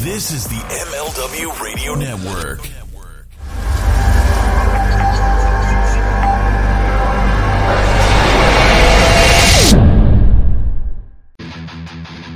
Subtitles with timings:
[0.00, 2.60] This is the MLW Radio Network.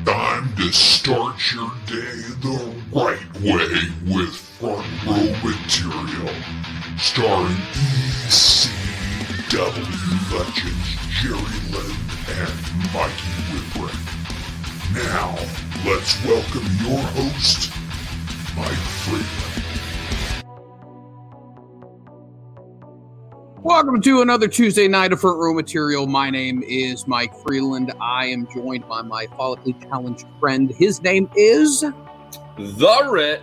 [0.04, 3.68] Time to start your day the right way
[4.12, 6.34] with front row material.
[6.98, 7.62] Starring
[8.26, 8.72] ECW
[10.32, 10.88] legends
[11.22, 12.56] Jerry Lynn and
[12.92, 14.01] Mikey Whipwreck.
[14.94, 15.34] Now,
[15.86, 17.72] let's welcome your host,
[18.54, 18.68] Mike
[19.06, 20.44] Freeland.
[23.62, 26.06] Welcome to another Tuesday night of Front Row Material.
[26.06, 27.94] My name is Mike Freeland.
[28.02, 30.70] I am joined by my follically challenged friend.
[30.76, 31.80] His name is
[32.58, 33.40] The Rit.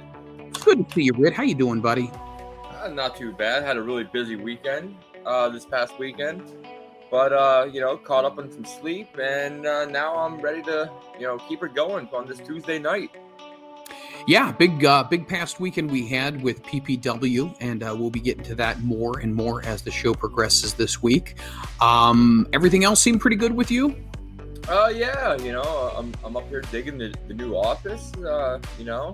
[0.64, 1.34] Good to see you, Rit.
[1.34, 2.12] How you doing, buddy?
[2.80, 3.64] Uh, not too bad.
[3.64, 6.44] Had a really busy weekend uh, this past weekend,
[7.12, 10.92] but uh, you know, caught up on some sleep, and uh, now I'm ready to
[11.16, 13.12] you know keep it going on this Tuesday night.
[14.28, 18.44] Yeah, big uh, big past weekend we had with PPW, and uh, we'll be getting
[18.44, 21.38] to that more and more as the show progresses this week.
[21.82, 23.96] Um, everything else seemed pretty good with you.
[24.68, 28.14] Uh, yeah, you know, I'm, I'm up here digging the, the new office.
[28.14, 29.12] Uh, you know,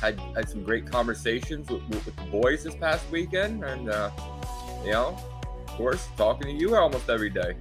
[0.00, 4.10] had had some great conversations with, with the boys this past weekend, and uh,
[4.84, 5.16] you know,
[5.78, 7.54] course, talking to you almost every day.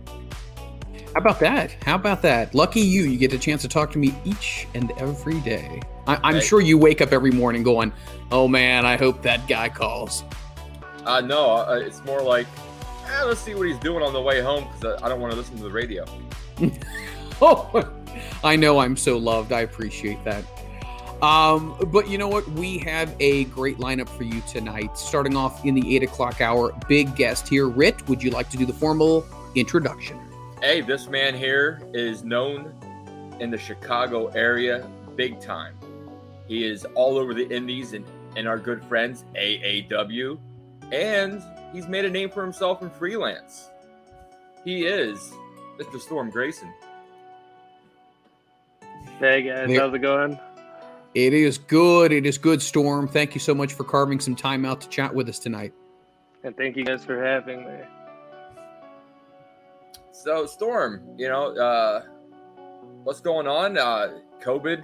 [1.14, 1.72] How about that?
[1.84, 2.54] How about that?
[2.54, 5.80] Lucky you, you get a chance to talk to me each and every day.
[6.08, 6.42] I, I'm Hey.
[6.42, 7.94] sure you wake up every morning going,
[8.32, 10.24] "Oh man, I hope that guy calls."
[11.06, 12.48] Uh, no, uh, it's more like,
[13.10, 15.38] eh, let's see what he's doing on the way home because I don't want to
[15.38, 16.04] listen to the radio.
[17.40, 17.88] Oh,
[18.44, 19.52] I know I'm so loved.
[19.54, 20.44] I appreciate that.
[21.22, 22.48] Um, but you know what?
[22.52, 24.98] We have a great lineup for you tonight.
[24.98, 27.68] Starting off in the eight o'clock hour, big guest here.
[27.68, 30.20] Rit, would you like to do the formal introduction?
[30.62, 32.74] Hey, this man here is known
[33.40, 35.76] in the Chicago area big time.
[36.48, 40.38] He is all over the indies and, and our good friends, AAW,
[40.92, 43.70] and he's made a name for himself in freelance.
[44.64, 45.34] He is
[45.78, 46.00] Mr.
[46.00, 46.72] Storm Grayson.
[49.20, 50.40] Hey guys, how's it going?
[51.18, 52.12] It is good.
[52.12, 53.08] It is good, Storm.
[53.08, 55.74] Thank you so much for carving some time out to chat with us tonight.
[56.44, 57.80] And thank you guys for having me.
[60.12, 62.04] So, Storm, you know, uh,
[63.04, 63.80] what's going on?
[63.80, 64.84] Uh, COVID,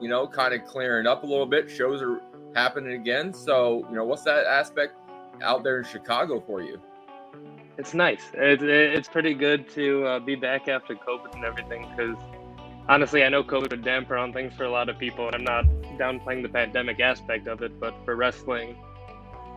[0.00, 1.70] you know, kind of clearing up a little bit.
[1.70, 2.22] Shows are
[2.54, 3.34] happening again.
[3.34, 4.94] So, you know, what's that aspect
[5.42, 6.80] out there in Chicago for you?
[7.76, 8.22] It's nice.
[8.32, 11.86] It's it's pretty good to uh, be back after COVID and everything.
[11.94, 12.16] Because
[12.88, 15.44] honestly, I know COVID would damper on things for a lot of people, and I'm
[15.44, 15.64] not
[15.98, 17.78] downplaying the pandemic aspect of it.
[17.78, 18.76] But for wrestling,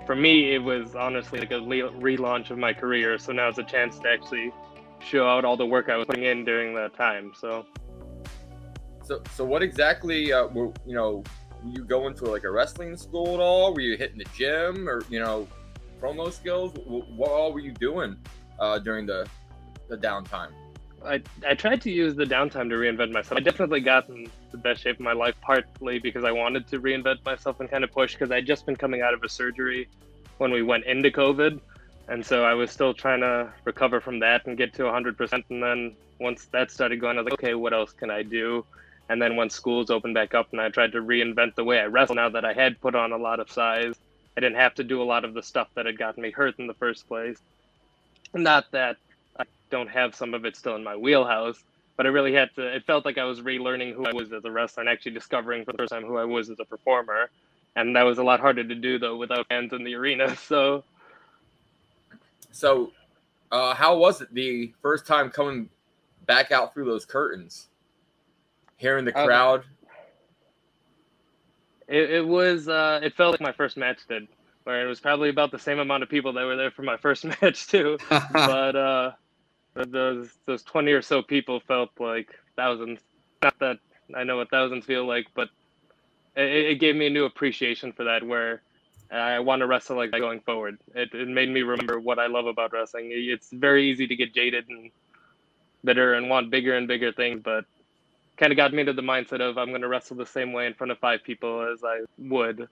[0.05, 3.17] for me, it was honestly like a relaunch of my career.
[3.17, 4.51] So now it's a chance to actually
[4.99, 7.33] show out all the work I was putting in during that time.
[7.39, 7.65] So
[9.03, 11.23] So, so what exactly, uh, were, you know,
[11.63, 13.73] were you going to like a wrestling school at all?
[13.73, 15.47] Were you hitting the gym or, you know,
[15.99, 16.73] promo skills?
[16.85, 18.15] What, what all were you doing
[18.59, 19.27] uh, during the,
[19.89, 20.51] the downtime?
[21.05, 23.37] I, I tried to use the downtime to reinvent myself.
[23.37, 26.79] I definitely got in the best shape of my life, partly because I wanted to
[26.79, 29.87] reinvent myself and kind of push because I'd just been coming out of a surgery
[30.37, 31.59] when we went into COVID.
[32.07, 35.43] And so I was still trying to recover from that and get to 100%.
[35.49, 38.65] And then once that started going, I was like, okay, what else can I do?
[39.09, 41.85] And then once schools opened back up and I tried to reinvent the way I
[41.85, 43.95] wrestle now that I had put on a lot of size,
[44.37, 46.59] I didn't have to do a lot of the stuff that had gotten me hurt
[46.59, 47.37] in the first place.
[48.33, 48.97] Not that
[49.71, 51.63] don't have some of it still in my wheelhouse,
[51.97, 52.75] but I really had to.
[52.75, 55.65] It felt like I was relearning who I was as a wrestler and actually discovering
[55.65, 57.31] for the first time who I was as a performer.
[57.77, 60.35] And that was a lot harder to do though without fans in the arena.
[60.37, 60.85] So
[62.51, 62.91] So,
[63.51, 65.69] uh, how was it the first time coming
[66.25, 67.69] back out through those curtains,
[68.77, 69.63] hearing the Uh, crowd?
[71.87, 72.67] it, it was.
[72.67, 74.27] Uh, it felt like my first match did,
[74.65, 76.97] where it was probably about the same amount of people that were there for my
[77.01, 77.99] first match too.
[78.29, 79.11] but uh,
[79.73, 82.99] those those twenty or so people felt like thousands.
[83.41, 83.79] Not that
[84.15, 85.49] I know what thousands feel like, but
[86.35, 88.23] it, it gave me a new appreciation for that.
[88.23, 88.61] Where
[89.11, 90.77] I want to wrestle like that going forward.
[90.95, 93.09] It, it made me remember what I love about wrestling.
[93.11, 94.89] It's very easy to get jaded and
[95.83, 97.65] bitter and want bigger and bigger things, but
[98.37, 100.65] kind of got me into the mindset of I'm going to wrestle the same way
[100.65, 102.67] in front of five people as I would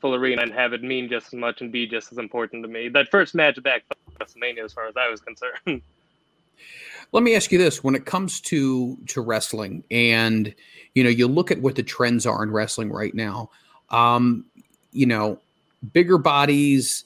[0.00, 2.68] full arena and have it mean just as much and be just as important to
[2.68, 2.88] me.
[2.88, 3.82] That first match back
[4.20, 5.82] WrestleMania, as far as I was concerned.
[7.12, 10.54] Let me ask you this: When it comes to to wrestling, and
[10.94, 13.50] you know, you look at what the trends are in wrestling right now.
[13.90, 14.44] Um,
[14.92, 15.38] you know,
[15.92, 17.04] bigger bodies.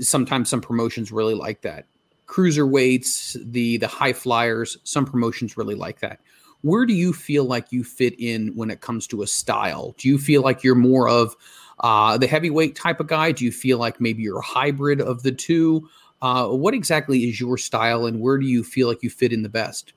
[0.00, 1.86] Sometimes some promotions really like that.
[2.26, 4.76] Cruiserweights, the the high flyers.
[4.84, 6.20] Some promotions really like that.
[6.62, 9.94] where do you feel like you fit in when it comes to a style?
[9.98, 11.36] Do you feel like you're more of
[11.80, 13.32] uh, the heavyweight type of guy?
[13.32, 15.88] Do you feel like maybe you're a hybrid of the two?
[16.22, 19.42] Uh, what exactly is your style, and where do you feel like you fit in
[19.42, 19.92] the best?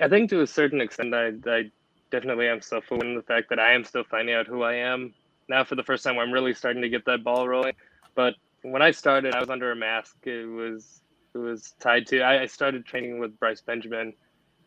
[0.00, 1.70] I think to a certain extent, I, I
[2.10, 5.12] definitely am self aware the fact that I am still finding out who I am
[5.48, 6.18] now for the first time.
[6.18, 7.74] I'm really starting to get that ball rolling.
[8.14, 10.16] But when I started, I was under a mask.
[10.24, 11.00] It was
[11.34, 12.20] it was tied to.
[12.20, 14.14] I, I started training with Bryce Benjamin,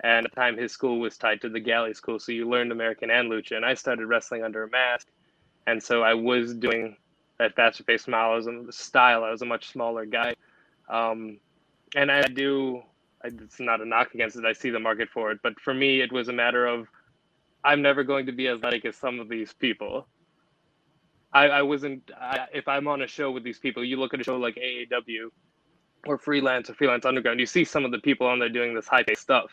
[0.03, 2.71] and at the time his school was tied to the Galli School, so you learned
[2.71, 3.55] American and Lucha.
[3.55, 5.07] And I started wrestling under a mask,
[5.65, 6.97] and so I was doing
[7.39, 8.31] that faster pace style.
[8.31, 9.23] I was in the style.
[9.23, 10.35] I was a much smaller guy,
[10.89, 11.39] um,
[11.95, 12.81] and I do.
[13.23, 14.45] It's not a knock against it.
[14.45, 16.87] I see the market for it, but for me, it was a matter of
[17.63, 20.07] I'm never going to be as athletic as some of these people.
[21.33, 22.09] I, I wasn't.
[22.19, 24.55] I, if I'm on a show with these people, you look at a show like
[24.55, 25.29] AAW
[26.05, 28.87] or Freelance or Freelance Underground, you see some of the people on there doing this
[28.87, 29.51] high paced stuff.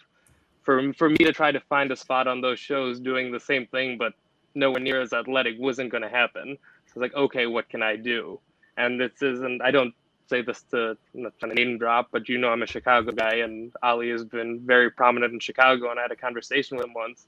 [0.63, 3.67] For for me to try to find a spot on those shows doing the same
[3.67, 4.13] thing, but
[4.55, 6.57] nowhere near as athletic, wasn't going to happen.
[6.95, 8.39] It's like, okay, what can I do?
[8.77, 9.63] And this isn't.
[9.63, 9.95] I don't
[10.29, 13.37] say this to not trying to name drop, but you know I'm a Chicago guy,
[13.37, 16.95] and Ali has been very prominent in Chicago, and I had a conversation with him
[16.95, 17.27] once,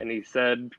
[0.00, 0.70] and he said,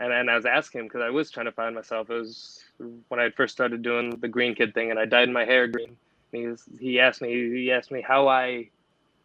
[0.00, 2.10] and, and I was asking him because I was trying to find myself.
[2.10, 2.64] It was
[3.08, 5.96] when I first started doing the green kid thing, and I dyed my hair green.
[6.32, 8.70] And he was, he asked me he asked me how I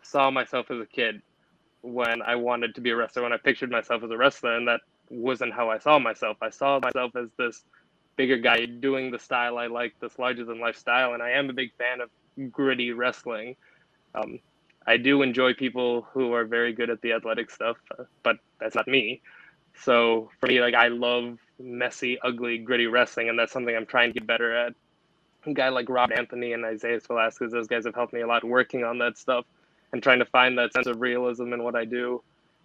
[0.04, 1.22] saw myself as a kid
[1.82, 4.68] when I wanted to be a wrestler, when I pictured myself as a wrestler, and
[4.68, 6.38] that wasn't how I saw myself.
[6.42, 7.64] I saw myself as this
[8.18, 11.50] bigger guy doing the style I like, this larger than life style, and I am
[11.50, 12.10] a big fan of
[12.52, 13.56] gritty wrestling.
[14.14, 14.40] Um,
[14.86, 17.78] I do enjoy people who are very good at the athletic stuff,
[18.24, 19.22] but that's not me.
[19.76, 24.10] So for me, like I love messy, ugly, gritty wrestling, and that's something I'm trying
[24.10, 24.74] to get better at.
[25.46, 28.44] A guy like Rob Anthony and Isaiah Velasquez, those guys have helped me a lot
[28.44, 29.46] working on that stuff
[29.94, 32.22] and trying to find that sense of realism in what I do,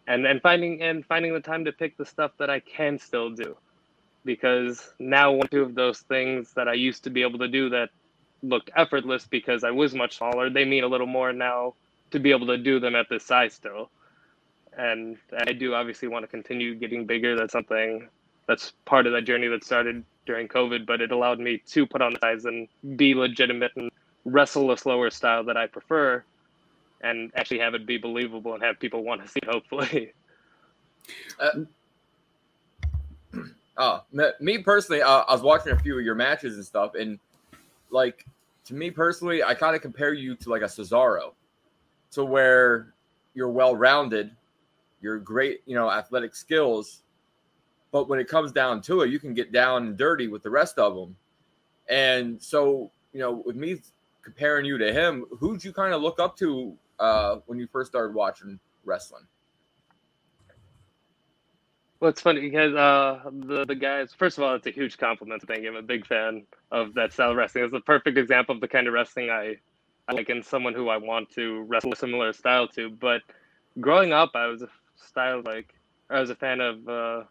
[0.07, 3.31] and and finding and finding the time to pick the stuff that I can still
[3.31, 3.57] do,
[4.25, 7.69] because now one two of those things that I used to be able to do
[7.71, 7.91] that
[8.43, 11.75] looked effortless because I was much smaller, they mean a little more now
[12.11, 13.91] to be able to do them at this size still
[14.77, 17.37] and I do obviously want to continue getting bigger.
[17.37, 18.09] That's something
[18.47, 22.01] that's part of that journey that started during COVID, but it allowed me to put
[22.01, 23.91] on the size and be legitimate and
[24.25, 26.25] wrestle a slower style that I prefer,
[27.01, 29.41] and actually have it be believable and have people want to see.
[29.43, 30.13] It, hopefully.
[31.41, 31.65] Uh,
[33.77, 34.03] oh,
[34.41, 37.19] me personally, uh, I was watching a few of your matches and stuff, and
[37.91, 38.27] like
[38.65, 41.33] to me personally, I kind of compare you to like a Cesaro,
[42.13, 42.93] to where
[43.35, 44.31] you're well rounded
[45.03, 47.03] your great, you know, athletic skills.
[47.91, 50.51] But when it comes down to it, you can get down and dirty with the
[50.51, 51.17] rest of them.
[51.89, 53.81] And so, you know, with me
[54.23, 57.91] comparing you to him, who'd you kind of look up to uh, when you first
[57.91, 59.25] started watching wrestling?
[62.03, 64.13] Well, it's funny because uh, the the guys.
[64.13, 65.41] First of all, it's a huge compliment.
[65.47, 65.71] Thank you.
[65.71, 67.63] I'm a big fan of that style of wrestling.
[67.63, 69.59] It's a perfect example of the kind of wrestling I,
[70.09, 72.91] I like, and someone who I want to wrestle a similar style to.
[72.91, 73.23] But
[73.81, 75.75] growing up, I was a style like
[76.11, 77.23] I was a fan of uh,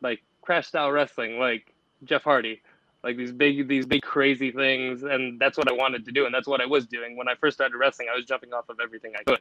[0.00, 1.74] like crash style wrestling, like
[2.04, 2.62] Jeff Hardy,
[3.02, 6.32] like these big these big crazy things, and that's what I wanted to do, and
[6.32, 8.06] that's what I was doing when I first started wrestling.
[8.08, 9.40] I was jumping off of everything I could,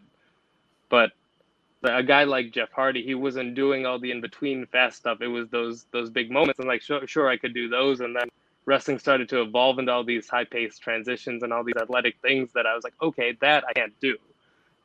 [0.89, 1.11] but
[1.83, 5.19] a guy like Jeff Hardy, he wasn't doing all the in between fast stuff.
[5.21, 8.15] It was those those big moments, and like sure, sure I could do those, and
[8.15, 8.27] then
[8.65, 12.51] wrestling started to evolve into all these high paced transitions and all these athletic things
[12.53, 14.17] that I was like, okay, that I can't do.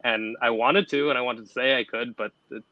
[0.05, 2.64] And I wanted to, and I wanted to say I could, but it,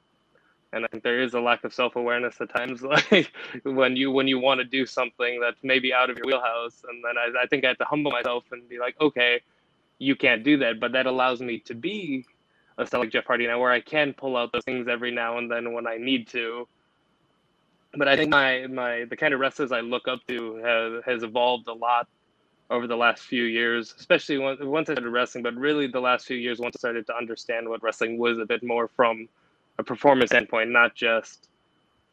[0.73, 3.33] and I think there is a lack of self awareness at times, like
[3.64, 7.02] when you when you want to do something that's maybe out of your wheelhouse, and
[7.04, 9.40] then I, I think I have to humble myself and be like, okay,
[9.99, 12.26] you can't do that, but that allows me to be
[12.78, 15.38] a style like Jeff Hardy now, where I can pull out those things every now
[15.38, 16.68] and then when I need to.
[17.95, 21.23] But I think my my the kind of wrestlers I look up to has has
[21.23, 22.09] evolved a lot
[22.68, 26.26] over the last few years, especially once, once I started wrestling, but really the last
[26.26, 29.28] few years once I started to understand what wrestling was a bit more from
[29.78, 31.49] a performance standpoint, not just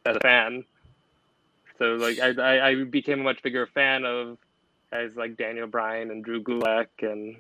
[0.05, 0.63] as a fan.
[1.79, 4.37] So like I, I became a much bigger fan of
[4.91, 7.35] guys like Daniel Bryan and Drew Gulak and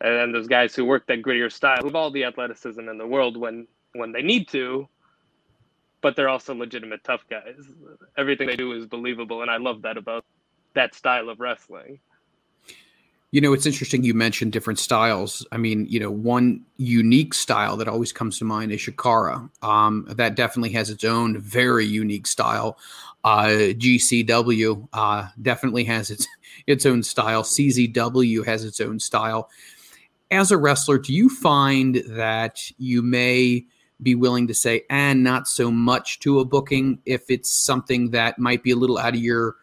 [0.00, 3.06] and those guys who work that grittier style, who have all the athleticism in the
[3.06, 4.88] world when when they need to,
[6.00, 7.56] but they're also legitimate tough guys.
[8.16, 10.24] Everything they do is believable, and I love that about
[10.74, 12.00] that style of wrestling.
[13.30, 15.44] You know, it's interesting you mentioned different styles.
[15.50, 19.50] I mean, you know, one unique style that always comes to mind is Chikara.
[19.60, 22.78] Um, that definitely has its own very unique style.
[23.24, 26.28] Uh, GCW uh, definitely has its
[26.68, 27.42] its own style.
[27.42, 29.50] CZW has its own style.
[30.30, 33.66] As a wrestler, do you find that you may
[34.02, 38.38] be willing to say, and not so much to a booking if it's something that
[38.38, 39.56] might be a little out of your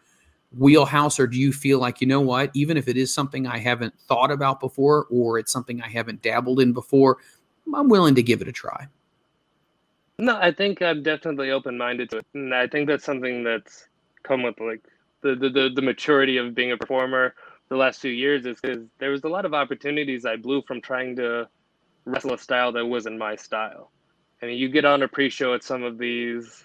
[0.56, 1.20] wheelhouse?
[1.20, 3.94] Or do you feel like, you know what, even if it is something I haven't
[4.08, 7.18] thought about before or it's something I haven't dabbled in before,
[7.74, 8.86] I'm willing to give it a try?
[10.18, 12.26] No, I think I'm definitely open minded to it.
[12.34, 13.88] And I think that's something that's
[14.22, 14.80] come with like
[15.22, 17.34] the, the, the, the maturity of being a performer
[17.72, 20.82] the last few years is because there was a lot of opportunities I blew from
[20.82, 21.48] trying to
[22.04, 23.90] wrestle a style that wasn't my style.
[24.42, 26.64] I mean, you get on a pre-show at some of these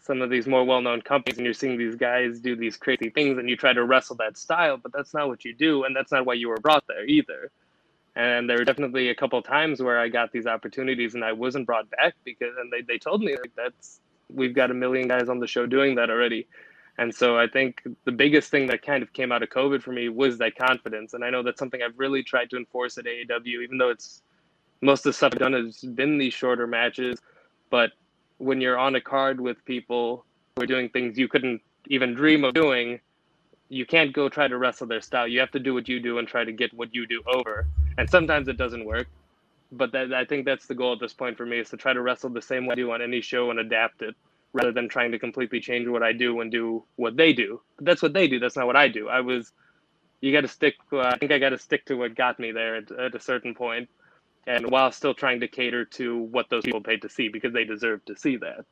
[0.00, 3.38] some of these more well-known companies and you're seeing these guys do these crazy things
[3.38, 6.12] and you try to wrestle that style but that's not what you do and that's
[6.12, 7.50] not why you were brought there either
[8.14, 11.66] and there were definitely a couple times where i got these opportunities and i wasn't
[11.66, 13.98] brought back because and they, they told me like that's
[14.32, 16.46] we've got a million guys on the show doing that already
[16.98, 19.92] and so i think the biggest thing that kind of came out of covid for
[19.92, 23.04] me was that confidence and i know that's something i've really tried to enforce at
[23.04, 24.22] AAW even though it's
[24.80, 27.18] most of the stuff I've done has been these shorter matches,
[27.70, 27.92] but
[28.38, 30.24] when you're on a card with people
[30.54, 33.00] who are doing things you couldn't even dream of doing,
[33.68, 35.26] you can't go try to wrestle their style.
[35.26, 37.66] You have to do what you do and try to get what you do over.
[37.98, 39.08] And sometimes it doesn't work,
[39.72, 41.92] but that, I think that's the goal at this point for me is to try
[41.92, 44.14] to wrestle the same way I do on any show and adapt it
[44.56, 47.60] rather than trying to completely change what I do and do what they do.
[47.76, 48.40] But that's what they do.
[48.40, 49.08] That's not what I do.
[49.08, 49.52] I was,
[50.22, 50.74] you got to stick.
[50.90, 53.20] Uh, I think I got to stick to what got me there at, at a
[53.20, 53.88] certain point
[54.46, 57.64] and while still trying to cater to what those people paid to see because they
[57.64, 58.64] deserve to see that.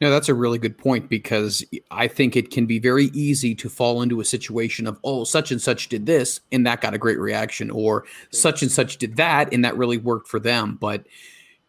[0.00, 3.68] No, that's a really good point because I think it can be very easy to
[3.68, 6.98] fall into a situation of, oh, such and such did this and that got a
[6.98, 10.78] great reaction, or such and such did that and that really worked for them.
[10.80, 11.06] But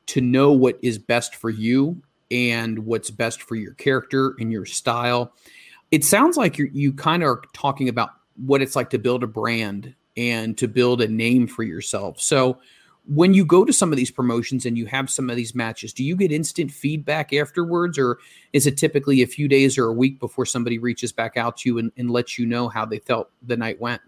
[0.07, 2.01] to know what is best for you
[2.31, 5.33] and what's best for your character and your style,
[5.91, 9.23] it sounds like you you kind of are talking about what it's like to build
[9.23, 12.19] a brand and to build a name for yourself.
[12.19, 12.59] So
[13.07, 15.91] when you go to some of these promotions and you have some of these matches,
[15.91, 18.19] do you get instant feedback afterwards, or
[18.53, 21.69] is it typically a few days or a week before somebody reaches back out to
[21.69, 24.01] you and, and lets you know how they felt the night went?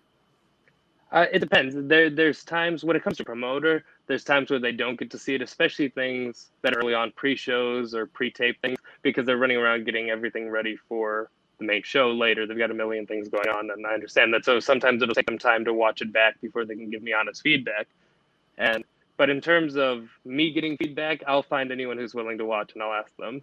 [1.11, 1.75] Uh, it depends.
[1.77, 5.17] There, there's times when it comes to promoter, there's times where they don't get to
[5.17, 9.57] see it, especially things that are early on pre-shows or pre-tape things, because they're running
[9.57, 11.29] around getting everything ready for
[11.59, 12.45] the main show later.
[12.45, 14.43] They've got a million things going on, and I understand that.
[14.43, 17.13] So sometimes it'll take them time to watch it back before they can give me
[17.13, 17.87] honest feedback.
[18.57, 18.83] And
[19.15, 22.83] but in terms of me getting feedback, I'll find anyone who's willing to watch, and
[22.83, 23.41] I'll ask them.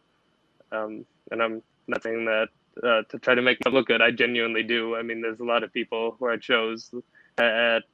[0.72, 2.48] Um, and I'm not saying that
[2.82, 4.02] uh, to try to make them look good.
[4.02, 4.96] I genuinely do.
[4.96, 6.90] I mean, there's a lot of people who I chose
[7.38, 7.84] at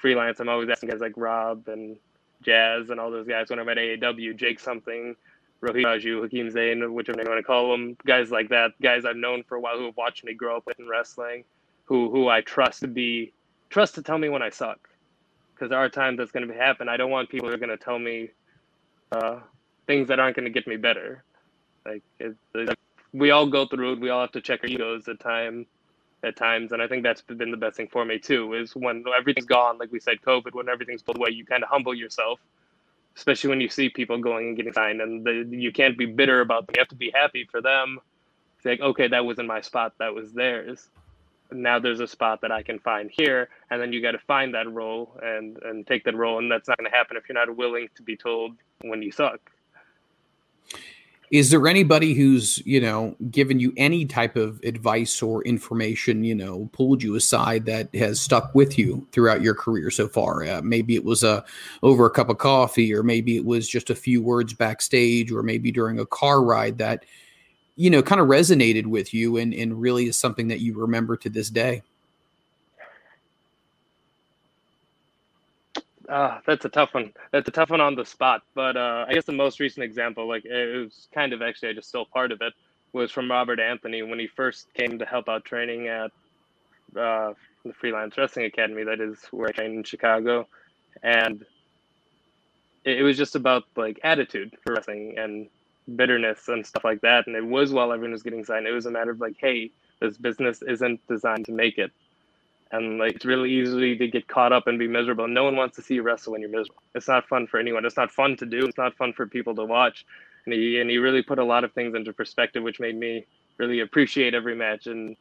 [0.00, 0.40] freelance.
[0.40, 1.96] I'm always asking guys like Rob and
[2.42, 5.16] Jazz and all those guys when I'm at AAW, Jake something,
[5.62, 9.04] Rohit Raju, Hakim Zane, whichever name you want to call them, guys like that, guys
[9.04, 11.44] I've known for a while who have watched me grow up in wrestling,
[11.84, 13.32] who who I trust to be
[13.70, 14.88] trust to tell me when I suck,
[15.54, 16.88] because there are times that's going to happen.
[16.88, 18.30] I don't want people who are going to tell me
[19.12, 19.40] uh,
[19.86, 21.24] things that aren't going to get me better.
[21.86, 22.78] Like it, it,
[23.12, 24.00] we all go through it.
[24.00, 25.66] We all have to check our egos at time
[26.24, 28.54] at times, and I think that's been the best thing for me too.
[28.54, 31.68] Is when everything's gone, like we said, COVID, when everything's pulled away, you kind of
[31.68, 32.40] humble yourself
[33.16, 36.40] especially when you see people going and getting signed and the, you can't be bitter
[36.40, 36.74] about them.
[36.76, 38.00] You have to be happy for them.
[38.56, 40.88] It's like, okay, that wasn't my spot, that was theirs.
[41.52, 44.54] Now there's a spot that I can find here, and then you got to find
[44.54, 47.34] that role and and take that role, and that's not going to happen if you're
[47.34, 49.52] not willing to be told when you suck.
[51.30, 56.34] Is there anybody who's, you know, given you any type of advice or information, you
[56.34, 60.44] know, pulled you aside that has stuck with you throughout your career so far?
[60.44, 61.44] Uh, maybe it was a
[61.82, 65.42] over a cup of coffee, or maybe it was just a few words backstage, or
[65.42, 67.04] maybe during a car ride that,
[67.76, 71.16] you know, kind of resonated with you and, and really is something that you remember
[71.16, 71.82] to this day.
[76.08, 77.12] Uh, that's a tough one.
[77.32, 78.42] That's a tough one on the spot.
[78.54, 81.72] But uh, I guess the most recent example, like it was kind of actually I
[81.74, 82.52] just stole part of it,
[82.92, 86.12] was from Robert Anthony when he first came to help out training at
[86.98, 87.34] uh,
[87.64, 88.84] the Freelance Wrestling Academy.
[88.84, 90.48] That is where I trained in Chicago,
[91.02, 91.44] and
[92.84, 95.48] it, it was just about like attitude for wrestling and
[95.96, 97.26] bitterness and stuff like that.
[97.26, 98.66] And it was while everyone was getting signed.
[98.66, 101.92] It was a matter of like, hey, this business isn't designed to make it
[102.72, 105.28] and like it's really easy to get caught up and be miserable.
[105.28, 106.82] No one wants to see you wrestle when you're miserable.
[106.94, 107.84] It's not fun for anyone.
[107.84, 108.64] It's not fun to do.
[108.64, 110.04] It's not fun for people to watch.
[110.44, 113.26] And he and he really put a lot of things into perspective, which made me
[113.58, 114.86] really appreciate every match.
[114.86, 115.16] And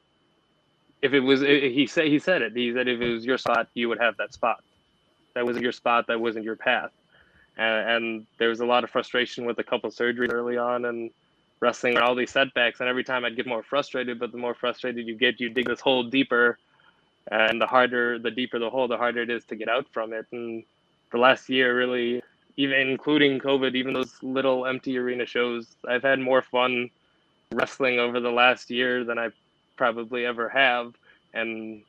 [1.02, 2.54] if it was, he said he said it.
[2.56, 4.64] He said if it was your spot, you would have that spot.
[5.36, 6.08] That wasn't your spot.
[6.08, 6.92] That wasn't your path.
[7.58, 11.12] And, and there was a lot of frustration with a couple surgeries early on and
[11.60, 12.80] wrestling all these setbacks.
[12.80, 15.68] And every time I'd get more frustrated, but the more frustrated you get, you dig
[15.68, 16.58] this hole deeper
[17.32, 20.14] and the harder, the deeper the hole, the harder it is to get out from
[20.14, 20.26] it.
[20.32, 20.64] And
[21.12, 22.22] the last year really
[22.58, 26.90] even including COVID, even those little empty arena shows, I've had more fun
[27.52, 29.30] wrestling over the last year than I
[29.76, 30.94] probably ever have,
[31.34, 31.82] and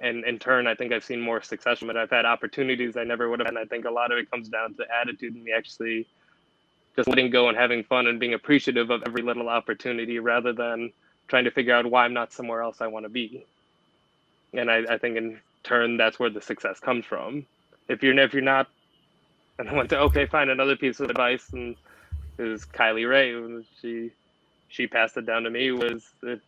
[0.00, 1.96] and in turn, I think I've seen more success from it.
[1.96, 4.48] I've had opportunities I never would have, and I think a lot of it comes
[4.48, 6.06] down to attitude and me actually
[6.94, 10.92] just letting go and having fun and being appreciative of every little opportunity rather than
[11.26, 13.44] trying to figure out why I'm not somewhere else I want to be.
[14.52, 17.46] And I, I think in turn, that's where the success comes from.
[17.88, 18.68] If you're if you're not,
[19.58, 21.76] and I went to okay, find another piece of advice, and
[22.38, 23.64] it was Kylie Rae.
[23.80, 24.10] She
[24.68, 26.40] she passed it down to me was if,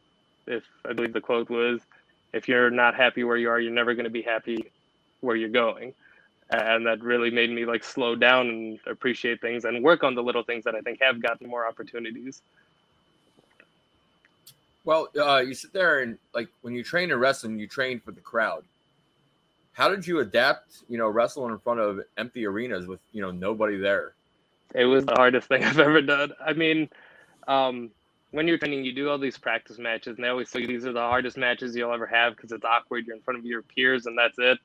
[0.46, 1.80] if I believe the quote was,
[2.32, 4.70] if you're not happy where you are, you're never going to be happy
[5.20, 5.94] where you're going.
[6.50, 10.22] And that really made me like slow down and appreciate things and work on the
[10.22, 12.42] little things that I think have gotten more opportunities.
[14.84, 18.12] Well, uh, you sit there and like when you train in wrestling, you train for
[18.12, 18.64] the crowd.
[19.72, 23.30] How did you adapt, you know, wrestling in front of empty arenas with, you know,
[23.30, 24.12] nobody there?
[24.74, 26.32] It was the hardest thing I've ever done.
[26.44, 26.88] I mean,
[27.46, 27.90] um,
[28.30, 30.92] when you're training, you do all these practice matches, and they always say these are
[30.92, 33.06] the hardest matches you'll ever have because it's awkward.
[33.06, 34.58] You're in front of your peers, and that's it.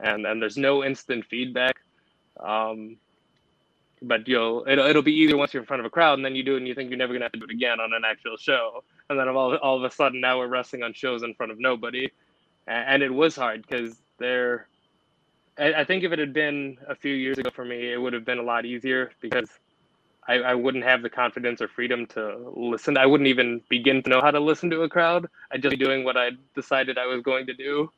[0.00, 1.80] And and there's no instant feedback.
[2.40, 2.96] Um,
[4.02, 6.34] but you'll it'll, it'll be easier once you're in front of a crowd, and then
[6.34, 7.92] you do it, and you think you're never gonna have to do it again on
[7.92, 8.84] an actual show.
[9.08, 11.58] And then all all of a sudden, now we're wrestling on shows in front of
[11.58, 12.10] nobody,
[12.66, 14.66] and, and it was hard because they're.
[15.58, 18.12] I, I think if it had been a few years ago for me, it would
[18.14, 19.50] have been a lot easier because
[20.26, 22.96] I, I wouldn't have the confidence or freedom to listen.
[22.96, 25.28] I wouldn't even begin to know how to listen to a crowd.
[25.50, 27.90] I'd just be doing what I decided I was going to do.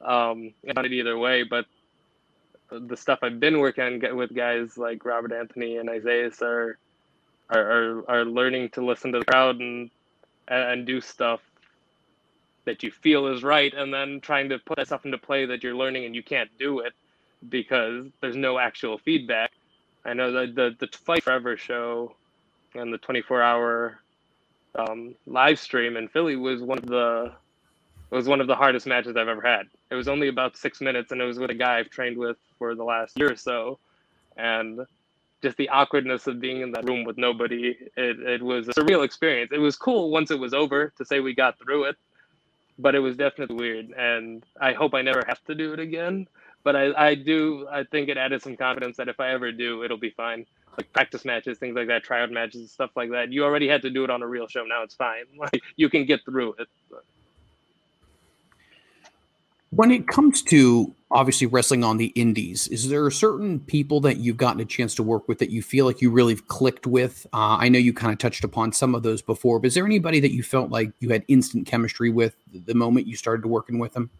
[0.00, 1.66] Um, not either way, but
[2.70, 6.78] the stuff I've been working on with guys like Robert Anthony and Isaiah are,
[7.50, 9.90] are, are, are learning to listen to the crowd and,
[10.48, 11.40] and do stuff
[12.64, 15.62] that you feel is right and then trying to put that stuff into play that
[15.62, 16.92] you're learning and you can't do it
[17.48, 19.52] because there's no actual feedback.
[20.04, 22.14] I know the the the Fight Forever show
[22.74, 23.98] and the 24 hour
[24.74, 27.32] um, live stream in Philly was one of the
[28.14, 29.66] was one of the hardest matches I've ever had.
[29.90, 32.36] It was only about six minutes, and it was with a guy I've trained with
[32.58, 33.78] for the last year or so,
[34.36, 34.86] and
[35.42, 37.76] just the awkwardness of being in that room with nobody.
[37.96, 39.52] It it was a surreal experience.
[39.52, 41.96] It was cool once it was over to say we got through it,
[42.78, 46.26] but it was definitely weird, and I hope I never have to do it again
[46.66, 49.84] but I, I do I think it added some confidence that if I ever do,
[49.84, 50.44] it'll be fine.
[50.76, 53.30] Like practice matches, things like that, tryout matches, stuff like that.
[53.32, 54.64] You already had to do it on a real show.
[54.64, 55.26] Now it's fine.
[55.38, 56.68] Like you can get through it.
[59.70, 64.36] When it comes to obviously wrestling on the indies, is there certain people that you've
[64.36, 67.26] gotten a chance to work with that you feel like you really clicked with?
[67.32, 69.84] Uh, I know you kind of touched upon some of those before, but is there
[69.84, 73.78] anybody that you felt like you had instant chemistry with the moment you started working
[73.78, 74.10] with them?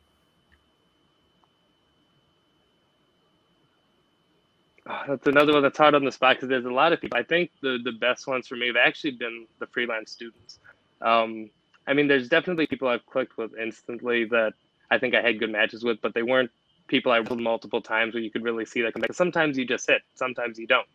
[5.07, 7.19] that's another one that's hard on the spot because there's a lot of people.
[7.19, 10.59] I think the the best ones for me have actually been the freelance students.
[11.01, 11.51] Um,
[11.87, 14.55] I mean, there's definitely people I've clicked with instantly that
[14.91, 16.51] I think I had good matches with, but they weren't
[16.89, 18.95] people I rolled multiple times where you could really see that.
[19.15, 20.87] Sometimes you just hit, sometimes you don't.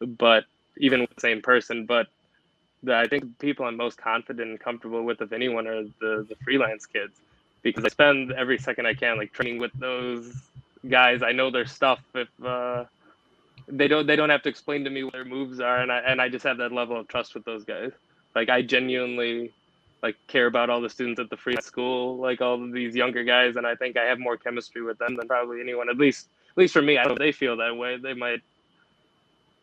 [0.00, 0.44] But
[0.76, 2.08] even with the same person, but
[2.82, 6.36] the, I think people I'm most confident and comfortable with, if anyone, are the the
[6.42, 7.14] freelance kids
[7.62, 10.34] because I spend every second I can like training with those
[10.88, 11.22] guys.
[11.22, 12.00] I know their stuff.
[12.14, 12.84] If uh,
[13.68, 15.98] they don't they don't have to explain to me what their moves are and I
[15.98, 17.92] and I just have that level of trust with those guys.
[18.34, 19.52] Like I genuinely
[20.02, 23.24] like care about all the students at the free school, like all of these younger
[23.24, 25.88] guys, and I think I have more chemistry with them than probably anyone.
[25.88, 27.96] At least at least for me, I know they feel that way.
[27.96, 28.40] They might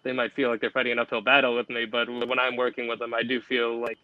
[0.04, 2.88] they might feel like they're fighting an uphill battle with me, but when I'm working
[2.88, 3.97] with them, I do feel like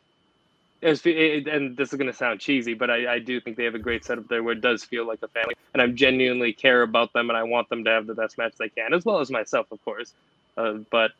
[0.84, 3.76] it, and this is going to sound cheesy, but I, I do think they have
[3.76, 6.82] a great setup there where it does feel like a family, and I'm genuinely care
[6.82, 9.19] about them, and I want them to have the best match they can, as well
[9.19, 10.13] as myself, of course.
[10.58, 11.12] Uh, but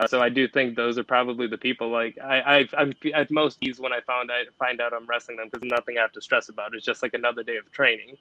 [0.00, 1.90] uh, so I do think those are probably the people.
[1.90, 5.36] Like I, I am at most ease when I found I find out I'm wrestling
[5.36, 6.74] them because nothing I have to stress about.
[6.74, 8.16] It's just like another day of training.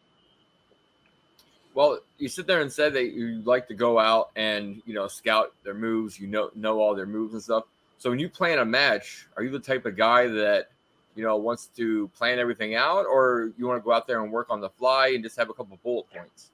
[1.73, 5.07] Well, you sit there and said that you like to go out and you know
[5.07, 6.19] scout their moves.
[6.19, 7.63] You know know all their moves and stuff.
[7.97, 10.71] So when you plan a match, are you the type of guy that
[11.15, 14.33] you know wants to plan everything out, or you want to go out there and
[14.33, 16.49] work on the fly and just have a couple bullet points?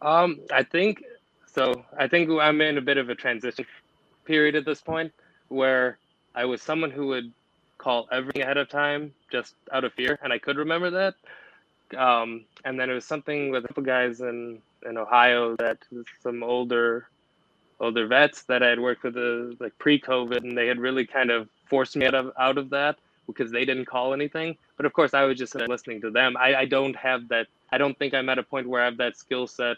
[0.00, 1.02] Um, I think
[1.46, 1.84] so.
[1.98, 3.66] I think I'm in a bit of a transition
[4.28, 5.12] period at this point
[5.48, 5.98] where
[6.34, 7.32] I was someone who would
[7.78, 11.14] call everything ahead of time just out of fear, and I could remember that.
[11.98, 15.78] Um, and then it was something with a couple guys in in Ohio that
[16.22, 17.08] some older
[17.80, 21.30] older vets that I had worked with uh, like pre-COVID, and they had really kind
[21.30, 24.56] of forced me out of out of that because they didn't call anything.
[24.76, 26.36] But of course, I was just listening to them.
[26.36, 27.46] I, I don't have that.
[27.72, 29.76] I don't think I'm at a point where I have that skill set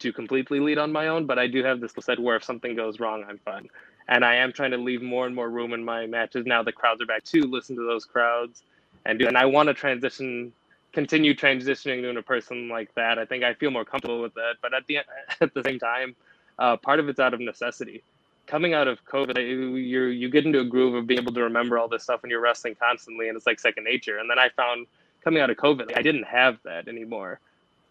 [0.00, 2.74] to completely lead on my own, but I do have this set where if something
[2.74, 3.68] goes wrong, I'm fine.
[4.08, 6.72] And I am trying to leave more and more room in my matches now the
[6.72, 8.62] crowds are back to listen to those crowds
[9.06, 9.28] and do.
[9.28, 10.52] And I want to transition,
[10.92, 13.18] continue transitioning to a person like that.
[13.18, 14.54] I think I feel more comfortable with that.
[14.60, 14.98] But at the
[15.40, 16.16] at the same time,
[16.58, 18.02] uh, part of it's out of necessity.
[18.46, 21.78] Coming out of COVID, you you get into a groove of being able to remember
[21.78, 24.18] all this stuff and you're wrestling constantly, and it's like second nature.
[24.18, 24.86] And then I found
[25.22, 27.38] coming out of COVID, I didn't have that anymore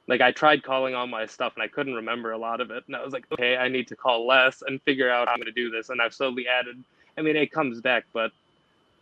[0.09, 2.83] like I tried calling all my stuff and I couldn't remember a lot of it.
[2.87, 5.39] And I was like, okay, I need to call less and figure out how I'm
[5.39, 5.89] going to do this.
[5.89, 6.83] And I've slowly added.
[7.15, 8.31] I mean, it comes back, but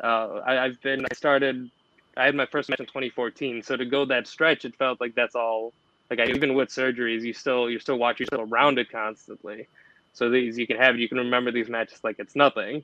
[0.03, 1.05] uh, I, I've been.
[1.09, 1.71] I started.
[2.17, 3.63] I had my first match in 2014.
[3.63, 5.71] So to go that stretch, it felt like that's all.
[6.09, 9.67] Like I, even with surgeries, you still you're still you're still around it constantly.
[10.11, 12.83] So these you can have you can remember these matches like it's nothing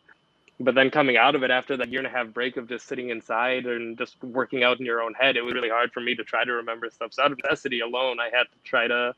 [0.60, 2.88] but then coming out of it after that year and a half break of just
[2.88, 6.00] sitting inside and just working out in your own head, it was really hard for
[6.00, 7.14] me to try to remember stuff.
[7.14, 9.16] So out of necessity alone, I had to try to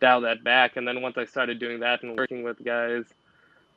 [0.00, 0.76] dial that back.
[0.76, 3.04] And then once I started doing that and working with guys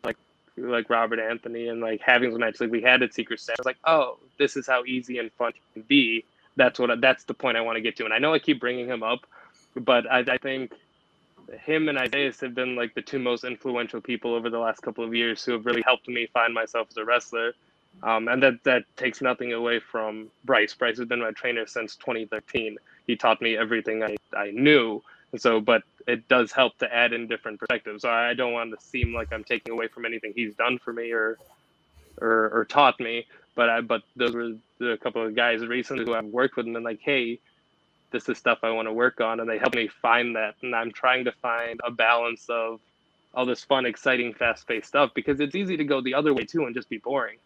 [0.03, 0.17] like
[0.57, 3.61] like Robert Anthony and like having some matches like we had at Secret Stash, I
[3.61, 6.25] was like, oh, this is how easy and fun it can be.
[6.57, 8.05] That's what I, that's the point I want to get to.
[8.05, 9.25] And I know I keep bringing him up,
[9.75, 10.73] but I, I think
[11.53, 15.03] him and Isaiah have been like the two most influential people over the last couple
[15.03, 17.53] of years who have really helped me find myself as a wrestler.
[18.03, 20.73] Um, and that that takes nothing away from Bryce.
[20.73, 22.77] Bryce has been my trainer since 2013.
[23.07, 25.01] He taught me everything I, I knew.
[25.31, 28.03] And so, but it does help to add in different perspectives.
[28.03, 30.93] So I don't want to seem like I'm taking away from anything he's done for
[30.93, 31.37] me or
[32.21, 33.25] or, or taught me.
[33.55, 36.75] But I, but those were the couple of guys recently who I've worked with and
[36.75, 37.39] been like, hey,
[38.11, 40.55] this is stuff I want to work on, and they help me find that.
[40.61, 42.79] And I'm trying to find a balance of
[43.33, 46.65] all this fun, exciting, fast-paced stuff because it's easy to go the other way too
[46.65, 47.37] and just be boring.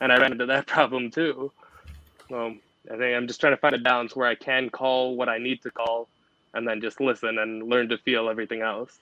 [0.00, 1.50] And I ran into that problem too.
[2.32, 5.28] Um, I think I'm just trying to find a balance where I can call what
[5.28, 6.08] I need to call,
[6.54, 8.98] and then just listen and learn to feel everything else.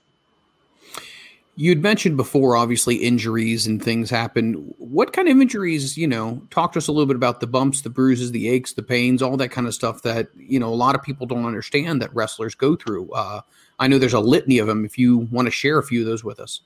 [1.59, 4.75] You'd mentioned before, obviously, injuries and things happen.
[4.77, 7.81] What kind of injuries, you know, talk to us a little bit about the bumps,
[7.81, 10.77] the bruises, the aches, the pains, all that kind of stuff that, you know, a
[10.77, 13.11] lot of people don't understand that wrestlers go through.
[13.11, 13.40] Uh,
[13.79, 14.85] I know there's a litany of them.
[14.85, 16.61] If you want to share a few of those with us.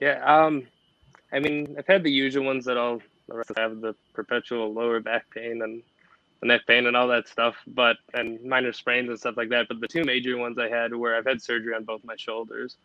[0.00, 0.20] Yeah.
[0.24, 0.66] Um,
[1.32, 3.00] I mean, I've had the usual ones that I'll
[3.56, 5.80] have the perpetual lower back pain and
[6.40, 9.68] the neck pain and all that stuff, but, and minor sprains and stuff like that.
[9.68, 12.76] But the two major ones I had where I've had surgery on both my shoulders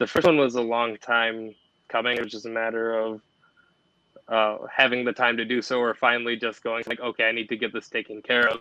[0.00, 1.54] the first one was a long time
[1.88, 2.16] coming.
[2.16, 3.20] It was just a matter of
[4.28, 7.50] uh, having the time to do so, or finally just going like, okay, I need
[7.50, 8.60] to get this taken care of.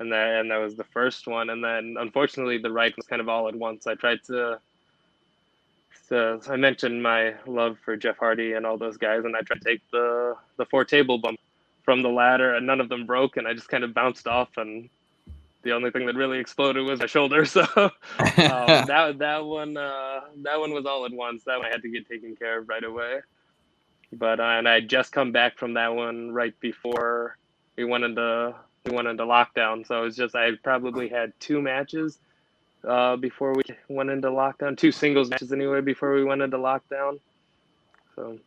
[0.00, 1.50] And then and that was the first one.
[1.50, 3.86] And then unfortunately, the right was kind of all at once.
[3.86, 4.58] I tried to.
[6.08, 9.60] So I mentioned my love for Jeff Hardy and all those guys, and I tried
[9.60, 11.38] to take the the four table bump
[11.84, 14.56] from the ladder, and none of them broke, and I just kind of bounced off
[14.56, 14.88] and
[15.62, 17.44] the only thing that really exploded was my shoulder.
[17.52, 21.44] So um, that that one uh, that one was all at once.
[21.44, 23.20] That one I had to get taken care of right away.
[24.12, 27.36] But uh, and I just come back from that one right before
[27.76, 29.86] we went into we went into lockdown.
[29.86, 32.18] So it was just I probably had two matches
[32.86, 34.76] uh, before we went into lockdown.
[34.76, 37.20] Two singles matches anyway before we went into lockdown.
[38.16, 38.38] So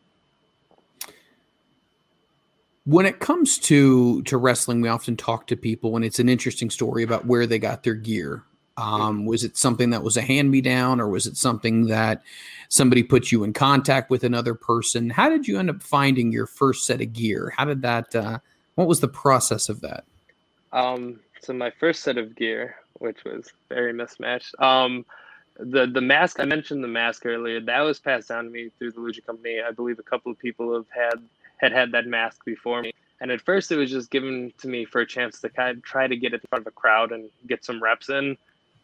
[2.86, 6.70] when it comes to to wrestling we often talk to people and it's an interesting
[6.70, 8.42] story about where they got their gear.
[8.78, 12.22] Um, was it something that was a hand me down or was it something that
[12.68, 15.08] somebody put you in contact with another person?
[15.08, 17.54] How did you end up finding your first set of gear?
[17.56, 18.38] How did that uh,
[18.76, 20.04] what was the process of that?
[20.72, 25.04] Um, so my first set of gear which was very mismatched um,
[25.58, 27.60] the the mask i mentioned the mask earlier.
[27.60, 29.60] That was passed down to me through the lucha company.
[29.60, 31.20] I believe a couple of people have had
[31.56, 32.92] had had that mask before me.
[33.20, 35.82] And at first, it was just given to me for a chance to kind of
[35.82, 38.36] try to get it in front of a crowd and get some reps in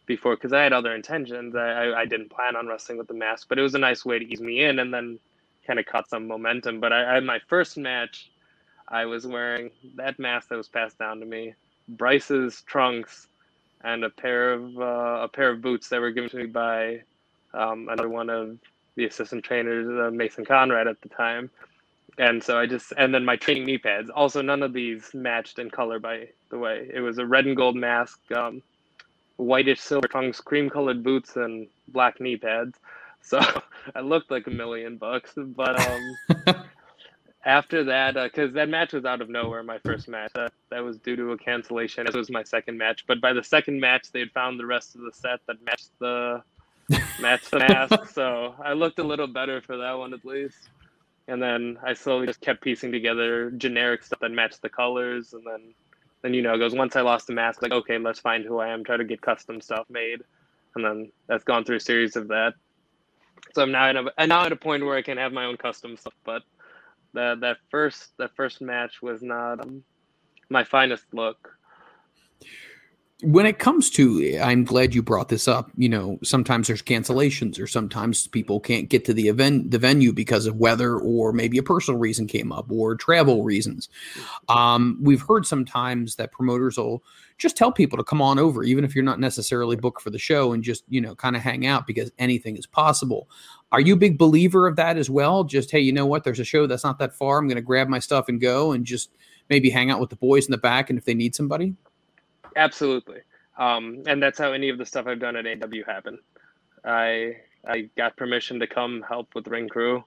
[0.05, 1.55] before, because I had other intentions.
[1.55, 4.19] I, I didn't plan on wrestling with the mask, but it was a nice way
[4.19, 5.19] to ease me in and then
[5.65, 6.79] kind of caught some momentum.
[6.79, 8.31] But I, I my first match,
[8.87, 11.53] I was wearing that mask that was passed down to me,
[11.87, 13.27] Bryce's trunks,
[13.83, 17.03] and a pair of uh, a pair of boots that were given to me by
[17.53, 18.57] um, another one of
[18.95, 21.49] the assistant trainers, uh, Mason Conrad at the time
[22.17, 24.09] and so I just and then my training knee pads.
[24.09, 26.89] Also, none of these matched in color, by the way.
[26.93, 28.61] It was a red and gold mask, um,
[29.37, 32.77] whitish silver tongues, cream colored boots, and black knee pads.
[33.21, 33.39] So
[33.95, 35.33] I looked like a million bucks.
[35.35, 36.55] But um,
[37.45, 40.83] after that, because uh, that match was out of nowhere, my first match, that, that
[40.83, 42.05] was due to a cancellation.
[42.05, 43.05] It was my second match.
[43.07, 45.89] But by the second match, they had found the rest of the set that matched
[45.99, 46.43] the
[47.19, 48.09] matched the mask.
[48.09, 50.69] so I looked a little better for that one at least
[51.27, 55.43] and then I slowly just kept piecing together generic stuff that matched the colors, and
[55.45, 55.73] then
[56.21, 58.59] then you know it goes once I lost the mask, like okay, let's find who
[58.59, 60.21] I am, try to get custom stuff made,
[60.75, 62.53] and then that's gone through a series of that.
[63.53, 65.57] So I'm now at a, now at a point where I can have my own
[65.57, 66.13] custom stuff.
[66.23, 66.43] But
[67.13, 69.83] that that first that first match was not um,
[70.49, 71.57] my finest look
[73.23, 77.59] when it comes to i'm glad you brought this up you know sometimes there's cancellations
[77.59, 81.57] or sometimes people can't get to the event the venue because of weather or maybe
[81.57, 83.89] a personal reason came up or travel reasons.
[84.49, 87.03] Um, we've heard sometimes that promoters will
[87.37, 90.19] just tell people to come on over even if you're not necessarily booked for the
[90.19, 93.29] show and just you know kind of hang out because anything is possible.
[93.71, 95.43] Are you a big believer of that as well?
[95.43, 96.23] Just hey you know what?
[96.23, 97.37] There's a show that's not that far.
[97.37, 99.11] I'm going to grab my stuff and go and just
[99.49, 101.75] maybe hang out with the boys in the back and if they need somebody
[102.55, 103.19] Absolutely.
[103.57, 106.19] Um, and that's how any of the stuff I've done at AAW happened.
[106.85, 107.37] I
[107.67, 110.03] I got permission to come help with ring crew,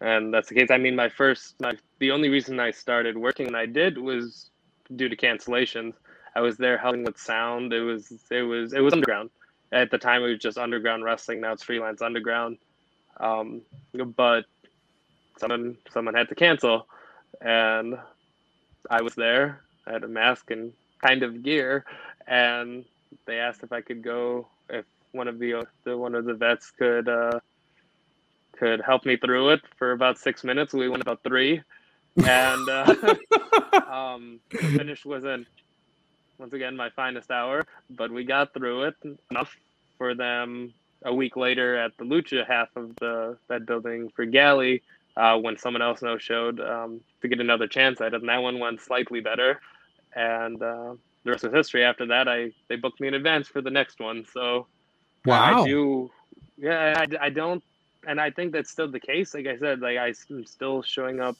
[0.00, 0.70] and that's the case.
[0.70, 4.50] I mean, my first, my, the only reason I started working and I did was
[4.94, 5.94] due to cancellations.
[6.34, 7.72] I was there helping with sound.
[7.72, 9.30] It was it was it was underground.
[9.72, 11.40] At the time, it was just underground wrestling.
[11.40, 12.58] Now it's freelance underground.
[13.18, 13.62] Um,
[14.16, 14.44] but
[15.38, 16.86] someone someone had to cancel,
[17.40, 17.98] and
[18.90, 19.60] I was there.
[19.86, 20.72] I had a mask and
[21.04, 21.84] kind of gear,
[22.26, 22.84] and
[23.26, 26.70] they asked if I could go if one of the, the one of the vets
[26.70, 27.40] could uh,
[28.58, 30.72] could help me through it for about six minutes.
[30.72, 31.62] We went about three,
[32.16, 32.94] and uh,
[33.90, 35.46] um, the finish wasn't
[36.38, 38.94] once again my finest hour, but we got through it
[39.30, 39.56] enough
[39.98, 40.72] for them.
[41.04, 44.82] A week later, at the Lucha half of the that building for Galli,
[45.16, 48.42] uh, when someone else no showed um, to get another chance at it, and that
[48.42, 49.60] one went slightly better
[50.16, 51.84] and uh, the rest is history.
[51.84, 54.26] After that, I they booked me in advance for the next one.
[54.32, 54.66] So
[55.24, 56.10] wow, I do.
[56.56, 57.62] Yeah, I, I don't,
[58.06, 59.34] and I think that's still the case.
[59.34, 61.36] Like I said, like I'm still showing up.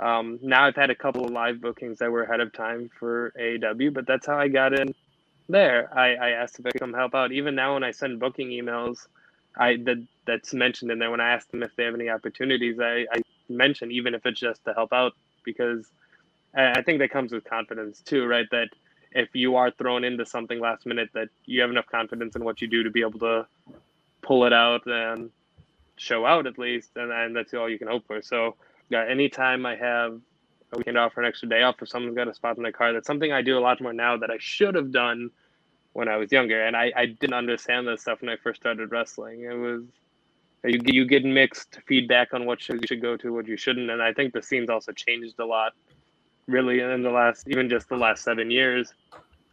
[0.00, 3.32] Um, now I've had a couple of live bookings that were ahead of time for
[3.38, 4.94] AAW, but that's how I got in
[5.48, 5.90] there.
[5.92, 7.32] I, I asked if I could come help out.
[7.32, 9.08] Even now, when I send booking emails,
[9.56, 11.10] I that that's mentioned in there.
[11.10, 14.38] When I ask them if they have any opportunities, I, I mention even if it's
[14.38, 15.88] just to help out because
[16.54, 18.46] I think that comes with confidence too, right?
[18.50, 18.68] That
[19.12, 22.60] if you are thrown into something last minute, that you have enough confidence in what
[22.60, 23.46] you do to be able to
[24.22, 25.30] pull it out and
[25.96, 28.22] show out at least, and, and that's all you can hope for.
[28.22, 28.56] So,
[28.88, 30.20] yeah, anytime I have
[30.72, 32.72] a weekend off or an extra day off, if someone's got a spot in the
[32.72, 35.30] car, that's something I do a lot more now that I should have done
[35.92, 36.64] when I was younger.
[36.64, 39.42] And I, I didn't understand this stuff when I first started wrestling.
[39.42, 39.82] It was
[40.64, 44.02] you you get mixed feedback on what you should go to, what you shouldn't, and
[44.02, 45.72] I think the scene's also changed a lot
[46.48, 48.92] really in the last even just the last seven years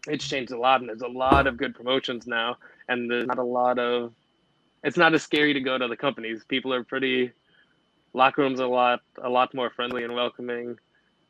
[0.07, 2.55] it's changed a lot and there's a lot of good promotions now
[2.87, 4.13] and there's not a lot of
[4.83, 6.45] it's not as scary to go to the companies.
[6.47, 7.31] People are pretty
[8.13, 10.77] locker rooms a lot a lot more friendly and welcoming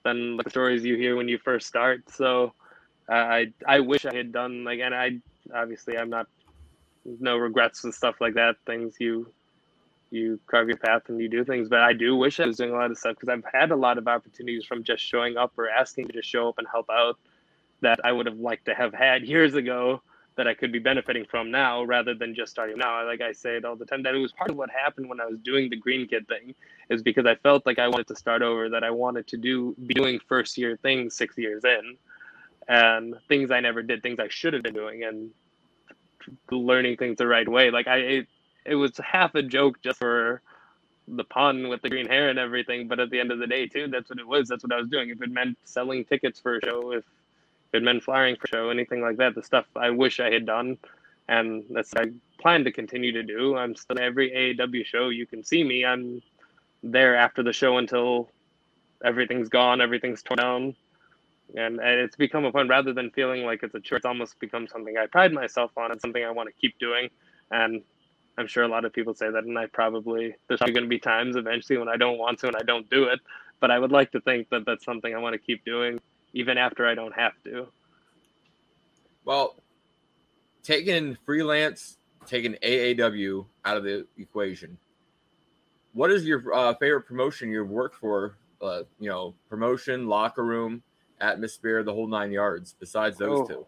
[0.03, 2.03] than the stories you hear when you first start.
[2.11, 2.53] So
[3.07, 5.11] i i wish i had done like and i
[5.53, 6.25] obviously i'm not
[7.19, 9.31] no regrets and stuff like that things you
[10.11, 11.69] you carve your path and you do things.
[11.69, 13.75] But I do wish I was doing a lot of stuff because I've had a
[13.75, 17.17] lot of opportunities from just showing up or asking to show up and help out
[17.81, 20.01] that I would have liked to have had years ago
[20.35, 23.05] that I could be benefiting from now rather than just starting now.
[23.05, 25.21] Like I say it all the time, that it was part of what happened when
[25.21, 26.53] I was doing the Green Kid thing
[26.89, 29.75] is because I felt like I wanted to start over, that I wanted to do
[29.85, 31.97] be doing first year things six years in
[32.67, 35.31] and things I never did, things I should have been doing and
[36.51, 37.71] learning things the right way.
[37.71, 38.27] Like I, it,
[38.65, 40.41] it was half a joke just for
[41.07, 42.87] the pun with the green hair and everything.
[42.87, 44.47] But at the end of the day, too, that's what it was.
[44.47, 45.09] That's what I was doing.
[45.09, 47.03] If it meant selling tickets for a show, if,
[47.73, 50.45] it meant flying for a show, anything like that, the stuff I wish I had
[50.45, 50.77] done,
[51.27, 52.05] and that's I
[52.39, 53.57] plan to continue to do.
[53.57, 55.85] I'm still every AAW show you can see me.
[55.85, 56.21] I'm
[56.83, 58.29] there after the show until
[59.03, 60.75] everything's gone, everything's torn down.
[61.55, 63.97] And, and it's become a fun rather than feeling like it's a chore.
[63.97, 67.09] It's almost become something I pride myself on and something I want to keep doing.
[67.51, 67.83] And
[68.37, 70.89] I'm sure a lot of people say that, and I probably there's probably going to
[70.89, 73.19] be times eventually when I don't want to and I don't do it.
[73.59, 75.99] But I would like to think that that's something I want to keep doing
[76.33, 77.67] even after I don't have to.
[79.23, 79.55] Well,
[80.63, 84.77] taking freelance, taking AAW out of the equation,
[85.93, 88.35] what is your uh, favorite promotion you've worked for?
[88.61, 90.83] Uh, you know, promotion, locker room,
[91.21, 92.75] atmosphere, the whole nine yards.
[92.79, 93.47] Besides those oh.
[93.47, 93.67] two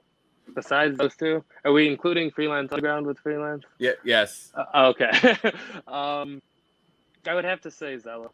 [0.54, 1.44] besides those two?
[1.66, 3.64] Are we including freelance underground with freelance?
[3.78, 3.92] Yeah.
[4.04, 4.52] Yes.
[4.56, 5.12] Uh, okay.
[5.88, 6.42] um,
[7.28, 8.30] I would have to say Zelo,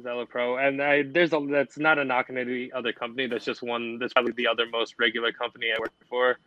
[0.00, 3.26] Zelo Pro, and I, there's a that's not a knock on any other company.
[3.26, 3.98] That's just one.
[3.98, 6.38] That's probably the other most regular company I work for.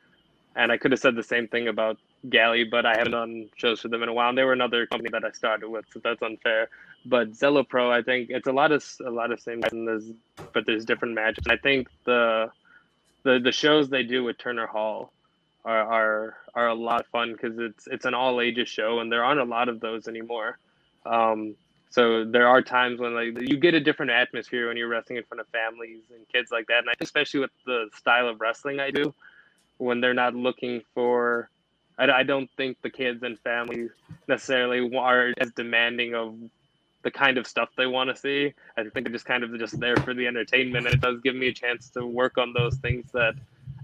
[0.57, 1.97] And I could have said the same thing about
[2.29, 4.29] Galli, but I haven't done shows for them in a while.
[4.29, 6.69] And they were another company that I started with, so that's unfair.
[7.05, 10.11] But Zelo Pro, I think it's a lot of a lot of same, there's,
[10.53, 11.45] but there's different matches.
[11.49, 12.51] I think the
[13.25, 15.11] the the shows they do with Turner Hall
[15.65, 19.11] are are, are a lot of fun because it's it's an all ages show and
[19.11, 20.57] there aren't a lot of those anymore.
[21.05, 21.55] Um,
[21.89, 25.23] so there are times when like you get a different atmosphere when you're wrestling in
[25.23, 28.79] front of families and kids like that, and I especially with the style of wrestling
[28.79, 29.13] I do,
[29.77, 31.49] when they're not looking for,
[31.97, 33.89] I, I don't think the kids and families
[34.27, 36.35] necessarily are as demanding of
[37.05, 38.51] the kind of stuff they want to see.
[38.75, 41.35] I think they're just kind of just there for the entertainment, and it does give
[41.35, 43.35] me a chance to work on those things that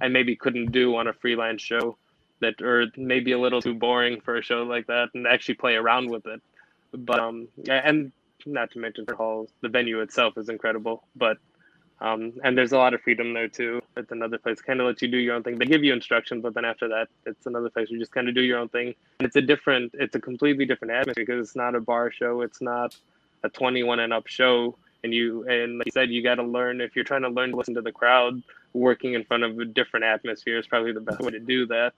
[0.01, 1.95] I maybe couldn't do on a freelance show
[2.39, 5.75] that or maybe a little too boring for a show like that and actually play
[5.75, 6.41] around with it.
[6.91, 8.11] But um and
[8.47, 11.03] not to mention the hall, the venue itself is incredible.
[11.15, 11.37] But
[12.01, 13.81] um and there's a lot of freedom there too.
[13.95, 15.59] It's another place kind of lets you do your own thing.
[15.59, 18.33] They give you instructions, but then after that, it's another place you just kind of
[18.33, 18.95] do your own thing.
[19.19, 22.41] And it's a different, it's a completely different atmosphere because it's not a bar show.
[22.41, 22.95] It's not
[23.43, 24.75] a 21 and up show.
[25.03, 27.51] And you and like you said, you got to learn if you're trying to learn
[27.51, 28.41] to listen to the crowd.
[28.73, 31.93] Working in front of a different atmosphere is probably the best way to do that.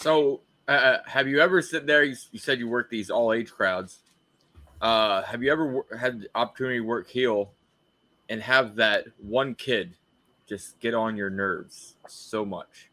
[0.00, 2.02] So, uh, have you ever sit there?
[2.02, 3.98] You, you said you work these all age crowds.
[4.80, 7.52] Uh, have you ever had the opportunity to work heel
[8.30, 9.94] and have that one kid
[10.48, 12.88] just get on your nerves so much?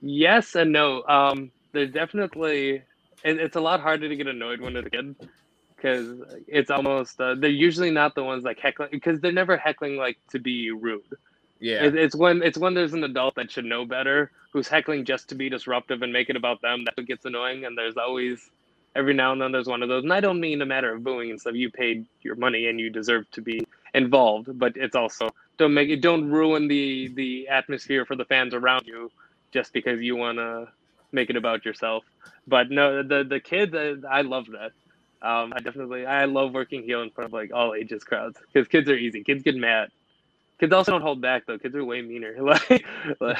[0.00, 1.02] Yes and no.
[1.02, 2.76] Um, there's definitely,
[3.24, 5.16] it, it's a lot harder to get annoyed when it's a kid
[5.76, 9.96] because it's almost, uh, they're usually not the ones like heckling because they're never heckling
[9.96, 11.02] like to be rude.
[11.58, 11.84] Yeah.
[11.84, 15.28] It, it's when it's when there's an adult that should know better who's heckling just
[15.28, 16.84] to be disruptive and make it about them.
[16.84, 17.64] that gets annoying.
[17.64, 18.50] And there's always
[18.94, 20.04] every now and then there's one of those.
[20.04, 21.54] And I don't mean a matter of booing and stuff.
[21.54, 23.60] You paid your money and you deserve to be
[23.94, 24.48] involved.
[24.58, 28.86] But it's also don't make it don't ruin the the atmosphere for the fans around
[28.86, 29.10] you
[29.52, 30.66] just because you want to
[31.12, 32.04] make it about yourself.
[32.46, 34.72] But no, the the kids, I, I love that.
[35.26, 38.68] Um, I definitely I love working heel in front of like all ages crowds because
[38.68, 39.22] kids are easy.
[39.24, 39.88] Kids get mad.
[40.60, 41.58] Kids also don't hold back though.
[41.58, 42.36] Kids are way meaner.
[42.40, 42.84] like,
[43.20, 43.38] like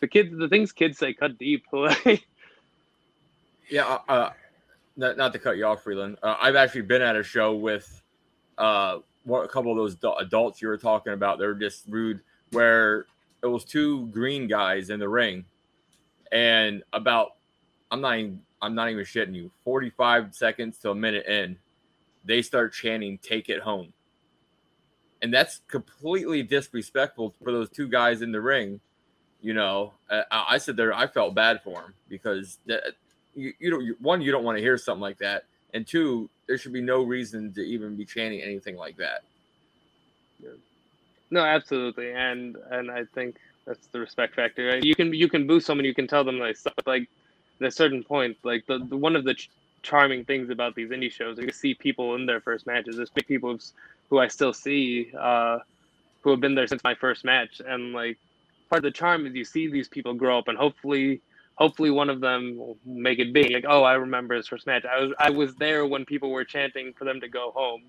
[0.00, 1.64] the kids, the things kids say cut deep.
[1.72, 2.26] Like,
[3.70, 4.30] Yeah, uh, uh,
[5.00, 6.18] not, not to cut you off, Freeland.
[6.22, 8.02] Uh, I've actually been at a show with
[8.58, 11.38] uh, one, a couple of those du- adults you were talking about.
[11.38, 12.20] They're just rude,
[12.52, 13.06] where
[13.42, 15.44] it was two green guys in the ring,
[16.30, 17.32] and about
[17.90, 19.50] I'm not even I'm not even shitting you.
[19.64, 21.56] 45 seconds to a minute in,
[22.26, 23.94] they start chanting "Take it home,"
[25.22, 28.80] and that's completely disrespectful for those two guys in the ring.
[29.40, 32.82] You know, I, I said there, I felt bad for them because that,
[33.34, 36.28] you, you don't you, one you don't want to hear something like that and two
[36.46, 39.22] there should be no reason to even be chanting anything like that
[41.30, 44.66] no, absolutely, and and I think that's the respect factor.
[44.66, 44.82] Right?
[44.82, 46.56] You can you can boo someone, you can tell them like
[47.60, 49.50] at a certain point, like the, the one of the ch-
[49.82, 52.96] charming things about these indie shows, you see people in their first matches.
[52.96, 53.58] There's big people
[54.08, 55.58] who I still see, uh,
[56.22, 58.18] who have been there since my first match, and like
[58.68, 61.20] part of the charm is you see these people grow up, and hopefully,
[61.60, 63.52] hopefully one of them will make it big.
[63.52, 64.84] Like, oh, I remember his first match.
[64.86, 67.82] I was I was there when people were chanting for them to go home,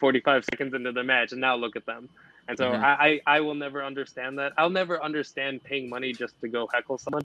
[0.00, 2.10] 45 seconds into the match, and now look at them.
[2.48, 2.82] And so Mhm.
[2.82, 4.52] I, I I will never understand that.
[4.58, 7.24] I'll never understand paying money just to go heckle someone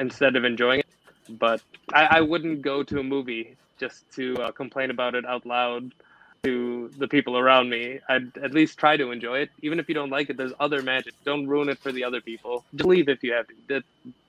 [0.00, 0.86] instead of enjoying it.
[1.28, 1.62] But
[1.94, 5.92] I, I wouldn't go to a movie just to uh, complain about it out loud
[6.44, 8.00] to the people around me.
[8.08, 10.36] I'd at least try to enjoy it, even if you don't like it.
[10.36, 11.14] There's other magic.
[11.24, 12.64] Don't ruin it for the other people.
[12.74, 13.82] Just leave if you have to.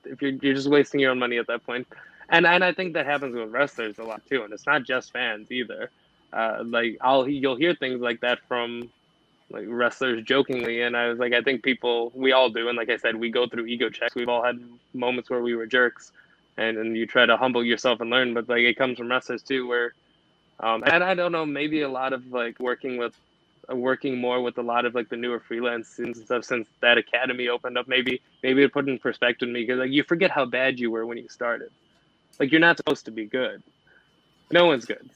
[0.05, 1.87] If you're you're just wasting your own money at that point.
[2.29, 4.43] And and I think that happens with wrestlers a lot too.
[4.43, 5.91] And it's not just fans either.
[6.33, 8.89] Uh, like I'll you'll hear things like that from
[9.51, 12.89] like wrestlers jokingly and i was like i think people we all do and like
[12.89, 14.59] i said we go through ego checks we've all had
[14.93, 16.11] moments where we were jerks
[16.57, 19.43] and and you try to humble yourself and learn but like it comes from wrestlers
[19.43, 19.93] too where
[20.61, 23.15] um and i don't know maybe a lot of like working with
[23.69, 26.97] working more with a lot of like the newer freelance students and stuff since that
[26.97, 30.45] academy opened up maybe maybe it put in perspective me because like you forget how
[30.45, 31.69] bad you were when you started
[32.39, 33.63] like you're not supposed to be good
[34.51, 35.09] no one's good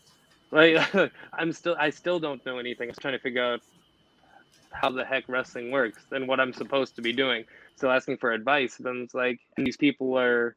[0.52, 0.78] like
[1.34, 3.62] i'm still i still don't know anything i'm trying to figure out
[4.72, 7.46] how the heck wrestling works and what I'm supposed to be doing.
[7.76, 8.78] Still asking for advice.
[8.78, 10.56] Then it's like, and these people are,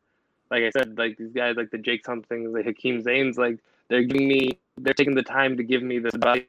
[0.50, 3.58] like I said, like these guys, like the Jake somethings, the Hakim Zanes, like
[3.92, 6.44] they're giving me, they're taking the time to give me this advice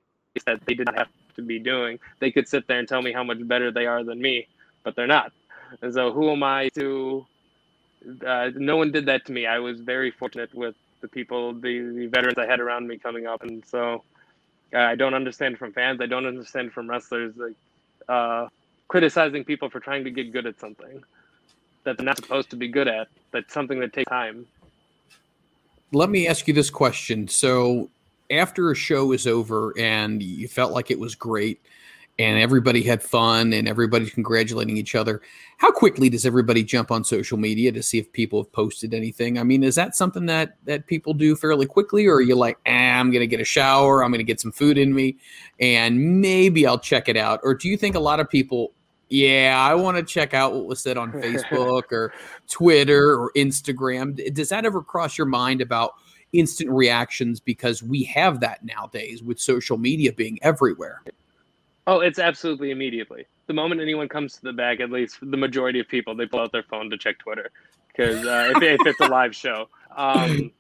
[0.46, 2.00] that they didn't have to be doing.
[2.22, 4.48] They could sit there and tell me how much better they are than me,
[4.84, 5.34] but they're not.
[5.82, 7.26] And so, who am I to?
[8.26, 9.46] Uh, no one did that to me.
[9.46, 13.28] I was very fortunate with the people, the, the veterans I had around me coming
[13.28, 14.04] up, and so
[14.74, 16.00] uh, I don't understand from fans.
[16.00, 17.56] I don't understand from wrestlers like
[18.08, 18.48] uh,
[18.88, 21.04] criticizing people for trying to get good at something
[21.84, 23.10] that they're not supposed to be good at.
[23.32, 24.48] That's something that takes time.
[25.94, 27.28] Let me ask you this question.
[27.28, 27.90] So,
[28.30, 31.62] after a show is over and you felt like it was great,
[32.20, 35.22] and everybody had fun and everybody's congratulating each other.
[35.58, 39.40] How quickly does everybody jump on social media to see if people have posted anything?
[39.40, 42.58] I mean, is that something that that people do fairly quickly, or are you like,
[42.68, 45.18] ah, I'm gonna get a shower, I'm gonna get some food in me,
[45.60, 47.40] and maybe I'll check it out?
[47.44, 48.74] Or do you think a lot of people
[49.14, 52.12] yeah, I want to check out what was said on Facebook or
[52.50, 54.34] Twitter or Instagram.
[54.34, 55.94] Does that ever cross your mind about
[56.32, 61.04] instant reactions because we have that nowadays with social media being everywhere?
[61.86, 63.26] Oh, it's absolutely immediately.
[63.46, 66.40] The moment anyone comes to the back, at least the majority of people, they pull
[66.40, 67.52] out their phone to check Twitter
[67.90, 69.70] because uh, if, if, it's a live show.
[69.96, 70.52] Um,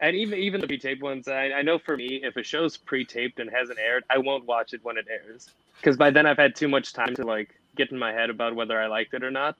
[0.00, 3.38] and even even the pre-taped ones, I, I know for me, if a show's pre-taped
[3.38, 6.56] and hasn't aired, I won't watch it when it airs because by then I've had
[6.56, 9.30] too much time to like get in my head about whether I liked it or
[9.30, 9.56] not.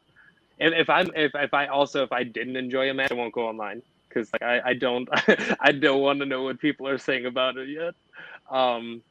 [0.58, 3.32] If, if I'm if, if I also if I didn't enjoy a match, I won't
[3.32, 5.08] go online because like I, I don't
[5.60, 7.94] I don't want to know what people are saying about it yet.
[8.50, 9.02] Um,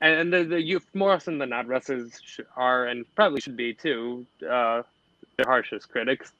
[0.00, 2.20] and the, the you more often than not, wrestlers
[2.56, 4.82] are and probably should be too uh,
[5.36, 6.32] their harshest critics.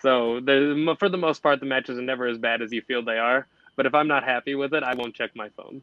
[0.00, 3.02] So the, for the most part, the matches are never as bad as you feel
[3.02, 3.46] they are.
[3.76, 5.82] But if I'm not happy with it, I won't check my phone.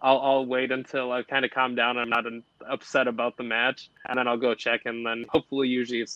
[0.00, 2.32] I'll, I'll wait until I kind of calm down and I'm not
[2.68, 6.06] upset about the match, and then I'll go check, and then hopefully, usually,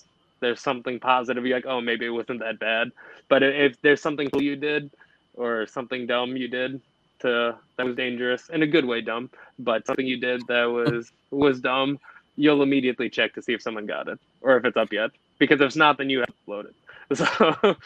[0.41, 2.93] there's something positive, you're like, oh, maybe it wasn't that bad.
[3.29, 4.91] But if there's something cool you did
[5.35, 6.81] or something dumb you did
[7.21, 11.11] to that was dangerous in a good way, dumb, but something you did that was
[11.31, 11.99] was dumb,
[12.37, 15.11] you'll immediately check to see if someone got it or if it's up yet.
[15.39, 16.75] Because if it's not, then you have to upload it.
[17.17, 17.77] So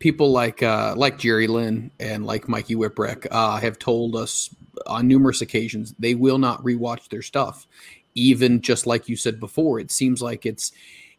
[0.00, 4.52] people like uh, like Jerry Lynn and like Mikey Whipwreck uh, have told us
[4.86, 7.68] on numerous occasions they will not rewatch their stuff.
[8.14, 10.72] Even just like you said before, it seems like it's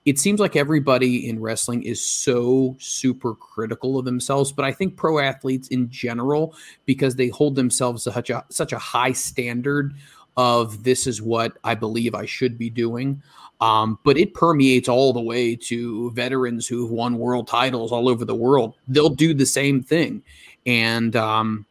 [0.03, 4.97] it seems like everybody in wrestling is so super critical of themselves but i think
[4.97, 6.55] pro athletes in general
[6.85, 9.93] because they hold themselves to such a such a high standard
[10.37, 13.21] of this is what i believe i should be doing
[13.61, 18.25] um, but it permeates all the way to veterans who've won world titles all over
[18.25, 18.73] the world.
[18.87, 20.23] They'll do the same thing.
[20.65, 21.67] And, um,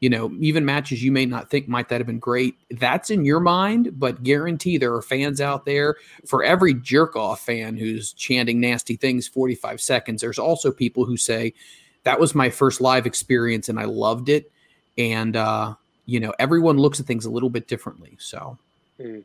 [0.00, 3.24] you know, even matches you may not think might that have been great, that's in
[3.24, 5.94] your mind, but guarantee there are fans out there.
[6.26, 11.16] For every jerk off fan who's chanting nasty things 45 seconds, there's also people who
[11.16, 11.54] say,
[12.02, 14.50] that was my first live experience and I loved it.
[14.98, 15.74] And, uh,
[16.06, 18.16] you know, everyone looks at things a little bit differently.
[18.18, 18.58] So,
[18.98, 19.22] mm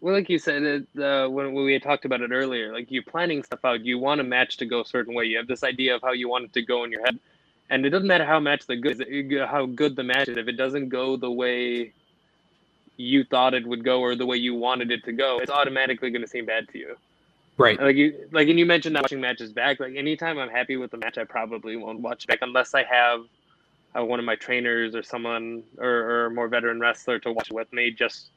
[0.00, 3.02] well, like you said, uh, when, when we had talked about it earlier, like you're
[3.02, 5.24] planning stuff out, you want a match to go a certain way.
[5.24, 7.18] You have this idea of how you want it to go in your head,
[7.70, 9.02] and it doesn't matter how match the good,
[9.48, 10.36] how good the match is.
[10.36, 11.92] If it doesn't go the way
[12.98, 16.10] you thought it would go or the way you wanted it to go, it's automatically
[16.10, 16.96] going to seem bad to you.
[17.56, 17.80] Right.
[17.80, 19.80] Like you, like, and you mentioned not watching matches back.
[19.80, 23.24] Like anytime I'm happy with the match, I probably won't watch back unless I have
[23.96, 27.72] uh, one of my trainers or someone or, or more veteran wrestler to watch with
[27.72, 28.30] me just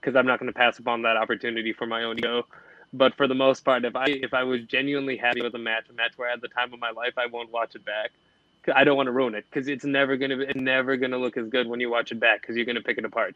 [0.00, 2.46] because I'm not going to pass upon that opportunity for my own ego.
[2.92, 5.84] But for the most part, if I if I was genuinely happy with a match,
[5.90, 8.12] a match where I had the time of my life I won't watch it back.
[8.74, 11.48] I don't want to ruin it because it's never gonna it's never gonna look as
[11.48, 13.34] good when you watch it back because you're gonna pick it apart.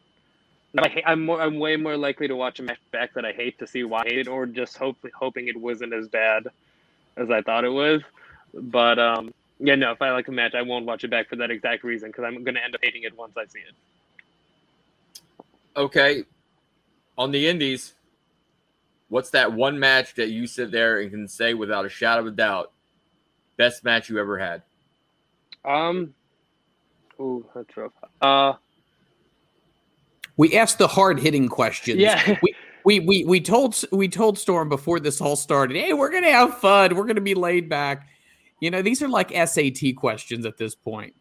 [0.79, 3.59] I, I'm more I'm way more likely to watch a match back that I hate
[3.59, 6.47] to see why I hate it or just hope hoping it wasn't as bad
[7.17, 8.03] as I thought it was.
[8.55, 11.37] But um, yeah, no, if I like a match, I won't watch it back for
[11.37, 13.75] that exact reason because I'm gonna end up hating it once I see it.
[15.77, 16.25] Okay,
[17.17, 17.95] on the Indies,
[19.09, 22.27] what's that one match that you sit there and can say without a shadow of
[22.29, 22.73] a doubt,
[23.57, 24.63] best match you ever had?
[25.65, 26.15] Um,
[27.19, 27.93] oh, that's rough.
[28.23, 28.55] Uh,
[30.37, 32.01] we asked the hard hitting questions.
[32.01, 32.39] Yeah.
[32.43, 32.55] we,
[32.85, 36.59] we we we told we told Storm before this all started, hey, we're gonna have
[36.59, 36.97] fun.
[36.97, 38.09] We're gonna be laid back.
[38.61, 41.15] You know, these are like SAT questions at this point.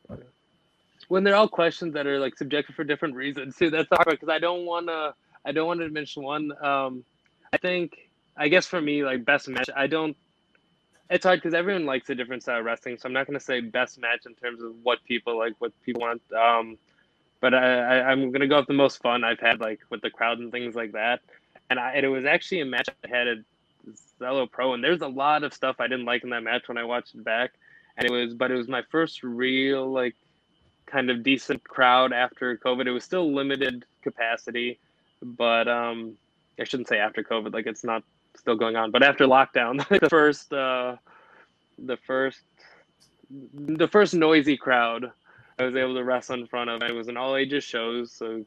[1.08, 3.70] When they're all questions that are like subjective for different reasons too.
[3.70, 5.14] That's hard because I don't want to
[5.46, 6.52] I don't want to mention one.
[6.64, 7.04] Um,
[7.52, 10.16] I think, I guess for me, like best match, I don't.
[11.10, 13.44] It's hard because everyone likes a different style of wrestling, so I'm not going to
[13.44, 16.22] say best match in terms of what people like, what people want.
[16.32, 16.78] Um,
[17.42, 20.02] but I, I, am going to go with the most fun I've had, like with
[20.02, 21.22] the crowd and things like that.
[21.72, 23.44] And, I, and it was actually a match I had
[23.90, 26.68] at Zelo Pro, and there's a lot of stuff I didn't like in that match
[26.68, 27.52] when I watched it back.
[27.98, 30.16] And it was, but it was my first real like
[30.86, 32.88] kind of decent crowd after COVID.
[32.88, 34.80] It was still limited capacity
[35.22, 36.18] but um,
[36.60, 38.04] I shouldn't say after COVID, like it's not
[38.36, 40.96] still going on, but after lockdown, the first, uh,
[41.78, 42.40] the first,
[43.54, 45.12] the first noisy crowd
[45.58, 46.82] I was able to wrestle in front of.
[46.84, 48.46] It was an all ages shows, so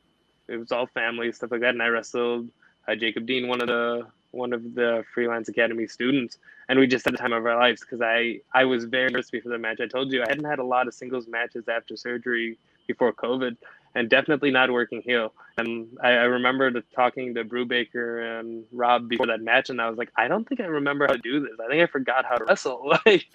[0.49, 1.71] it was all family stuff like that.
[1.71, 2.49] And I wrestled
[2.89, 7.05] uh, Jacob Dean, one of the one of the freelance academy students, and we just
[7.05, 9.81] had the time of our lives because I I was very nervous before the match.
[9.81, 13.57] I told you I hadn't had a lot of singles matches after surgery before COVID,
[13.95, 15.33] and definitely not working heel.
[15.59, 19.89] And I, I remember the, talking to Brubaker and Rob before that match, and I
[19.89, 21.53] was like, I don't think I remember how to do this.
[21.63, 22.89] I think I forgot how to wrestle.
[23.07, 23.27] like,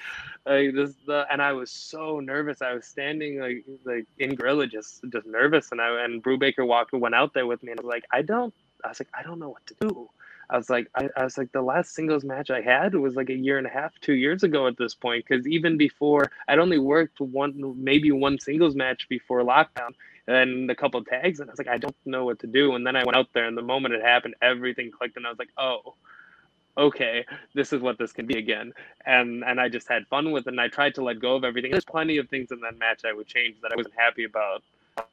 [0.45, 2.61] like this, the, and I was so nervous.
[2.61, 5.71] I was standing like like in gorilla, just just nervous.
[5.71, 8.21] And I and Brubaker walked went out there with me, and I was like, I
[8.21, 8.53] don't.
[8.83, 10.09] I was like, I don't know what to do.
[10.49, 13.29] I was like, I, I, was like, the last singles match I had was like
[13.29, 15.25] a year and a half, two years ago at this point.
[15.27, 19.93] Because even before, I'd only worked one, maybe one singles match before lockdown,
[20.27, 22.75] and a couple tags, and I was like, I don't know what to do.
[22.75, 25.29] And then I went out there, and the moment it happened, everything clicked, and I
[25.29, 25.95] was like, oh,
[26.77, 28.73] okay, this is what this can be again.
[29.05, 31.43] And and I just had fun with it, and I tried to let go of
[31.43, 31.71] everything.
[31.71, 34.63] There's plenty of things in that match I would change that I wasn't happy about.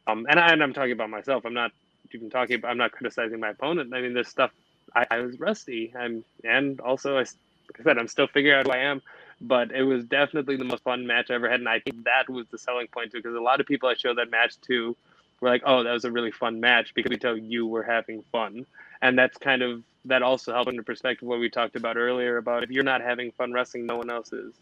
[0.07, 1.45] Um, and, I, and I'm talking about myself.
[1.45, 1.73] I'm not
[2.13, 2.71] even talking about.
[2.71, 3.93] I'm not criticizing my opponent.
[3.95, 4.51] I mean, there's stuff
[4.95, 5.93] I, I was rusty.
[5.99, 9.03] I'm and also I, like I said, I'm still figuring out who I am.
[9.41, 12.31] But it was definitely the most fun match I ever had, and I think that
[12.31, 13.19] was the selling point too.
[13.19, 14.97] Because a lot of people I showed that match to
[15.41, 18.23] were like, "Oh, that was a really fun match," because we tell you were having
[18.31, 18.65] fun,
[19.03, 22.63] and that's kind of that also helped into perspective what we talked about earlier about
[22.63, 24.55] if you're not having fun wrestling, no one else is.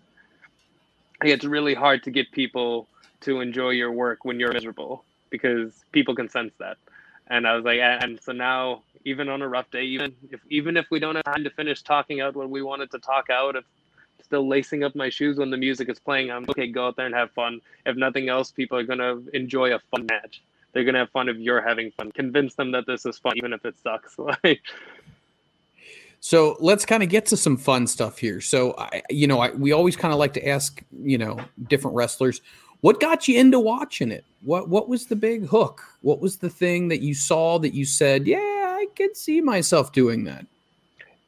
[1.22, 2.88] It's really hard to get people
[3.22, 6.76] to enjoy your work when you're miserable because people can sense that.
[7.32, 10.76] And I was like, and so now even on a rough day, even if even
[10.76, 13.56] if we don't have time to finish talking out what we wanted to talk out,
[13.56, 13.64] if
[14.22, 16.66] still lacing up my shoes when the music is playing, I'm okay.
[16.66, 17.62] Go out there and have fun.
[17.86, 20.42] If nothing else, people are gonna enjoy a fun match.
[20.74, 22.12] They're gonna have fun if you're having fun.
[22.12, 24.18] Convince them that this is fun, even if it sucks.
[24.44, 24.60] Like.
[26.20, 28.42] So let's kind of get to some fun stuff here.
[28.42, 31.96] So, I, you know, I, we always kind of like to ask, you know, different
[31.96, 32.42] wrestlers,
[32.82, 34.24] what got you into watching it?
[34.42, 35.82] What what was the big hook?
[36.02, 39.92] What was the thing that you saw that you said, yeah, I could see myself
[39.92, 40.44] doing that.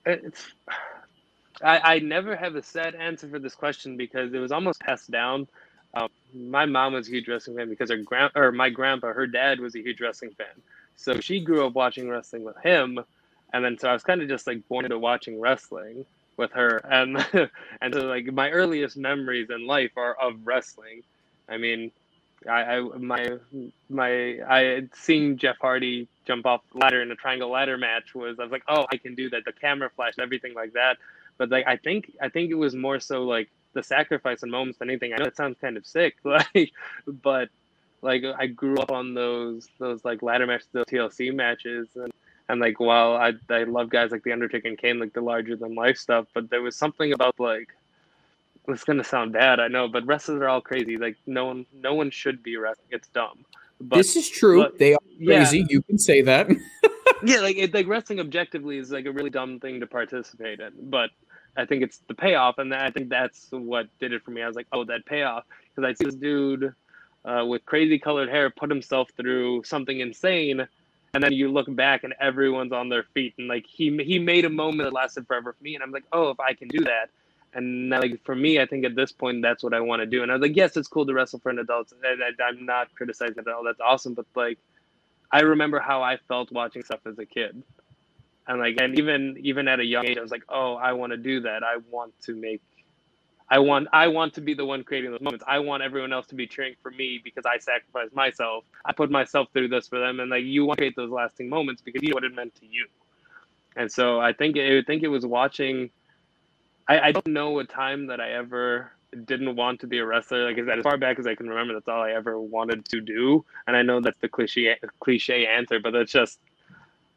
[0.05, 0.47] It's,
[1.63, 5.11] I, I never have a set answer for this question because it was almost passed
[5.11, 5.47] down.
[5.95, 9.29] Um, my mom was a huge wrestling fan because her grand or my grandpa, her
[9.29, 10.61] dad was a huge wrestling fan.
[10.97, 12.99] So she grew up watching wrestling with him,
[13.53, 16.05] and then so I was kind of just like born into watching wrestling
[16.37, 17.25] with her, and
[17.81, 21.05] and so like my earliest memories in life are of wrestling.
[21.49, 21.91] I mean,
[22.49, 23.39] I, I my
[23.89, 28.43] my I seeing Jeff Hardy jump off ladder in a triangle ladder match was I
[28.43, 29.45] was like, oh, I can do that.
[29.45, 30.99] The camera flash everything like that.
[31.39, 34.79] But like I think I think it was more so like the sacrifice and moments
[34.79, 35.13] than anything.
[35.13, 36.73] I know it sounds kind of sick, like,
[37.07, 37.49] but
[38.03, 42.13] like I grew up on those those like ladder matches, those TLC matches, and
[42.49, 45.57] and like while I I love guys like the Undertaker and Kane, like the larger
[45.57, 47.69] than life stuff, but there was something about like
[48.69, 50.97] it's gonna sound bad, I know, but wrestlers are all crazy.
[50.97, 52.89] Like no one, no one should be wrestling.
[52.91, 53.45] It's dumb.
[53.81, 54.63] But, this is true.
[54.63, 55.59] But, they are crazy.
[55.59, 55.67] Yeah.
[55.69, 56.49] You can say that.
[57.25, 60.73] yeah, like it, like wrestling objectively is like a really dumb thing to participate in,
[60.83, 61.11] but
[61.57, 64.43] I think it's the payoff, and I think that's what did it for me.
[64.43, 65.45] I was like, oh, that payoff,
[65.75, 66.75] because I see this dude
[67.25, 70.67] uh, with crazy colored hair put himself through something insane,
[71.13, 74.45] and then you look back and everyone's on their feet, and like he he made
[74.45, 76.83] a moment that lasted forever for me, and I'm like, oh, if I can do
[76.85, 77.11] that,
[77.55, 80.23] and like for me, I think at this point that's what I want to do.
[80.23, 81.93] And I was like, yes, it's cool to wrestle for an adult.
[82.05, 83.49] I, am not criticizing that.
[83.49, 83.63] all.
[83.63, 84.15] that's awesome.
[84.15, 84.59] But like,
[85.31, 87.63] I remember how I felt watching stuff as a kid,
[88.49, 91.13] and like, and even even at a young age, I was like, oh, I want
[91.13, 91.63] to do that.
[91.63, 92.61] I want to make.
[93.49, 95.45] I want I want to be the one creating those moments.
[95.47, 98.65] I want everyone else to be cheering for me because I sacrificed myself.
[98.85, 101.49] I put myself through this for them, and like you want to create those lasting
[101.49, 102.87] moments because you know what it meant to you.
[103.77, 105.91] And so I think I think it was watching
[106.89, 108.91] I, I don't know a time that I ever
[109.25, 110.45] didn't want to be a wrestler.
[110.45, 113.45] Like as far back as I can remember, that's all I ever wanted to do.
[113.67, 116.39] And I know that's the cliche cliche answer, but that's just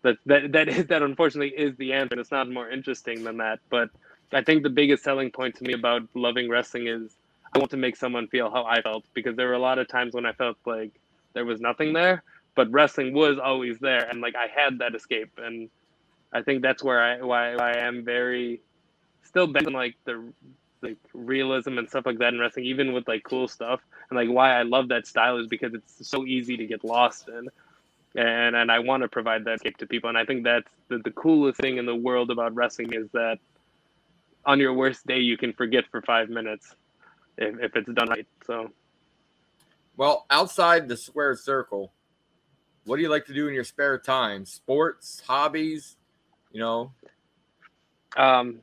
[0.03, 2.19] that that that is that unfortunately is the answer.
[2.19, 3.59] It's not more interesting than that.
[3.69, 3.89] But
[4.31, 7.11] I think the biggest selling point to me about loving wrestling is
[7.53, 9.87] I want to make someone feel how I felt because there were a lot of
[9.87, 10.91] times when I felt like
[11.33, 12.23] there was nothing there,
[12.55, 15.31] but wrestling was always there, and like I had that escape.
[15.37, 15.69] And
[16.33, 18.61] I think that's where I why, why I am very
[19.45, 20.23] still on like the
[20.81, 23.81] like realism and stuff like that in wrestling, even with like cool stuff.
[24.09, 27.29] And like why I love that style is because it's so easy to get lost
[27.29, 27.49] in.
[28.15, 30.09] And and I want to provide that escape to people.
[30.09, 33.39] And I think that's the, the coolest thing in the world about wrestling is that
[34.45, 36.73] on your worst day you can forget for five minutes
[37.37, 38.27] if, if it's done right.
[38.45, 38.71] So
[39.97, 41.91] well, outside the square circle,
[42.85, 44.45] what do you like to do in your spare time?
[44.45, 45.95] Sports, hobbies,
[46.51, 46.91] you know?
[48.15, 48.61] Um,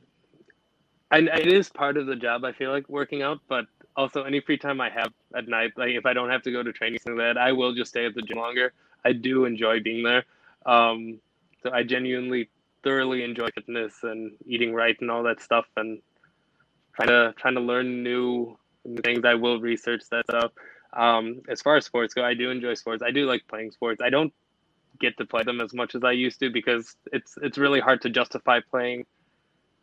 [1.17, 2.43] it is part of the job.
[2.43, 5.91] I feel like working out, but also any free time I have at night, like
[5.91, 8.15] if I don't have to go to training, like that, I will just stay at
[8.15, 8.73] the gym longer.
[9.03, 10.25] I do enjoy being there.
[10.65, 11.19] Um,
[11.61, 12.49] so I genuinely
[12.83, 16.01] thoroughly enjoy fitness and eating right and all that stuff, and
[16.95, 19.23] trying to trying to learn new, new things.
[19.25, 20.51] I will research that stuff.
[20.93, 23.03] Um, as far as sports go, I do enjoy sports.
[23.03, 24.01] I do like playing sports.
[24.01, 24.33] I don't
[24.99, 28.01] get to play them as much as I used to because it's it's really hard
[28.03, 29.05] to justify playing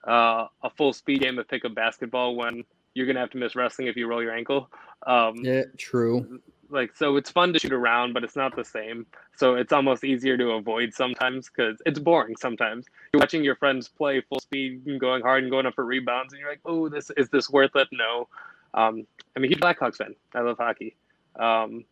[0.06, 3.88] uh, a full speed game of pickup basketball when you're gonna have to miss wrestling
[3.88, 4.70] if you roll your ankle.
[5.06, 6.40] Um, Yeah, true.
[6.68, 9.06] like so it's fun to shoot around but it's not the same.
[9.36, 12.86] So it's almost easier to avoid sometimes because it's boring sometimes.
[13.12, 16.32] You're watching your friends play full speed and going hard and going up for rebounds
[16.32, 17.88] and you're like oh this is this worth it?
[17.92, 18.28] No.
[18.74, 20.14] Um, i'm a huge blackhawks fan.
[20.34, 20.96] I love hockey.
[21.38, 21.84] Um,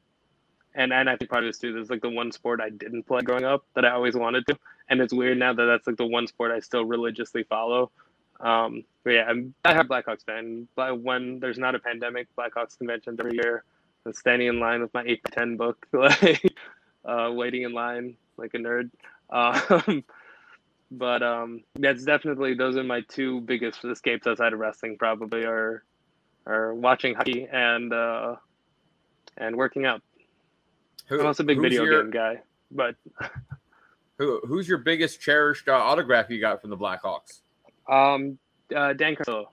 [0.74, 3.02] and and i think part of this too is like the one sport i didn't
[3.04, 4.56] play growing up that i always wanted to
[4.88, 7.90] and it's weird now that that's like the one sport i still religiously follow
[8.40, 12.78] um, but yeah i'm i have blackhawks fan but when there's not a pandemic blackhawks
[12.78, 13.64] conventions every year
[14.06, 16.42] I'm standing in line with my eight to ten book, like
[17.04, 18.90] uh, waiting in line like a nerd.
[19.30, 20.04] Um,
[20.90, 24.96] but um, that's definitely those are my two biggest escapes outside of wrestling.
[24.98, 25.84] Probably are
[26.46, 28.36] are watching hockey and uh,
[29.36, 30.02] and working out.
[31.10, 32.40] Who, I'm also a big video your, game guy,
[32.70, 32.96] but
[34.20, 37.40] Who, who's your biggest cherished uh, autograph you got from the Blackhawks?
[37.88, 38.38] um,
[38.74, 39.46] uh, Dan Carcillo,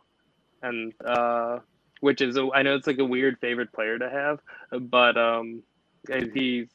[0.61, 1.59] and uh,
[2.01, 4.39] which is a, I know it's like a weird favorite player to have,
[4.89, 5.63] but um,
[6.33, 6.67] he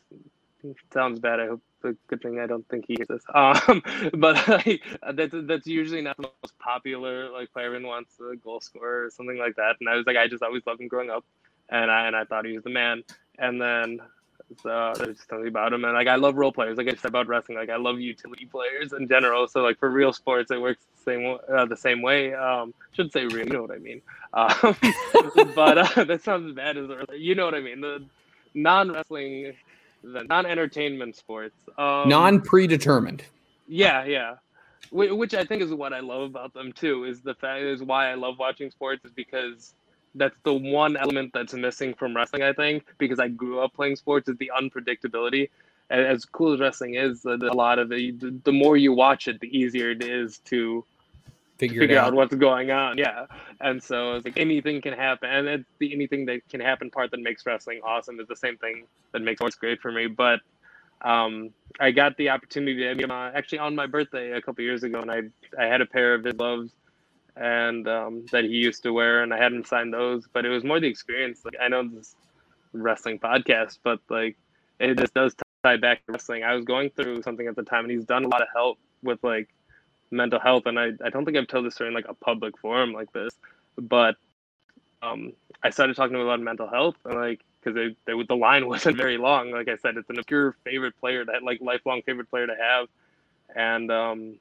[0.93, 1.39] sounds bad.
[1.39, 3.23] I hope the good thing I don't think he is this.
[3.35, 3.83] Um,
[4.15, 8.61] but like, that's that's usually not the most popular like player everyone wants a goal
[8.61, 9.77] scorer or something like that.
[9.81, 11.25] And I was like, I just always loved him growing up,
[11.69, 13.03] and I and I thought he was the man.
[13.39, 14.01] And then
[14.63, 16.77] so there's something about him, and like I love role players.
[16.77, 19.47] Like I said about wrestling, like I love utility players in general.
[19.49, 22.35] So like for real sports, it works the same uh, the same way.
[22.35, 24.03] Um, should say real, you know what I mean.
[24.35, 24.77] Um,
[25.55, 27.81] but uh, that sounds bad as you know what I mean.
[27.81, 28.05] The
[28.55, 29.55] non wrestling,
[30.03, 33.25] the non entertainment sports, um, Non predetermined.
[33.69, 34.35] yeah, yeah.
[34.91, 37.05] Which I think is what I love about them too.
[37.05, 39.73] Is the fact is why I love watching sports is because
[40.15, 42.43] that's the one element that's missing from wrestling.
[42.43, 45.51] I think because I grew up playing sports is the unpredictability.
[45.91, 48.13] As cool as wrestling is, a a lot of the
[48.45, 50.85] the more you watch it, the easier it is to
[51.59, 52.15] Figure, figure out out.
[52.15, 52.99] what's going on.
[52.99, 53.27] Yeah,
[53.61, 57.11] and so it's like anything can happen, and it's the anything that can happen part
[57.13, 60.09] that makes wrestling awesome is the same thing that makes sports great for me.
[60.09, 60.41] But
[61.03, 65.11] um, I got the opportunity to actually on my birthday a couple years ago, and
[65.11, 65.23] I
[65.57, 66.73] I had a pair of his gloves
[67.37, 70.27] and um, that he used to wear, and I had him sign those.
[70.33, 71.45] But it was more the experience.
[71.45, 72.15] Like I know this
[72.73, 74.37] wrestling podcast, but like
[74.79, 76.45] it just does tie back to wrestling.
[76.45, 78.79] I was going through something at the time, and he's done a lot of help
[79.03, 79.49] with like
[80.11, 82.59] mental health, and I I don't think I've told this story in like a public
[82.59, 83.35] forum like this,
[83.77, 84.17] but
[85.03, 88.97] um, I started talking about mental health, and like because they, they, the line wasn't
[88.97, 89.51] very long.
[89.51, 92.89] Like I said, it's an obscure favorite player that like lifelong favorite player to have,
[93.55, 94.35] and um,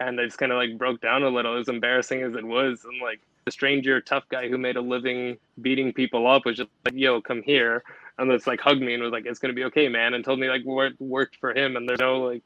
[0.00, 2.84] and I just kind of like broke down a little, as embarrassing as it was,
[2.84, 6.70] and like the stranger tough guy who made a living beating people up was just
[6.84, 7.82] like, "Yo, come here,"
[8.18, 10.38] and just like hugged me and was like, "It's gonna be okay, man," and told
[10.38, 12.42] me like what worked for him, and there's no like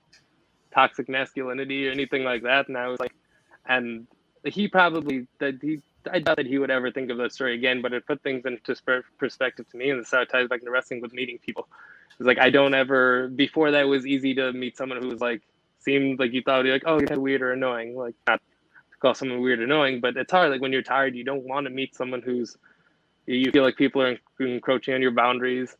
[0.72, 3.12] toxic masculinity or anything like that, and I was like,
[3.66, 4.07] and
[4.44, 5.80] he probably that he
[6.11, 8.44] I doubt that he would ever think of that story again, but it put things
[8.46, 8.74] into
[9.18, 11.68] perspective to me, and this how it ties back to wrestling with meeting people.
[12.18, 15.42] It's like I don't ever before that was easy to meet someone who was like
[15.82, 18.40] seemed like you thought you're like oh you're weird or annoying, like not
[18.92, 20.50] to call someone weird or annoying, but it's hard.
[20.50, 22.56] Like when you're tired, you don't want to meet someone who's
[23.26, 25.76] you feel like people are encroaching on your boundaries.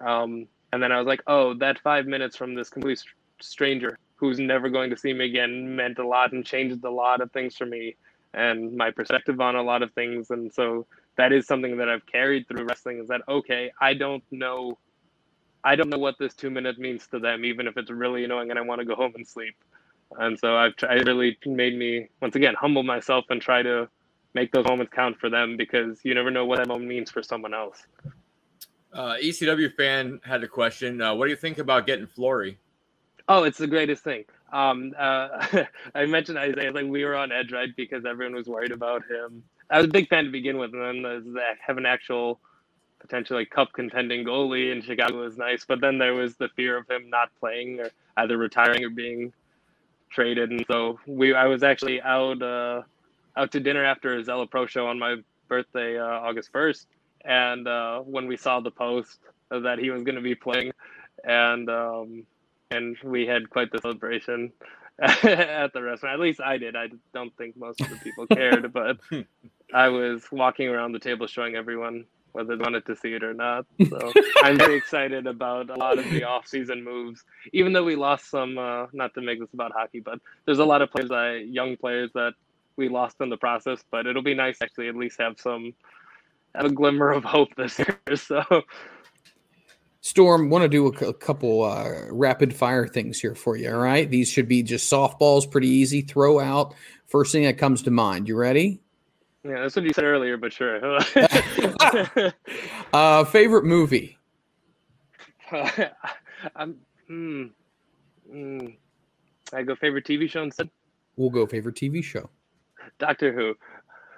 [0.00, 3.02] Um, and then I was like, oh, that five minutes from this complete
[3.40, 7.20] stranger who's never going to see me again meant a lot and changed a lot
[7.20, 7.96] of things for me
[8.34, 10.30] and my perspective on a lot of things.
[10.30, 14.24] And so that is something that I've carried through wrestling is that, okay, I don't
[14.30, 14.78] know.
[15.66, 18.50] I don't know what this two minute means to them, even if it's really annoying
[18.50, 19.56] and I want to go home and sleep.
[20.16, 23.88] And so I've tried, really made me, once again, humble myself and try to
[24.32, 27.20] make those moments count for them because you never know what that moment means for
[27.20, 27.82] someone else.
[28.92, 31.02] Uh, ECW fan had a question.
[31.02, 32.58] Uh, what do you think about getting Fleury?
[33.28, 34.24] Oh, it's the greatest thing.
[34.52, 35.64] Um, uh,
[35.96, 37.74] I mentioned Isaiah, like we were on edge, right?
[37.76, 39.42] Because everyone was worried about him.
[39.68, 42.38] I was a big fan to begin with, and then that have an actual
[43.06, 46.76] potentially like cup contending goalie in Chicago was nice, but then there was the fear
[46.76, 49.32] of him not playing or either retiring or being
[50.10, 52.82] traded, and so we I was actually out uh,
[53.36, 55.16] out to dinner after a Zelo Pro show on my
[55.48, 56.88] birthday, uh, August first,
[57.24, 59.18] and uh, when we saw the post
[59.50, 60.72] that he was going to be playing,
[61.24, 62.24] and um,
[62.70, 64.52] and we had quite the celebration
[64.98, 66.14] at the restaurant.
[66.14, 66.74] At least I did.
[66.74, 68.98] I don't think most of the people cared, but
[69.72, 72.04] I was walking around the table showing everyone
[72.36, 73.64] whether they wanted to see it or not.
[73.88, 74.12] So
[74.42, 77.24] I'm very excited about a lot of the off-season moves.
[77.54, 80.64] Even though we lost some, uh, not to make this about hockey, but there's a
[80.64, 82.34] lot of players, that, young players that
[82.76, 83.82] we lost in the process.
[83.90, 85.72] But it'll be nice actually at least have some
[86.54, 87.98] have a glimmer of hope this year.
[88.14, 88.42] So
[90.02, 93.72] Storm, want to do a, couple uh, rapid fire things here for you.
[93.72, 96.02] All right, these should be just softballs, pretty easy.
[96.02, 96.74] Throw out
[97.06, 98.28] first thing that comes to mind.
[98.28, 98.82] You ready?
[99.48, 100.80] Yeah, that's what you said earlier, but sure.
[102.92, 104.16] Uh, favorite movie?
[106.56, 106.76] I'm.
[107.08, 107.44] Hmm,
[108.30, 108.66] hmm.
[109.52, 110.70] I go favorite TV show instead.
[111.16, 112.30] We'll go favorite TV show.
[112.98, 113.54] Doctor Who.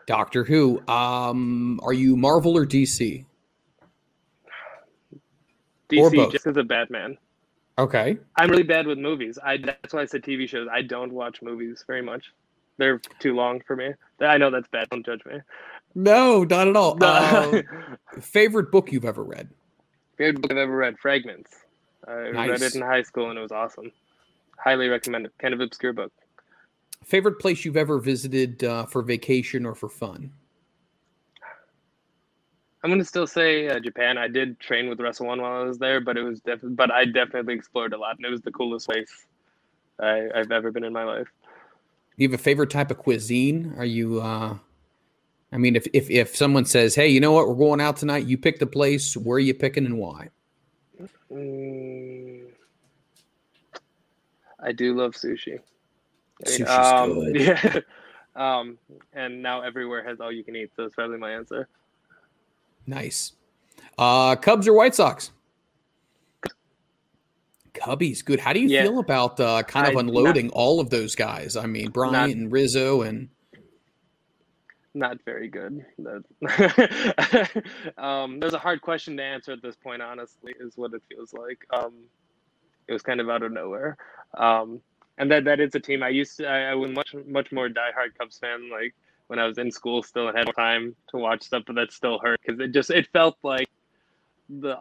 [0.07, 0.87] Doctor Who.
[0.87, 3.24] Um, are you Marvel or DC?
[5.91, 6.33] DC both.
[6.33, 7.16] just as a Batman.
[7.79, 8.18] Okay.
[8.37, 9.39] I'm really bad with movies.
[9.43, 10.68] I that's why I said TV shows.
[10.70, 12.33] I don't watch movies very much.
[12.76, 13.93] They're too long for me.
[14.20, 14.88] I know that's bad.
[14.90, 15.40] Don't judge me.
[15.94, 16.96] No, not at all.
[17.00, 17.06] No.
[17.06, 17.62] Uh,
[18.20, 19.48] favorite book you've ever read?
[20.16, 21.50] Favorite book I've ever read, Fragments.
[22.06, 23.92] I read it in high school and it was awesome.
[24.58, 25.32] Highly recommend it.
[25.38, 26.12] Kind of obscure book.
[27.04, 30.32] Favorite place you've ever visited uh, for vacation or for fun?
[32.82, 34.18] I'm gonna still say uh, Japan.
[34.18, 36.92] I did train with Wrestle One while I was there, but it was definitely, but
[36.92, 39.26] I definitely explored a lot, and it was the coolest place
[39.98, 41.26] I, I've ever been in my life.
[42.18, 43.74] Do you have a favorite type of cuisine?
[43.78, 44.20] Are you?
[44.20, 44.58] Uh,
[45.52, 47.46] I mean, if if if someone says, "Hey, you know what?
[47.46, 48.26] We're going out tonight.
[48.26, 49.16] You pick the place.
[49.16, 50.30] Where are you picking and why?"
[51.32, 52.46] Mm,
[54.58, 55.60] I do love sushi.
[56.44, 57.36] Sushi's um, good.
[57.36, 57.80] Yeah.
[58.34, 58.78] um,
[59.12, 61.68] and now everywhere has all you can eat, so that's probably my answer.
[62.84, 63.32] Nice.
[63.96, 65.30] Uh, Cubs or White Sox?
[67.74, 68.40] Cubbies, good.
[68.40, 68.82] How do you Yeah.
[68.84, 71.56] feel about uh, kind of I- unloading all of those guys?
[71.56, 73.28] I mean, Bryant Not- and Rizzo, and
[74.94, 75.84] Not very good.
[75.98, 76.24] That-
[77.98, 80.02] um, there's a hard question to answer at this point.
[80.02, 81.64] Honestly, is what it feels like.
[81.72, 81.92] Um,
[82.88, 83.96] it was kind of out of nowhere.
[84.36, 84.80] Um,
[85.18, 86.46] and that that is a team I used to.
[86.46, 88.70] I, I was much much more diehard Cubs fan.
[88.70, 88.94] Like
[89.26, 92.40] when I was in school, still had time to watch stuff, but that still hurt
[92.44, 93.68] because it just it felt like
[94.49, 94.78] the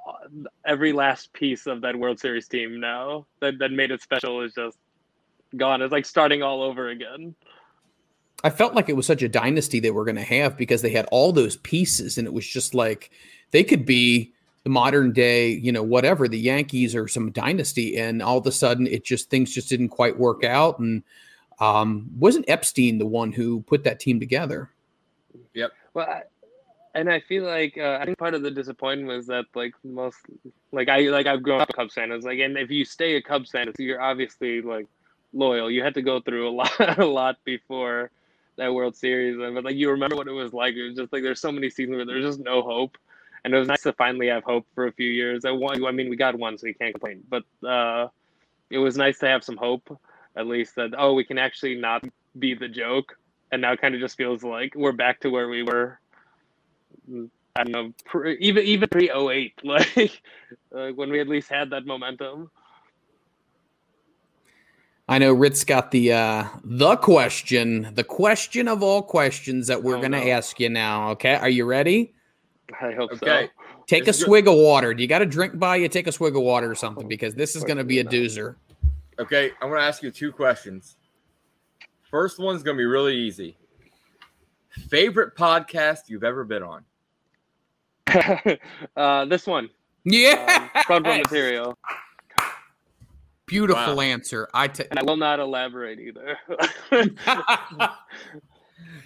[0.65, 4.53] every last piece of that World Series team now that that made it special is
[4.53, 4.78] just
[5.55, 5.82] gone.
[5.82, 7.36] It's like starting all over again.
[8.43, 10.91] I felt like it was such a dynasty they were going to have because they
[10.91, 13.11] had all those pieces, and it was just like
[13.51, 18.22] they could be the modern day, you know, whatever the Yankees or some dynasty, and
[18.22, 20.80] all of a sudden it just things just didn't quite work out.
[20.80, 21.03] And
[21.59, 24.70] um, wasn't Epstein the one who put that team together?
[25.53, 25.72] Yep.
[25.93, 26.22] Well, I,
[26.98, 30.18] and I feel like uh, I think part of the disappointment was that like most
[30.72, 32.12] like I like I've grown up a Cubs fan.
[32.12, 34.88] It's like, and if you stay a Cubs fan, you're obviously like
[35.32, 35.70] loyal.
[35.70, 38.10] You had to go through a lot, a lot before
[38.58, 40.74] that World Series, and but like you remember what it was like.
[40.74, 42.98] It was just like there's so many seasons where there's just no hope,
[43.45, 45.45] and it was nice to finally have hope for a few years.
[45.45, 45.86] I won.
[45.86, 47.24] I mean, we got one, so we can't complain.
[47.30, 48.08] But uh,
[48.72, 50.00] it was nice to have some hope,
[50.36, 52.04] at least that oh, we can actually not
[52.39, 53.18] be the joke.
[53.52, 56.00] And now it kind of just feels like we're back to where we were
[57.55, 60.22] I don't know, pre, even even pre 08, like
[60.76, 62.49] uh, when we at least had that momentum.
[65.10, 69.97] I know Ritt's got the uh the question, the question of all questions that we're
[69.97, 70.32] Oh, gonna no.
[70.32, 71.12] ask you now.
[71.12, 72.14] Okay, are you ready?
[72.82, 73.49] I hope Okay.
[73.88, 74.26] Take This a is good.
[74.26, 74.93] swig of water.
[74.93, 75.88] Do you got a drink by you?
[75.88, 78.12] Take a swig of water or something because this is gonna be a not.
[78.14, 78.55] doozer.
[79.18, 80.97] Okay, I'm gonna ask you two questions.
[82.12, 83.58] First one's gonna be really easy.
[84.89, 86.84] Favorite podcast you've ever been on?
[88.95, 89.70] uh, this one,
[90.05, 91.78] Yeah, um, front row material,
[93.45, 94.01] beautiful Wow.
[94.01, 94.47] answer.
[94.53, 96.38] I and I will not elaborate either.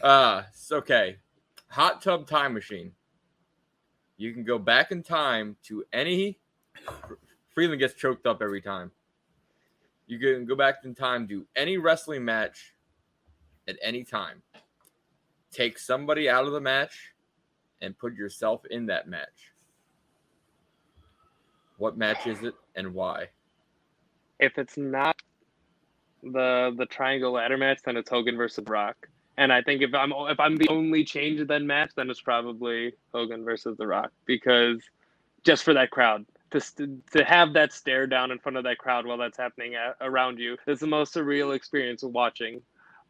[0.02, 1.18] Uh, it's okay.
[1.70, 2.91] Hot tub time machine.
[4.18, 6.39] You can go back in time to any.
[7.54, 8.91] Freeland gets choked up every time.
[10.08, 12.74] You can go back in time to any wrestling match
[13.68, 14.41] at any time.
[15.52, 17.11] Take somebody out of the match
[17.82, 19.53] and put yourself in that match.
[21.77, 23.27] What match is it and why?
[24.41, 25.17] if it's not
[26.23, 28.97] the the triangle ladder match, then it's Hogan versus Rock.
[29.38, 32.21] And I think if I'm if I'm the only change in that match, then it's
[32.21, 34.84] probably Hogan versus The Rock because
[35.45, 36.61] just for that crowd to
[37.13, 40.39] to have that stare down in front of that crowd while that's happening a around
[40.39, 42.61] you is the most surreal experience of watching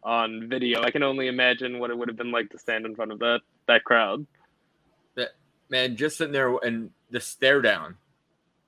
[0.04, 0.82] on video.
[0.84, 3.20] I can only imagine what it would have been like to stand in front of
[3.20, 4.28] that that crowd.
[5.72, 7.96] Man, just sitting there and the stare down.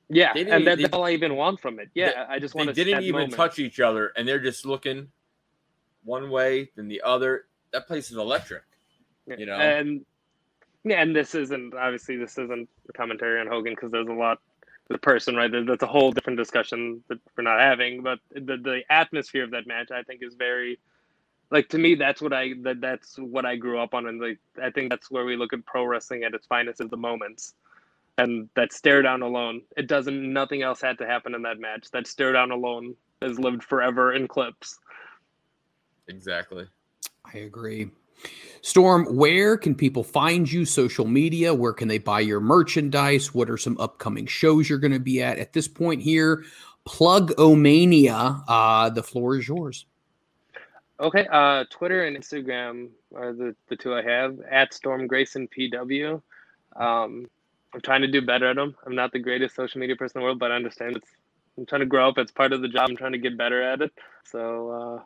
[0.10, 1.90] Yeah, and that, they- that's all I even want from it.
[1.94, 2.74] Yeah, I just want to.
[2.74, 3.34] didn't even moment.
[3.34, 5.10] touch each other and they're just looking
[6.04, 8.64] one way then the other that place is electric
[9.38, 9.56] you know?
[9.56, 10.06] and
[10.84, 14.40] yeah, and this isn't obviously this isn't a commentary on Hogan because there's a lot
[14.90, 15.64] the person right there.
[15.64, 18.04] That's a whole different discussion that we're not having.
[18.04, 20.80] But the the atmosphere of that match, I think, is very
[21.54, 24.40] like to me that's what I that that's what I grew up on and like
[24.62, 27.54] I think that's where we look at pro wrestling at its finest at the moments.
[28.18, 31.90] And that stare down alone, it doesn't nothing else had to happen in that match.
[31.92, 34.80] That stare down alone has lived forever in clips.
[36.08, 36.68] Exactly.
[37.34, 37.90] I agree.
[38.62, 40.66] Storm, where can people find you?
[40.66, 41.54] Social media?
[41.54, 43.34] Where can they buy your merchandise?
[43.34, 45.40] What are some upcoming shows you're going to be at?
[45.40, 46.44] At this point here,
[46.86, 48.44] plug Omania.
[48.48, 49.86] Uh, the floor is yours.
[51.00, 56.22] Okay, uh, Twitter and Instagram are the, the two I have at Storm Grayson PW.
[56.76, 57.28] Um,
[57.74, 58.76] I'm trying to do better at them.
[58.86, 61.10] I'm not the greatest social media person in the world, but I understand it's.
[61.58, 62.18] I'm trying to grow up.
[62.18, 62.90] It's part of the job.
[62.90, 63.92] I'm trying to get better at it.
[64.24, 65.04] So, uh,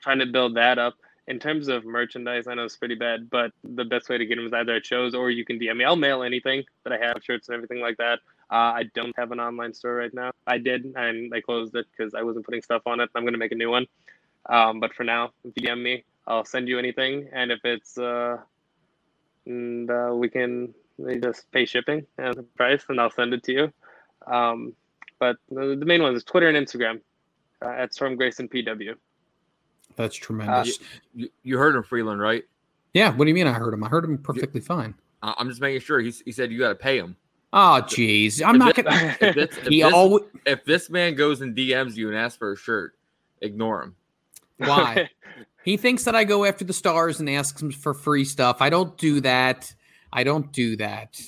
[0.00, 0.94] trying to build that up.
[1.26, 4.36] In terms of merchandise, I know it's pretty bad, but the best way to get
[4.36, 5.84] them is either at shows or you can DM me.
[5.84, 8.20] I'll mail anything that I have, shirts and everything like that.
[8.50, 10.32] Uh, I don't have an online store right now.
[10.46, 13.10] I did, and I closed it because I wasn't putting stuff on it.
[13.14, 13.86] I'm going to make a new one.
[14.48, 17.28] Um, but for now, if you DM me, I'll send you anything.
[17.32, 18.38] And if it's, uh,
[19.46, 20.74] and uh, we can
[21.22, 23.72] just pay shipping and the price, and I'll send it to you.
[24.26, 24.74] Um,
[25.18, 27.00] but the, the main ones is Twitter and Instagram
[27.62, 28.94] uh, at Storm Grayson PW.
[29.96, 30.78] That's tremendous.
[31.14, 32.44] You, you heard him, Freeland, right?
[32.94, 33.10] yeah.
[33.10, 33.46] What do you mean?
[33.46, 33.82] I heard him.
[33.84, 34.94] I heard him perfectly fine.
[35.22, 36.00] I- I'm just making sure.
[36.00, 37.16] He, he said you got to pay him.
[37.52, 38.42] Oh, jeez.
[38.44, 39.16] I'm If not gonna.
[39.20, 40.24] if this, if this- always.
[40.46, 42.94] if this man goes and DMs you and asks for a shirt,
[43.40, 43.96] ignore him.
[44.58, 45.10] Why?
[45.64, 48.58] He thinks that I go after the stars and asks him for free stuff.
[48.60, 49.72] I don't do that.
[50.12, 51.18] I don't do that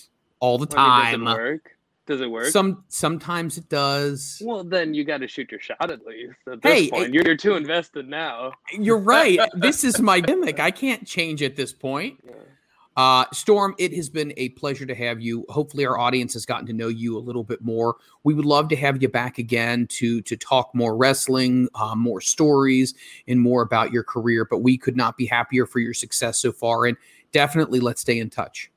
[0.40, 1.24] all the time.
[1.24, 1.70] does it work?
[2.06, 2.44] Does it work?
[2.48, 4.42] Some sometimes it does.
[4.44, 6.34] well, then you got to shoot your shot at least.
[6.52, 8.52] At this Hey, point, it- you're, you're too invested now.
[8.78, 9.40] You're right.
[9.54, 10.60] this is my gimmick.
[10.60, 12.20] I can't change at this point.
[12.96, 15.44] Uh, Storm, it has been a pleasure to have you.
[15.50, 17.96] Hopefully, our audience has gotten to know you a little bit more.
[18.24, 22.22] We would love to have you back again to to talk more wrestling, uh, more
[22.22, 22.94] stories,
[23.28, 24.46] and more about your career.
[24.46, 26.86] But we could not be happier for your success so far.
[26.86, 26.96] And
[27.32, 28.70] definitely, let's stay in touch.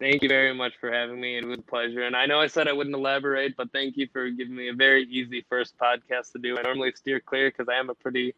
[0.00, 1.38] Thank you very much for having me.
[1.38, 2.02] It was a pleasure.
[2.02, 4.72] And I know I said I wouldn't elaborate, but thank you for giving me a
[4.72, 6.58] very easy first podcast to do.
[6.58, 8.34] I normally steer clear because I am a pretty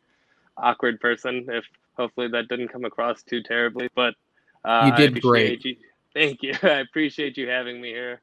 [0.58, 1.46] awkward person.
[1.48, 1.64] If
[1.96, 4.14] hopefully that didn't come across too terribly, but
[4.66, 5.64] You did great.
[5.64, 5.76] You.
[6.14, 6.54] Thank you.
[6.62, 8.20] I appreciate you having me here.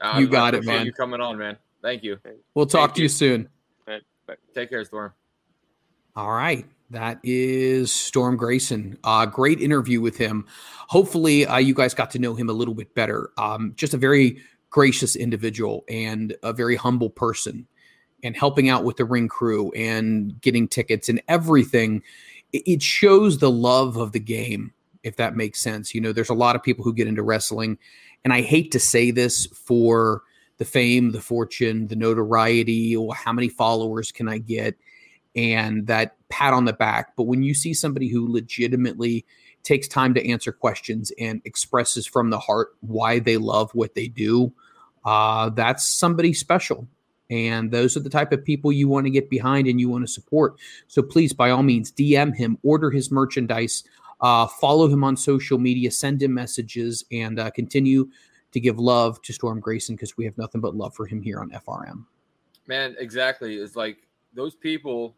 [0.00, 0.86] Uh, You got it, man.
[0.86, 1.56] You coming on, man.
[1.82, 2.18] Thank you.
[2.54, 3.08] We'll talk Thank to you you.
[3.08, 3.48] soon.
[4.54, 5.12] Take care, Storm.
[6.16, 6.64] All right.
[6.90, 8.98] That is Storm Grayson.
[9.02, 10.46] Uh, great interview with him.
[10.88, 13.30] Hopefully, uh, you guys got to know him a little bit better.
[13.36, 14.38] Um, just a very
[14.70, 17.66] gracious individual and a very humble person,
[18.22, 22.02] and helping out with the ring crew and getting tickets and everything.
[22.52, 24.72] It, it shows the love of the game,
[25.04, 25.94] if that makes sense.
[25.94, 27.78] You know, there's a lot of people who get into wrestling,
[28.24, 30.22] and I hate to say this for
[30.58, 34.76] the fame, the fortune, the notoriety, or how many followers can I get?
[35.36, 37.16] and that pat on the back.
[37.16, 39.24] But when you see somebody who legitimately
[39.62, 44.08] takes time to answer questions and expresses from the heart why they love what they
[44.08, 44.52] do,
[45.04, 46.86] uh, that's somebody special.
[47.30, 50.06] And those are the type of people you want to get behind and you want
[50.06, 50.56] to support.
[50.88, 53.82] So please, by all means, DM him, order his merchandise,
[54.20, 58.08] uh, follow him on social media, send him messages, and uh, continue
[58.52, 61.40] to give love to Storm Grayson because we have nothing but love for him here
[61.40, 62.04] on FRM.
[62.66, 63.56] Man, exactly.
[63.56, 63.98] It's like
[64.32, 65.16] those people,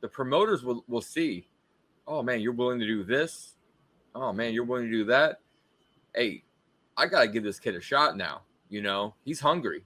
[0.00, 1.48] the promoters will, will see,
[2.06, 3.54] oh man, you're willing to do this.
[4.14, 5.40] Oh man, you're willing to do that.
[6.14, 6.44] Hey,
[6.96, 8.42] I gotta give this kid a shot now.
[8.68, 9.84] You know, he's hungry.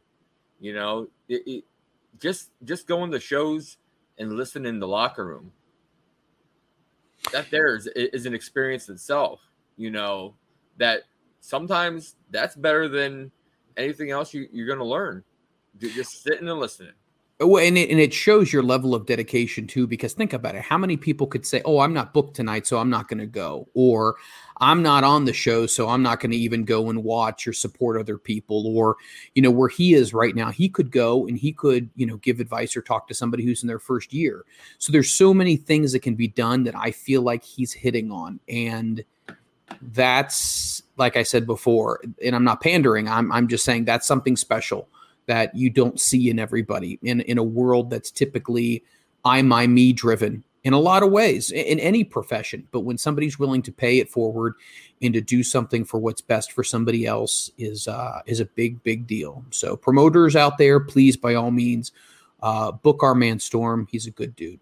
[0.60, 1.64] You know, it, it
[2.20, 3.78] just just going to shows
[4.18, 5.52] and listening in the locker room.
[7.32, 9.40] That there is, is an experience itself.
[9.76, 10.34] You know,
[10.78, 11.02] that
[11.40, 13.30] sometimes that's better than
[13.76, 15.22] anything else you, you're gonna learn.
[15.78, 16.92] Ju- Just sitting and listening.
[17.38, 19.86] Oh, and it, and it shows your level of dedication too.
[19.86, 22.78] Because think about it: how many people could say, "Oh, I'm not booked tonight, so
[22.78, 24.16] I'm not going to go," or
[24.58, 27.52] "I'm not on the show, so I'm not going to even go and watch or
[27.52, 28.96] support other people," or
[29.34, 32.16] you know, where he is right now, he could go and he could you know
[32.18, 34.46] give advice or talk to somebody who's in their first year.
[34.78, 38.10] So there's so many things that can be done that I feel like he's hitting
[38.10, 39.04] on, and
[39.92, 43.08] that's like I said before, and I'm not pandering.
[43.08, 44.88] I'm I'm just saying that's something special
[45.26, 48.82] that you don't see in everybody in in a world that's typically
[49.24, 52.66] I my me driven in a lot of ways in, any profession.
[52.72, 54.54] But when somebody's willing to pay it forward
[55.00, 58.82] and to do something for what's best for somebody else is uh, is a big
[58.82, 59.44] big deal.
[59.50, 61.92] So promoters out there, please by all means
[62.42, 63.86] uh, book our man Storm.
[63.90, 64.58] He's a good dude.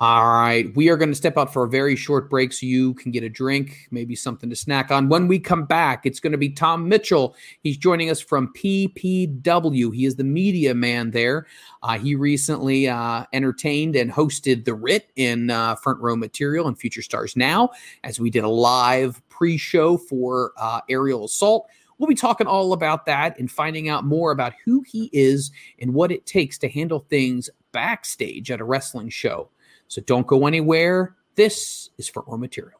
[0.00, 0.72] All right.
[0.76, 3.24] We are going to step out for a very short break so you can get
[3.24, 5.08] a drink, maybe something to snack on.
[5.08, 7.34] When we come back, it's going to be Tom Mitchell.
[7.62, 9.92] He's joining us from PPW.
[9.92, 11.48] He is the media man there.
[11.82, 16.78] Uh, he recently uh, entertained and hosted The Ritt in uh, Front Row Material and
[16.78, 17.70] Future Stars Now,
[18.04, 21.66] as we did a live pre show for uh, Aerial Assault.
[21.98, 25.92] We'll be talking all about that and finding out more about who he is and
[25.92, 29.50] what it takes to handle things backstage at a wrestling show.
[29.88, 31.16] So don't go anywhere.
[31.34, 32.78] This is Front Row Material.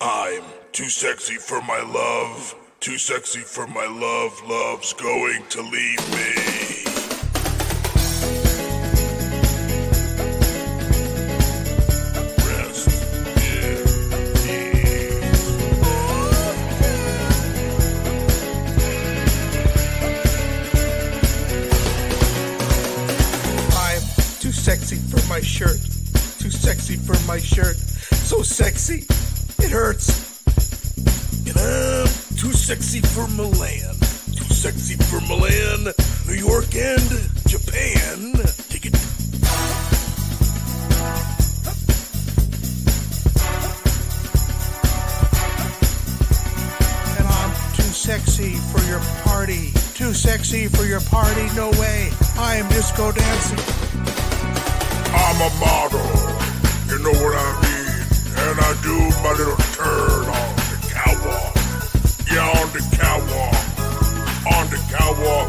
[0.00, 2.54] I'm too sexy for my love.
[2.78, 4.40] Too sexy for my love.
[4.48, 6.57] Love's going to leave me.
[25.38, 25.78] My shirt.
[26.40, 27.76] Too sexy for my shirt.
[28.26, 29.06] So sexy,
[29.64, 30.42] it hurts.
[31.46, 33.94] And I'm too sexy for Milan.
[34.34, 35.94] Too sexy for Milan,
[36.26, 37.08] New York, and
[37.46, 38.32] Japan.
[38.68, 38.94] Take it.
[47.16, 49.70] And I'm too sexy for your party.
[49.94, 51.46] Too sexy for your party.
[51.54, 52.10] No way.
[52.36, 53.98] I am disco dancing.
[55.14, 56.06] I'm a model.
[56.88, 58.00] You know what I mean?
[58.36, 61.54] And I do my little turn on the catwalk.
[62.30, 63.56] Yeah, on the catwalk.
[64.54, 65.47] On the catwalk.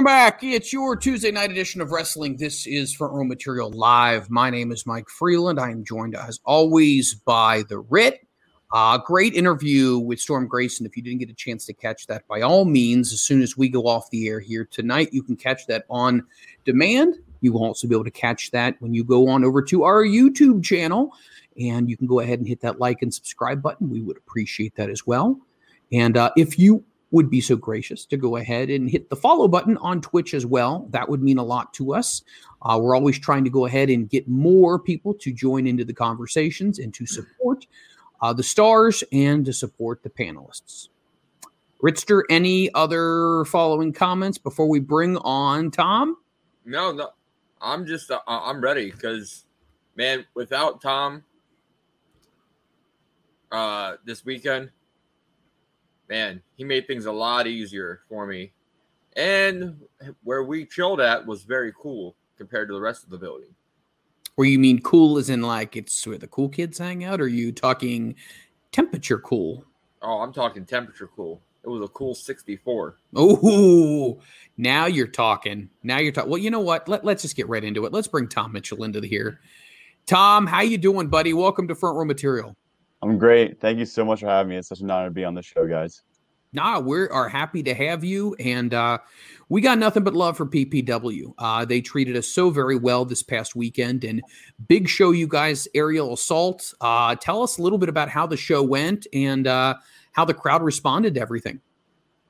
[0.00, 0.42] Welcome back.
[0.42, 2.38] It's your Tuesday night edition of wrestling.
[2.38, 4.30] This is Front Row Material Live.
[4.30, 5.60] My name is Mike Freeland.
[5.60, 8.26] I am joined, as always, by The Ritt.
[8.72, 10.86] Uh, great interview with Storm Grayson.
[10.86, 13.58] If you didn't get a chance to catch that, by all means, as soon as
[13.58, 16.24] we go off the air here tonight, you can catch that on
[16.64, 17.16] demand.
[17.42, 20.02] You will also be able to catch that when you go on over to our
[20.02, 21.12] YouTube channel.
[21.60, 23.90] And you can go ahead and hit that like and subscribe button.
[23.90, 25.38] We would appreciate that as well.
[25.92, 29.48] And uh, if you would be so gracious to go ahead and hit the follow
[29.48, 30.86] button on Twitch as well.
[30.90, 32.22] That would mean a lot to us.
[32.62, 35.92] Uh, we're always trying to go ahead and get more people to join into the
[35.92, 37.66] conversations and to support
[38.22, 40.88] uh, the stars and to support the panelists.
[41.82, 46.16] Ritster, any other following comments before we bring on Tom?
[46.66, 47.10] No, no,
[47.60, 49.46] I'm just uh, I'm ready because,
[49.96, 51.24] man, without Tom,
[53.50, 54.70] uh, this weekend,
[56.10, 58.52] man, he made things a lot easier for me,
[59.16, 59.80] and
[60.24, 63.54] where we chilled at was very cool compared to the rest of the building.
[64.36, 67.20] Or you mean cool as in like it's where the cool kids hang out?
[67.20, 68.16] Or are you talking
[68.72, 69.64] temperature cool?
[70.02, 71.42] Oh, I'm talking temperature cool.
[71.62, 72.96] It was a cool 64.
[73.14, 74.20] Oh,
[74.56, 75.68] now you're talking.
[75.82, 76.30] Now you're talking.
[76.30, 76.88] Well, you know what?
[76.88, 77.92] Let, let's just get right into it.
[77.92, 79.40] Let's bring Tom Mitchell into the here.
[80.06, 81.34] Tom, how you doing, buddy?
[81.34, 82.56] Welcome to Front Row Material.
[83.02, 83.60] I'm great.
[83.60, 84.56] Thank you so much for having me.
[84.56, 86.02] It's such an honor to be on the show, guys.
[86.52, 88.98] Nah, we are happy to have you, and uh,
[89.48, 91.32] we got nothing but love for PPW.
[91.38, 94.20] Uh, they treated us so very well this past weekend, and
[94.66, 95.68] big show, you guys.
[95.74, 96.74] Aerial assault.
[96.80, 99.76] Uh, tell us a little bit about how the show went and uh,
[100.10, 101.60] how the crowd responded to everything.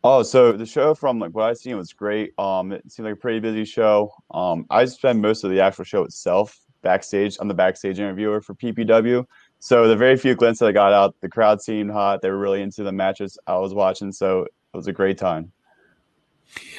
[0.04, 2.38] Oh, so the show from like what I seen was great.
[2.38, 4.12] Um, it seemed like a pretty busy show.
[4.32, 7.36] Um, I spent most of the actual show itself backstage.
[7.40, 9.26] I'm the backstage interviewer for PPW.
[9.60, 12.22] So the very few glints that I got out, the crowd seemed hot.
[12.22, 14.10] They were really into the matches I was watching.
[14.10, 15.52] So it was a great time.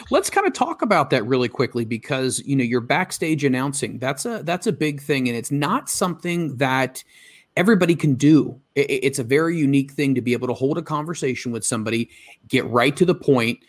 [0.09, 3.99] Let's kind of talk about that really quickly because you know you're backstage announcing.
[3.99, 7.03] That's a that's a big thing, and it's not something that
[7.55, 8.59] everybody can do.
[8.75, 12.09] It's a very unique thing to be able to hold a conversation with somebody,
[12.47, 13.59] get right to the point,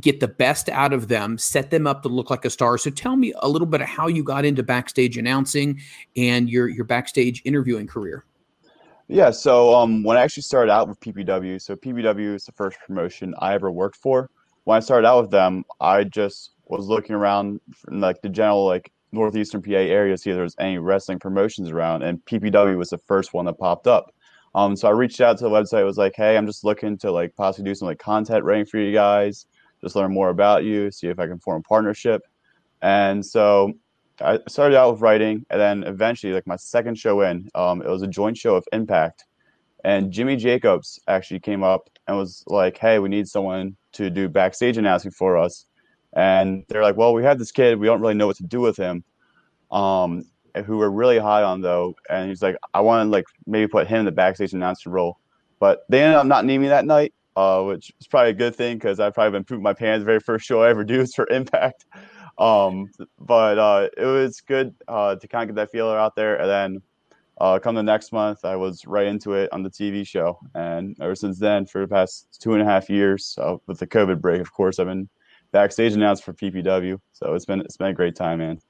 [0.00, 2.78] get the best out of them, set them up to look like a star.
[2.78, 5.80] So tell me a little bit of how you got into backstage announcing
[6.16, 8.24] and your your backstage interviewing career.
[9.08, 12.78] Yeah, so um, when I actually started out with PPW, so PPW is the first
[12.86, 14.28] promotion I ever worked for.
[14.64, 17.58] When I started out with them, I just was looking around
[17.90, 21.70] like the general like northeastern PA area to see if there was any wrestling promotions
[21.70, 24.14] around, and PPW was the first one that popped up.
[24.54, 25.86] Um, so I reached out to the website.
[25.86, 28.78] Was like, hey, I'm just looking to like possibly do some like content writing for
[28.78, 29.46] you guys,
[29.80, 32.20] just learn more about you, see if I can form a partnership.
[32.82, 33.72] And so
[34.20, 37.88] I started out with writing, and then eventually, like my second show in, um, it
[37.88, 39.24] was a joint show of Impact,
[39.84, 44.28] and Jimmy Jacobs actually came up and was like, "Hey, we need someone to do
[44.28, 45.66] backstage announcing for us."
[46.14, 47.78] And they're like, "Well, we have this kid.
[47.78, 49.04] We don't really know what to do with him."
[49.70, 50.24] Um,
[50.64, 53.86] who we're really high on though, and he's like, "I want to like maybe put
[53.86, 55.18] him in the backstage announcer role,"
[55.60, 58.56] but they ended up not needing me that night, uh, which is probably a good
[58.56, 60.00] thing because I've probably been pooping my pants.
[60.02, 61.84] The very first show I ever do is for Impact.
[62.38, 66.36] Um, but uh, it was good uh, to kind of get that feeler out there.
[66.36, 66.82] And then
[67.40, 70.38] uh, come the next month, I was right into it on the TV show.
[70.54, 74.20] And ever since then, for the past two and a half years, with the COVID
[74.20, 75.08] break, of course, I've been
[75.52, 77.00] backstage announced for PPW.
[77.12, 78.60] So it's been it's been a great time, man.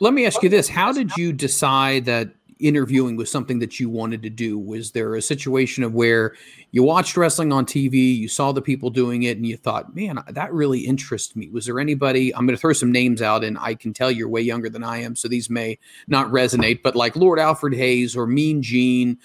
[0.00, 3.88] Let me ask you this: How did you decide that interviewing was something that you
[3.88, 4.58] wanted to do?
[4.58, 6.34] Was there a situation of where
[6.70, 10.22] you watched wrestling on TV, you saw the people doing it, and you thought, man,
[10.28, 11.48] that really interests me?
[11.48, 12.34] Was there anybody?
[12.34, 14.84] I'm going to throw some names out, and I can tell you're way younger than
[14.84, 15.78] I am, so these may
[16.08, 19.18] not resonate, but like Lord Alfred Hayes or Mean Gene.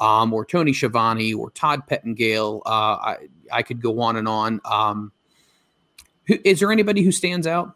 [0.00, 2.62] Um, or Tony Schiavone or Todd Pettengill.
[2.64, 3.16] Uh, I,
[3.50, 4.60] I could go on and on.
[4.64, 5.10] Um,
[6.28, 7.74] who, is there anybody who stands out?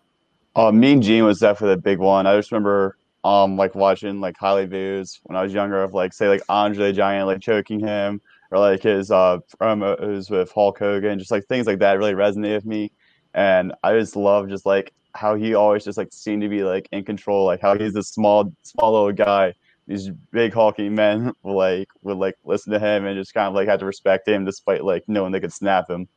[0.55, 2.27] Uh, mean Gene was definitely the big one.
[2.27, 6.13] I just remember um like watching like highlight videos when I was younger of like
[6.13, 8.21] say like Andre the Giant like choking him
[8.51, 12.57] or like his uh promos with Hulk Hogan, just like things like that really resonated
[12.57, 12.93] with me.
[13.35, 16.89] And I just love just like how he always just like seemed to be like
[16.93, 19.55] in control, like how he's this small small little guy.
[19.87, 23.69] These big hulking men like would like listen to him and just kind of like
[23.69, 26.09] had to respect him despite like knowing they could snap him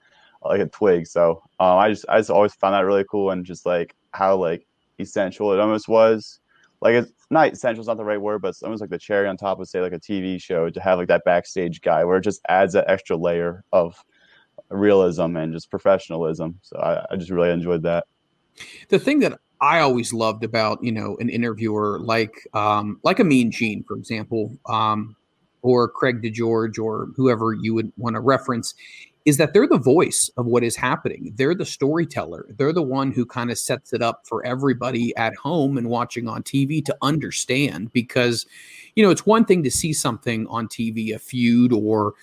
[0.43, 1.07] like a twig.
[1.07, 4.35] So um, I just I just always found that really cool and just like how
[4.37, 4.65] like
[4.99, 6.39] essential it almost was
[6.85, 9.27] like it's not essential is not the right word, but it's almost like the cherry
[9.27, 12.17] on top of say like a TV show to have like that backstage guy where
[12.17, 14.05] it just adds that extra layer of
[14.69, 16.59] realism and just professionalism.
[16.61, 18.05] So I, I just really enjoyed that.
[18.89, 23.23] The thing that I always loved about you know an interviewer like um, like a
[23.23, 25.15] Mean Gene, for example, um,
[25.63, 28.75] or Craig DeGeorge, or whoever you would want to reference,
[29.25, 31.33] is that they're the voice of what is happening.
[31.35, 32.45] They're the storyteller.
[32.57, 36.27] They're the one who kind of sets it up for everybody at home and watching
[36.27, 37.91] on TV to understand.
[37.91, 38.45] Because,
[38.95, 42.13] you know, it's one thing to see something on TV, a feud or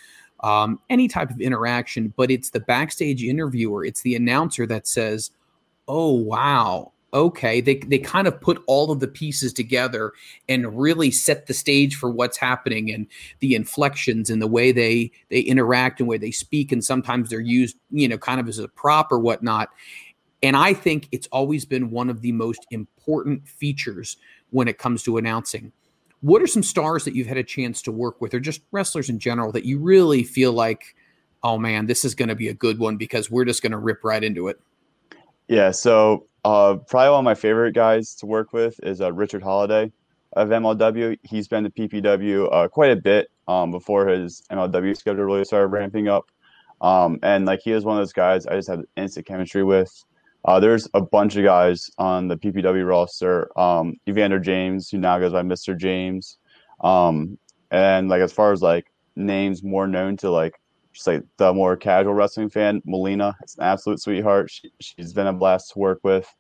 [0.43, 5.31] um, any type of interaction, but it's the backstage interviewer, it's the announcer that says,
[5.89, 10.13] Oh, wow, okay they, they kind of put all of the pieces together
[10.49, 13.07] and really set the stage for what's happening and
[13.41, 17.41] the inflections and the way they they interact and where they speak and sometimes they're
[17.41, 19.69] used you know kind of as a prop or whatnot.
[20.43, 24.17] And i think it's always been one of the most important features
[24.51, 25.73] when it comes to announcing.
[26.21, 29.09] What are some stars that you've had a chance to work with or just wrestlers
[29.09, 30.95] in general that you really feel like
[31.43, 33.79] oh man this is going to be a good one because we're just going to
[33.79, 34.59] rip right into it?
[35.49, 39.43] Yeah so uh, probably one of my favorite guys to work with is uh, Richard
[39.43, 39.93] Holliday
[40.35, 41.19] of MLW.
[41.23, 45.69] He's been to PPW uh, quite a bit um, before his MLW schedule really started
[45.69, 46.31] ramping up.
[46.81, 50.05] Um, and like he is one of those guys I just have instant chemistry with.
[50.45, 53.57] Uh, there's a bunch of guys on the PPW roster.
[53.59, 55.77] Um, Evander James, who now goes by Mr.
[55.77, 56.39] James.
[56.81, 57.39] Um,
[57.71, 60.61] and like as far as like names more known to like
[60.93, 64.51] just like the more casual wrestling fan, Melina, it's an absolute sweetheart.
[64.51, 66.33] She, she's been a blast to work with.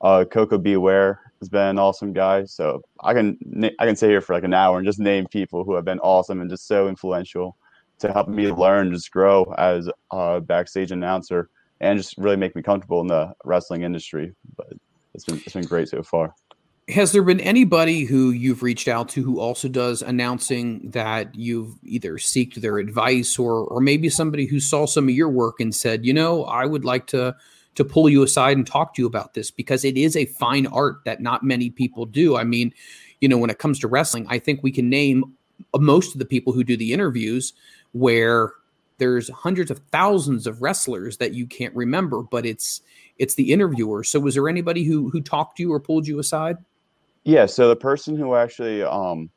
[0.00, 2.44] Uh, Coco Beware has been an awesome guy.
[2.44, 3.38] So I can
[3.78, 6.00] I can sit here for like an hour and just name people who have been
[6.00, 7.56] awesome and just so influential
[8.00, 11.48] to help me learn, just grow as a backstage announcer,
[11.80, 14.34] and just really make me comfortable in the wrestling industry.
[14.56, 14.72] But
[15.14, 16.34] it's been it's been great so far.
[16.88, 21.76] Has there been anybody who you've reached out to who also does announcing that you've
[21.82, 25.74] either seeked their advice or or maybe somebody who saw some of your work and
[25.74, 27.34] said, you know, I would like to
[27.76, 30.66] to pull you aside and talk to you about this because it is a fine
[30.66, 32.36] art that not many people do.
[32.36, 32.72] I mean,
[33.20, 35.24] you know, when it comes to wrestling, I think we can name
[35.72, 37.54] uh, most of the people who do the interviews
[37.92, 38.52] where
[38.98, 42.82] there's hundreds of thousands of wrestlers that you can't remember, but it's
[43.18, 44.04] it's the interviewer.
[44.04, 46.58] So was there anybody who who talked to you or pulled you aside?
[47.24, 49.30] Yeah, so the person who actually um,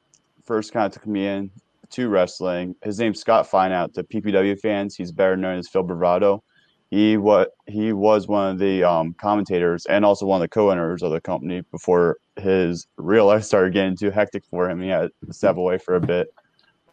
[0.43, 1.49] first kind of took me in
[1.91, 3.93] to wrestling, his name's Scott Fineout.
[3.93, 6.43] The PPW fans, he's better known as Phil Bravado.
[6.91, 11.03] He what he was one of the um, commentators and also one of the co-owners
[11.03, 14.81] of the company before his real life started getting too hectic for him.
[14.81, 16.33] He had to step away for a bit.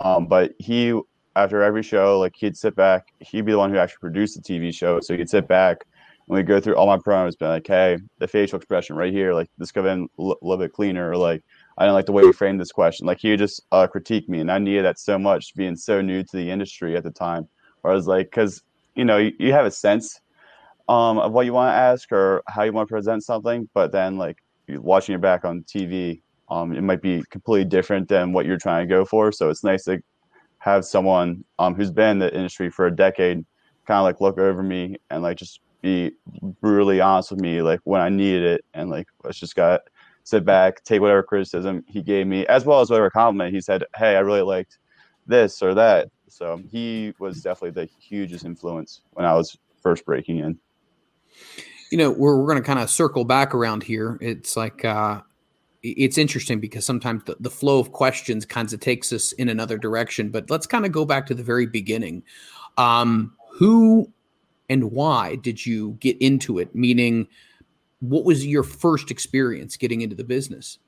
[0.00, 0.98] Um, but he,
[1.36, 3.12] after every show, like he'd sit back.
[3.20, 5.84] He'd be the one who actually produced the TV show, so he'd sit back
[6.26, 9.48] we go through all my promos, be like, "Hey, the facial expression right here, like
[9.58, 11.42] this could have been a little bit cleaner," or like,
[11.76, 14.28] "I don't like the way you framed this question." Like he would just uh, critique
[14.28, 17.10] me, and I needed that so much, being so new to the industry at the
[17.10, 17.48] time.
[17.82, 18.62] Where I was like, because
[18.94, 20.20] you know, you, you have a sense
[20.88, 23.92] um, of what you want to ask or how you want to present something, but
[23.92, 24.38] then like
[24.68, 28.86] watching your back on TV, um, it might be completely different than what you're trying
[28.86, 29.32] to go for.
[29.32, 30.00] So it's nice to
[30.58, 33.44] have someone um, who's been in the industry for a decade
[33.86, 36.12] kind of like look over me and like just be
[36.60, 39.82] brutally honest with me like when I needed it and like let's just got
[40.24, 43.84] sit back, take whatever criticism he gave me, as well as whatever compliment he said,
[43.94, 44.78] Hey, I really liked
[45.26, 46.08] this or that.
[46.28, 50.58] So he was definitely the hugest influence when I was first breaking in.
[51.92, 54.18] You know, we're, we're going to kind of circle back around here.
[54.20, 55.20] It's like, uh,
[55.82, 59.76] it's interesting because sometimes the, the flow of questions kind of takes us in another
[59.76, 62.22] direction, but let's kind of go back to the very beginning.
[62.78, 64.10] Um, who
[64.68, 66.74] and why did you get into it?
[66.74, 67.28] Meaning,
[68.00, 70.78] what was your first experience getting into the business?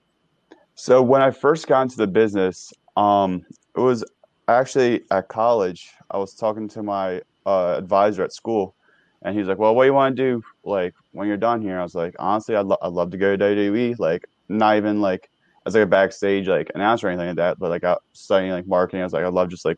[0.75, 3.45] So when I first got into the business, um,
[3.75, 4.05] it was
[4.49, 5.91] actually at college.
[6.11, 8.75] I was talking to my uh, advisor at school,
[9.23, 11.79] and he's like, "Well, what do you want to do like when you're done here?"
[11.79, 13.99] I was like, "Honestly, I'd, lo- I'd love to go to WWE.
[13.99, 15.31] Like, not even like
[15.67, 18.67] as like a backstage like announcer or anything like that, but like out studying like
[18.67, 19.01] marketing.
[19.01, 19.77] I was like, I'd love just like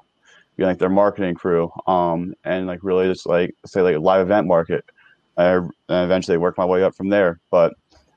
[0.67, 4.85] like their marketing crew, um, and like really just like say like live event market.
[5.37, 7.41] I and eventually work my way up from there.
[7.51, 7.75] But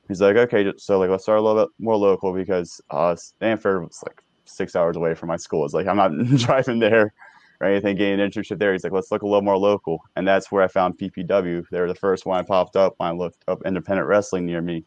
[0.07, 3.83] he's like, okay, so like let's start a little bit more local because uh, Stamford
[3.83, 5.65] was like six hours away from my school.
[5.65, 7.13] It's like I'm not driving there
[7.59, 8.73] or anything, getting an internship there.
[8.73, 11.63] He's like, let's look a little more local, and that's where I found PPW.
[11.69, 14.61] They were the first one I popped up when I looked up independent wrestling near
[14.61, 14.83] me.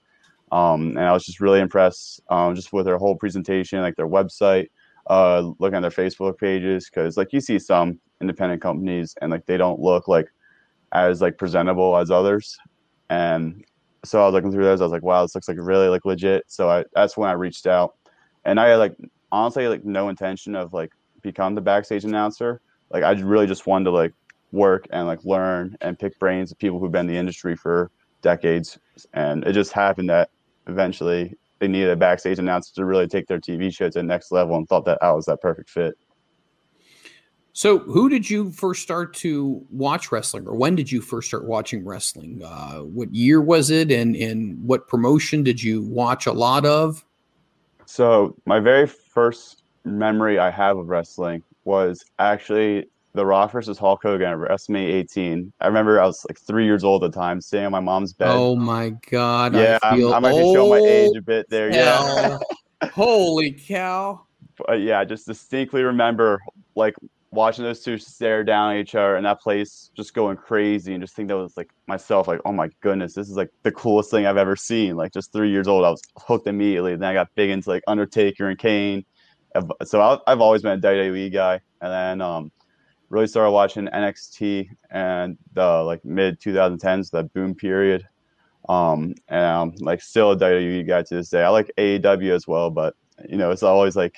[0.53, 4.09] Um, and I was just really impressed um, just with their whole presentation, like their
[4.09, 4.69] website,
[5.07, 9.47] uh, looking at their Facebook pages, because like you see some independent companies and like
[9.47, 10.29] they don't look like
[10.93, 12.57] as like presentable as others.
[13.11, 13.65] And
[14.05, 14.81] so I was looking through those.
[14.81, 16.45] I was like, wow, this looks like really like legit.
[16.49, 17.97] So I that's when I reached out,
[18.45, 18.97] and I had like
[19.33, 22.61] honestly like no intention of like become the backstage announcer.
[22.91, 24.13] Like I really just wanted to like
[24.53, 27.91] work and like learn and pick brains of people who've been in the industry for
[28.23, 28.79] decades.
[29.13, 30.31] And it just happened that
[30.69, 34.33] eventually they needed a backstage announcer to really take their TV show to the next
[34.33, 35.97] level and thought that I was that perfect fit.
[37.57, 41.45] So, who did you first start to watch wrestling, or when did you first start
[41.45, 42.43] watching wrestling?
[42.45, 47.05] Uh, what year was it, and and what promotion did you watch a lot of?
[47.87, 54.03] So, my very first memory I have of wrestling was actually The Rock versus Hulk
[54.03, 55.53] Hogan at WrestleMania 18.
[55.61, 58.13] I remember I was like three years old at the time, sitting on my mom's
[58.13, 58.31] bed.
[58.31, 59.55] Oh my god!
[59.55, 61.71] yeah, I, might be showing my age a bit there.
[61.73, 62.39] Yeah,
[62.83, 62.89] Yeah.
[62.93, 64.27] Holy cow!
[64.57, 66.41] but yeah, I just distinctly remember
[66.75, 66.95] like
[67.35, 71.03] watching those two stare down at each other and that place just going crazy and
[71.03, 74.09] just think that was like myself like oh my goodness this is like the coolest
[74.09, 77.13] thing i've ever seen like just three years old i was hooked immediately then i
[77.13, 79.05] got big into like undertaker and kane
[79.85, 82.53] so i've always been a wwe guy and then um
[83.15, 88.07] really started watching nxt and the like mid 2010s that boom period
[88.69, 92.47] um and um like still a wwe guy to this day i like aew as
[92.47, 92.95] well but
[93.29, 94.17] you know it's always like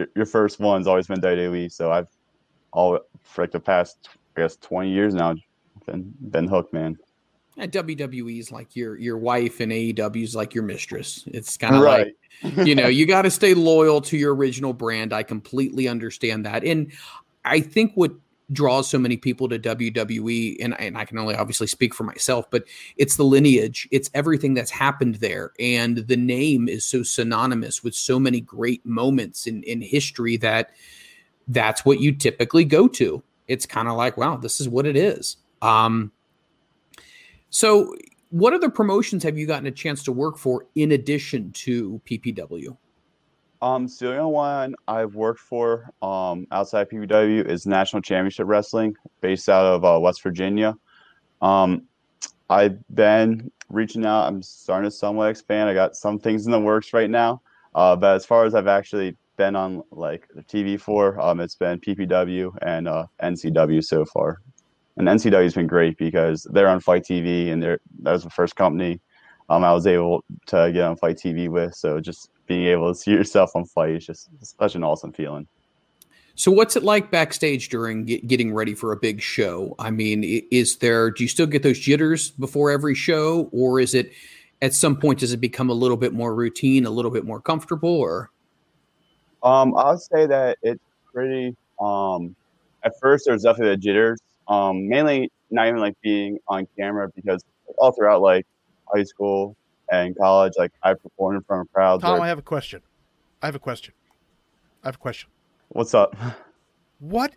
[0.00, 1.70] your, your first one's always been WWE.
[1.70, 2.08] So I've
[2.72, 5.34] all for like the past I guess twenty years now
[5.86, 6.96] been been hooked, man.
[7.56, 11.24] And WWE is like your your wife, and AEW is like your mistress.
[11.26, 12.14] It's kind of Right.
[12.42, 15.12] like you know you got to stay loyal to your original brand.
[15.12, 16.92] I completely understand that, and
[17.44, 18.12] I think what
[18.52, 22.50] draws so many people to WWE, and, and I can only obviously speak for myself,
[22.50, 22.64] but
[22.96, 25.52] it's the lineage, it's everything that's happened there.
[25.60, 30.70] And the name is so synonymous with so many great moments in, in history that
[31.48, 33.22] that's what you typically go to.
[33.48, 35.36] It's kind of like, wow, this is what it is.
[35.62, 36.12] Um,
[37.50, 37.94] so,
[38.30, 42.76] what other promotions have you gotten a chance to work for in addition to PPW?
[43.62, 48.96] Um, so the only one I've worked for um, outside PPW is National Championship Wrestling,
[49.20, 50.76] based out of uh, West Virginia.
[51.42, 51.82] Um,
[52.48, 54.26] I've been reaching out.
[54.26, 55.68] I'm starting to somewhat expand.
[55.68, 57.42] I got some things in the works right now,
[57.74, 61.54] uh, but as far as I've actually been on like the TV for, um, it's
[61.54, 64.40] been PPW and uh, NCW so far.
[64.96, 68.30] And NCW has been great because they're on FITE TV, and they're that was the
[68.30, 69.00] first company
[69.50, 71.74] um, I was able to get on FITE TV with.
[71.74, 75.46] So just being able to see yourself on Fight is just such an awesome feeling.
[76.36, 79.74] So, what's it like backstage during get, getting ready for a big show?
[79.78, 83.94] I mean, is there, do you still get those jitters before every show, or is
[83.94, 84.12] it
[84.62, 87.40] at some point, does it become a little bit more routine, a little bit more
[87.40, 88.30] comfortable, or?
[89.42, 90.82] Um, I would say that it's
[91.12, 92.34] pretty, um,
[92.84, 97.44] at first, there's definitely the jitters, um, mainly not even like being on camera because
[97.76, 98.46] all throughout like
[98.94, 99.56] high school,
[99.90, 102.02] and college, like I performed in front of crowds.
[102.02, 102.22] Tom, where...
[102.22, 102.80] I have a question.
[103.42, 103.94] I have a question.
[104.82, 105.30] I have a question.
[105.68, 106.16] What's up?
[106.98, 107.34] What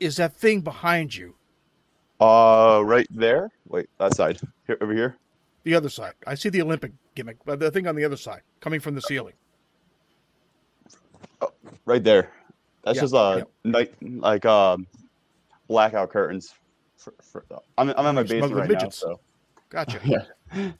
[0.00, 1.34] is that thing behind you?
[2.20, 3.50] Uh, right there.
[3.68, 4.40] Wait, that side.
[4.66, 5.16] Here, over here.
[5.64, 6.14] The other side.
[6.26, 9.02] I see the Olympic gimmick, but the thing on the other side, coming from the
[9.02, 9.34] ceiling.
[11.40, 11.52] Oh,
[11.84, 12.30] right there.
[12.84, 13.70] That's yeah, just a uh, yeah.
[13.70, 14.86] night, like um,
[15.68, 16.54] blackout curtains.
[16.96, 17.44] For, for,
[17.78, 19.02] I'm, I'm in my basement right midgets.
[19.02, 19.20] now, so.
[19.72, 20.00] Gotcha.
[20.04, 20.72] yeah.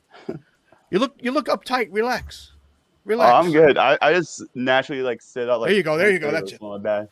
[0.90, 1.88] You look you look uptight.
[1.90, 2.52] Relax.
[2.52, 2.58] Oh,
[3.06, 3.32] Relax.
[3.32, 3.78] Oh, I'm good.
[3.78, 5.60] I, I just naturally like sit up.
[5.60, 5.96] Like, there you go.
[5.96, 6.30] There you go.
[6.30, 6.60] That's it.
[6.82, 7.08] Bad.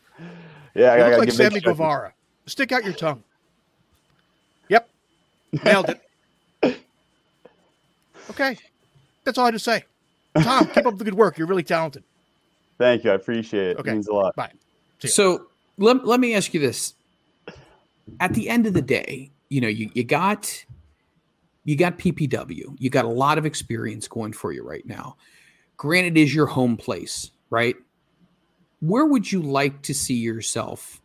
[0.75, 2.13] Yeah, you I, look I like Sammy Guevara.
[2.45, 3.23] Stick out your tongue.
[4.69, 4.89] Yep,
[5.65, 6.77] nailed it.
[8.29, 8.57] Okay,
[9.23, 9.83] that's all I had to say.
[10.39, 11.37] Tom, keep up the good work.
[11.37, 12.03] You're really talented.
[12.77, 13.11] Thank you.
[13.11, 13.77] I appreciate it.
[13.79, 13.89] Okay.
[13.89, 14.35] It means a lot.
[14.35, 14.51] Bye.
[14.99, 15.47] So
[15.77, 16.93] let, let me ask you this.
[18.19, 20.63] At the end of the day, you know, you, you got
[21.63, 22.75] you got PPW.
[22.77, 25.17] You got a lot of experience going for you right now.
[25.77, 27.75] Granted, is your home place, right?
[28.79, 31.01] Where would you like to see yourself,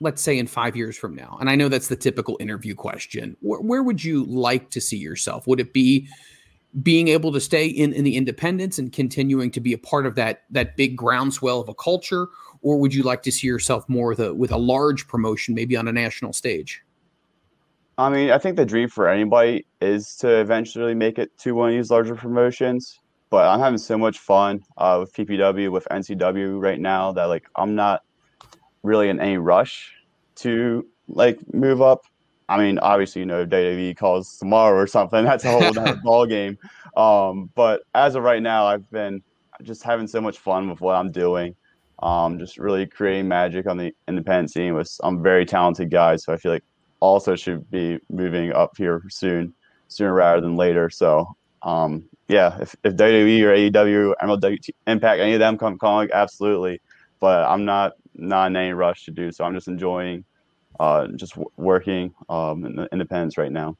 [0.00, 1.36] let's say in five years from now?
[1.40, 3.36] And I know that's the typical interview question.
[3.40, 5.46] Where, where would you like to see yourself?
[5.46, 6.08] Would it be
[6.82, 10.16] being able to stay in, in the independence and continuing to be a part of
[10.16, 12.28] that that big groundswell of a culture?
[12.62, 15.76] Or would you like to see yourself more with a, with a large promotion, maybe
[15.76, 16.82] on a national stage?
[17.96, 21.70] I mean, I think the dream for anybody is to eventually make it to one
[21.70, 22.98] of these larger promotions.
[23.30, 27.46] But I'm having so much fun uh, with PPW, with NCW right now that like
[27.56, 28.02] I'm not
[28.82, 29.92] really in any rush
[30.36, 32.04] to like move up.
[32.48, 35.24] I mean, obviously, you know, WWE calls tomorrow or something.
[35.24, 36.58] That's a whole other ball game.
[36.96, 39.22] Um, but as of right now, I've been
[39.62, 41.56] just having so much fun with what I'm doing.
[42.00, 46.24] Um, just really creating magic on the independent scene with some very talented guys.
[46.24, 46.64] So I feel like
[47.00, 49.54] also should be moving up here soon,
[49.88, 50.90] sooner rather than later.
[50.90, 56.08] So, um, yeah, if, if WWE or AEW, MLW, Impact, any of them come calling,
[56.12, 56.80] absolutely.
[57.20, 59.44] But I'm not not in any rush to do so.
[59.44, 60.24] I'm just enjoying
[60.80, 63.76] uh, just w- working um, in the independence right now.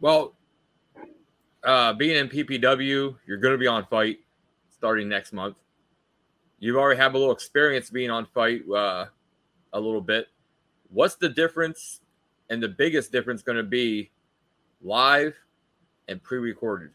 [0.00, 0.34] Well,
[1.62, 4.20] uh, being in PPW, you're going to be on FITE
[4.70, 5.56] starting next month.
[6.58, 9.06] You've already have a little experience being on FITE uh,
[9.72, 10.28] a little bit.
[10.90, 12.00] What's the difference
[12.50, 14.10] and the biggest difference going to be
[14.82, 15.34] live
[16.08, 16.90] and pre-recorded?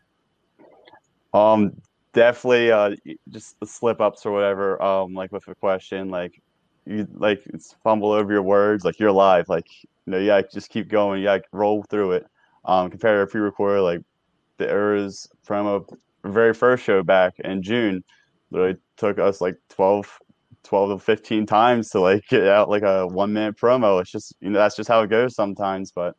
[1.34, 1.81] Um,
[2.13, 2.71] definitely.
[2.71, 2.95] Uh,
[3.30, 4.81] just the slip ups or whatever.
[4.81, 6.41] Um, like with a question, like
[6.85, 8.85] you like it's fumble over your words.
[8.85, 9.49] Like you're live.
[9.49, 11.23] Like you know, yeah, just keep going.
[11.23, 12.27] Yeah, roll through it.
[12.65, 14.01] Um, compared to pre-recorded, like
[14.57, 18.03] the errors from a very first show back in June,
[18.51, 20.19] literally took us like 12
[20.64, 24.02] 12 to 15 times to like get out like a one minute promo.
[24.02, 25.91] It's just, you know, that's just how it goes sometimes.
[25.91, 26.15] But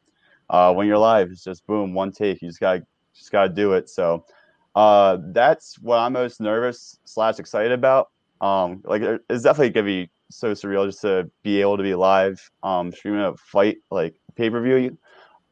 [0.48, 2.42] uh, when you're live, it's just boom, one take.
[2.42, 2.80] You just got
[3.14, 3.88] just got to do it.
[3.88, 4.24] So
[4.74, 8.10] uh, that's what I'm most nervous slash excited about.
[8.40, 12.40] Um, like it's definitely gonna be so surreal just to be able to be live,
[12.62, 14.96] um, streaming a FITE like pay per view.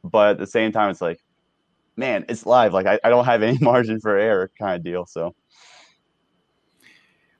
[0.04, 1.20] But at the same time, it's like,
[1.96, 2.72] man, it's live.
[2.72, 5.04] Like I, I don't have any margin for error kind of deal.
[5.06, 5.34] So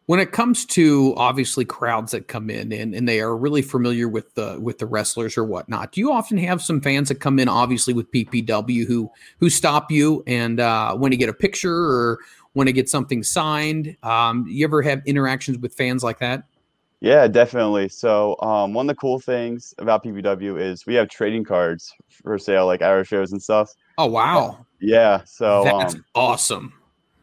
[0.08, 4.08] when it comes to obviously crowds that come in and, and they are really familiar
[4.08, 7.38] with the with the wrestlers or whatnot, do you often have some fans that come
[7.38, 11.74] in obviously with PPW who who stop you and uh, want to get a picture
[11.74, 12.20] or
[12.54, 13.98] want to get something signed?
[14.02, 16.44] Um, you ever have interactions with fans like that?
[17.00, 17.90] Yeah, definitely.
[17.90, 22.38] So, um, one of the cool things about PPW is we have trading cards for
[22.38, 23.74] sale, like our shows and stuff.
[23.98, 24.64] Oh wow!
[24.80, 26.72] Yeah, so That's um, awesome.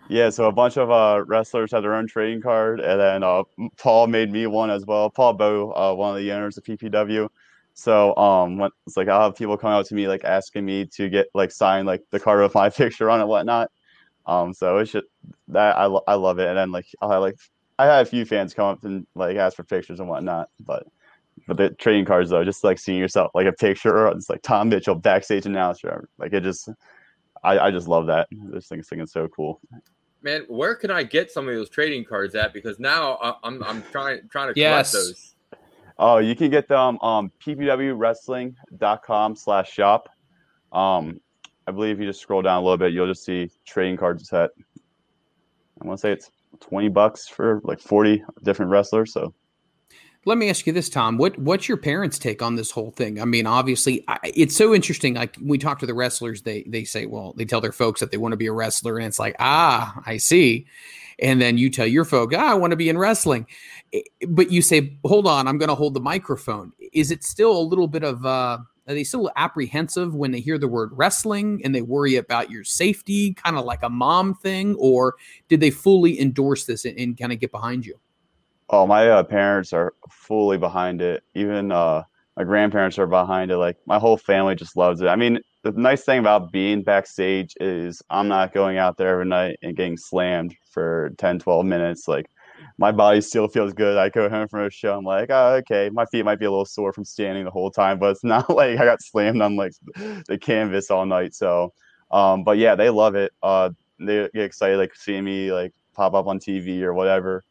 [0.09, 3.43] Yeah, so a bunch of uh, wrestlers had their own trading card, and then uh,
[3.77, 5.09] Paul made me one as well.
[5.09, 7.27] Paul Bow, uh, one of the owners of PPW.
[7.73, 10.85] So, um, when, it's like I'll have people come out to me like asking me
[10.93, 13.71] to get like sign like the card with my picture on it, whatnot.
[14.27, 15.07] Um, so it's just
[15.49, 17.35] that I, I love it, and then like have like
[17.79, 20.85] I had a few fans come up and like ask for pictures and whatnot, but
[21.47, 24.69] but the trading cards though, just like seeing yourself like a picture it's like Tom
[24.69, 26.69] Mitchell backstage announcer, like it just
[27.43, 28.27] I, I just love that.
[28.31, 29.61] This thing is so cool.
[30.25, 32.51] Man, where can I get some of those trading cards at?
[32.51, 35.35] Because now I- I'm I'm trying trying to collect those.
[35.99, 40.09] Oh, you can get them um ppwwrestling.com slash shop.
[40.73, 41.21] Um
[41.67, 44.27] I believe if you just scroll down a little bit, you'll just see trading cards
[44.27, 44.49] set.
[45.81, 49.13] I want to say it's 20 bucks for like 40 different wrestlers.
[49.13, 49.31] So
[50.27, 51.17] Let me ask you this, Tom.
[51.17, 53.21] What what's your parents' take on this whole thing?
[53.21, 55.13] I mean, obviously, I, it's so interesting.
[55.13, 58.09] Like we talk to the wrestlers, they they say, well, they tell their folks that
[58.09, 60.65] they want to be a wrestler, and it's like, ah, I see.
[61.19, 63.45] And then you tell your folk, ah, I want to be in wrestling,
[64.27, 66.73] but you say, hold on, I'm going to hold the microphone.
[66.91, 68.25] Is it still a little bit of?
[68.25, 68.57] uh
[68.87, 72.63] Are they still apprehensive when they hear the word wrestling and they worry about your
[72.63, 75.15] safety, kind of like a mom thing, or
[75.49, 77.99] did they fully endorse this and, and kind of get behind you?
[78.69, 81.23] Oh, my uh, parents are fully behind it.
[81.35, 82.03] Even uh,
[82.35, 83.57] my grandparents are behind it.
[83.57, 85.07] Like my whole family just loves it.
[85.07, 89.25] I mean, the nice thing about being backstage is I'm not going out there every
[89.25, 92.07] night and getting slammed for 10, 12 minutes.
[92.07, 92.25] Like
[92.77, 93.97] my body still feels good.
[93.97, 94.97] I go home from a show.
[94.97, 97.71] I'm like, oh, okay, my feet might be a little sore from standing the whole
[97.71, 101.35] time, but it's not like I got slammed on like the canvas all night.
[101.35, 101.71] So,
[102.11, 103.31] um, but yeah, they love it.
[103.43, 103.69] Uh,
[103.99, 107.43] they get excited like seeing me like pop up on TV or whatever.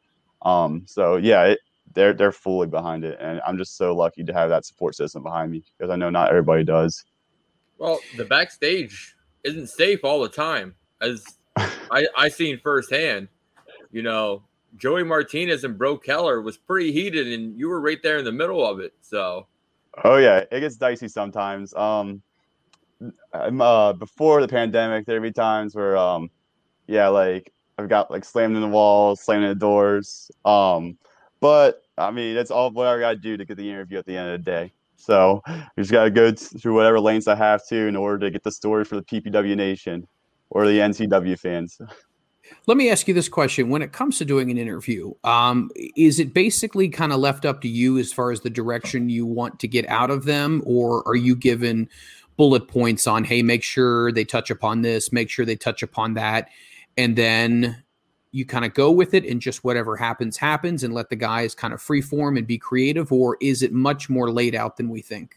[0.45, 1.61] Um, so yeah, it,
[1.95, 5.23] they're they're fully behind it, and I'm just so lucky to have that support system
[5.23, 7.05] behind me because I know not everybody does.
[7.79, 11.25] Well, the backstage isn't safe all the time, as
[11.57, 13.29] I I seen firsthand.
[13.91, 14.43] You know,
[14.77, 18.33] Joey Martinez and Bro Keller was pretty heated, and you were right there in the
[18.33, 18.93] middle of it.
[19.03, 19.47] So
[20.03, 21.75] Oh yeah, it gets dicey sometimes.
[21.75, 22.23] Um,
[23.33, 26.31] I'm, uh, before the pandemic, there'd be times where, um,
[26.87, 30.31] yeah, like I've got like slammed in the walls, slammed in the doors.
[30.45, 30.97] Um,
[31.41, 34.07] but I mean, it's all what I got to do to get the interview at
[34.07, 34.73] the end of the day.
[34.97, 38.31] So I just got to go through whatever lanes I have to in order to
[38.31, 40.07] get the story for the PPW Nation
[40.51, 41.79] or the NCW fans.
[42.67, 46.21] Let me ask you this question: When it comes to doing an interview, um, is
[46.21, 49.61] it basically kind of left up to you as far as the direction you want
[49.61, 51.89] to get out of them, or are you given
[52.37, 56.15] bullet points on, hey, make sure they touch upon this, make sure they touch upon
[56.15, 56.49] that,
[56.97, 57.83] and then
[58.33, 61.55] you kind of go with it and just whatever happens happens and let the guys
[61.55, 65.01] kind of freeform and be creative, or is it much more laid out than we
[65.01, 65.37] think?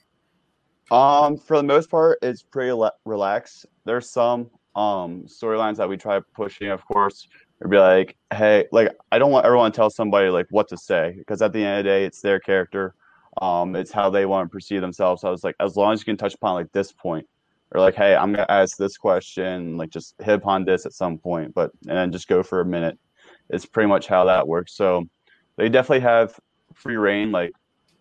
[0.89, 3.65] Um, for the most part, it's pretty le- relaxed.
[3.85, 7.27] There's some um storylines that we try pushing, of course.
[7.59, 10.77] Or be like, hey, like I don't want everyone to tell somebody like what to
[10.77, 12.93] say because at the end of the day, it's their character.
[13.41, 15.21] Um, it's how they want to perceive themselves.
[15.21, 17.27] So I was like, as long as you can touch upon like this point,
[17.71, 21.17] or like, hey, I'm gonna ask this question, like just hit upon this at some
[21.17, 22.97] point, but and then just go for a minute.
[23.49, 24.73] It's pretty much how that works.
[24.73, 25.05] So
[25.57, 26.39] they definitely have
[26.73, 27.31] free reign.
[27.31, 27.51] Like,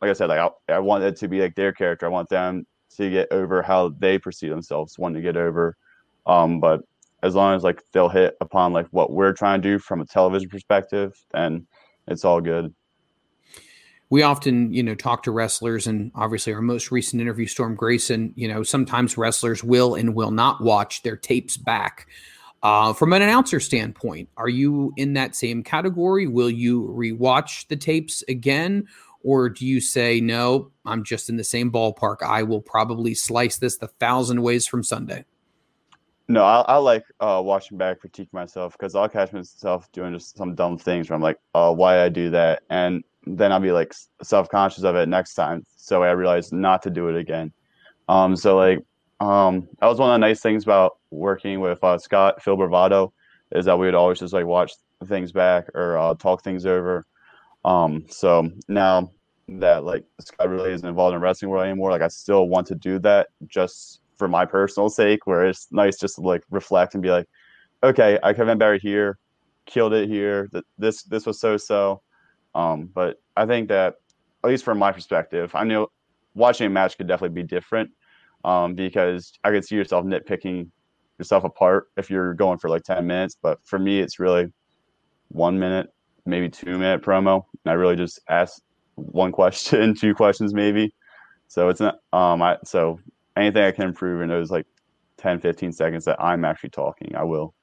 [0.01, 2.07] like I said, like I, I want it to be like their character.
[2.07, 2.67] I want them
[2.97, 5.77] to get over how they perceive themselves, want to get over.
[6.27, 6.83] Um, but
[7.23, 10.07] as long as like they'll hit upon like what we're trying to do from a
[10.07, 11.67] television perspective, then
[12.09, 12.75] it's all good.
[14.11, 18.33] We often you know talk to wrestlers and obviously our most recent interview storm grayson
[18.37, 22.09] you know sometimes wrestlers will and will not watch their tapes back.
[22.63, 26.27] Uh, from an announcer standpoint are you in that same category?
[26.27, 28.87] Will you rewatch the tapes again?
[29.23, 32.23] Or do you say no i'm just in the same ballpark.
[32.23, 35.25] I will probably slice this the thousand ways from sunday
[36.29, 40.37] No, I, I like uh, watching back, critique myself because I'll catch myself doing just
[40.37, 42.63] some dumb things where I'm like, uh, why I do that?
[42.69, 43.93] And then I'll be like
[44.23, 45.65] self conscious of it next time.
[45.77, 47.53] So I realize not to do it again.
[48.09, 48.85] Um, so like,
[49.21, 53.13] um, that was one of the nice things about working with uh, Scott Phil Bravado
[53.53, 54.73] is that we would always just like watch
[55.07, 57.07] things back or uh, talk things over.
[57.65, 59.11] Um, so now
[59.49, 62.75] that like Scott really isn't involved in wrestling world anymore, like I still want to
[62.75, 67.03] do that just for my personal sake, where it's nice just to like reflect and
[67.03, 67.29] be like,
[67.83, 69.19] okay, I have been better here,
[69.67, 70.51] killed it here.
[70.79, 72.03] This this was so so.
[72.57, 73.97] Um, but I think that
[74.43, 75.89] at least from my perspective, I know
[76.35, 77.91] watching a match could definitely be different
[78.45, 80.71] um, because I could see yourself nitpicking
[81.19, 83.37] yourself apart if you're going for like 10 minutes.
[83.41, 84.53] But for me, it's really
[85.29, 85.89] one minute,
[86.25, 87.45] maybe two minute promo.
[87.65, 88.63] And I really just ask
[88.95, 90.95] one question, two questions maybe.
[91.49, 92.99] So it's not um I so
[93.37, 94.67] anything I can improve in those like
[95.19, 97.55] 10, 15 seconds that I'm actually talking, I will.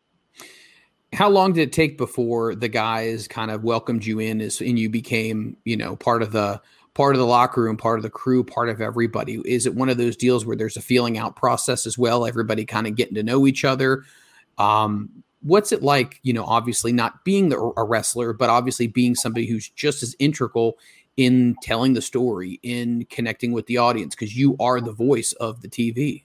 [1.14, 4.80] How long did it take before the guys kind of welcomed you in as and
[4.80, 6.60] you became, you know, part of the
[6.96, 9.40] part of the locker room, part of the crew, part of everybody?
[9.46, 12.26] Is it one of those deals where there's a feeling out process as well?
[12.26, 14.04] Everybody kind of getting to know each other.
[14.58, 19.14] Um, what's it like, you know, obviously not being the, a wrestler, but obviously being
[19.14, 20.78] somebody who's just as integral
[21.18, 25.62] in telling the story, in connecting with the audience, because you are the voice of
[25.62, 26.24] the TV?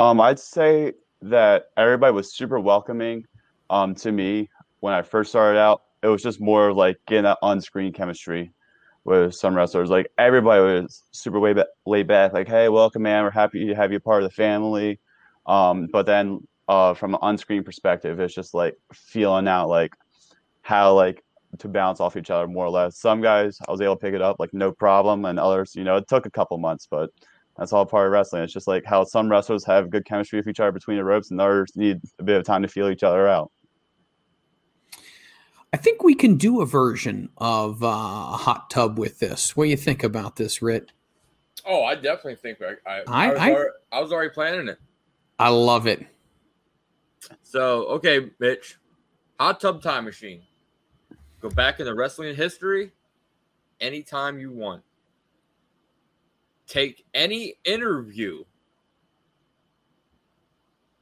[0.00, 3.24] Um, I'd say that everybody was super welcoming
[3.70, 4.48] um, to me
[4.80, 5.82] when I first started out.
[6.02, 8.52] It was just more of like getting that on-screen chemistry
[9.04, 9.88] with some wrestlers.
[9.88, 12.32] Like everybody was super way back, laid back.
[12.32, 13.24] Like, hey, welcome, man.
[13.24, 15.00] We're happy to have you part of the family.
[15.46, 19.94] Um, but then uh, from an on-screen perspective, it's just like feeling out like
[20.62, 21.24] how like
[21.58, 22.98] to bounce off each other more or less.
[22.98, 25.84] Some guys I was able to pick it up like no problem, and others, you
[25.84, 27.10] know, it took a couple months, but
[27.56, 28.42] that's all part of wrestling.
[28.42, 31.30] It's just like how some wrestlers have good chemistry with each other between the ropes,
[31.30, 33.50] and others need a bit of time to feel each other out.
[35.76, 39.54] I think we can do a version of uh, a hot tub with this.
[39.54, 40.90] What do you think about this, Ritt?
[41.66, 44.78] Oh, I definitely think I I, I, was, I, already, I was already planning it.
[45.38, 46.06] I love it.
[47.42, 48.78] So, okay, Mitch,
[49.38, 50.40] hot tub time machine.
[51.42, 52.90] Go back in the wrestling history
[53.78, 54.82] anytime you want.
[56.66, 58.44] Take any interview.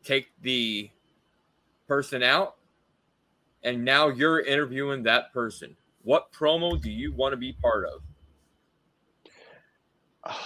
[0.02, 0.90] Take the
[1.86, 2.56] person out,
[3.64, 5.74] and now you're interviewing that person.
[6.02, 7.86] What promo do you want to be part
[10.24, 10.34] of?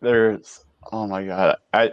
[0.00, 1.56] There's oh my god.
[1.72, 1.92] I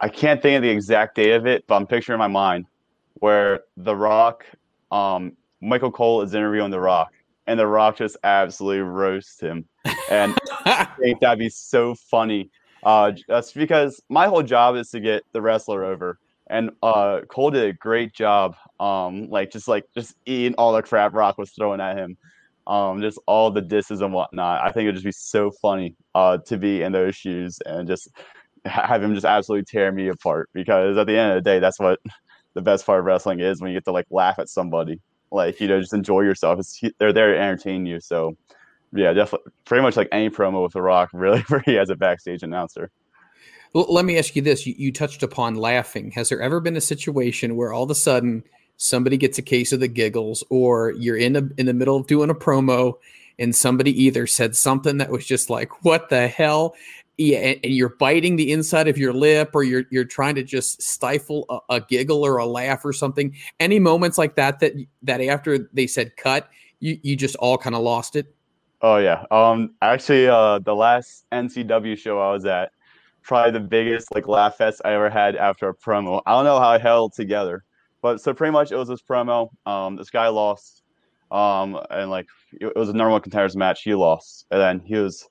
[0.00, 2.66] I can't think of the exact date of it, but I'm picturing in my mind
[3.14, 4.46] where The Rock
[4.90, 7.12] um Michael Cole is interviewing The Rock,
[7.46, 9.66] and The Rock just absolutely roasts him.
[10.10, 12.50] And I think that'd be so funny.
[12.84, 16.18] Uh, just because my whole job is to get the wrestler over,
[16.52, 18.54] and uh, Cole did a great job.
[18.78, 22.16] Um, like just like just eating all the crap Rock was throwing at him.
[22.66, 24.62] Um, just all the disses and whatnot.
[24.62, 28.08] I think it'd just be so funny uh, to be in those shoes and just
[28.64, 30.48] have him just absolutely tear me apart.
[30.52, 31.98] Because at the end of the day, that's what
[32.54, 35.00] the best part of wrestling is when you get to like laugh at somebody
[35.30, 38.36] like you know just enjoy yourself it's, they're there to entertain you so
[38.92, 41.96] yeah definitely pretty much like any promo with the rock really where he has a
[41.96, 42.90] backstage announcer
[43.72, 44.66] well, let me ask you this.
[44.66, 46.10] You, you touched upon laughing.
[46.12, 48.44] Has there ever been a situation where all of a sudden
[48.76, 52.06] somebody gets a case of the giggles or you're in a, in the middle of
[52.06, 52.94] doing a promo
[53.38, 56.74] and somebody either said something that was just like what the hell?
[57.18, 60.42] Yeah, and, and, you're biting the inside of your lip or you're you're trying to
[60.42, 63.36] just stifle a, a, giggle or a laugh or something.
[63.60, 64.72] Any moments like that that
[65.02, 66.48] that after they said cut
[66.80, 68.34] you you just all kind of lost it?
[68.80, 69.24] Oh yeah.
[69.30, 72.72] Um actually uh the last ncw show i was at
[73.22, 76.58] probably the biggest like laugh fest i ever had after a promo i don't know
[76.58, 77.64] how i held together
[78.00, 80.82] but so pretty much it was this promo um this guy lost
[81.30, 82.26] um and like
[82.60, 85.28] it was a normal contenders match he lost and then he was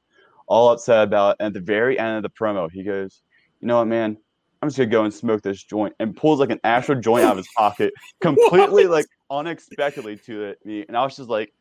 [0.51, 1.31] all upset about.
[1.31, 1.37] It.
[1.39, 3.21] And at the very end of the promo, he goes,
[3.61, 4.17] "You know what, man?
[4.61, 7.31] I'm just gonna go and smoke this joint," and pulls like an actual joint out
[7.31, 10.83] of his pocket, completely like unexpectedly to it, me.
[10.87, 11.53] And I was just like,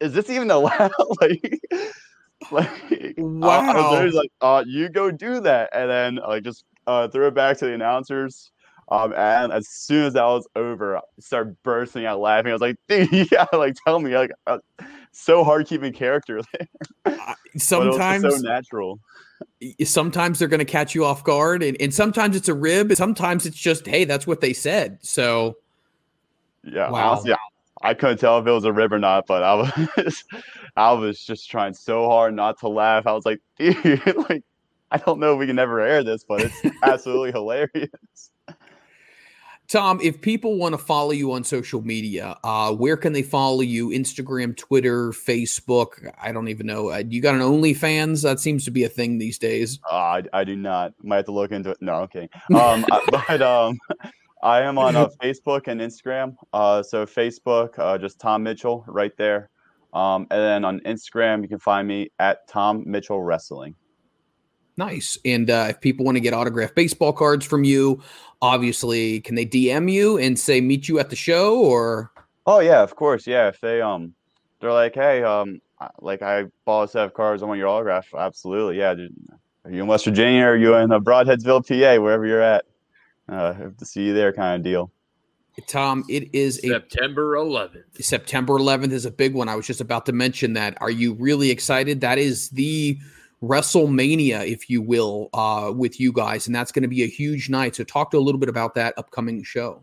[0.00, 1.60] "Is this even allowed?" like,
[2.50, 3.60] like wow.
[3.60, 7.28] I, I was like, "Uh, you go do that," and then like just uh, threw
[7.28, 8.50] it back to the announcers.
[8.88, 12.50] Um, and as soon as that was over, I started bursting out laughing.
[12.50, 14.58] I was like, "Dude, gotta like tell me like." Uh,
[15.16, 16.42] so hard keeping character
[17.56, 19.00] sometimes so natural.
[19.82, 22.92] Sometimes they're going to catch you off guard, and, and sometimes it's a rib.
[22.94, 24.98] Sometimes it's just, hey, that's what they said.
[25.02, 25.56] So,
[26.64, 27.12] yeah, wow.
[27.12, 27.34] honestly,
[27.82, 29.54] I couldn't tell if it was a rib or not, but I
[29.96, 30.24] was,
[30.76, 33.06] I was just trying so hard not to laugh.
[33.06, 34.44] I was like, dude, like,
[34.90, 38.30] I don't know if we can ever air this, but it's absolutely hilarious.
[39.68, 43.62] Tom, if people want to follow you on social media, uh, where can they follow
[43.62, 43.88] you?
[43.88, 46.08] Instagram, Twitter, Facebook?
[46.22, 46.90] I don't even know.
[46.90, 48.22] Uh, you got an OnlyFans?
[48.22, 49.80] That seems to be a thing these days.
[49.90, 50.92] Uh, I, I do not.
[51.02, 51.78] Might have to look into it.
[51.80, 52.28] No, okay.
[52.54, 53.76] Um, but um,
[54.42, 56.36] I am on uh, Facebook and Instagram.
[56.52, 59.50] Uh, so Facebook, uh, just Tom Mitchell, right there.
[59.92, 63.74] Um, and then on Instagram, you can find me at Tom Mitchell Wrestling.
[64.76, 65.18] Nice.
[65.24, 68.02] And uh, if people want to get autographed baseball cards from you,
[68.42, 72.12] obviously, can they DM you and say meet you at the show or?
[72.44, 73.26] Oh yeah, of course.
[73.26, 74.14] Yeah, if they um,
[74.60, 75.60] they're like, hey, um,
[76.00, 77.42] like I bought a set of cards.
[77.42, 78.06] I want your autograph.
[78.16, 78.94] Absolutely, yeah.
[78.94, 79.14] Dude.
[79.64, 80.44] Are you in West Virginia?
[80.44, 82.66] Or are you in uh, Brodheadsville, PA, wherever you're at?
[83.28, 84.90] Uh, hope to see you there, kind of deal.
[85.66, 88.02] Tom, it is a September 11th.
[88.02, 89.48] September 11th is a big one.
[89.48, 90.76] I was just about to mention that.
[90.80, 92.02] Are you really excited?
[92.02, 92.98] That is the
[93.42, 97.48] WrestleMania, if you will, uh, with you guys, and that's going to be a huge
[97.48, 97.76] night.
[97.76, 99.82] So, talk to a little bit about that upcoming show.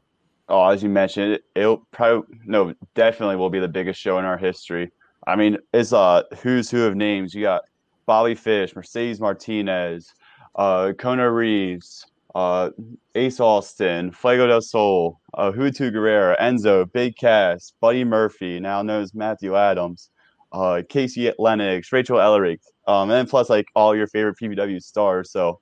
[0.50, 4.26] Oh, as you mentioned, it, it'll probably no, definitely will be the biggest show in
[4.26, 4.92] our history.
[5.26, 7.34] I mean, it's a who's who of names.
[7.34, 7.64] You got
[8.06, 10.14] Bobby Fish, Mercedes Martinez,
[10.56, 12.72] uh, Kona Reeves, uh,
[13.16, 19.04] Ace Austin, Fuego del Sol, uh, Juventud Guerrera, Enzo, Big Cass, Buddy Murphy, now known
[19.04, 20.10] as Matthew Adams,
[20.52, 25.32] uh, Casey Lennox, Rachel Ellering, um, and then plus like all your favorite PPW stars.
[25.32, 25.60] So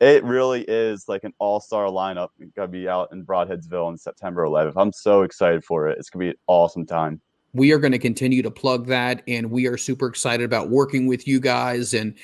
[0.00, 2.28] it really is like an all-star lineup.
[2.38, 4.74] It's Gonna be out in Brodheadsville on September 11th.
[4.76, 5.98] I'm so excited for it.
[5.98, 7.20] It's gonna be an awesome time
[7.54, 11.06] we are going to continue to plug that and we are super excited about working
[11.06, 12.14] with you guys and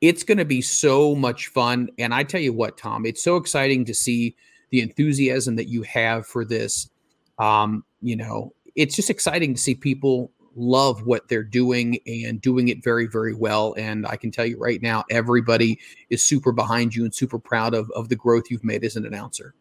[0.00, 1.90] it's going to be so much fun.
[1.98, 4.36] And i tell you what tom it's so exciting to see
[4.70, 6.90] the enthusiasm that you have for this.
[7.38, 12.68] Um, you know it's just exciting to see people love what they're doing and doing
[12.68, 13.74] it very very well.
[13.76, 15.78] And i can tell you right now everybody
[16.10, 19.06] is super behind you and super proud of, of the growth you've made as an
[19.06, 19.54] announcer.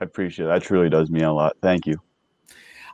[0.00, 0.48] I appreciate it.
[0.48, 1.56] That truly does mean a lot.
[1.62, 2.00] Thank you.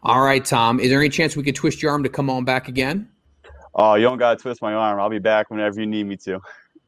[0.05, 0.81] All right, Tom.
[0.81, 3.09] Is there any chance we could twist your arm to come on back again?
[3.75, 5.01] Oh, you don't got to twist my arm.
[5.01, 6.41] I'll be back whenever you need me to.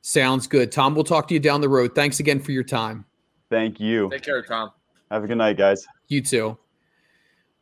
[0.02, 0.70] Sounds good.
[0.70, 1.94] Tom, we'll talk to you down the road.
[1.94, 3.06] Thanks again for your time.
[3.51, 4.11] Thank you.
[4.11, 4.70] Take care, Tom.
[5.11, 5.86] Have a good night, guys.
[6.09, 6.59] You too.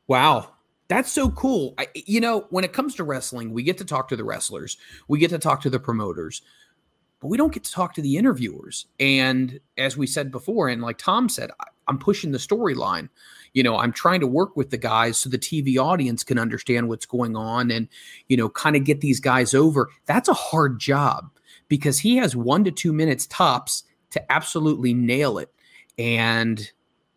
[0.09, 0.49] Wow.
[0.89, 1.75] That's so cool.
[1.79, 4.77] I, you know, when it comes to wrestling, we get to talk to the wrestlers,
[5.09, 6.43] we get to talk to the promoters,
[7.21, 8.87] but we don't get to talk to the interviewers.
[9.01, 13.09] And as we said before, and like Tom said, I, I'm pushing the storyline
[13.55, 16.89] you know i'm trying to work with the guys so the tv audience can understand
[16.89, 17.89] what's going on and
[18.29, 19.91] you know kind of get these guys over.
[20.07, 21.31] That's a hard job
[21.69, 25.51] because he has one to two minutes tops to absolutely nail it.
[25.99, 26.71] And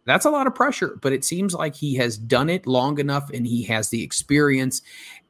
[0.06, 3.30] that's a lot of pressure but it seems like he has done it long enough
[3.32, 4.82] and he has the experience.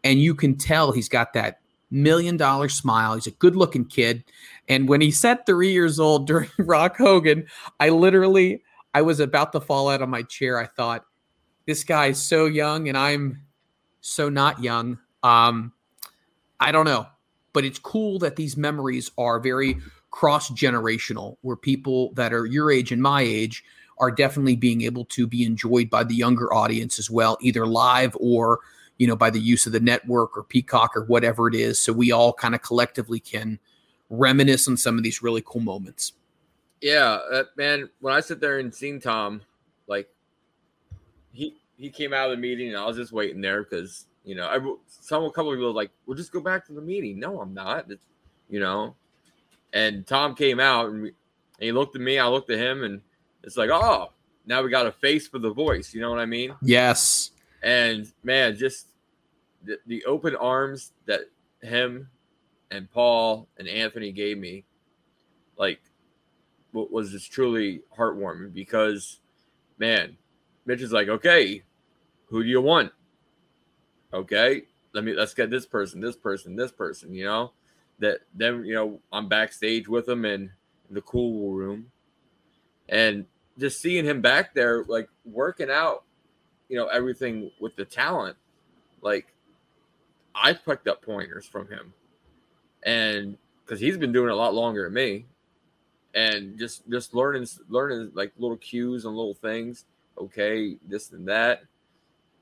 [0.03, 1.59] And you can tell he's got that
[1.91, 3.15] million dollar smile.
[3.15, 4.23] He's a good looking kid.
[4.67, 7.45] And when he said three years old during rock hogan
[7.79, 8.63] i literally
[8.95, 10.57] I was about to fall out of my chair.
[10.57, 11.05] I thought,
[11.67, 13.41] this guy is so young and I'm
[13.99, 14.99] so not young.
[15.21, 15.73] Um,
[16.61, 17.05] I don't know,
[17.51, 19.79] but it's cool that these memories are very
[20.11, 23.65] cross generational, where people that are your age and my age
[23.97, 28.15] are definitely being able to be enjoyed by the younger audience as well, either live
[28.21, 28.59] or
[28.97, 31.81] you know by the use of the network or Peacock or whatever it is.
[31.81, 33.59] So we all kind of collectively can
[34.09, 36.13] reminisce on some of these really cool moments.
[36.85, 37.89] Yeah, uh, man.
[37.99, 39.41] When I sit there and seen Tom,
[39.87, 40.07] like
[41.31, 44.35] he he came out of the meeting, and I was just waiting there because you
[44.35, 47.19] know, I, some a couple of people like, "We'll just go back to the meeting."
[47.19, 47.89] No, I'm not.
[47.89, 48.05] It's,
[48.49, 48.95] you know,
[49.73, 51.15] and Tom came out and, we, and
[51.61, 52.19] he looked at me.
[52.19, 53.01] I looked at him, and
[53.41, 54.11] it's like, oh,
[54.45, 55.91] now we got a face for the voice.
[55.91, 56.53] You know what I mean?
[56.61, 57.31] Yes.
[57.63, 58.89] And man, just
[59.63, 61.21] the, the open arms that
[61.63, 62.09] him
[62.69, 64.65] and Paul and Anthony gave me,
[65.57, 65.79] like
[66.75, 69.19] was just truly heartwarming because,
[69.77, 70.17] man,
[70.65, 71.63] Mitch is like, okay,
[72.27, 72.91] who do you want?
[74.13, 77.13] Okay, let me let's get this person, this person, this person.
[77.13, 77.51] You know,
[77.99, 80.51] that then you know I'm backstage with him in,
[80.89, 81.91] in the cool room,
[82.89, 83.25] and
[83.57, 86.03] just seeing him back there, like working out,
[86.69, 88.37] you know, everything with the talent,
[89.01, 89.27] like
[90.33, 91.93] I picked up pointers from him,
[92.83, 95.25] and because he's been doing it a lot longer than me,
[96.15, 99.85] and just just learning learning like little cues and little things
[100.17, 101.63] okay this and that.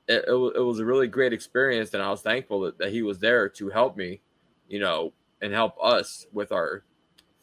[0.06, 3.00] It, it, it, was a really great experience and i was thankful that, that he
[3.00, 4.20] was there to help me
[4.68, 6.84] you know and help us with our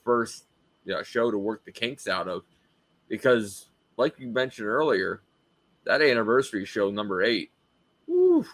[0.05, 0.45] first
[0.85, 2.43] you know, show to work the kinks out of.
[3.07, 3.67] Because
[3.97, 5.21] like you mentioned earlier
[5.85, 7.51] that anniversary show number eight
[8.05, 8.45] whew,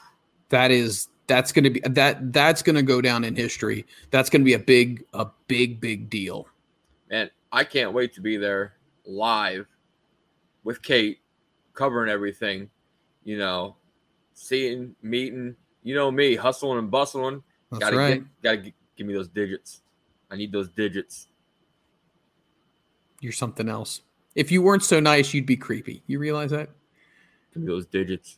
[0.49, 3.85] that is that's going to be that that's going to go down in history.
[4.11, 6.47] That's going to be a big a big big deal.
[7.09, 8.73] And I can't wait to be there
[9.05, 9.67] live
[10.63, 11.19] with Kate
[11.73, 12.69] covering everything,
[13.23, 13.75] you know,
[14.33, 17.41] seeing, meeting, you know me, hustling and bustling.
[17.71, 18.13] That's gotta right.
[18.15, 19.81] Get, gotta get, give me those digits.
[20.29, 21.27] I need those digits.
[23.21, 24.01] You're something else.
[24.35, 26.03] If you weren't so nice, you'd be creepy.
[26.05, 26.69] You realize that?
[27.53, 28.37] Give me those digits.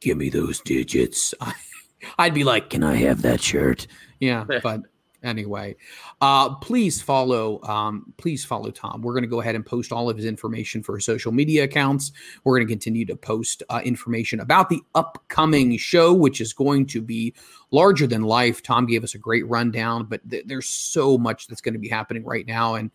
[0.00, 1.34] Give me those digits.
[2.18, 3.86] I'd be like, can I have that shirt?
[4.20, 4.82] Yeah, but
[5.22, 5.74] anyway
[6.20, 9.02] uh, please follow um, please follow tom.
[9.02, 11.64] We're going to go ahead and post all of his information for his social media
[11.64, 12.12] accounts.
[12.44, 16.86] We're going to continue to post uh, information about the upcoming show which is going
[16.86, 17.34] to be
[17.70, 18.62] larger than life.
[18.62, 21.88] Tom gave us a great rundown but th- there's so much that's going to be
[21.88, 22.74] happening right now.
[22.74, 22.90] And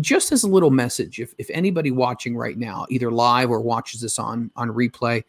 [0.00, 4.00] just as a little message, if, if anybody watching right now, either live or watches
[4.00, 5.22] this on on replay,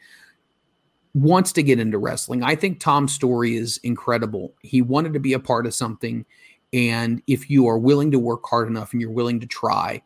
[1.14, 4.54] wants to get into wrestling, I think Tom's story is incredible.
[4.62, 6.26] He wanted to be a part of something,
[6.72, 10.02] and if you are willing to work hard enough and you're willing to try,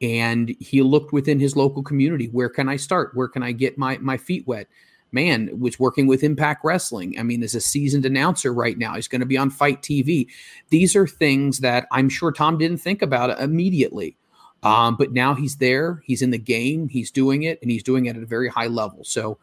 [0.00, 3.12] and he looked within his local community, where can I start?
[3.14, 4.68] Where can I get my my feet wet?
[5.12, 7.18] man was working with Impact Wrestling.
[7.18, 10.26] I mean, as a seasoned announcer right now, he's going to be on FITE TV.
[10.70, 14.16] These are things that I'm sure Tom didn't think about immediately.
[14.62, 18.06] Um, but now he's there, he's in the game, he's doing it, and he's doing
[18.06, 19.04] it at a very high level.
[19.04, 19.38] So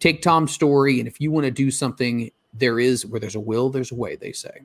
[0.00, 3.40] take Tom's story, and if you want to do something, there is where there's a
[3.40, 4.62] will, there's a way, they say.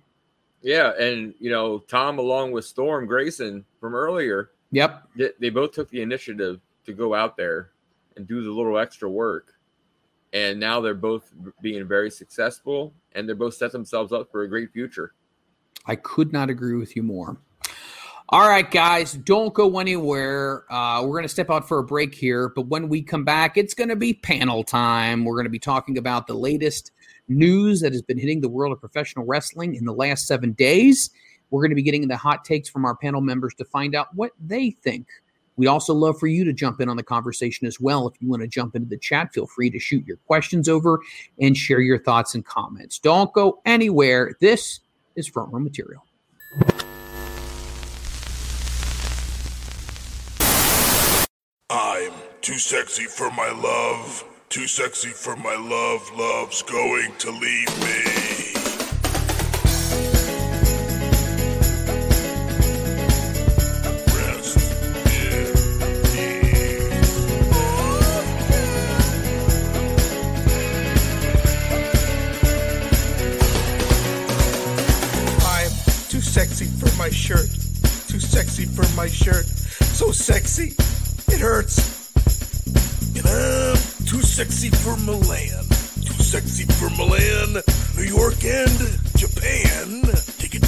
[0.61, 4.51] Yeah, and you know, Tom along with Storm Grayson from earlier.
[4.71, 5.07] Yep.
[5.15, 7.69] They, they both took the initiative to go out there
[8.17, 9.55] and do the little extra work
[10.35, 11.31] and now they're both
[11.61, 15.13] being very successful and they're both set themselves up for a great future.
[15.85, 17.37] I could not agree with you more.
[18.29, 20.65] All right, guys, don't go anywhere.
[20.71, 23.55] Uh, we're going to step out for a break here, but when we come back,
[23.55, 25.25] it's going to be panel time.
[25.25, 26.91] We're going to be talking about the latest
[27.27, 31.11] news that has been hitting the world of professional wrestling in the last seven days.
[31.51, 34.07] We're going to be getting the hot takes from our panel members to find out
[34.15, 35.07] what they think
[35.57, 38.07] We'd also love for you to jump in on the conversation as well.
[38.07, 40.99] If you want to jump into the chat, feel free to shoot your questions over
[41.39, 42.99] and share your thoughts and comments.
[42.99, 44.35] Don't go anywhere.
[44.41, 44.81] This
[45.15, 46.03] is front row material.
[52.45, 54.23] Too sexy for my love.
[54.49, 56.11] Too sexy for my love.
[56.15, 58.11] Love's going to leave me.
[76.21, 77.47] Sexy for my shirt.
[78.09, 79.45] Too sexy for my shirt.
[79.45, 80.75] So sexy,
[81.33, 82.04] it hurts.
[83.17, 85.65] And I'm too sexy for Milan.
[86.03, 87.63] Too sexy for Milan,
[87.95, 88.77] New York, and
[89.15, 90.01] Japan.
[90.37, 90.63] Take it.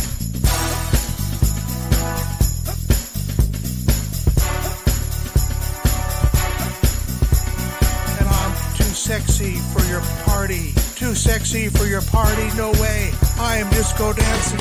[8.20, 10.74] And I'm too sexy for your party.
[10.96, 13.12] Too sexy for your party, no way.
[13.40, 14.60] I am disco dancing.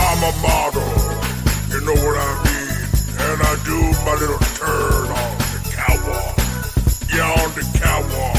[0.00, 0.88] I'm a model,
[1.70, 2.86] you know what I mean?
[3.18, 5.17] And I do my little turn on the catwalk.
[7.18, 8.36] Yeah, on the catwalk.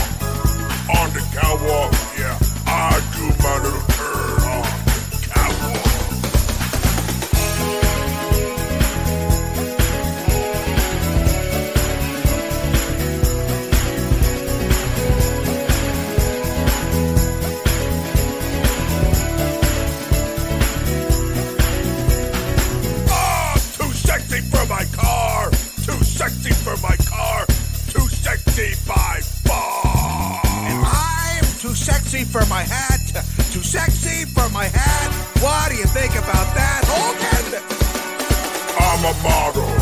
[0.97, 2.39] On the catwalk, yeah.
[2.65, 5.83] I do my little turn on the catwalk.
[23.11, 23.59] Ah,
[23.91, 25.51] sexy for my car,
[25.83, 26.01] too
[31.89, 33.01] sexy for my hat,
[33.51, 35.09] too sexy for my hat.
[35.41, 37.57] What do you think about that, Hogan?
[38.77, 39.73] I'm a model,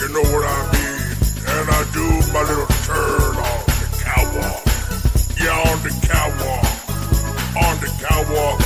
[0.00, 1.12] you know what I mean,
[1.52, 4.64] and I do my little turn on the catwalk.
[5.36, 6.68] Yeah, on the catwalk,
[7.52, 8.65] on the catwalk,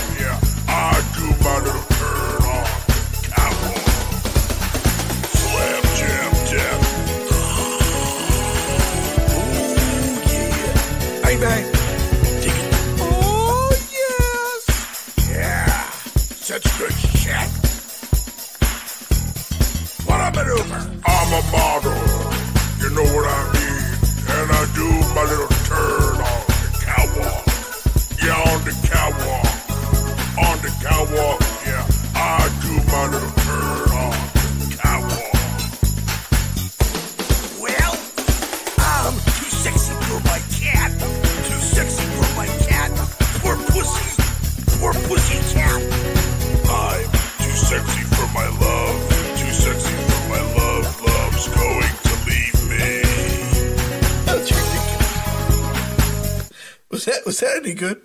[57.61, 58.01] any good?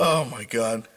[0.00, 0.88] Oh my god.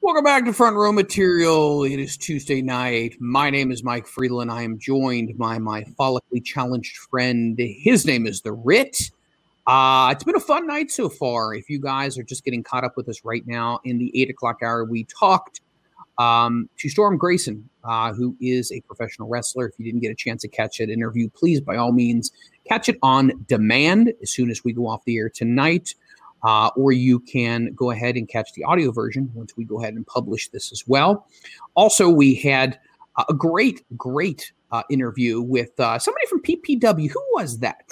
[0.00, 1.84] Welcome back to Front Row Material.
[1.84, 3.16] It is Tuesday night.
[3.20, 4.50] My name is Mike Friedland.
[4.50, 7.58] I am joined by my follically challenged friend.
[7.58, 9.10] His name is The Ritt.
[9.66, 11.54] Uh, it's been a fun night so far.
[11.54, 14.30] If you guys are just getting caught up with us right now in the eight
[14.30, 15.60] o'clock hour, we talked
[16.18, 19.66] um, to Storm Grayson, uh, who is a professional wrestler.
[19.68, 22.30] If you didn't get a chance to catch that interview, please, by all means,
[22.68, 25.94] catch it on demand as soon as we go off the air tonight.
[26.44, 29.94] uh, or you can go ahead and catch the audio version once we go ahead
[29.94, 31.26] and publish this as well.
[31.74, 32.78] Also, we had
[33.28, 37.10] a great, great uh, interview with uh, somebody from PPW.
[37.10, 37.84] Who was that?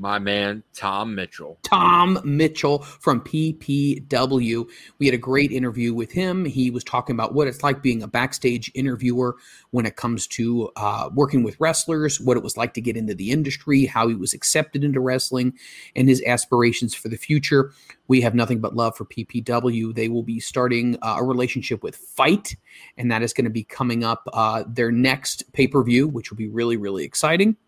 [0.00, 1.58] My man Tom Mitchell.
[1.62, 4.66] Tom Mitchell from PPW.
[4.98, 6.46] We had a great interview with him.
[6.46, 9.36] He was talking about what it's like being a backstage interviewer
[9.72, 13.14] when it comes to uh, working with wrestlers, what it was like to get into
[13.14, 15.52] the industry, how he was accepted into wrestling,
[15.94, 17.70] and his aspirations for the future.
[18.08, 19.94] We have nothing but love for PPW.
[19.94, 22.56] They will be starting uh, a relationship with FITE,
[22.96, 26.30] and that is going to be coming up uh, their next pay per view, which
[26.30, 27.58] will be really, really exciting.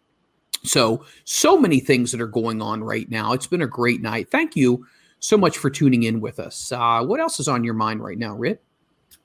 [0.64, 3.32] So, so many things that are going on right now.
[3.32, 4.30] It's been a great night.
[4.30, 4.86] Thank you
[5.18, 6.70] so much for tuning in with us.
[6.70, 8.62] Uh, what else is on your mind right now, Ritt?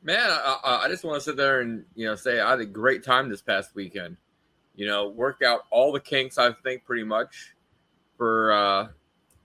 [0.03, 2.65] Man, I, I just want to sit there and you know say I had a
[2.65, 4.17] great time this past weekend.
[4.75, 7.55] You know, work out all the kinks I think pretty much
[8.15, 8.87] for uh,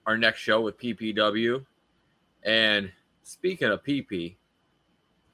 [0.06, 1.64] our next show with PPW.
[2.42, 2.90] And
[3.22, 4.36] speaking of PP,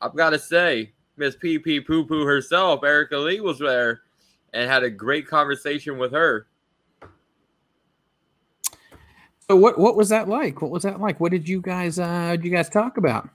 [0.01, 4.03] I've got to say, Miss PP Poo Poo herself, Erica Lee, was there
[4.53, 6.47] and had a great conversation with her.
[9.49, 10.61] So what what was that like?
[10.61, 11.21] What was that like?
[11.21, 13.29] What did you guys uh did you guys talk about?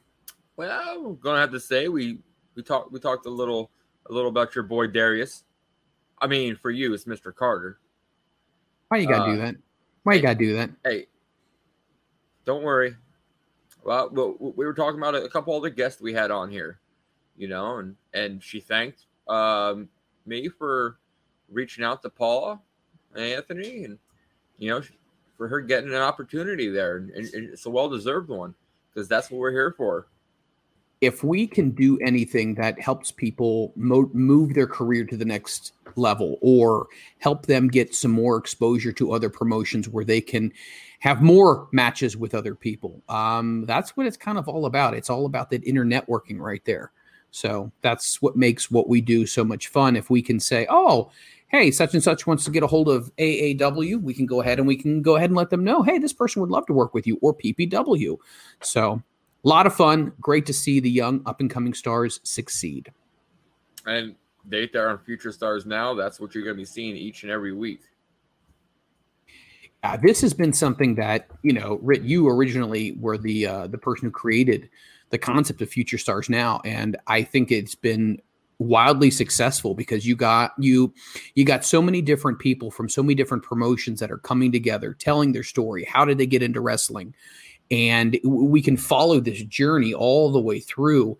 [0.57, 2.19] Well, I'm gonna have to say we
[2.55, 3.71] we talked we talked a little
[4.09, 5.43] a little about your boy Darius.
[6.19, 7.33] I mean, for you, it's Mr.
[7.35, 7.79] Carter.
[8.89, 9.55] Why you gotta uh, do that?
[10.03, 10.69] Why you gotta do that?
[10.83, 11.07] Hey,
[12.45, 12.95] don't worry.
[13.83, 14.09] Well,
[14.39, 16.79] we were talking about a couple other guests we had on here,
[17.35, 19.89] you know, and and she thanked um,
[20.25, 20.99] me for
[21.53, 22.59] reaching out to Paula
[23.15, 23.97] and Anthony, and
[24.57, 24.81] you know,
[25.37, 28.53] for her getting an opportunity there, and, and it's a well deserved one
[28.93, 30.07] because that's what we're here for.
[31.01, 35.73] If we can do anything that helps people mo- move their career to the next
[35.97, 36.87] level or
[37.19, 40.51] help them get some more exposure to other promotions where they can
[40.99, 44.93] have more matches with other people, um, that's what it's kind of all about.
[44.93, 46.93] It's all about that inner networking right there.
[47.31, 49.97] So that's what makes what we do so much fun.
[49.97, 51.11] If we can say, oh,
[51.53, 54.57] hey, such and such wants to get a hold of AAW, we can go ahead
[54.57, 56.73] and we can go ahead and let them know, hey, this person would love to
[56.73, 58.17] work with you or PPW.
[58.61, 59.03] So
[59.45, 60.13] a lot of fun.
[60.19, 62.91] Great to see the young up and coming stars succeed.
[63.85, 65.93] And they there on Future Stars now.
[65.93, 67.81] That's what you're going to be seeing each and every week.
[69.83, 73.77] Uh, this has been something that you know, Ritt, you originally were the uh, the
[73.77, 74.69] person who created
[75.11, 78.21] the concept of Future Stars now, and I think it's been
[78.59, 80.93] wildly successful because you got you
[81.35, 84.93] you got so many different people from so many different promotions that are coming together
[84.93, 87.13] telling their story how did they get into wrestling?
[87.71, 91.17] And we can follow this journey all the way through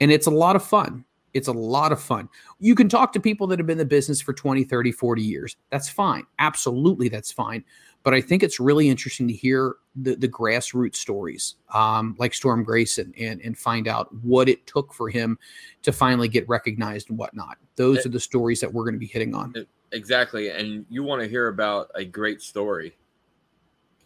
[0.00, 1.04] and it's a lot of fun.
[1.34, 2.28] It's a lot of fun.
[2.60, 5.22] You can talk to people that have been in the business for 20 30 40
[5.22, 5.56] years.
[5.70, 6.26] That's fine.
[6.38, 7.64] Absolutely that's fine
[8.04, 12.62] but I think it's really interesting to hear the, the grassroots stories, um, like Storm
[12.62, 15.38] Grayson, and and find out what it took for him
[15.82, 17.56] to finally get recognized and whatnot.
[17.76, 19.54] Those it, are the stories that we're going to be hitting on.
[19.92, 22.94] Exactly, and you want to hear about a great story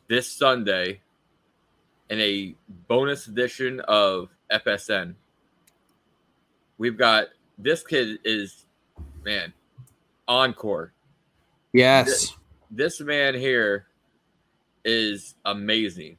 [0.06, 1.00] this Sunday
[2.08, 2.54] in a
[2.86, 5.14] bonus edition of FSN.
[6.78, 7.26] We've got
[7.58, 8.66] this kid is
[9.24, 9.52] man
[10.28, 10.92] encore.
[11.72, 12.06] Yes.
[12.06, 12.34] This,
[12.70, 13.87] this man here
[14.84, 16.16] is amazing.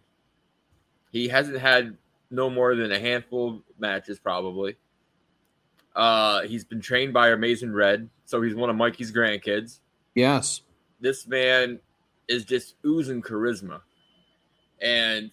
[1.11, 1.97] He hasn't had
[2.29, 4.77] no more than a handful of matches, probably.
[5.95, 9.79] Uh, he's been trained by Amazing Red, so he's one of Mikey's grandkids.
[10.13, 10.61] Yes.
[11.01, 11.79] This man
[12.27, 13.81] is just oozing charisma.
[14.81, 15.31] And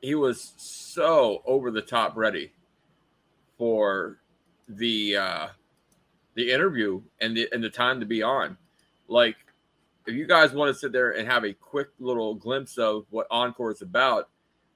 [0.00, 2.52] he was so over the top ready
[3.56, 4.18] for
[4.68, 5.48] the uh
[6.34, 8.56] the interview and the and the time to be on.
[9.08, 9.36] Like
[10.06, 13.26] if you guys want to sit there and have a quick little glimpse of what
[13.30, 14.28] Encore is about,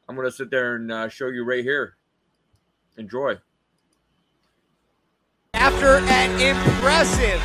[0.09, 1.97] I'm going to sit there and uh, show you right here.
[2.97, 3.37] Enjoy.
[5.55, 7.43] After an impressive,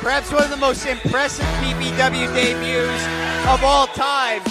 [0.00, 3.04] perhaps one of the most impressive PPW debuts
[3.48, 4.42] of all time,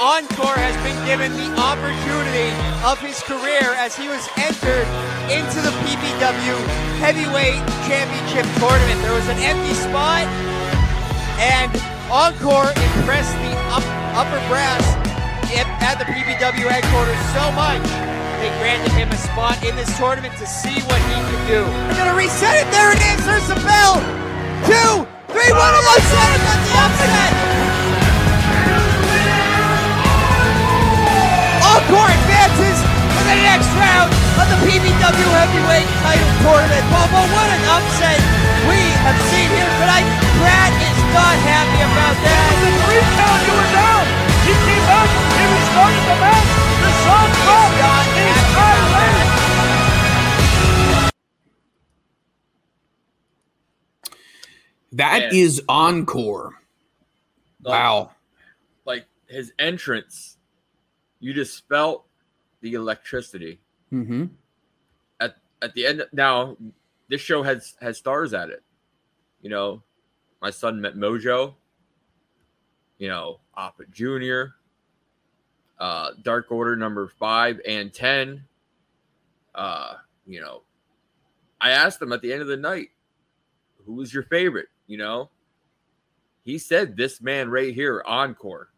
[0.00, 2.48] Encore has been given the opportunity
[2.82, 4.88] of his career as he was entered
[5.28, 6.56] into the PPW
[6.98, 8.98] Heavyweight Championship Tournament.
[9.02, 10.24] There was an empty spot,
[11.38, 13.80] and Encore impressed the up,
[14.12, 14.84] upper brass
[15.56, 17.80] at the PPW headquarters so much
[18.42, 21.62] they granted him a spot in this tournament to see what he could do.
[21.62, 22.66] They're gonna reset it.
[22.74, 23.22] There it is.
[23.22, 24.02] There's the bell.
[24.66, 26.26] Two, three, one, and upset.
[26.34, 27.32] It got the upset.
[31.64, 34.10] Encore advances to the next round
[34.42, 36.84] of the PPW Heavyweight Title Tournament.
[36.90, 38.18] Bobo, what an upset
[38.66, 40.08] we have seen here tonight.
[40.42, 40.81] Brad
[41.12, 42.48] not happy about that.
[42.52, 43.40] It was a three count.
[43.44, 44.04] You were down.
[44.48, 45.08] He came back.
[45.36, 46.50] He restarted the match.
[46.80, 48.12] The sun dropped.
[48.16, 48.82] He's tired.
[54.92, 55.40] That yeah.
[55.40, 56.54] is encore.
[57.62, 58.10] Like, wow.
[58.84, 60.36] Like his entrance,
[61.20, 62.04] you just felt
[62.60, 63.60] the electricity.
[63.92, 64.26] Mm-hmm.
[65.20, 66.56] At at the end now,
[67.08, 68.62] this show has has stars at it.
[69.40, 69.82] You know,
[70.42, 71.54] my son met Mojo.
[72.98, 74.54] You know, Oppa Jr.
[75.78, 78.44] Uh, Dark Order number five and ten.
[79.54, 79.94] Uh,
[80.26, 80.62] you know,
[81.60, 82.88] I asked him at the end of the night,
[83.86, 84.68] who was your favorite?
[84.86, 85.30] You know,
[86.42, 88.68] he said this man right here, Encore.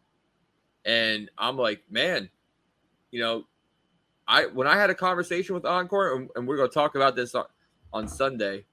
[0.85, 2.29] And I'm like, man,
[3.11, 3.45] you know,
[4.27, 7.33] I when I had a conversation with Encore, and, and we're gonna talk about this
[7.33, 7.45] on,
[7.91, 8.65] on Sunday,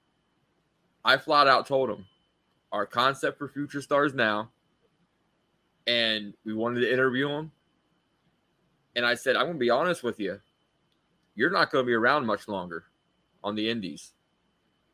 [1.03, 2.05] I flat out told him
[2.73, 4.49] our concept for Future Stars now,
[5.87, 7.51] and we wanted to interview him.
[8.95, 10.39] And I said, I'm gonna be honest with you,
[11.35, 12.85] you're not gonna be around much longer
[13.43, 14.11] on the indies.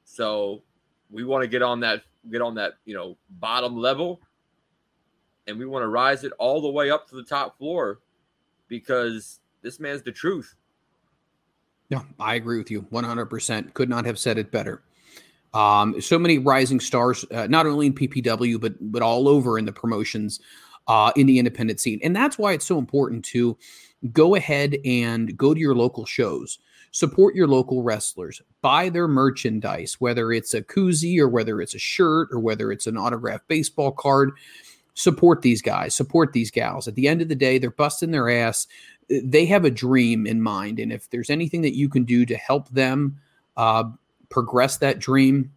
[0.04, 0.62] So
[1.10, 4.20] we want to get on that get on that, you know, bottom level
[5.48, 8.00] and we want to rise it all the way up to the top floor
[8.68, 10.56] because this man's the truth.
[11.90, 13.74] Yeah, I agree with you 100%.
[13.74, 14.84] Could not have said it better.
[15.54, 19.66] Um, so many rising stars, uh, not only in PPW, but but all over in
[19.66, 20.40] the promotions,
[20.88, 22.00] uh, in the independent scene.
[22.04, 23.58] And that's why it's so important to
[24.12, 26.60] go ahead and go to your local shows,
[26.92, 31.80] support your local wrestlers, buy their merchandise, whether it's a koozie or whether it's a
[31.80, 34.32] shirt or whether it's an autographed baseball card.
[34.96, 36.88] Support these guys, support these gals.
[36.88, 38.68] At the end of the day, they're busting their ass.
[39.10, 40.78] They have a dream in mind.
[40.78, 43.18] And if there's anything that you can do to help them
[43.56, 43.86] uh,
[44.30, 45.52] progress that dream,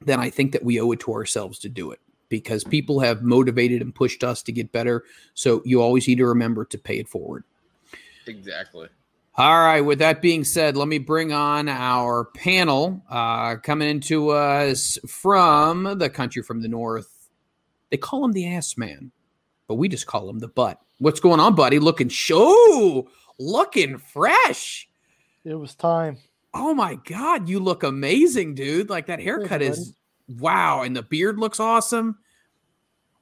[0.00, 3.22] then I think that we owe it to ourselves to do it because people have
[3.22, 5.04] motivated and pushed us to get better.
[5.34, 7.44] So you always need to remember to pay it forward.
[8.26, 8.88] Exactly.
[9.36, 9.80] All right.
[9.80, 15.98] With that being said, let me bring on our panel uh, coming into us from
[15.98, 17.28] the country from the north.
[17.90, 19.12] They call him the ass man,
[19.66, 20.80] but we just call him the butt.
[20.98, 21.78] What's going on, buddy?
[21.78, 24.88] Looking show, looking fresh.
[25.44, 26.18] It was time.
[26.52, 28.90] Oh my god, you look amazing, dude!
[28.90, 29.94] Like that haircut you, is
[30.28, 32.18] wow, and the beard looks awesome,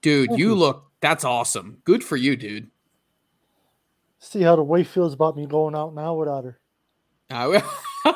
[0.03, 0.29] dude.
[0.29, 1.79] Thank You look that's awesome.
[1.85, 2.71] Good for you, dude.
[4.19, 6.59] See how the wife feels about me going out now without her.
[7.31, 7.61] Uh,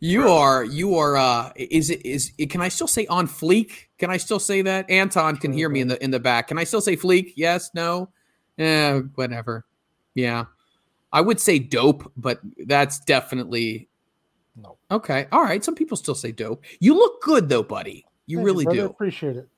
[0.00, 3.86] you are you are uh is it is it, can I still say on fleek?
[3.98, 4.88] Can I still say that?
[4.90, 6.48] Anton can hear me in the in the back.
[6.48, 7.32] Can I still say fleek?
[7.36, 8.10] Yes, no?
[8.58, 9.64] Eh, whatever.
[10.14, 10.44] Yeah.
[11.12, 13.88] I would say dope, but that's definitely
[14.56, 14.76] No.
[14.90, 15.26] Okay.
[15.32, 15.62] All right.
[15.64, 16.62] Some people still say dope.
[16.80, 18.04] You look good though, buddy.
[18.26, 18.80] You Thank really brother.
[18.80, 18.86] do.
[18.86, 19.48] Appreciate it.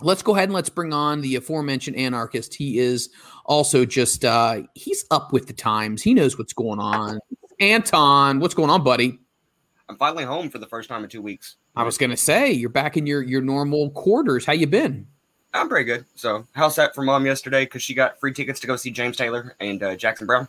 [0.00, 2.54] Let's go ahead and let's bring on the aforementioned anarchist.
[2.54, 3.10] He is
[3.44, 6.02] also just uh he's up with the times.
[6.02, 7.20] He knows what's going on.
[7.60, 9.18] Anton, what's going on, buddy?
[9.88, 11.56] I'm finally home for the first time in two weeks.
[11.76, 14.44] I was gonna say you're back in your your normal quarters.
[14.44, 15.06] How you been?
[15.54, 16.06] I'm pretty good.
[16.14, 19.16] So, house that for mom yesterday because she got free tickets to go see James
[19.16, 20.48] Taylor and uh, Jackson Brown.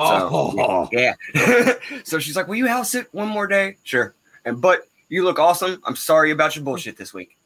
[0.00, 1.14] Oh, So, yeah.
[1.36, 1.74] Oh.
[2.04, 4.14] so she's like, "Will you house it one more day?" Sure.
[4.44, 5.82] And but you look awesome.
[5.84, 7.36] I'm sorry about your bullshit this week.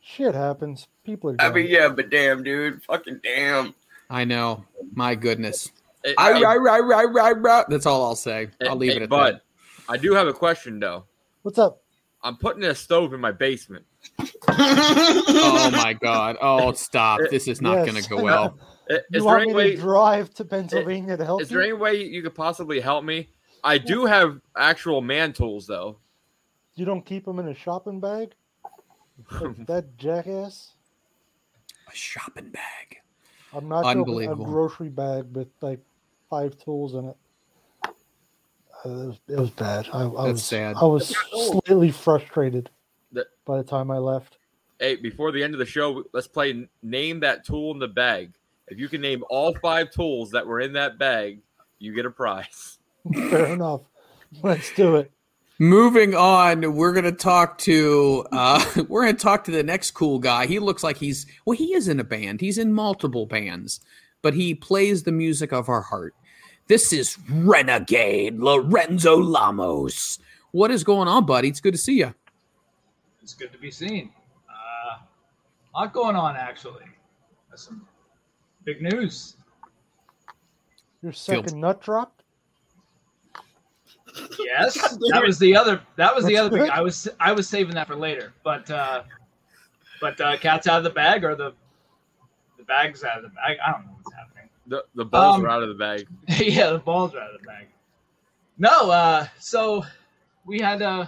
[0.00, 0.88] Shit happens.
[1.04, 1.36] People are.
[1.40, 3.74] I mean, yeah, but damn, dude, fucking damn.
[4.10, 4.64] I know.
[4.94, 5.70] My goodness.
[6.04, 8.48] Hey, I, hey, I, I, I, I, I, That's all I'll say.
[8.68, 9.42] I'll leave hey, it at Bud, that.
[9.88, 11.04] I do have a question though.
[11.42, 11.82] What's up?
[12.22, 13.84] I'm putting a stove in my basement.
[14.48, 16.36] Oh my god.
[16.40, 17.20] Oh, stop.
[17.30, 17.90] This is not Yes.
[17.90, 18.58] going to go well.
[18.90, 19.70] I- You Is there want any me way?
[19.76, 21.56] to drive to Pennsylvania to help Is you?
[21.56, 23.28] there any way you could possibly help me?
[23.64, 25.98] I do have actual man tools though.
[26.74, 28.32] You don't keep them in a shopping bag?
[29.40, 30.72] Like that jackass?
[31.90, 32.98] A shopping bag.
[33.54, 34.30] I'm not joking.
[34.30, 35.80] A grocery bag with like
[36.30, 37.16] five tools in it.
[37.84, 37.90] Uh,
[38.88, 39.88] it, was, it was bad.
[39.92, 40.76] I, I That's was sad.
[40.76, 42.68] I was slightly frustrated
[43.12, 44.38] That- by the time I left.
[44.80, 48.32] Hey, before the end of the show, let's play name that tool in the bag.
[48.72, 51.40] If you can name all five tools that were in that bag,
[51.78, 52.78] you get a prize.
[53.14, 53.82] Fair enough.
[54.42, 55.10] Let's do it.
[55.58, 60.46] Moving on, we're gonna talk to uh we're gonna talk to the next cool guy.
[60.46, 62.40] He looks like he's well, he is in a band.
[62.40, 63.80] He's in multiple bands,
[64.22, 66.14] but he plays the music of our heart.
[66.66, 70.18] This is Renegade Lorenzo Lamas.
[70.52, 71.48] What is going on, buddy?
[71.48, 72.14] It's good to see you.
[73.22, 74.10] It's good to be seen.
[74.48, 75.02] Uh,
[75.74, 76.84] a lot going on, actually.
[77.54, 77.86] Some
[78.64, 79.36] big news.
[81.02, 82.22] Your second nut dropped?
[84.38, 84.74] Yes,
[85.10, 85.80] that was the other.
[85.96, 86.70] That was the That's other thing.
[86.70, 88.32] I was I was saving that for later.
[88.44, 89.02] But uh,
[90.00, 91.52] but uh, cat's out of the bag, or the
[92.58, 93.58] the bag's out of the bag.
[93.64, 94.48] I don't know what's happening.
[94.66, 96.06] The the balls Um, are out of the bag.
[96.40, 97.68] yeah, the balls are out of the bag.
[98.58, 99.84] No, uh, so
[100.44, 101.06] we had uh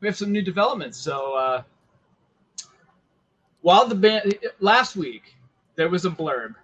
[0.00, 0.98] we have some new developments.
[0.98, 1.62] So uh,
[3.60, 5.36] while the band last week
[5.76, 6.54] there was a blurb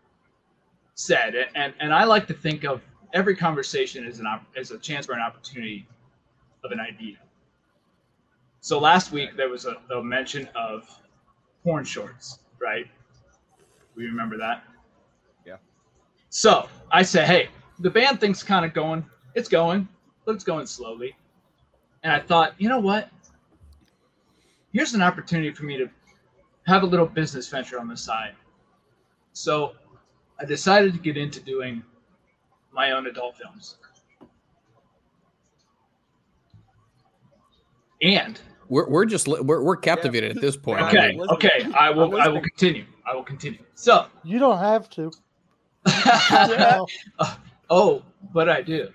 [0.94, 4.78] said, and and I like to think of every conversation as an op- as a
[4.78, 5.86] chance for an opportunity
[6.64, 7.16] of an idea.
[8.60, 10.88] So last week there was a, a mention of
[11.62, 12.86] porn shorts, right?
[13.94, 14.64] We remember that.
[15.46, 15.56] Yeah.
[16.30, 17.48] So I say, hey,
[17.78, 19.04] the band thing's kind of going.
[19.34, 19.88] It's going,
[20.24, 21.14] but it's going slowly.
[22.02, 23.10] And I thought, you know what?
[24.72, 25.88] Here's an opportunity for me to
[26.66, 28.34] have a little business venture on the side.
[29.32, 29.74] So
[30.40, 31.82] I decided to get into doing
[32.72, 33.76] my own adult films.
[38.02, 40.82] And We're, we're just we're, we're captivated at this point.
[40.82, 42.84] I okay, mean, okay, I will I will continue.
[43.06, 43.60] I will continue.
[43.74, 45.12] So You don't have to.
[47.70, 48.02] oh,
[48.32, 48.88] but I do.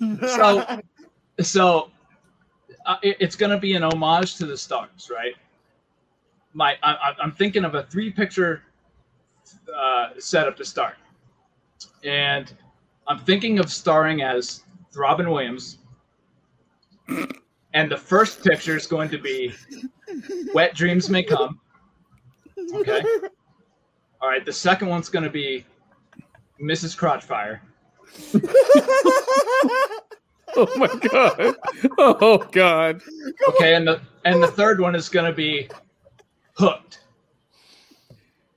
[0.00, 0.80] So
[1.40, 1.90] so
[2.86, 5.34] uh, it- it's going to be an homage to the stars, right?
[6.52, 8.62] My I, I- I'm thinking of a three picture
[9.74, 10.96] uh, setup to start,
[12.04, 12.52] and
[13.06, 14.62] I'm thinking of starring as
[14.94, 15.78] Robin Williams.
[17.74, 19.52] And the first picture is going to be
[20.54, 21.60] "Wet Dreams May Come."
[22.74, 23.02] Okay.
[24.22, 24.44] All right.
[24.44, 25.66] The second one's going to be
[26.60, 26.96] Mrs.
[26.96, 27.60] Crotchfire.
[30.56, 31.56] oh my god!
[31.98, 33.02] Oh god!
[33.48, 35.68] Okay, and the and the third one is going to be
[36.54, 37.00] hooked.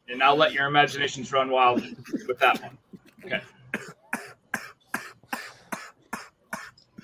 [0.10, 1.84] And I'll let your imaginations run wild
[2.28, 2.78] with that one.
[3.26, 3.42] Okay.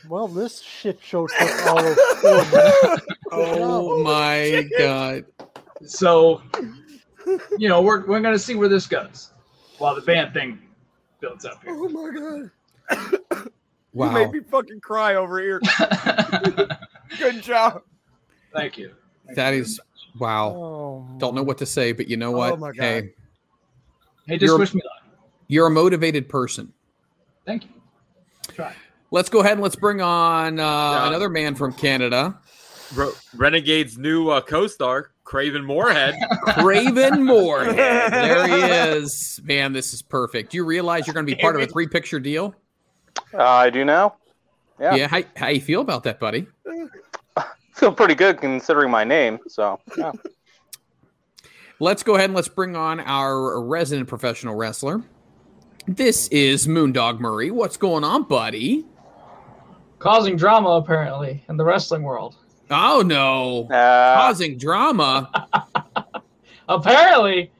[0.07, 3.05] Well, this shit show took all of four minutes.
[3.35, 5.25] Oh my god!
[5.87, 6.43] So,
[7.57, 9.33] you know, we're we're going to see where this goes
[9.79, 10.59] while the band thing
[11.19, 11.73] builds up here.
[11.75, 12.49] Oh my
[12.89, 13.49] god.
[13.93, 14.07] Wow.
[14.07, 15.61] You made me fucking cry over here.
[17.19, 17.83] Good job.
[18.51, 18.91] Thank you.
[19.35, 19.79] That is
[20.19, 20.49] wow.
[20.49, 22.53] Oh, Don't know what to say, but you know what?
[22.53, 22.83] Oh my God.
[22.83, 23.13] Hey,
[24.25, 25.17] Hey, just You're- wish me luck.
[25.47, 26.71] you're a motivated person.
[27.45, 27.69] Thank you.
[28.49, 28.73] Try.
[29.11, 31.07] Let's go ahead and let's bring on uh, Yeah.
[31.07, 32.39] another man from Canada,
[32.95, 36.15] Re- Renegade's new uh, co-star, Craven Moorhead.
[36.57, 37.75] Craven Moorhead.
[38.13, 38.53] There he
[38.97, 39.41] is.
[39.43, 40.51] Man, this is perfect.
[40.51, 42.55] Do you realize you're going to be part of a three picture deal?
[43.33, 44.15] Uh, I do now.
[44.79, 44.95] Yeah.
[44.95, 45.07] Yeah.
[45.07, 46.47] How, how you feel about that, buddy?
[47.75, 49.39] Feel pretty good considering my name.
[49.47, 50.11] So yeah.
[51.79, 55.01] Let's go ahead and let's bring on our resident professional wrestler.
[55.87, 57.51] This is Moondog Murray.
[57.51, 58.85] What's going on, buddy?
[60.03, 62.35] causing drama apparently in the wrestling world.
[62.69, 65.29] Oh no, Uh, causing drama.
[66.69, 67.51] Apparently,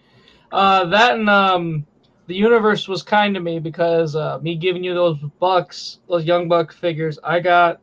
[0.52, 1.86] uh, that and um,
[2.28, 6.50] the universe was kind to me because uh, me giving you those bucks, those young
[6.50, 7.80] buck figures, I got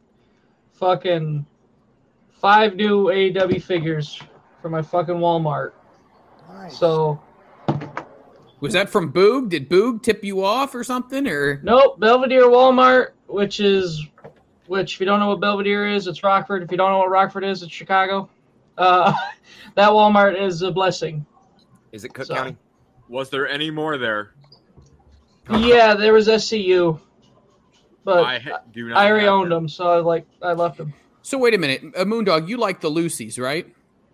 [0.73, 1.47] fucking
[2.41, 4.21] five new AEW figures
[4.62, 5.73] for my fucking Walmart.
[6.71, 7.21] So
[8.61, 9.49] Was that from Boog?
[9.51, 11.27] Did Boog tip you off or something?
[11.27, 14.07] Or Nope, Belvidere Walmart, which is,
[14.67, 16.62] which if you don't know what Belvidere is, it's Rockford.
[16.62, 18.29] If you don't know what Rockford is, it's Chicago.
[18.77, 19.12] Uh,
[19.75, 21.25] that Walmart is a blessing.
[21.93, 22.57] Is it Cook So- County?
[23.09, 24.35] Was there any more there?
[25.51, 27.01] Yeah, there was SCU,
[28.05, 29.05] but I I, ha- do not.
[29.05, 30.95] already have owned them, so I like I left them.
[31.23, 31.39] So?
[31.39, 32.49] Wait a minute, uh, Moondog.
[32.49, 33.67] You like the Lucy's, right?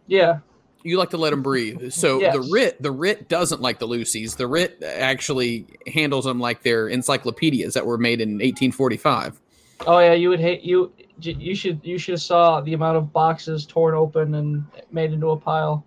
[0.09, 0.39] Yeah,
[0.85, 1.91] You like to let them breathe.
[1.93, 2.35] So Yes.
[2.35, 4.37] the Ritt, the Ritt doesn't like the Lucy's.
[4.37, 9.41] The Ritt actually handles them like they're encyclopedias that were made in 1845.
[9.87, 10.93] oh yeah, you would hate you.
[11.21, 15.31] You should you should have saw the amount of boxes torn open and made into
[15.31, 15.85] a pile.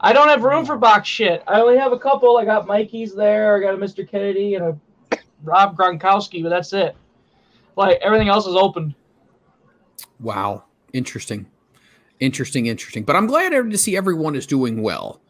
[0.00, 1.44] I don't have room for box shit.
[1.46, 2.36] I only have a couple.
[2.38, 3.54] I got Mikey's there.
[3.56, 4.08] I got a Mr.
[4.08, 4.78] Kennedy and a
[5.44, 6.96] Rob Gronkowski, but that's it.
[7.76, 8.94] Like everything else is open.
[10.22, 11.46] Wow, interesting,
[12.20, 13.02] interesting, interesting.
[13.02, 15.20] But I'm glad to see everyone is doing well.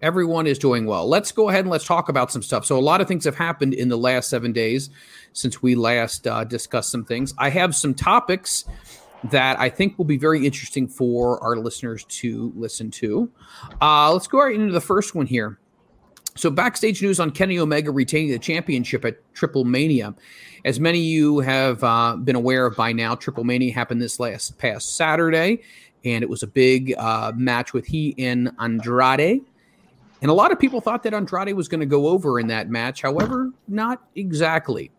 [0.00, 1.08] Everyone is doing well.
[1.08, 2.64] Let's go ahead and let's talk about some stuff.
[2.64, 4.90] So a lot of things have happened in the last seven days
[5.32, 7.34] since we last uh, discussed some things.
[7.36, 8.64] I have some topics
[9.24, 13.30] that I think will be very interesting for our listeners to listen to.
[13.82, 15.58] Uh, let's go right into the first one here.
[16.38, 20.14] So, backstage news on Kenny Omega retaining the championship at Triple Mania.
[20.64, 24.20] As many of you have uh, been aware of by now, Triple Mania happened this
[24.20, 25.62] last past Saturday,
[26.04, 29.40] and it was a big uh, match with he and Andrade.
[30.22, 32.70] And a lot of people thought that Andrade was going to go over in that
[32.70, 33.02] match.
[33.02, 34.92] However, not exactly.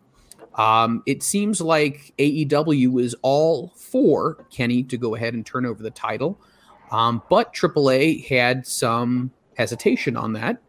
[0.56, 5.82] Um, it seems like AEW is all for Kenny to go ahead and turn over
[5.82, 6.38] the title,
[6.90, 10.60] um, but AAA had some hesitation on that.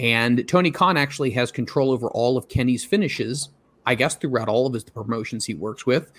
[0.00, 3.50] And Tony Khan actually has control over all of Kenny's finishes,
[3.84, 6.10] I guess, throughout all of his promotions he works with.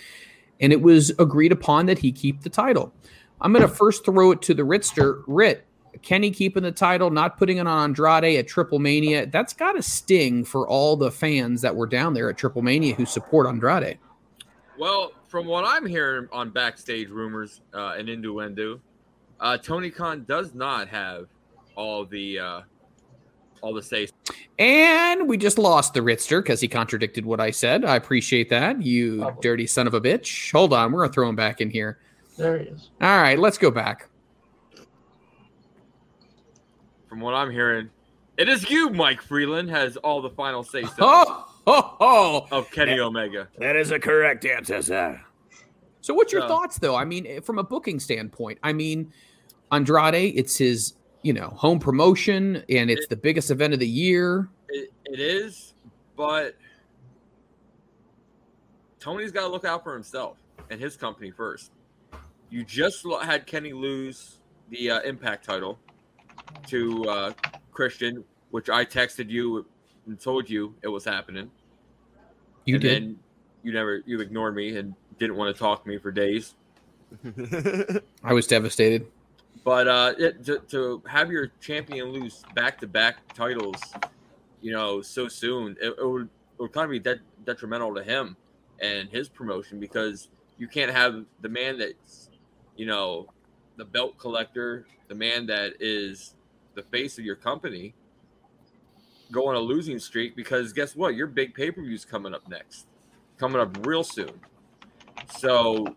[0.60, 2.94] And it was agreed upon that he keep the title.
[3.41, 5.24] I'm going to first throw it to the Ritster.
[5.26, 5.66] Ritt,
[6.03, 9.26] Kenny keeping the title, not putting it on Andrade at Triple Mania.
[9.26, 12.94] That's got a sting for all the fans that were down there at Triple Mania
[12.94, 13.98] who support Andrade.
[14.78, 18.80] Well, from what I'm hearing on backstage rumors uh, and innuendo,
[19.40, 21.30] uh, Tony Khan does not have
[21.76, 22.62] all the uh,
[23.62, 24.08] all the say.
[24.60, 27.86] And we just lost the Ritster because he contradicted what I said.
[27.86, 29.42] I appreciate that, you Probably.
[29.42, 30.52] dirty son of a bitch.
[30.52, 32.00] Hold on, we're gonna throw him back in here.
[32.38, 32.90] There he is.
[33.02, 34.08] All right, let's go back.
[37.10, 37.90] From what I'm hearing,
[38.38, 42.48] it is you, Mike Freeland, has all the final say so Oh, oh, oh.
[42.52, 43.48] of Kenny Omega.
[43.60, 45.22] That is a correct answer, sir.
[46.00, 46.96] So, what's your So- thoughts, though?
[46.96, 49.12] I mean, from a booking standpoint, I mean,
[49.72, 54.49] Andrade, it's his, you know, home promotion, and it's the biggest event of the year.
[54.69, 55.73] It, it is,
[56.15, 56.56] but
[58.99, 60.38] Tony's got to look out for himself
[60.69, 61.72] and his company first.
[62.49, 64.39] You just had Kenny lose
[64.69, 65.80] the uh, Impact title
[66.68, 67.34] to uh,
[67.72, 69.65] Christian, which I texted you
[70.07, 71.49] and told you it was happening.
[72.65, 73.03] You and did.
[73.03, 73.19] Then
[73.64, 76.56] you never you ignored me and didn't want to talk to me for days.
[78.23, 79.07] I was devastated.
[79.64, 83.80] But uh, it, to, to have your champion lose back to back titles,
[84.62, 86.30] you know, so soon, it, it would
[86.62, 88.36] it would kind of be de- detrimental to him
[88.82, 92.30] and his promotion because you can't have the man that's,
[92.76, 93.28] you know,
[93.78, 96.36] the belt collector, the man that is
[96.76, 97.94] the face of your company,
[99.32, 101.16] go on a losing streak because guess what?
[101.16, 102.88] Your big pay per view's coming up next,
[103.38, 104.40] coming up real soon.
[105.38, 105.96] So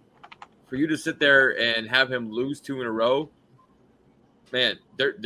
[0.66, 3.30] for you to sit there and have him lose two in a row,
[4.54, 5.16] man, they're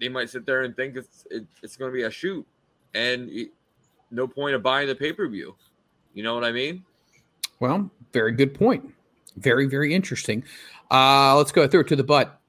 [0.00, 2.46] they might sit there and think it's it, it's going to be a shoot,
[2.94, 3.30] and
[4.10, 5.54] no point of buying the pay per view.
[6.14, 6.84] You know what I mean?
[7.58, 8.94] Well, very good point.
[9.36, 10.42] Very, very interesting.
[10.90, 12.40] Uh, let's go through it to the butt.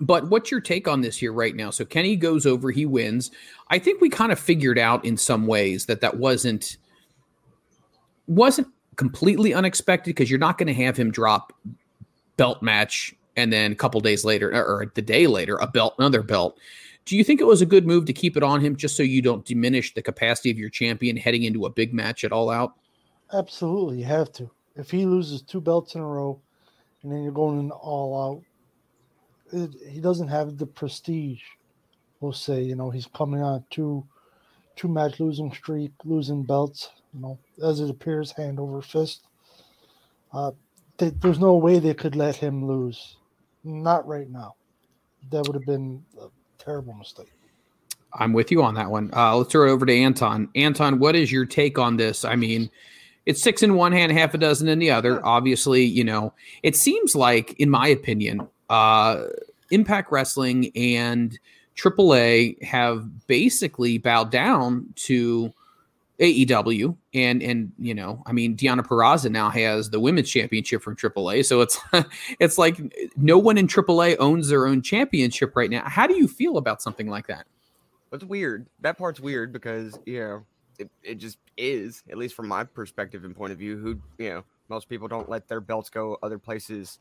[0.00, 1.70] But what's your take on this here right now?
[1.70, 3.30] So Kenny goes over, he wins.
[3.68, 6.76] I think we kind of figured out in some ways that that wasn't
[8.26, 11.52] wasn't completely unexpected because you're not going to have him drop
[12.36, 16.22] belt match and then a couple days later or, the day later a belt another
[16.22, 16.58] belt.
[17.04, 19.02] Do you think it was a good move to keep it on him just so
[19.02, 22.50] you don't diminish the capacity of your champion heading into a big match at all
[22.50, 22.74] out?
[23.32, 24.50] Absolutely, you have to.
[24.76, 26.38] If he loses two belts in a row,
[27.02, 28.44] and then you're going in all
[29.52, 31.40] out, it, he doesn't have the prestige.
[32.20, 34.04] We'll say, you know, he's coming on two,
[34.76, 36.90] two match losing streak, losing belts.
[37.14, 39.22] You know, as it appears, hand over fist.
[40.32, 40.50] Uh,
[40.98, 43.16] they, there's no way they could let him lose.
[43.64, 44.54] Not right now.
[45.30, 46.28] That would have been a
[46.58, 47.32] terrible mistake.
[48.14, 49.10] I'm with you on that one.
[49.14, 50.48] Uh, let's throw it over to Anton.
[50.54, 52.24] Anton, what is your take on this?
[52.24, 52.70] I mean,
[53.26, 55.24] it's six in one hand, half a dozen in the other.
[55.24, 56.32] Obviously, you know,
[56.62, 59.24] it seems like, in my opinion, uh,
[59.70, 61.38] Impact Wrestling and
[61.76, 65.52] AAA have basically bowed down to
[66.20, 70.96] AEW, and and you know, I mean, Deonna Purrazzo now has the women's championship from
[70.96, 71.78] AAA, so it's
[72.40, 72.80] it's like
[73.16, 75.82] no one in AAA owns their own championship right now.
[75.86, 77.46] How do you feel about something like that?
[78.12, 78.66] It's weird.
[78.80, 80.46] That part's weird because you know
[80.78, 82.02] it, it just is.
[82.10, 85.28] At least from my perspective and point of view, who you know most people don't
[85.28, 86.98] let their belts go other places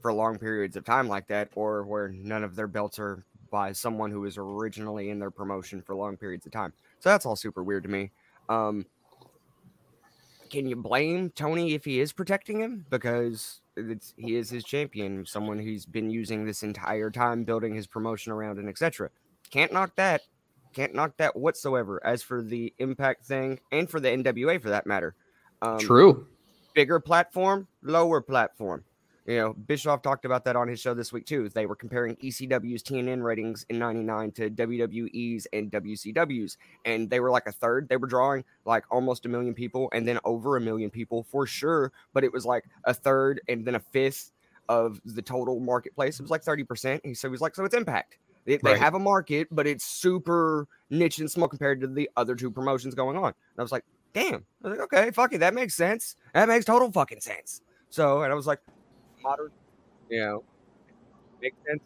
[0.00, 3.72] for long periods of time like that, or where none of their belts are by
[3.72, 6.72] someone who was originally in their promotion for long periods of time.
[7.00, 8.10] So that's all super weird to me.
[8.48, 8.86] Um,
[10.50, 15.26] can you blame Tony if he is protecting him because it's he is his champion,
[15.26, 19.10] someone he's been using this entire time, building his promotion around, and etc.
[19.50, 20.22] Can't knock that.
[20.72, 22.00] Can't knock that whatsoever.
[22.04, 25.14] As for the Impact thing, and for the NWA for that matter,
[25.62, 26.26] um, True.
[26.74, 28.84] Bigger platform, lower platform.
[29.26, 31.48] You know, Bischoff talked about that on his show this week too.
[31.48, 37.30] They were comparing ECW's TNN ratings in '99 to WWE's and WCW's, and they were
[37.30, 37.88] like a third.
[37.88, 41.44] They were drawing like almost a million people, and then over a million people for
[41.44, 41.92] sure.
[42.12, 44.30] But it was like a third and then a fifth
[44.68, 46.20] of the total marketplace.
[46.20, 47.00] It was like thirty percent.
[47.04, 48.18] He said, he was like, so it's Impact.
[48.44, 52.36] They, they have a market, but it's super niche and small compared to the other
[52.36, 53.24] two promotions going on.
[53.24, 54.46] And I was like, damn.
[54.62, 56.14] I was like, okay, fuck it, that makes sense.
[56.32, 57.60] That makes total fucking sense.
[57.90, 58.60] So, and I was like,
[59.26, 59.50] modern,
[60.08, 60.44] you know,
[61.42, 61.82] makes sense.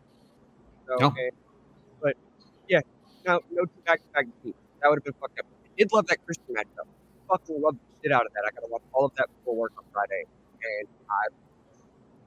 [0.86, 1.06] So, No.
[1.16, 1.36] and-
[2.00, 2.16] but
[2.68, 2.80] yeah,
[3.26, 4.58] no, no two back to back defeats.
[4.80, 5.46] That would have been fucked up.
[5.64, 6.86] I did love that Christian matchup.
[7.28, 8.44] Fucking love the shit out of that.
[8.46, 10.24] I gotta watch all of that before work on Friday,
[10.78, 11.28] and I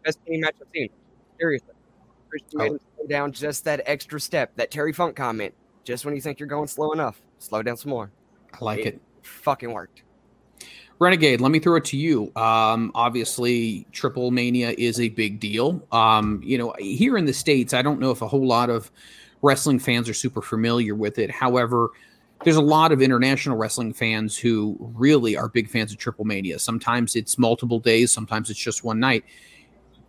[0.03, 0.89] best team match I've seen.
[1.39, 1.73] Seriously,
[2.29, 2.63] Christian oh.
[2.63, 4.55] made him slow down just that extra step.
[4.55, 5.53] That Terry Funk comment.
[5.83, 8.11] Just when you think you're going slow enough, slow down some more.
[8.53, 9.01] I like it.
[9.23, 10.03] Fucking worked.
[11.03, 12.31] Renegade, let me throw it to you.
[12.35, 15.85] Um, obviously, Triple Mania is a big deal.
[15.91, 18.91] Um, you know, here in the States, I don't know if a whole lot of
[19.41, 21.29] wrestling fans are super familiar with it.
[21.29, 21.89] However,
[22.43, 26.59] there's a lot of international wrestling fans who really are big fans of Triple Mania.
[26.59, 29.23] Sometimes it's multiple days, sometimes it's just one night.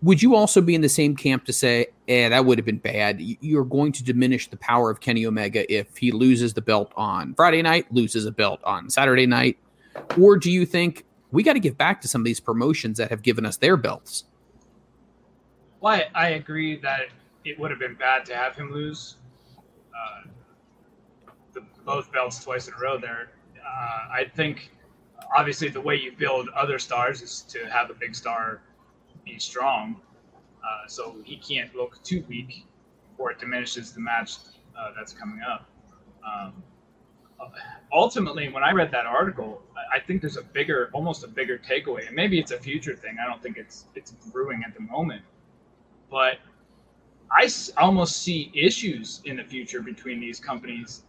[0.02, 2.78] Would you also be in the same camp to say, eh, that would have been
[2.78, 3.20] bad?
[3.20, 7.34] You're going to diminish the power of Kenny Omega if he loses the belt on
[7.34, 9.56] Friday night, loses a belt on Saturday night?
[10.18, 13.10] Or do you think we got to give back to some of these promotions that
[13.10, 14.24] have given us their belts?
[15.80, 17.08] Well, I, I agree that
[17.44, 19.16] it would have been bad to have him lose
[19.58, 20.28] uh,
[21.52, 23.32] the, both belts twice in a row there.
[23.56, 24.70] Uh, I think
[25.36, 28.62] obviously the way you build other stars is to have a big star
[29.24, 30.00] be strong.
[30.62, 32.66] Uh, so he can't look too weak,
[33.18, 34.36] or it diminishes the match
[34.78, 35.68] uh, that's coming up.
[36.26, 36.62] Um,
[37.92, 39.62] ultimately, when I read that article,
[39.92, 43.16] I think there's a bigger, almost a bigger takeaway, and maybe it's a future thing.
[43.22, 45.22] I don't think it's it's brewing at the moment,
[46.10, 46.38] but
[47.30, 47.48] I
[47.78, 51.02] almost see issues in the future between these companies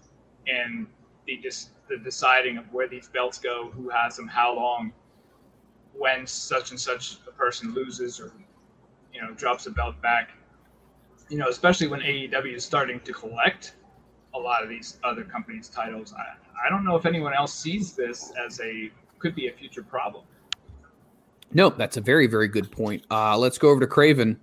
[0.48, 0.88] and
[1.26, 4.92] the just the deciding of where these belts go, who has them, how long,
[5.94, 8.32] when such and such a person loses or
[9.14, 10.32] you know drops a belt back.
[11.30, 13.74] You know, especially when AEW is starting to collect
[14.36, 16.14] a lot of these other companies' titles.
[16.14, 16.36] I,
[16.66, 20.24] I don't know if anyone else sees this as a could be a future problem.
[21.54, 23.06] No, that's a very, very good point.
[23.10, 24.40] Uh, let's go over to Craven.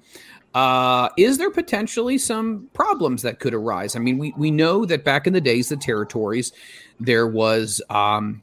[0.55, 3.97] Uh, is there potentially some problems that could arise?
[3.97, 6.53] I mean, we, we know that back in the days, the territories,
[7.01, 8.43] there was, um,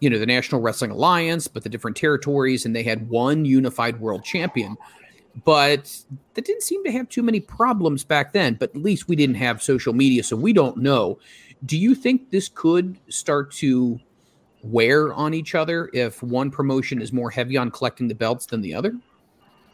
[0.00, 4.00] you know, the National Wrestling Alliance, but the different territories, and they had one unified
[4.00, 4.76] world champion.
[5.44, 5.96] But
[6.34, 8.54] that didn't seem to have too many problems back then.
[8.54, 11.18] But at least we didn't have social media, so we don't know.
[11.64, 13.98] Do you think this could start to
[14.62, 18.60] wear on each other if one promotion is more heavy on collecting the belts than
[18.60, 18.96] the other?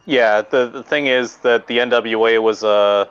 [0.07, 3.09] Yeah, the, the thing is that the NWA was a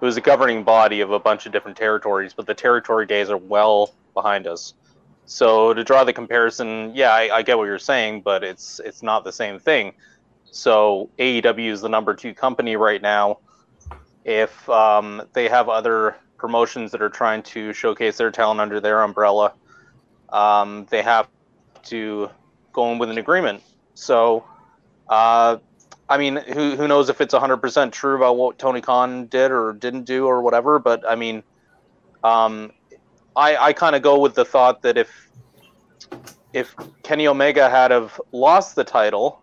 [0.00, 3.30] it was a governing body of a bunch of different territories, but the territory days
[3.30, 4.74] are well behind us.
[5.24, 9.02] So to draw the comparison, yeah, I, I get what you're saying, but it's it's
[9.02, 9.94] not the same thing.
[10.50, 13.38] So AEW is the number two company right now.
[14.24, 19.02] If um, they have other promotions that are trying to showcase their talent under their
[19.02, 19.54] umbrella,
[20.30, 21.28] um, they have
[21.84, 22.30] to
[22.72, 23.62] go in with an agreement.
[23.94, 24.44] So
[25.08, 25.58] uh,
[26.08, 29.72] I mean, who who knows if it's 100% true about what Tony Khan did or
[29.72, 31.42] didn't do or whatever, but I mean,
[32.22, 32.72] um,
[33.34, 35.30] I I kind of go with the thought that if
[36.52, 39.42] if Kenny Omega had have lost the title,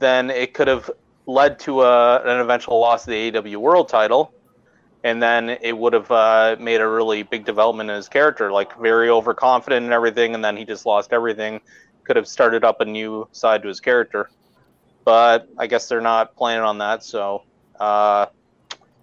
[0.00, 0.90] then it could have
[1.26, 4.34] led to a, an eventual loss of the AEW World title,
[5.04, 8.76] and then it would have uh, made a really big development in his character, like
[8.78, 11.60] very overconfident and everything, and then he just lost everything.
[12.04, 14.28] Could have started up a new side to his character
[15.04, 17.02] but I guess they're not planning on that.
[17.02, 17.42] So
[17.78, 18.26] uh,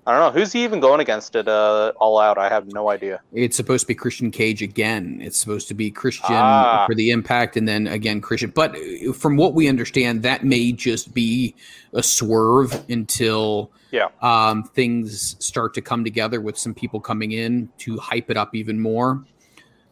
[0.08, 2.38] I don't know who's he even going against at uh, All Out.
[2.38, 3.20] I have no idea.
[3.34, 5.20] It's supposed to be Christian Cage again.
[5.22, 6.86] It's supposed to be Christian ah.
[6.88, 8.52] for the Impact, and then again Christian.
[8.52, 11.56] But uh, from what we understand, that may just be
[11.92, 17.68] a swerve until yeah um, things start to come together with some people coming in
[17.80, 19.26] to hype it up even more.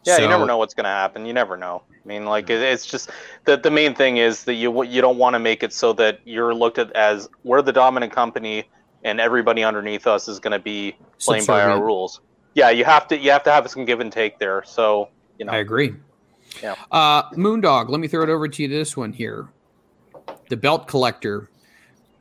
[0.06, 1.26] Yeah, so, you never know what's going to happen.
[1.26, 1.84] You never know.
[1.92, 3.10] I mean, like it's just
[3.44, 6.22] the the main thing is that you you don't want to make it so that
[6.24, 8.64] you're looked at as we're the dominant company
[9.06, 12.20] and everybody underneath us is going to be playing by our rules.
[12.56, 14.64] Yeah, you have to you have to have some give and take there.
[14.66, 15.94] So you know, I agree.
[16.62, 16.76] Yeah.
[16.92, 18.68] Uh, Moondog, let me throw it over to you.
[18.68, 19.48] This one here,
[20.50, 21.50] the belt collector.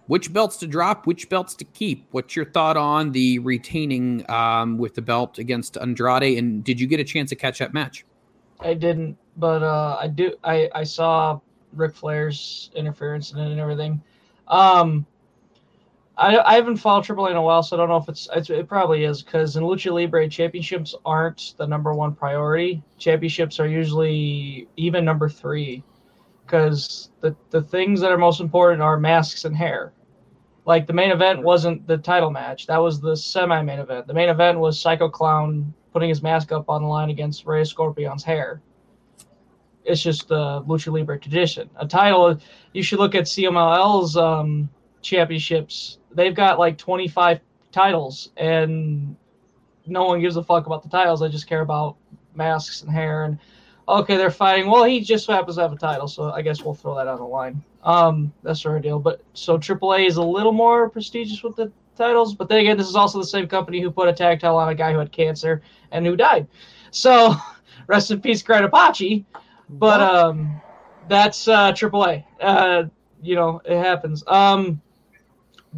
[0.06, 1.06] Which belts to drop?
[1.06, 2.06] Which belts to keep?
[2.10, 6.36] What's your thought on the retaining um, with the belt against Andrade?
[6.36, 8.04] And did you get a chance to catch that match?
[8.60, 10.34] I didn't, but uh, I do.
[10.44, 11.40] I I saw
[11.72, 14.02] Ric Flair's interference in it and everything.
[14.48, 15.06] Um,
[16.16, 18.28] I I haven't followed Triple A in a while, so I don't know if it's,
[18.34, 22.82] it's it probably is because in Lucha Libre championships aren't the number one priority.
[22.98, 25.82] Championships are usually even number three,
[26.44, 29.92] because the the things that are most important are masks and hair.
[30.66, 34.06] Like the main event wasn't the title match; that was the semi-main event.
[34.06, 37.64] The main event was Psycho Clown putting his mask up on the line against Rey
[37.64, 38.62] Scorpion's hair.
[39.84, 41.68] It's just the Lucha Libre tradition.
[41.76, 42.38] A title,
[42.72, 44.70] you should look at CMLL's um,
[45.04, 45.98] championships.
[46.12, 47.40] They've got like 25
[47.70, 49.16] titles, and
[49.86, 51.20] no one gives a fuck about the titles.
[51.20, 51.96] They just care about
[52.34, 53.24] masks and hair.
[53.24, 53.38] And
[53.86, 54.70] okay, they're fighting.
[54.70, 57.18] Well, he just happens to have a title, so I guess we'll throw that on
[57.18, 57.62] the line.
[57.82, 58.98] Um, that's our deal.
[58.98, 62.34] But so AAA is a little more prestigious with the titles.
[62.34, 64.68] But then again, this is also the same company who put a tag title on
[64.68, 65.62] a guy who had cancer
[65.92, 66.48] and who died.
[66.90, 67.34] So
[67.86, 69.24] rest in peace, Gran Apache.
[69.68, 70.60] But um,
[71.08, 72.24] That's uh, AAA.
[72.40, 72.84] Uh,
[73.22, 74.22] you know, it happens.
[74.26, 74.80] Um,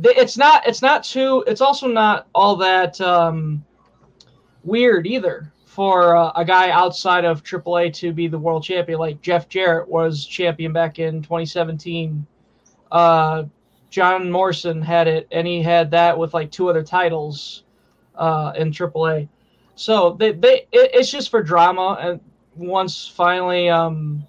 [0.03, 0.67] it's not.
[0.67, 1.45] It's not too.
[1.47, 3.65] It's also not all that um,
[4.65, 8.99] weird either for uh, a guy outside of AAA to be the world champion.
[8.99, 12.27] Like Jeff Jarrett was champion back in 2017.
[12.91, 13.45] Uh,
[13.91, 17.65] John Morrison had it, and he had that with like two other titles
[18.15, 19.29] uh, in AAA.
[19.75, 21.99] So they, they it, it's just for drama.
[22.01, 22.21] And
[22.55, 24.27] once finally, um,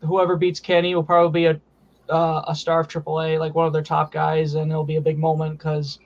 [0.00, 1.60] whoever beats Kenny will probably be a
[2.10, 5.00] uh, a star of AAA, like one of their top guys, and it'll be a
[5.00, 5.98] big moment because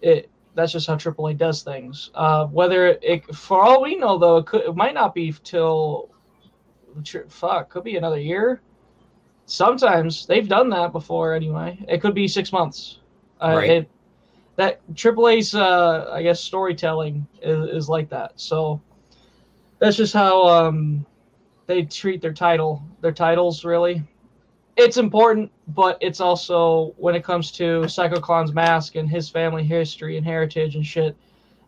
[0.00, 2.10] it that's just how AAA does things.
[2.14, 6.10] Uh, whether it, for all we know, though, it, could, it might not be till
[7.28, 8.60] fuck, could be another year.
[9.46, 11.34] Sometimes they've done that before.
[11.34, 12.98] Anyway, it could be six months.
[13.40, 13.70] Uh, Right.
[13.70, 13.90] It,
[14.56, 18.32] that AAA's, uh, I guess, storytelling is, is like that.
[18.36, 18.82] So
[19.78, 21.06] that's just how um,
[21.66, 23.64] they treat their title, their titles.
[23.64, 24.02] Really,
[24.76, 29.64] it's important, but it's also when it comes to Psycho Clown's mask and his family
[29.64, 31.16] history and heritage and shit.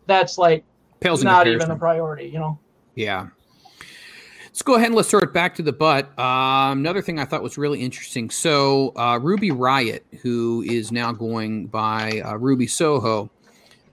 [0.07, 0.63] That's like
[0.99, 2.59] Pales not even a priority, you know.
[2.95, 3.27] Yeah.
[4.45, 6.17] Let's go ahead and let's throw it back to the butt.
[6.17, 8.29] Um, another thing I thought was really interesting.
[8.29, 13.29] So, uh, Ruby Riot, who is now going by uh, Ruby Soho,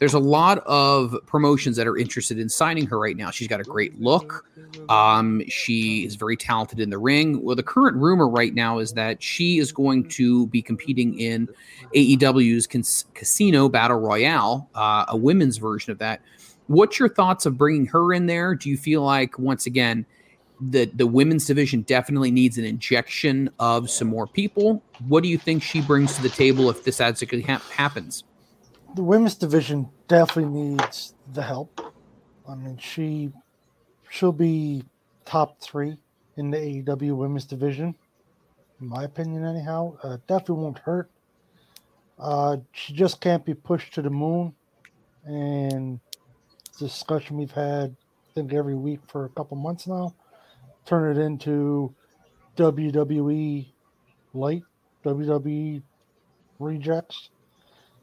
[0.03, 3.31] there's a lot of promotions that are interested in signing her right now.
[3.31, 4.45] She's got a great look.
[4.89, 7.41] Um, she is very talented in the ring.
[7.41, 11.49] Well, the current rumor right now is that she is going to be competing in
[11.95, 16.21] AEW's Cas- Casino Battle Royale, uh, a women's version of that.
[16.67, 18.57] What's your thoughts of bringing her in there?
[18.57, 20.05] Do you feel like once again
[20.61, 24.83] the the women's division definitely needs an injection of some more people?
[25.07, 28.25] What do you think she brings to the table if this actually ha- happens?
[28.95, 31.81] The women's division definitely needs the help.
[32.49, 33.33] I mean, she
[34.11, 34.85] she'll be
[35.25, 35.97] top three
[36.37, 37.95] in the AEW women's division,
[38.81, 39.45] in my opinion.
[39.45, 41.11] Anyhow, uh, definitely won't hurt.
[42.19, 44.55] Uh, she just can't be pushed to the moon,
[45.25, 46.01] and
[46.79, 47.97] discussion we've had,
[48.31, 50.15] I think every week for a couple months now,
[50.85, 51.95] turn it into
[52.57, 53.67] WWE
[54.35, 54.63] light,
[55.05, 55.83] WWE
[56.59, 57.31] rejects.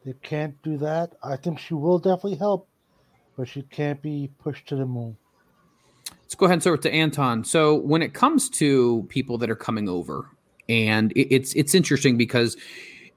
[0.09, 1.13] They can't do that.
[1.21, 2.67] I think she will definitely help,
[3.37, 5.15] but she can't be pushed to the moon.
[6.23, 7.43] Let's go ahead and start with to Anton.
[7.43, 10.31] So when it comes to people that are coming over,
[10.67, 12.57] and it, it's it's interesting because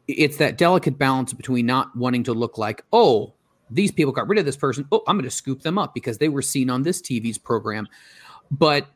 [0.07, 3.33] it's that delicate balance between not wanting to look like, oh,
[3.71, 4.87] these people got rid of this person.
[4.93, 7.89] Oh, I'm going to scoop them up because they were seen on this TV's program,
[8.51, 8.87] but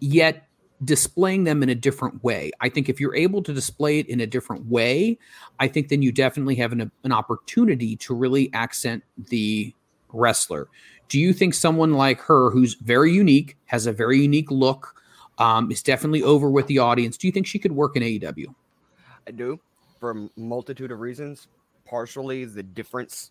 [0.00, 0.48] yet
[0.84, 2.50] displaying them in a different way.
[2.60, 5.18] I think if you're able to display it in a different way,
[5.58, 9.74] I think then you definitely have an, an opportunity to really accent the
[10.12, 10.68] wrestler.
[11.08, 15.02] Do you think someone like her, who's very unique, has a very unique look,
[15.38, 17.16] um, is definitely over with the audience?
[17.16, 18.46] Do you think she could work in AEW?
[19.26, 19.60] I do,
[20.00, 21.48] for a multitude of reasons.
[21.84, 23.30] Partially the difference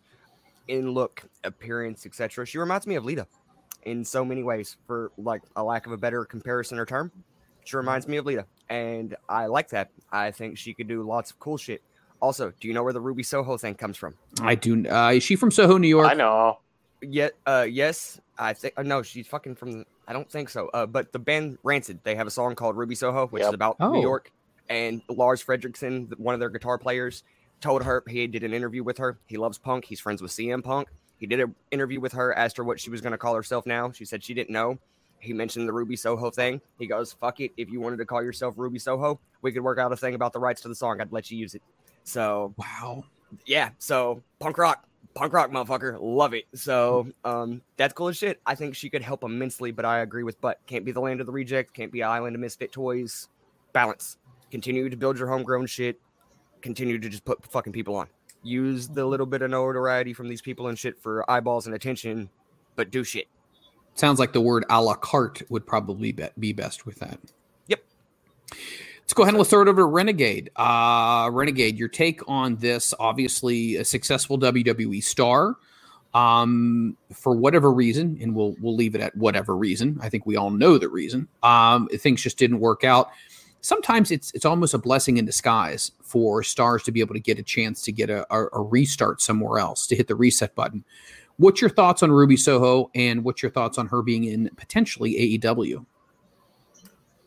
[0.67, 2.45] in look, appearance, etc.
[2.45, 3.27] She reminds me of Lita
[3.83, 4.77] in so many ways.
[4.87, 7.11] For like a lack of a better comparison or term,
[7.65, 9.89] she reminds me of Lita, and I like that.
[10.11, 11.81] I think she could do lots of cool shit.
[12.21, 14.15] Also, do you know where the Ruby Soho thing comes from?
[14.41, 14.87] I do.
[14.89, 16.07] Uh, is she from Soho, New York?
[16.07, 16.59] I know.
[17.01, 18.73] Yeah, uh, yes, I think.
[18.77, 19.85] Uh, no, she's fucking from.
[20.07, 20.69] I don't think so.
[20.73, 23.75] Uh, but the band Rancid, they have a song called Ruby Soho, which is about
[23.79, 23.91] Oh.
[23.91, 24.31] New York.
[24.69, 27.23] And Lars Frederiksen, one of their guitar players,
[27.61, 29.17] told her he did an interview with her.
[29.27, 29.85] He loves punk.
[29.85, 30.87] He's friends with CM Punk.
[31.19, 33.65] He did an interview with her, asked her what she was going to call herself
[33.65, 33.91] now.
[33.91, 34.79] She said she didn't know.
[35.19, 36.61] He mentioned the Ruby Soho thing.
[36.77, 37.51] He goes, "Fuck it.
[37.57, 40.33] If you wanted to call yourself Ruby Soho, we could work out a thing about
[40.33, 41.01] the rights to the song.
[41.01, 41.61] I'd let you use it."
[42.03, 43.03] So wow,
[43.45, 43.69] yeah.
[43.79, 46.45] So punk rock, punk rock, motherfucker, love it.
[46.53, 48.39] So um, that's cool as shit.
[48.45, 51.19] I think she could help immensely, but I agree with Bud Can't be the land
[51.21, 51.73] of the reject.
[51.73, 53.29] Can't be island of misfit toys.
[53.73, 54.17] Balance.
[54.51, 55.99] Continue to build your homegrown shit.
[56.61, 58.07] Continue to just put fucking people on.
[58.43, 62.29] Use the little bit of notoriety from these people and shit for eyeballs and attention,
[62.75, 63.25] but do shit.
[63.95, 67.17] Sounds like the word a la carte would probably be, be best with that.
[67.67, 67.81] Yep.
[69.01, 70.51] Let's go ahead and let's throw it over to Renegade.
[70.55, 72.93] Uh, Renegade, your take on this?
[72.99, 75.55] Obviously, a successful WWE star.
[76.13, 79.99] Um, for whatever reason, and we'll we'll leave it at whatever reason.
[80.01, 81.27] I think we all know the reason.
[81.43, 83.09] Um, things just didn't work out.
[83.59, 87.37] Sometimes it's it's almost a blessing in disguise for stars to be able to get
[87.37, 90.85] a chance to get a, a, a restart somewhere else, to hit the reset button.
[91.37, 95.37] What's your thoughts on Ruby Soho, and what's your thoughts on her being in potentially
[95.39, 95.85] AEW?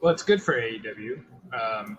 [0.00, 1.20] Well, it's good for AEW.
[1.52, 1.98] Um,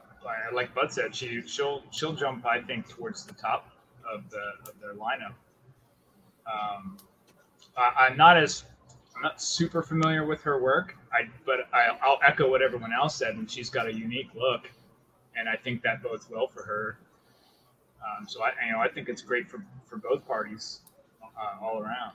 [0.54, 2.46] like- Bud said, she she'll she'll jump.
[2.46, 3.70] I think towards the top
[4.12, 5.34] of the of their lineup.
[6.52, 6.98] Um,
[7.78, 8.64] I, I'm not as
[9.16, 10.96] I'm not super familiar with her work.
[11.14, 14.70] I but I, I'll echo what everyone else said, and she's got a unique look,
[15.36, 16.98] and I think that bodes well for her.
[18.02, 20.80] Um, so I, you know, I think it's great for for both parties
[21.38, 22.14] uh, all around.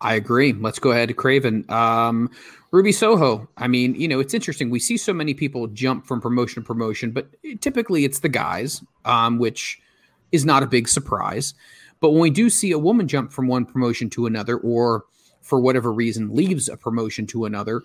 [0.00, 0.52] I agree.
[0.52, 1.64] Let's go ahead to Craven.
[1.70, 2.30] Um,
[2.72, 3.48] Ruby Soho.
[3.56, 4.68] I mean, you know, it's interesting.
[4.68, 7.28] We see so many people jump from promotion to promotion, but
[7.60, 9.80] typically it's the guys, um, which
[10.32, 11.54] is not a big surprise.
[12.00, 15.04] But when we do see a woman jump from one promotion to another, or
[15.40, 17.82] for whatever reason leaves a promotion to another,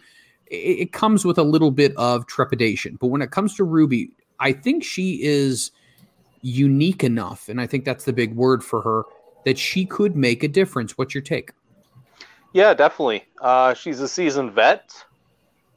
[0.47, 2.97] it, it comes with a little bit of trepidation.
[2.99, 5.71] But when it comes to Ruby, I think she is
[6.41, 9.03] unique enough, and I think that's the big word for her,
[9.49, 10.95] that she could make a difference.
[10.95, 11.53] What's your take?
[12.53, 13.25] Yeah, definitely.
[13.41, 14.93] Uh, she's a seasoned vet,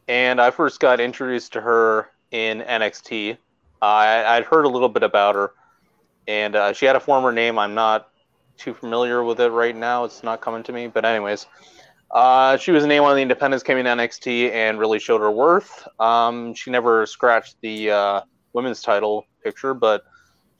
[0.08, 3.38] and I first got introduced to her in NXT.
[3.80, 5.52] Uh, I, would heard a little bit about her,
[6.28, 7.58] and uh, she had a former name.
[7.58, 8.10] I'm not
[8.58, 10.04] too familiar with it right now.
[10.04, 11.46] It's not coming to me, but anyways,
[12.10, 15.30] uh, she was a name on the Independents, came in NXT, and really showed her
[15.30, 15.88] worth.
[15.98, 18.20] Um, she never scratched the uh,
[18.52, 20.04] women's title picture, but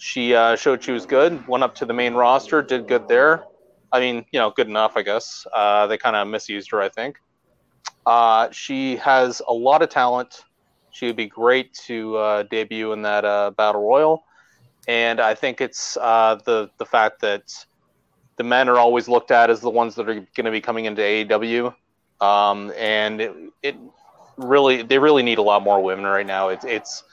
[0.02, 1.46] she uh, showed she was good.
[1.46, 3.44] Went up to the main roster, did good there.
[3.92, 5.46] I mean, you know, good enough, I guess.
[5.54, 7.18] Uh, they kind of misused her, I think.
[8.04, 10.42] Uh, she has a lot of talent.
[10.90, 14.24] She would be great to uh, debut in that uh, battle royal,
[14.88, 17.44] and I think it's uh, the the fact that
[18.38, 20.86] the men are always looked at as the ones that are going to be coming
[20.86, 21.72] into AEW,
[22.20, 23.76] um, and it, it,
[24.36, 26.48] really they really need a lot more women right now.
[26.48, 27.04] It's it's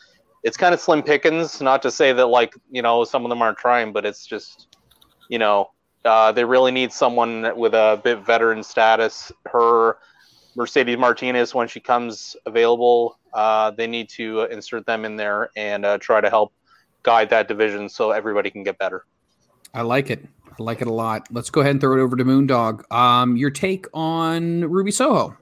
[0.44, 1.62] it's kind of slim pickings.
[1.62, 4.78] Not to say that like you know some of them aren't trying, but it's just
[5.30, 5.72] you know
[6.06, 9.32] uh, they really need someone with a bit veteran status.
[9.46, 9.98] Her
[10.56, 15.86] Mercedes Martinez, when she comes available, uh, they need to insert them in there and
[15.86, 16.54] uh, try to help
[17.04, 19.06] guide that division so everybody can get better.
[19.74, 20.26] I like it.
[20.48, 21.28] I like it a lot.
[21.32, 22.92] Let's go ahead and throw it over to Moondog.
[22.92, 25.38] Um, your take on Ruby Soho,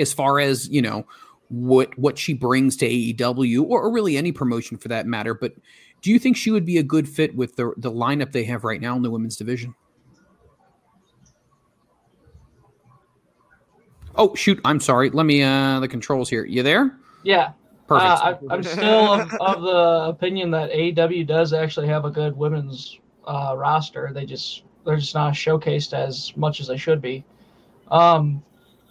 [0.00, 1.06] as far as you know,
[1.48, 5.54] what what she brings to AEW or, or really any promotion for that matter, but
[6.02, 8.64] do you think she would be a good fit with the the lineup they have
[8.64, 9.74] right now in the women's division?
[14.14, 14.60] Oh shoot!
[14.64, 15.10] I'm sorry.
[15.10, 16.44] Let me uh the controls here.
[16.44, 16.96] You there?
[17.22, 17.52] Yeah.
[17.86, 18.10] Perfect.
[18.10, 22.36] Uh, I, am still of, of, the opinion that AEW does actually have a good
[22.36, 24.10] women's uh, roster.
[24.12, 27.24] They just they're just not showcased as much as they should be.
[27.90, 28.42] Um,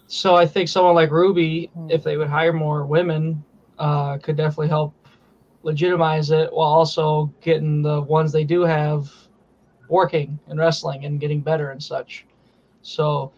[0.08, 3.44] so I think someone like Ruby, if they would hire more women,
[3.78, 4.94] uh, could definitely help
[5.62, 9.12] legitimize it while also getting the ones they do have
[9.90, 12.26] working and wrestling and getting better and such.
[12.80, 13.32] So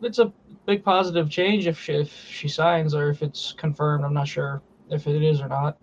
[0.00, 0.32] it's a
[0.66, 4.02] big positive change if she, if she signs or if it's confirmed.
[4.02, 5.76] I'm not sure if it is or not.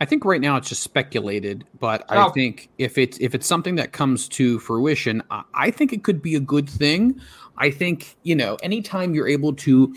[0.00, 2.28] I think right now it's just speculated, but oh.
[2.28, 5.22] I think if it's if it's something that comes to fruition,
[5.54, 7.20] I think it could be a good thing.
[7.58, 9.94] I think you know anytime you're able to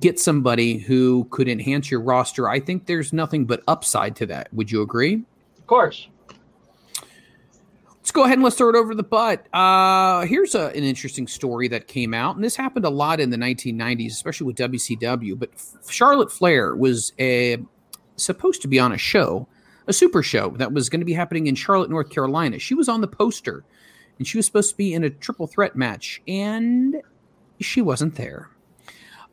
[0.00, 4.52] get somebody who could enhance your roster, I think there's nothing but upside to that.
[4.52, 5.22] Would you agree?
[5.58, 6.08] Of course.
[8.04, 9.46] Let's go ahead and let's throw it over the butt.
[9.54, 13.30] Uh, here's a, an interesting story that came out, and this happened a lot in
[13.30, 15.38] the 1990s, especially with WCW.
[15.38, 15.48] But
[15.88, 17.56] Charlotte Flair was a,
[18.16, 19.48] supposed to be on a show,
[19.86, 22.58] a super show that was going to be happening in Charlotte, North Carolina.
[22.58, 23.64] She was on the poster,
[24.18, 26.96] and she was supposed to be in a triple threat match, and
[27.60, 28.50] she wasn't there.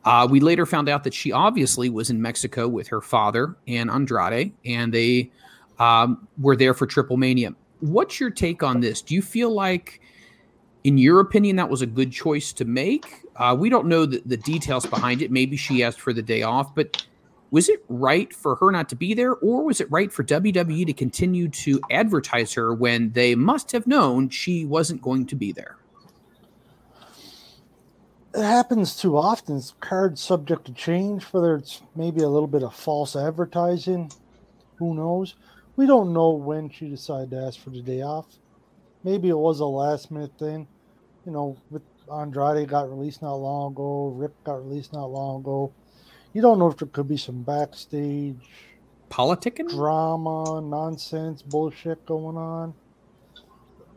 [0.04, 3.90] Uh, we later found out that she obviously was in Mexico with her father and
[3.90, 5.30] Andrade, and they
[5.78, 7.54] um, were there for Triple Mania.
[7.80, 9.00] What's your take on this?
[9.02, 10.00] Do you feel like,
[10.84, 13.22] in your opinion, that was a good choice to make?
[13.36, 15.30] Uh, we don't know the, the details behind it.
[15.30, 17.06] Maybe she asked for the day off, but
[17.52, 20.84] was it right for her not to be there, or was it right for WWE
[20.86, 25.52] to continue to advertise her when they must have known she wasn't going to be
[25.52, 25.76] there?
[28.34, 29.56] it happens too often.
[29.56, 34.10] It's card subject to change, whether it's maybe a little bit of false advertising.
[34.76, 35.34] Who knows?
[35.76, 38.26] We don't know when she decided to ask for the day off.
[39.04, 40.66] Maybe it was a last minute thing.
[41.26, 45.72] You know, with Andrade got released not long ago, Ric got released not long ago.
[46.32, 48.48] You don't know if there could be some backstage
[49.10, 52.72] politicking drama, nonsense, bullshit going on.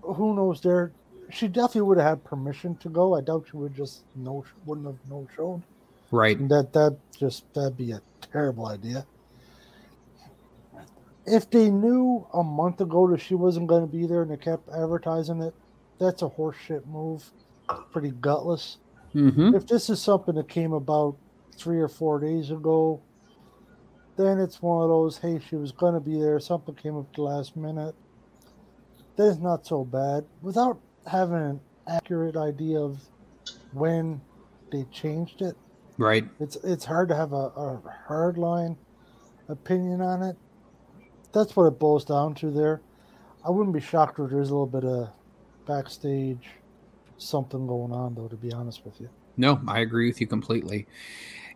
[0.02, 0.60] Who knows?
[0.62, 0.91] There,
[1.32, 3.16] she definitely would have had permission to go.
[3.16, 5.64] I doubt she would just no wouldn't have no shown.
[6.12, 6.38] Right.
[6.38, 8.02] And that that just that'd be a
[8.32, 9.06] terrible idea.
[11.26, 14.38] If they knew a month ago that she wasn't going to be there and they
[14.38, 15.56] kept advertising it,
[15.98, 17.32] that's a horseshit move.
[17.91, 18.78] Pretty gutless.
[19.16, 19.56] Mm-hmm.
[19.56, 21.16] If this is something that came about
[21.57, 23.02] three or four days ago,
[24.18, 26.40] then it's one of those, hey, she was going to be there.
[26.40, 27.95] Something came up the last minute.
[29.18, 30.26] That is not so bad.
[30.41, 30.80] Without
[31.10, 32.99] having an accurate idea of
[33.73, 34.22] when
[34.72, 35.56] they changed it.
[35.98, 36.27] Right.
[36.40, 38.77] It's it's hard to have a, a hard line
[39.48, 40.36] opinion on it.
[41.34, 42.82] That's what it boils down to there.
[43.45, 45.10] I wouldn't be shocked if there's a little bit of
[45.65, 46.49] backstage
[47.18, 49.10] something going on though, to be honest with you.
[49.38, 50.88] No, I agree with you completely.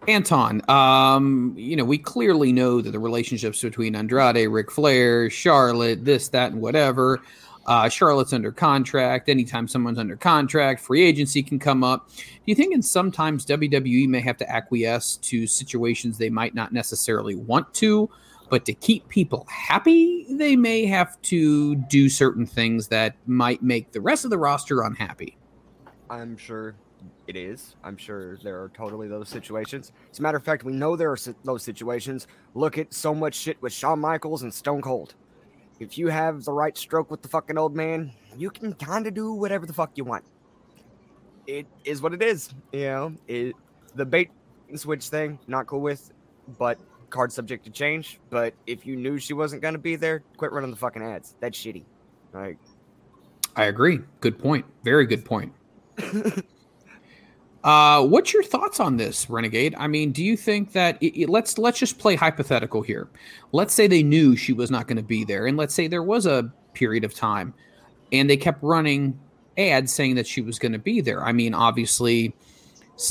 [0.08, 6.06] Anton, um, you know, we clearly know that the relationships between Andrade, Ric Flair, Charlotte,
[6.06, 7.22] this, that, and whatever.
[7.68, 9.30] Uh, Charlotte's under contract.
[9.30, 12.10] Anytime someone's under contract, free agency can come up.
[12.18, 16.74] Do you think in sometimes WWE may have to acquiesce to situations they might not
[16.74, 18.10] necessarily want to,
[18.50, 23.92] but to keep people happy, they may have to do certain things that might make
[23.92, 25.38] the rest of the roster unhappy?
[26.10, 26.74] I'm sure
[27.28, 27.76] it is.
[27.84, 29.92] I'm sure there are totally those situations.
[30.12, 32.28] As a matter of fact, we know there are those situations.
[32.56, 35.16] Look at so much shit with Shawn Michaels and Stone Cold.
[35.80, 39.14] If you have the right stroke with the fucking old man, you can kind of
[39.14, 40.26] do whatever the fuck you want.
[41.48, 42.50] It is what it is.
[42.74, 43.56] You know, it,
[43.96, 44.30] the bait
[44.68, 46.12] and switch thing, not cool with,
[46.58, 48.20] but card subject to change.
[48.30, 51.36] But if you knew she wasn't going to be there, quit running the fucking ads.
[51.40, 51.86] That's shitty.
[52.34, 52.58] Like,
[53.56, 54.00] I agree.
[54.22, 54.66] Good point.
[54.84, 55.54] Very good point.
[57.64, 59.76] uh, what's your thoughts on this, Renegade?
[59.78, 63.10] I mean, do you think that it, it- let's let's just play hypothetical here.
[63.52, 66.04] Let's say they knew she was not going to be there, and let's say there
[66.04, 67.54] was a period of time,
[68.12, 69.20] and they kept running
[69.58, 71.24] ads saying that she was going to be there.
[71.24, 72.34] I mean, obviously,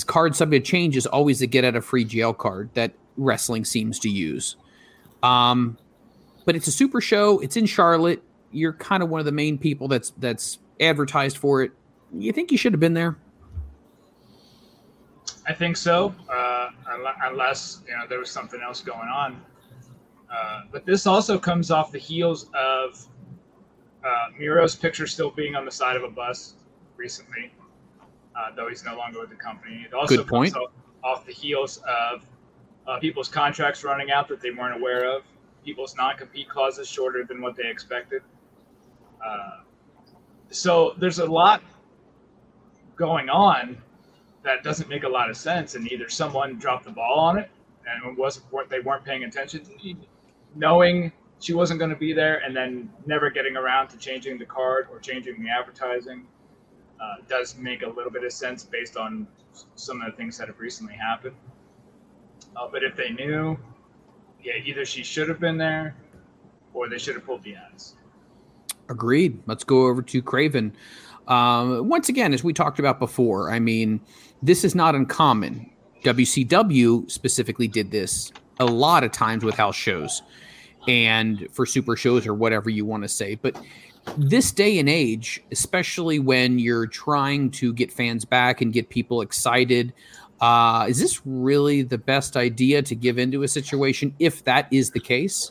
[0.07, 3.99] card subject change is always a get out of free jail card that wrestling seems
[3.99, 4.57] to use.
[5.23, 5.77] Um,
[6.47, 7.39] but it's a super show.
[7.41, 8.23] It's in Charlotte.
[8.51, 11.73] You're kind of one of the main people that's that's advertised for it.
[12.16, 13.19] You think you should have been there?
[15.49, 16.69] I think so, uh,
[17.25, 19.41] unless you know there was something else going on.
[20.31, 23.03] Uh, but this also comes off the heels of
[24.05, 26.55] uh, Miro's picture still being on the side of a bus
[26.99, 27.51] recently,
[28.37, 29.87] uh, though he's no longer with the company.
[29.89, 30.53] It also Good point.
[30.53, 30.66] comes
[31.03, 32.27] off, off the heels of
[32.87, 35.23] uh, people's contracts running out that they weren't aware of,
[35.65, 38.20] people's non-compete clauses shorter than what they expected.
[39.27, 39.61] Uh,
[40.51, 41.62] so there's a lot
[42.97, 43.79] going on
[44.44, 47.51] that doesn't make a lot of sense, and either someone dropped the ball on it
[47.89, 49.62] and it wasn't they weren't paying attention,
[50.55, 54.44] knowing she wasn't going to be there, and then never getting around to changing the
[54.44, 56.27] card or changing the advertising
[57.01, 59.27] uh, does make a little bit of sense based on
[59.74, 61.36] some of the things that have recently happened.
[62.56, 63.56] Uh, but if they knew,
[64.43, 65.94] yeah, either she should have been there,
[66.74, 67.94] or they should have pulled the ads.
[68.89, 69.40] Agreed.
[69.47, 70.74] Let's go over to Craven.
[71.28, 74.01] Um, once again, as we talked about before, I mean,
[74.43, 75.71] this is not uncommon.
[76.05, 80.23] WCW specifically did this a lot of times with house shows
[80.87, 83.35] and for super shows or whatever you want to say.
[83.35, 83.61] But
[84.17, 89.21] this day and age, especially when you're trying to get fans back and get people
[89.21, 89.93] excited,
[90.41, 94.93] uh, is this really the best idea to give into a situation if that is
[94.93, 95.51] the case?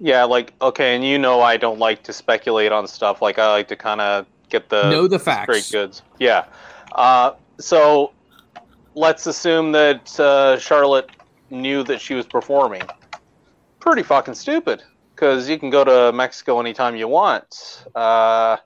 [0.00, 3.20] Yeah, like okay, and you know I don't like to speculate on stuff.
[3.22, 5.70] Like I like to kind of get the Know the straight facts.
[5.70, 6.02] goods.
[6.18, 6.46] Yeah.
[6.92, 8.12] Uh, so
[8.94, 11.10] let's assume that uh, Charlotte
[11.50, 12.82] knew that she was performing.
[13.78, 14.82] Pretty fucking stupid,
[15.14, 17.84] because you can go to Mexico anytime you want.
[17.94, 18.56] Uh,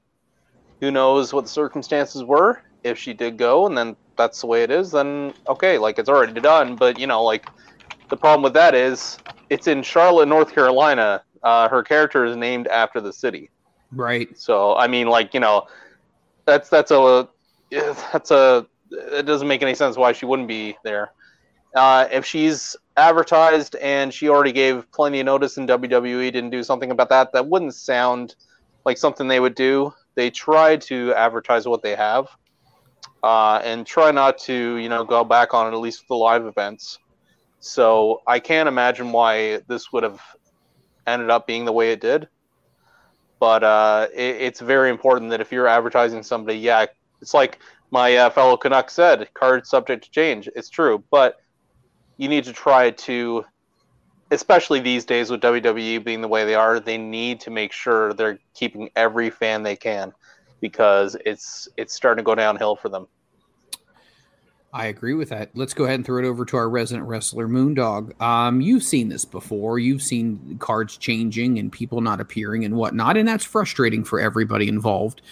[0.80, 2.62] who knows what the circumstances were?
[2.82, 6.08] If she did go, and then that's the way it is, then okay, like it's
[6.08, 6.76] already done.
[6.76, 7.46] But you know, like
[8.10, 9.18] the problem with that is
[9.50, 11.22] it's in Charlotte, North Carolina.
[11.42, 13.50] Uh, her character is named after the city.
[13.92, 14.36] Right.
[14.38, 15.66] So I mean, like you know,
[16.44, 17.28] that's that's a
[17.70, 18.66] that's a
[19.12, 21.12] it doesn't make any sense why she wouldn't be there.
[21.74, 26.62] Uh, if she's advertised and she already gave plenty of notice and WWE didn't do
[26.62, 28.36] something about that, that wouldn't sound
[28.84, 29.92] like something they would do.
[30.14, 32.28] They try to advertise what they have
[33.24, 36.46] uh, and try not to, you know, go back on it, at least the live
[36.46, 36.98] events.
[37.58, 40.20] So I can't imagine why this would have
[41.06, 42.28] ended up being the way it did
[43.44, 46.86] but uh, it, it's very important that if you're advertising somebody, yeah,
[47.20, 47.58] it's like
[47.90, 50.48] my uh, fellow Canuck said, card subject to change.
[50.54, 51.40] It's true, but
[52.16, 53.44] you need to try to,
[54.30, 58.12] especially these days with WWE being the way they are, they need to make sure
[58.12, 60.12] they're keeping every fan they can
[60.60, 63.06] because it's it's starting to go downhill for them.
[64.74, 65.50] I agree with that.
[65.54, 68.20] Let's go ahead and throw it over to our resident wrestler, Moondog.
[68.20, 69.78] Um, you've seen this before.
[69.78, 74.66] You've seen cards changing and people not appearing and whatnot, and that's frustrating for everybody
[74.66, 75.22] involved.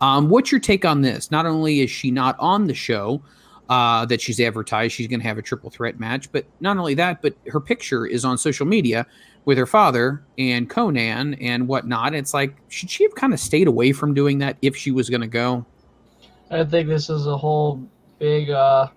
[0.00, 1.30] Um, what's your take on this?
[1.30, 3.22] Not only is she not on the show
[3.68, 6.94] uh, that she's advertised, she's going to have a triple threat match, but not only
[6.94, 9.06] that, but her picture is on social media
[9.46, 12.14] with her father and Konnan and whatnot.
[12.14, 15.08] It's like, should she have kind of stayed away from doing that if she was
[15.08, 15.64] going to go?
[16.50, 17.82] I think this is a whole
[18.18, 18.88] big uh,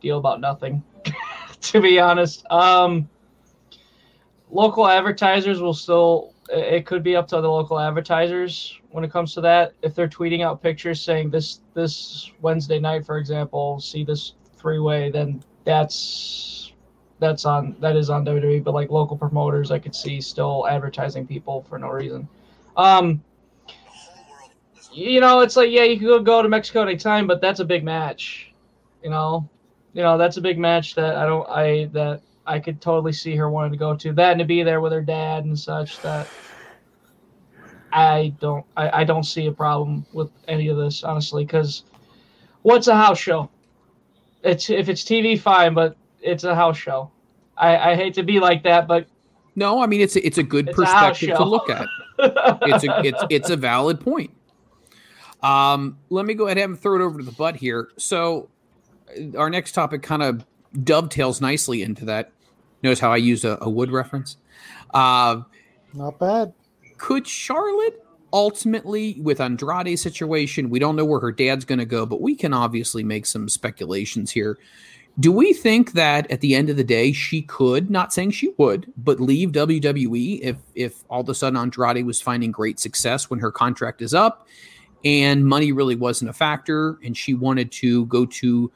[0.00, 0.82] deal about nothing,
[1.60, 2.46] to be honest.
[2.50, 3.08] Um,
[4.50, 6.34] local advertisers will still.
[6.50, 9.72] It could be up to the local advertisers when it comes to that.
[9.82, 14.78] If they're tweeting out pictures saying this this Wednesday night, for example, see this three
[14.78, 16.72] way, then that's
[17.18, 18.64] that's on that is on WWE.
[18.64, 22.28] But like local promoters, I could see still advertising people for no reason.
[22.76, 23.22] Um,
[24.92, 27.84] you know, it's like yeah, you could go to Mexico anytime, but that's a big
[27.84, 28.52] match.
[29.02, 29.48] You know,
[29.92, 33.36] you know that's a big match that I don't I that I could totally see
[33.36, 36.00] her wanting to go to that and to be there with her dad and such.
[36.00, 36.26] That
[37.92, 41.84] I don't I, I don't see a problem with any of this honestly because
[42.62, 43.50] what's a house show?
[44.42, 47.10] It's if it's TV fine, but it's a house show.
[47.56, 49.06] I, I hate to be like that, but
[49.54, 51.86] no, I mean it's a, it's a good It's a perspective to look at.
[52.18, 54.30] it's a it's it's a valid point.
[55.42, 57.90] Um, let me go ahead and throw it over to the butt here.
[57.96, 58.48] So,
[59.16, 60.44] uh, our next topic kind of
[60.82, 62.32] dovetails nicely into that.
[62.82, 64.36] Notice how I use a, a wood reference.
[64.94, 65.42] Uh,
[65.94, 66.52] Not bad.
[66.98, 72.06] could Charlotte ultimately, with Andrade's situation, we don't know where her dad's going to go,
[72.06, 74.58] but we can obviously make some speculations here.
[75.20, 78.54] Do we think that at the end of the day she could, not saying she
[78.56, 83.28] would, but leave WWE if if all of a sudden Andrade was finding great success
[83.28, 84.46] when her contract is up
[85.04, 88.70] and money really wasn't a factor and she wanted to go to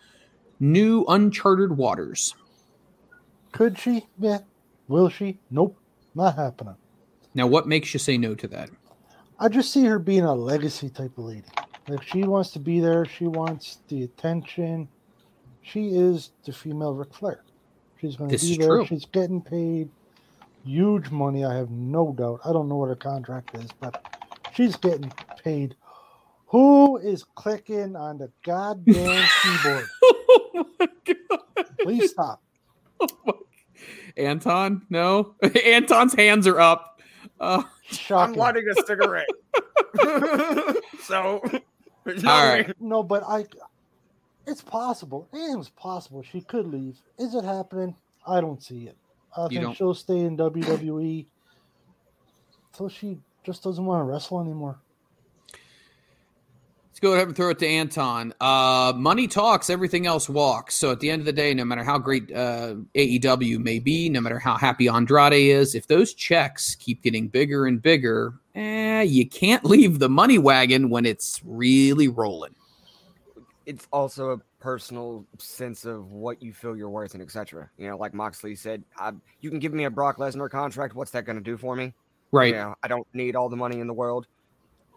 [0.58, 2.34] new uncharted waters?
[3.52, 4.06] Could she?
[4.18, 4.38] Yeah.
[4.88, 5.38] Will she?
[5.50, 5.78] Nope.
[6.14, 6.76] Not happening.
[7.34, 8.70] Now what makes you say no to that?
[9.38, 11.44] I just see her being a legacy type of lady.
[11.88, 14.88] Like she wants to be there, she wants the attention.
[15.62, 17.42] She is the female Ric Flair.
[18.00, 18.68] She's going to This be there.
[18.68, 18.86] true.
[18.86, 19.88] She's getting paid
[20.64, 21.44] huge money.
[21.44, 22.40] I have no doubt.
[22.44, 24.04] I don't know what her contract is, but
[24.54, 25.74] she's getting paid.
[26.48, 29.86] Who is clicking on the goddamn keyboard?
[30.54, 30.66] Oh
[31.82, 32.42] Please stop.
[33.00, 33.38] Oh
[34.16, 34.82] Anton?
[34.90, 35.34] No.
[35.64, 37.00] Anton's hands are up.
[37.40, 38.34] Uh, Shocking.
[38.34, 39.28] I'm lighting a cigarette.
[41.02, 41.40] so,
[42.06, 42.72] All right.
[42.80, 43.44] No, but I.
[44.46, 45.28] It's possible.
[45.32, 46.98] It's possible she could leave.
[47.18, 47.94] Is it happening?
[48.26, 48.96] I don't see it.
[49.36, 51.26] I You think don't- she'll stay in WWE
[52.72, 54.80] until she just doesn't want to wrestle anymore.
[56.92, 58.34] Let's go ahead and throw it to Anton.
[58.38, 60.74] Uh, money talks, everything else walks.
[60.74, 64.10] So at the end of the day, no matter how great uh, AEW may be,
[64.10, 69.00] no matter how happy Andrade is, if those checks keep getting bigger and bigger, eh,
[69.00, 72.54] you can't leave the money wagon when it's really rolling.
[73.64, 77.70] it's also a personal sense of what you feel you're worth and etc.
[77.78, 80.94] You know, like Moxley said, I, you can give me a Brock Lesnar contract.
[80.94, 81.94] What's that going to do for me?
[82.32, 82.48] Right.
[82.48, 84.26] You know, I don't need all the money in the world.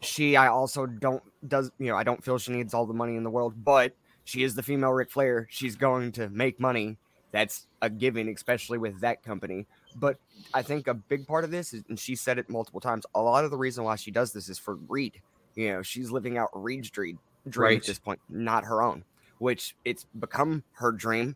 [0.06, 3.16] She, I also don't does you know I don't feel she needs all the money
[3.16, 3.94] in the world, but
[4.24, 5.48] she is the female Ric Flair.
[5.50, 6.98] She's going to make money.
[7.32, 9.66] That's a given, especially with that company.
[9.96, 10.18] But
[10.54, 13.06] I think a big part of this is, and she said it multiple times.
[13.14, 15.22] A lot of the reason why she does this is for Reid.
[15.56, 17.78] You know, she's living out Reid's dream, dream Right.
[17.80, 19.04] at this point, not her own.
[19.40, 21.36] Which it's become her dream.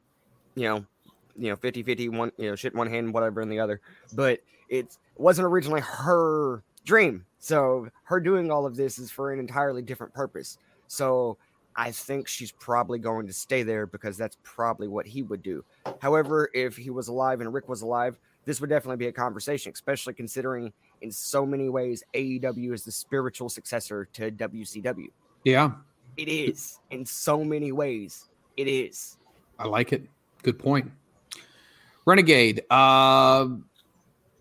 [0.56, 0.86] You know,
[1.38, 3.82] you know, 50 50, one, you know, shit in one hand, whatever in the other.
[4.14, 4.40] But
[4.70, 7.26] it's, it wasn't originally her dream.
[7.40, 10.58] So her doing all of this is for an entirely different purpose.
[10.88, 11.38] So
[11.76, 15.64] I think she's probably going to stay there because that's probably what he would do.
[16.02, 19.72] However, if he was alive and Rick was alive, this would definitely be a conversation,
[19.74, 25.08] especially considering in so many ways AEW is the spiritual successor to WCW.
[25.44, 25.72] Yeah,
[26.18, 28.28] It is in so many ways.
[28.58, 29.18] It is.
[29.58, 30.04] I like it.
[30.44, 30.92] Good point.
[32.06, 32.64] Renegade.
[32.70, 33.48] Uh,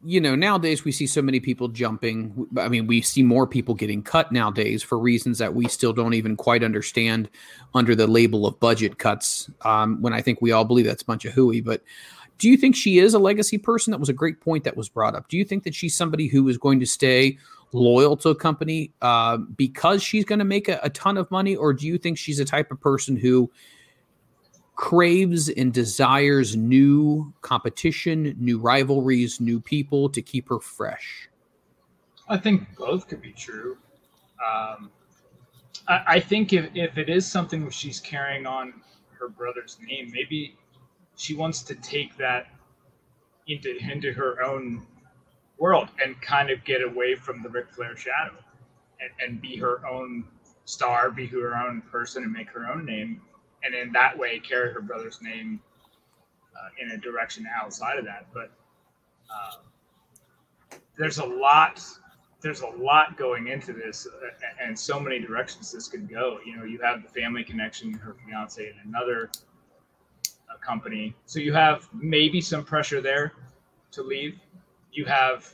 [0.04, 2.46] you know, nowadays we see so many people jumping.
[2.56, 6.14] I mean, we see more people getting cut nowadays for reasons that we still don't
[6.14, 7.28] even quite understand
[7.74, 9.50] under the label of budget cuts.
[9.62, 11.60] Um, when I think we all believe that's a bunch of hooey.
[11.60, 11.82] But
[12.38, 13.90] do you think she is a legacy person?
[13.90, 15.28] That was a great point that was brought up.
[15.28, 17.36] Do you think that she's somebody who is going to stay
[17.72, 21.56] loyal to a company uh, because she's going to make a, a ton of money,
[21.56, 23.50] or do you think she's a type of person who
[24.78, 31.28] craves and desires new competition, new rivalries, new people to keep her fresh?
[32.28, 33.76] I think both could be true.
[34.38, 34.92] Um,
[35.88, 38.72] I, I think if, if it is something she's carrying on
[39.18, 40.56] her brother's name, maybe
[41.16, 42.46] she wants to take that
[43.48, 44.86] into into her own
[45.58, 48.36] world and kind of get away from the Ric Flair shadow
[49.00, 50.24] and, and be her own
[50.66, 53.22] star, be her own person, and make her own name,
[53.64, 55.60] and in that way carry her brother's name
[56.56, 58.26] uh, in a direction outside of that.
[58.32, 58.50] But
[59.32, 61.82] uh, there's a lot
[62.40, 64.28] there's a lot going into this, uh,
[64.64, 66.38] and so many directions this could go.
[66.46, 69.30] You know, you have the family connection, her fiance, and another
[70.48, 73.32] uh, company, so you have maybe some pressure there
[73.92, 74.38] to leave.
[74.92, 75.52] You have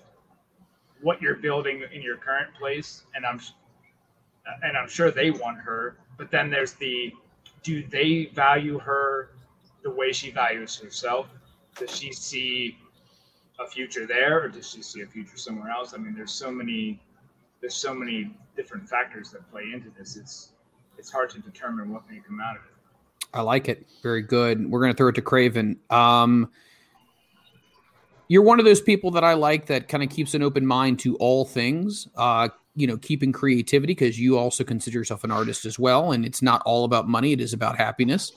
[1.01, 3.41] what you're building in your current place, and I'm
[4.63, 5.97] and I'm sure they want her.
[6.19, 7.13] But then there's the
[7.65, 9.31] do they value her
[9.83, 11.27] the way she values herself?
[11.77, 12.79] Does she see
[13.59, 15.93] a future there, or does she see a future somewhere else?
[15.95, 17.01] I mean, there's so many
[17.61, 20.17] there's so many different factors that play into this.
[20.17, 20.53] It's
[20.99, 23.27] it's hard to determine what may come out of it.
[23.33, 23.87] I like it.
[24.03, 24.71] Very good.
[24.71, 25.81] We're going to throw it to Craven.
[25.91, 26.51] Um,
[28.29, 31.01] you're one of those people that I like that kind of keeps an open mind
[31.01, 32.07] to all things.
[32.17, 36.25] Uh, you know, keeping creativity because you also consider yourself an artist as well, and
[36.25, 38.33] it's not all about money; it is about happiness.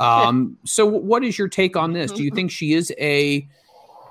[0.00, 2.12] Um, so, what is your take on this?
[2.12, 3.46] Do you think she is a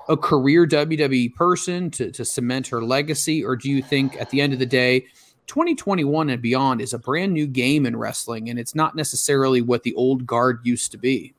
[0.08, 4.40] a career WWE person to to cement her legacy, or do you think at the
[4.40, 5.06] end of the day?
[5.46, 9.82] 2021 and beyond is a brand new game in wrestling, and it's not necessarily what
[9.82, 11.34] the old guard used to be.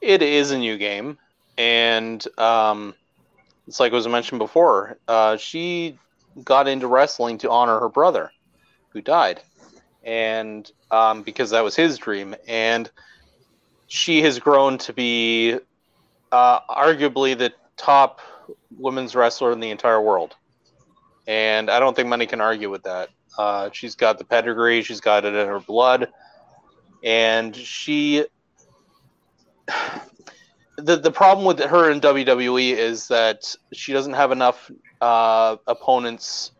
[0.00, 1.18] It is a new game
[1.56, 2.94] and um,
[3.66, 4.98] it's like was mentioned before.
[5.08, 5.98] Uh, she
[6.42, 8.32] got into wrestling to honor her brother,
[8.90, 9.40] who died,
[10.02, 12.34] and um, because that was his dream.
[12.48, 12.90] And
[13.86, 15.58] she has grown to be
[16.32, 18.20] uh, arguably the top
[18.76, 20.34] women's wrestler in the entire world,
[21.26, 23.10] and I don't think many can argue with that.
[23.36, 26.08] Uh, she's got the pedigree, she's got it in her blood,
[27.02, 28.24] and she
[30.76, 34.70] the the problem with her in WWE is that she doesn't have enough
[35.04, 36.52] uh, opponents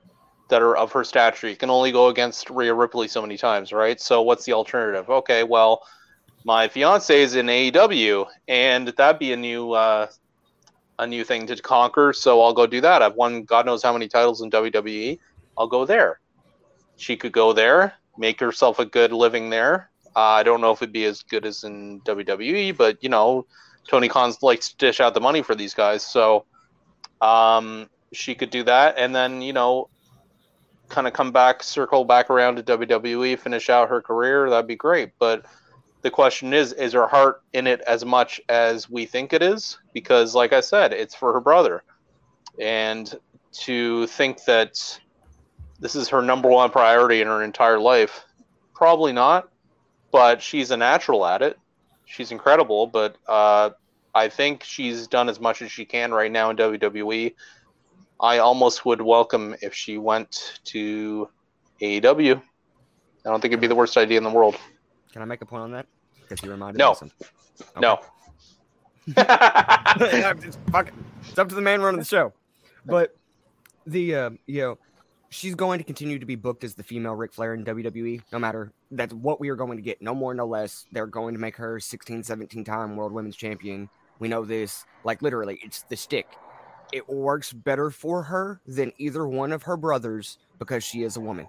[0.50, 1.48] that are of her stature.
[1.48, 3.98] You can only go against Rhea Ripley so many times, right?
[3.98, 5.08] So what's the alternative?
[5.08, 5.82] Okay, well,
[6.44, 10.08] my fiance is in AEW, and that'd be a new uh,
[10.98, 12.12] a new thing to conquer.
[12.12, 13.00] So I'll go do that.
[13.00, 15.18] I've won God knows how many titles in WWE.
[15.56, 16.20] I'll go there.
[16.96, 19.88] She could go there, make herself a good living there.
[20.14, 23.46] Uh, I don't know if it'd be as good as in WWE, but you know
[23.88, 26.04] Tony Khan's likes to dish out the money for these guys.
[26.04, 26.44] So
[27.22, 29.88] um, she could do that, and then you know,
[30.88, 34.50] kind of come back, circle back around to WWE, finish out her career.
[34.50, 35.12] That'd be great.
[35.18, 35.46] But
[36.02, 39.78] the question is, is her heart in it as much as we think it is?
[39.92, 41.82] Because, like I said, it's for her brother,
[42.60, 43.18] and
[43.52, 44.98] to think that
[45.80, 48.24] this is her number one priority in her entire life,
[48.74, 49.48] probably not.
[50.10, 51.58] But she's a natural at it
[52.04, 53.70] she's incredible, but uh,
[54.14, 57.34] I think she's done as much as she can right now in WWE.
[58.20, 61.28] I almost would welcome if she went to
[61.80, 62.40] AEW.
[63.26, 64.56] I don't think it'd be the worst idea in the world.
[65.12, 65.86] Can I make a point on that?
[66.20, 66.86] Because you reminded no.
[66.86, 67.28] me of something.
[67.60, 67.80] Okay.
[67.80, 68.00] No.
[70.44, 70.58] it's,
[71.28, 72.32] it's up to the man running the show.
[72.86, 73.16] But
[73.86, 74.78] the uh, you know,
[75.30, 78.38] she's going to continue to be booked as the female Ric Flair in WWE, no
[78.38, 80.00] matter that's what we are going to get.
[80.00, 80.86] No more, no less.
[80.92, 83.88] They're going to make her 16, 17 time world women's champion.
[84.18, 84.84] We know this.
[85.02, 86.28] Like literally, it's the stick.
[86.94, 91.20] It works better for her than either one of her brothers because she is a
[91.20, 91.48] woman.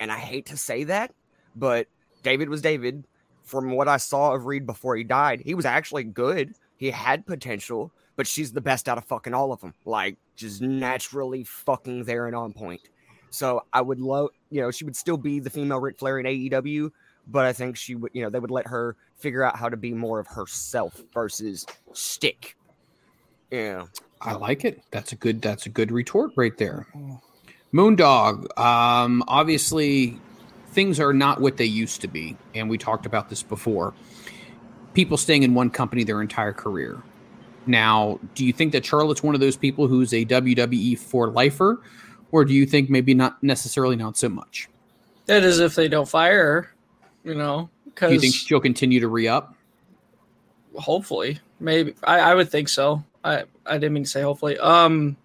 [0.00, 1.12] And I hate to say that,
[1.54, 1.86] but
[2.22, 3.04] David was David.
[3.44, 6.54] From what I saw of Reid before he died, he was actually good.
[6.78, 9.74] He had potential, but she's the best out of fucking all of them.
[9.84, 12.80] Like, just naturally fucking there and on point.
[13.28, 16.24] So I would love, you know, she would still be the female Ric Flair in
[16.24, 16.90] AEW,
[17.26, 19.76] but I think she would, you know, they would let her figure out how to
[19.76, 22.56] be more of herself versus stick.
[23.50, 23.84] Yeah.
[24.20, 24.82] I like it.
[24.90, 26.86] That's a good that's a good retort right there.
[27.72, 30.18] Moondog, um, obviously
[30.68, 33.94] things are not what they used to be, and we talked about this before.
[34.94, 37.02] People staying in one company their entire career.
[37.66, 41.82] Now, do you think that Charlotte's one of those people who's a WWE for lifer,
[42.30, 44.68] or do you think maybe not necessarily not so much?
[45.26, 46.74] That is if they don't fire her,
[47.24, 47.68] you know.
[47.96, 49.54] Do you think she'll continue to re up?
[50.76, 53.02] Hopefully, maybe I, I would think so.
[53.26, 54.58] I I didn't mean to say hopefully.
[54.58, 55.16] Um,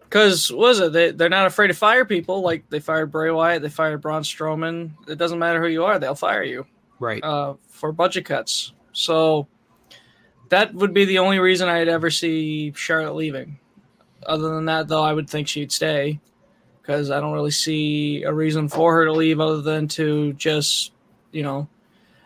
[0.00, 3.62] because was it they they're not afraid to fire people like they fired Bray Wyatt,
[3.62, 4.92] they fired Braun Strowman.
[5.08, 6.66] It doesn't matter who you are, they'll fire you.
[7.00, 7.22] Right.
[7.22, 8.72] Uh, for budget cuts.
[8.92, 9.48] So
[10.50, 13.58] that would be the only reason I'd ever see Charlotte leaving.
[14.24, 16.20] Other than that, though, I would think she'd stay
[16.80, 20.92] because I don't really see a reason for her to leave other than to just,
[21.32, 21.68] you know,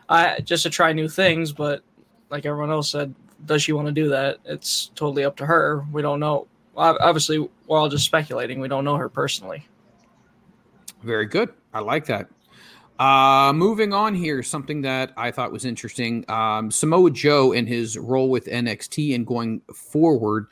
[0.09, 1.53] I just to try new things.
[1.53, 1.83] But
[2.31, 4.39] like everyone else said, does she want to do that?
[4.45, 5.85] It's totally up to her.
[5.93, 6.47] We don't know.
[6.77, 8.61] Obviously, we're all just speculating.
[8.61, 9.67] We don't know her personally.
[11.03, 11.51] Very good.
[11.73, 12.29] I like that.
[12.99, 16.25] Uh, moving on here, something that I thought was interesting.
[16.29, 20.47] Um, Samoa Joe and his role with NXT and going forward.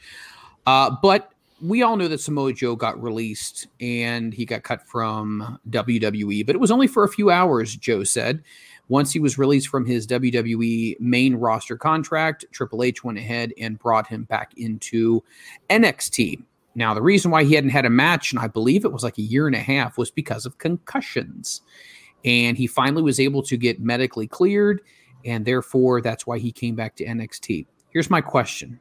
[0.65, 5.58] Uh, but we all know that Samoa Joe got released and he got cut from
[5.70, 8.44] WWE, but it was only for a few hours, Joe said.
[8.89, 13.78] Once he was released from his WWE main roster contract, Triple H went ahead and
[13.78, 15.23] brought him back into
[15.70, 16.42] NXT.
[16.76, 19.18] Now, the reason why he hadn't had a match, and I believe it was like
[19.18, 21.62] a year and a half, was because of concussions.
[22.24, 24.82] And he finally was able to get medically cleared,
[25.24, 27.66] and therefore that's why he came back to NXT.
[27.90, 28.78] Here's my question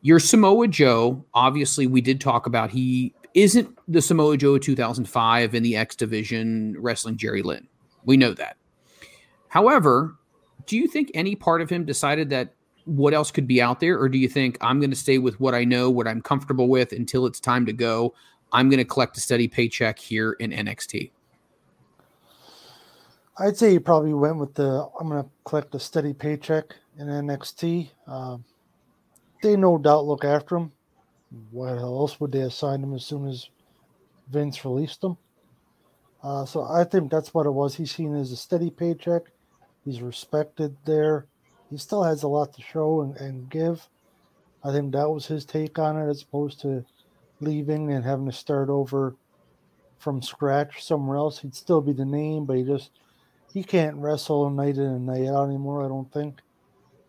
[0.00, 5.54] your Samoa Joe, obviously, we did talk about he isn't the Samoa Joe of 2005
[5.54, 7.66] in the X Division wrestling Jerry Lynn.
[8.04, 8.56] We know that.
[9.48, 10.16] However,
[10.66, 12.54] do you think any part of him decided that
[12.84, 13.98] what else could be out there?
[13.98, 16.68] Or do you think I'm going to stay with what I know, what I'm comfortable
[16.68, 18.14] with until it's time to go?
[18.52, 21.10] I'm going to collect a steady paycheck here in NXT.
[23.38, 27.06] I'd say he probably went with the I'm going to collect a steady paycheck in
[27.06, 27.90] NXT.
[28.06, 28.44] Um,
[29.42, 30.72] they no doubt look after him.
[31.50, 33.48] What else would they assign him as soon as
[34.30, 35.16] Vince released him?
[36.22, 37.76] Uh, so I think that's what it was.
[37.76, 39.22] He's seen as a steady paycheck.
[39.84, 41.26] He's respected there.
[41.70, 43.88] He still has a lot to show and, and give.
[44.64, 46.84] I think that was his take on it, as opposed to
[47.40, 49.14] leaving and having to start over
[49.98, 51.38] from scratch somewhere else.
[51.38, 52.90] He'd still be the name, but he just
[53.52, 55.84] he can't wrestle night in and night out anymore.
[55.84, 56.40] I don't think.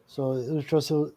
[0.08, 1.12] So it was just a,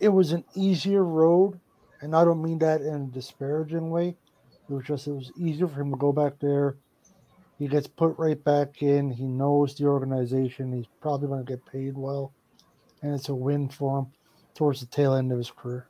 [0.00, 1.60] it was an easier road,
[2.00, 4.16] and I don't mean that in a disparaging way.
[4.68, 6.76] It was just it was easier for him to go back there.
[7.58, 9.10] He gets put right back in.
[9.10, 10.72] He knows the organization.
[10.72, 12.32] He's probably going to get paid well,
[13.02, 14.06] and it's a win for him
[14.54, 15.86] towards the tail end of his career.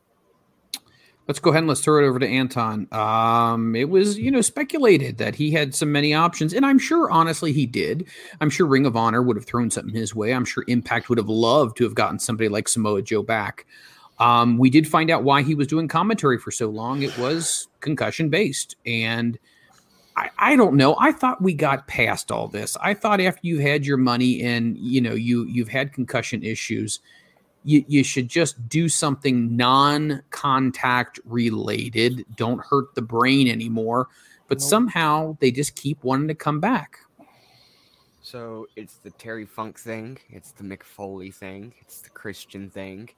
[1.29, 2.89] Let's go ahead and let's throw it over to Anton.
[2.91, 7.11] Um, it was, you know, speculated that he had so many options, and I'm sure,
[7.11, 8.09] honestly, he did.
[8.41, 10.35] I'm sure Ring of Honor would have thrown something his way.
[10.35, 13.67] I'm sure Impact would have loved to have gotten somebody like Samoa Joe back.
[14.19, 17.03] Um, we did find out why he was doing commentary for so long.
[17.03, 18.77] It was concussion based.
[18.87, 19.39] And
[20.17, 20.97] I, I don't know.
[20.99, 22.77] I thought we got past all this.
[22.81, 27.01] I thought after you've had your money and you know you you've had concussion issues,
[27.65, 32.25] you, you should just do something non-contact related.
[32.37, 34.09] Don't hurt the brain anymore.
[34.49, 34.69] But nope.
[34.69, 36.99] somehow they just keep wanting to come back.
[38.21, 43.11] So it's the Terry Funk thing, it's the Mick Foley thing, it's the Christian thing.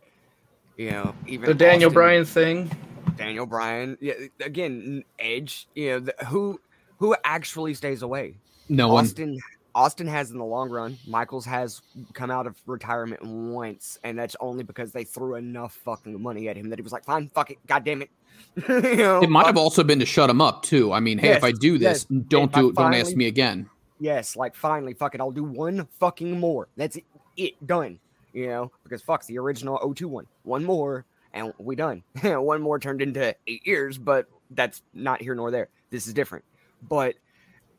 [0.77, 2.71] You know, even the Daniel Austin, Bryan thing.
[3.17, 4.15] Daniel Bryan, yeah.
[4.41, 5.69] Again, Edge.
[5.75, 6.61] You know, the, who
[6.99, 8.37] who actually stays away?
[8.69, 9.41] No Austin, one.
[9.75, 10.99] Austin has in the long run.
[11.07, 11.81] Michaels has
[12.13, 16.57] come out of retirement once, and that's only because they threw enough fucking money at
[16.57, 18.11] him that he was like, "Fine, fuck it, god damn it."
[18.69, 20.93] you know, it might have also been to shut him up too.
[20.93, 22.23] I mean, hey, yes, if I do this, yes.
[22.29, 22.75] don't do it.
[22.75, 23.71] Don't ask me again.
[24.01, 26.69] Yes, like finally, fuck it, I'll do one fucking more.
[26.77, 27.05] That's it,
[27.37, 28.01] it done
[28.35, 30.13] you know, because fuck's the original 021.
[30.13, 30.27] one.
[30.43, 32.03] One more and we done.
[32.23, 35.69] one more turned into eight years, but that's not here nor there.
[35.91, 36.45] This is different.
[36.89, 37.15] But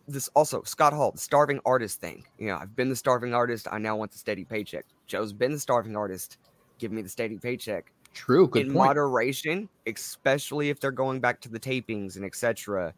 [0.08, 2.24] this also Scott Hall, the starving artist thing.
[2.38, 3.68] You know, I've been the starving artist.
[3.72, 4.86] I now want the steady paycheck.
[5.08, 6.38] Joe's been the starving artist.
[6.80, 7.92] Give me the steady paycheck.
[8.14, 8.48] True.
[8.48, 8.88] Good In point.
[8.88, 12.94] moderation, especially if they're going back to the tapings and etc.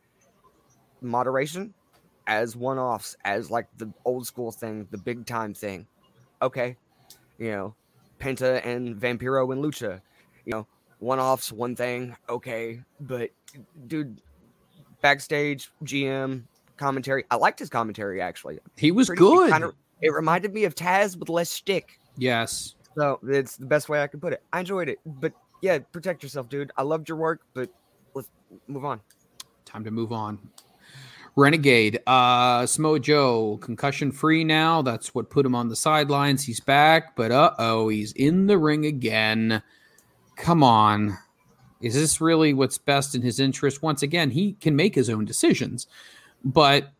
[1.02, 1.74] Moderation
[2.28, 5.88] as one offs, as like the old school thing, the big time thing.
[6.42, 6.78] Okay,
[7.38, 7.76] you know,
[8.20, 10.02] Penta and Vampiro and Lucha,
[10.46, 10.68] you know,
[11.00, 12.82] one offs, one thing, okay.
[13.00, 13.32] But
[13.88, 14.22] dude,
[15.02, 16.44] backstage, GM,
[16.78, 18.60] commentary, I liked his commentary actually.
[18.76, 19.50] He was Pretty, good.
[19.50, 22.00] It, kinda, it reminded me of Taz with less shtick.
[22.18, 22.76] Yes.
[22.96, 24.42] So it's the best way I could put it.
[24.52, 25.00] I enjoyed it.
[25.06, 26.72] But yeah, protect yourself, dude.
[26.78, 27.70] I loved your work, but
[28.16, 28.30] let's
[28.68, 29.02] move on.
[29.66, 30.40] Time to move on.
[31.38, 34.82] Renegade, uh, Samoa Joe, concussion free now.
[34.82, 36.44] That's what put him on the sidelines.
[36.44, 39.62] He's back, but uh oh, he's in the ring again.
[40.36, 41.16] Come on.
[41.80, 43.84] Is this really what's best in his interest?
[43.84, 45.86] Once again, he can make his own decisions,
[46.44, 46.92] but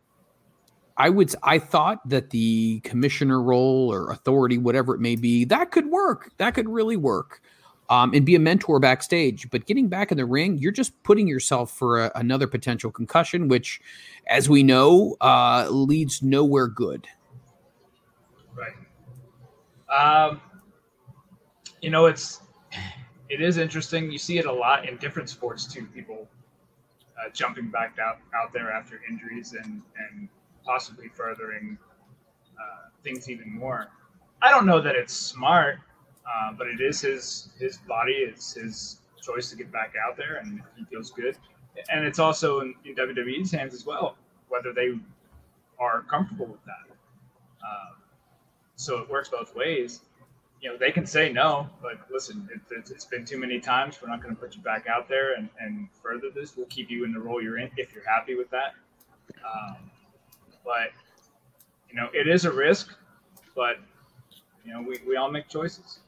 [0.96, 5.72] I would I thought that the commissioner role or authority, whatever it may be, that
[5.72, 6.30] could work.
[6.36, 7.42] That could really work
[7.88, 9.48] um, and be a mentor backstage.
[9.50, 13.48] But getting back in the ring, you're just putting yourself for a, another potential concussion,
[13.48, 13.80] which,
[14.26, 17.06] as we know, uh, leads nowhere good.
[18.54, 18.74] Right.
[19.88, 20.40] Um,
[21.80, 22.42] you know, it's
[23.28, 24.10] it is interesting.
[24.10, 25.86] You see it a lot in different sports too.
[25.94, 26.28] People
[27.18, 30.28] uh, jumping back out out there after injuries and and
[30.64, 31.78] possibly furthering
[32.60, 33.88] uh, things even more.
[34.42, 35.78] I don't know that it's smart
[36.28, 38.12] uh, but it is his his body.
[38.12, 41.36] It's his choice to get back out there, and he feels good.
[41.90, 44.16] And it's also in, in WWE's hands as well,
[44.48, 44.98] whether they
[45.78, 46.96] are comfortable with that.
[47.62, 47.94] Uh,
[48.76, 50.00] so it works both ways.
[50.60, 53.98] you know, they can say no, but listen, it, it's, it's been too many times.
[54.02, 56.56] We're not going to put you back out there and, and further this.
[56.56, 58.74] We'll keep you in the role you're in if you're happy with that.
[59.44, 59.76] Um,
[60.64, 60.90] but,
[61.88, 62.92] you know, it is a risk,
[63.54, 63.76] but,
[64.64, 66.00] you know, we, we all make choices.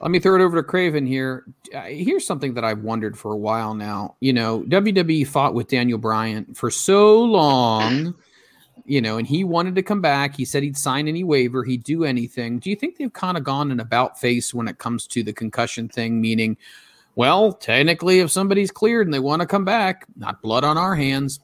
[0.00, 1.44] Let me throw it over to Craven here.
[1.74, 4.16] Uh, here's something that I've wondered for a while now.
[4.20, 8.14] You know, WWE fought with Daniel Bryan for so long
[8.86, 10.36] you know, and he wanted to come back.
[10.36, 12.58] He said he'd sign any waiver, he'd do anything.
[12.58, 15.32] Do you think they've kind of gone an about face when it comes to the
[15.32, 16.20] concussion thing?
[16.20, 16.56] Meaning,
[17.16, 20.94] well, technically, if somebody's cleared and they want to come back, not blood on our
[20.94, 21.40] hands.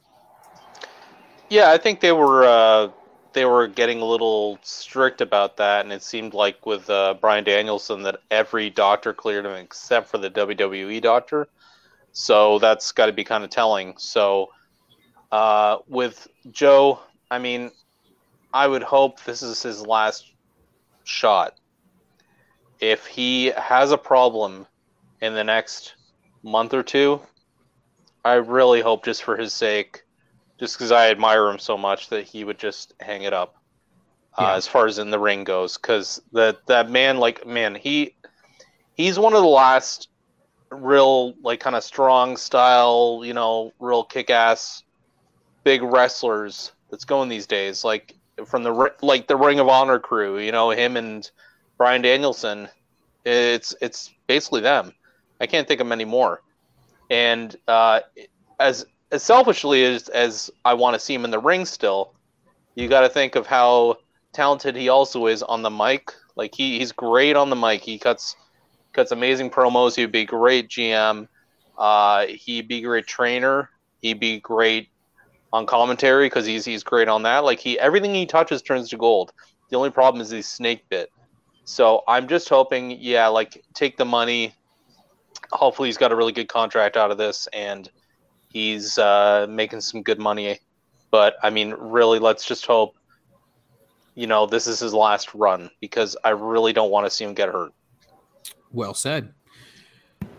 [1.50, 2.88] Yeah, I think they were uh,
[3.32, 7.44] they were getting a little strict about that, and it seemed like with uh, Bryan
[7.44, 11.48] Danielson that every doctor cleared him except for the WWE doctor.
[12.12, 13.94] So that's got to be kind of telling.
[13.96, 14.50] So
[15.30, 17.70] uh, with Joe, I mean,
[18.52, 20.30] I would hope this is his last
[21.04, 21.58] shot.
[22.80, 24.66] If he has a problem
[25.20, 25.94] in the next
[26.42, 27.20] month or two,
[28.24, 30.01] I really hope, just for his sake,
[30.62, 33.56] just because I admire him so much, that he would just hang it up.
[34.38, 34.54] Uh, yeah.
[34.54, 38.14] As far as in the ring goes, because that that man, like man, he
[38.94, 40.08] he's one of the last
[40.70, 44.84] real like kind of strong style, you know, real kick ass
[45.64, 47.82] big wrestlers that's going these days.
[47.82, 48.14] Like
[48.46, 51.28] from the like the Ring of Honor crew, you know, him and
[51.76, 52.68] Bryan Danielson.
[53.24, 54.92] It's it's basically them.
[55.40, 56.40] I can't think of many more.
[57.10, 58.00] And uh,
[58.60, 62.14] as as selfishly as as I want to see him in the ring still,
[62.74, 63.98] you got to think of how
[64.32, 66.12] talented he also is on the mic.
[66.34, 67.82] Like he, he's great on the mic.
[67.82, 68.34] He cuts
[68.92, 69.94] cuts amazing promos.
[69.94, 71.28] He'd be great GM.
[71.78, 73.70] Uh, he'd be great trainer.
[74.00, 74.88] He'd be great
[75.52, 77.44] on commentary because he's he's great on that.
[77.44, 79.32] Like he everything he touches turns to gold.
[79.68, 81.10] The only problem is he's snake bit.
[81.64, 84.54] So I'm just hoping, yeah, like take the money.
[85.52, 87.88] Hopefully he's got a really good contract out of this and
[88.52, 90.58] he's uh, making some good money.
[91.10, 92.96] But I mean, really, let's just hope.
[94.14, 97.32] You know, this is his last run because I really don't want to see him
[97.32, 97.72] get hurt.
[98.70, 99.32] Well said.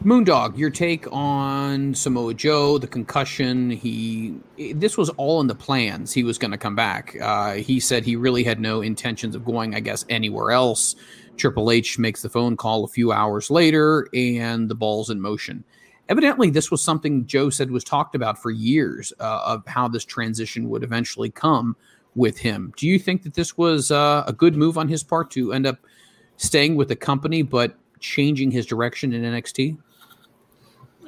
[0.03, 3.69] Moondog, your take on Samoa Joe, the concussion.
[3.69, 4.35] He,
[4.73, 6.11] this was all in the plans.
[6.11, 7.15] He was going to come back.
[7.21, 10.95] Uh, he said he really had no intentions of going, I guess, anywhere else.
[11.37, 15.63] Triple H makes the phone call a few hours later, and the ball's in motion.
[16.13, 20.05] Evidently, this was something Joe said was talked about for years uh, of how this
[20.05, 21.75] transition would eventually come
[22.13, 22.71] with him.
[22.77, 25.65] Do you think that this was uh, a good move on his part to end
[25.65, 25.79] up
[26.37, 29.75] staying with the company, but changing his direction in NXT?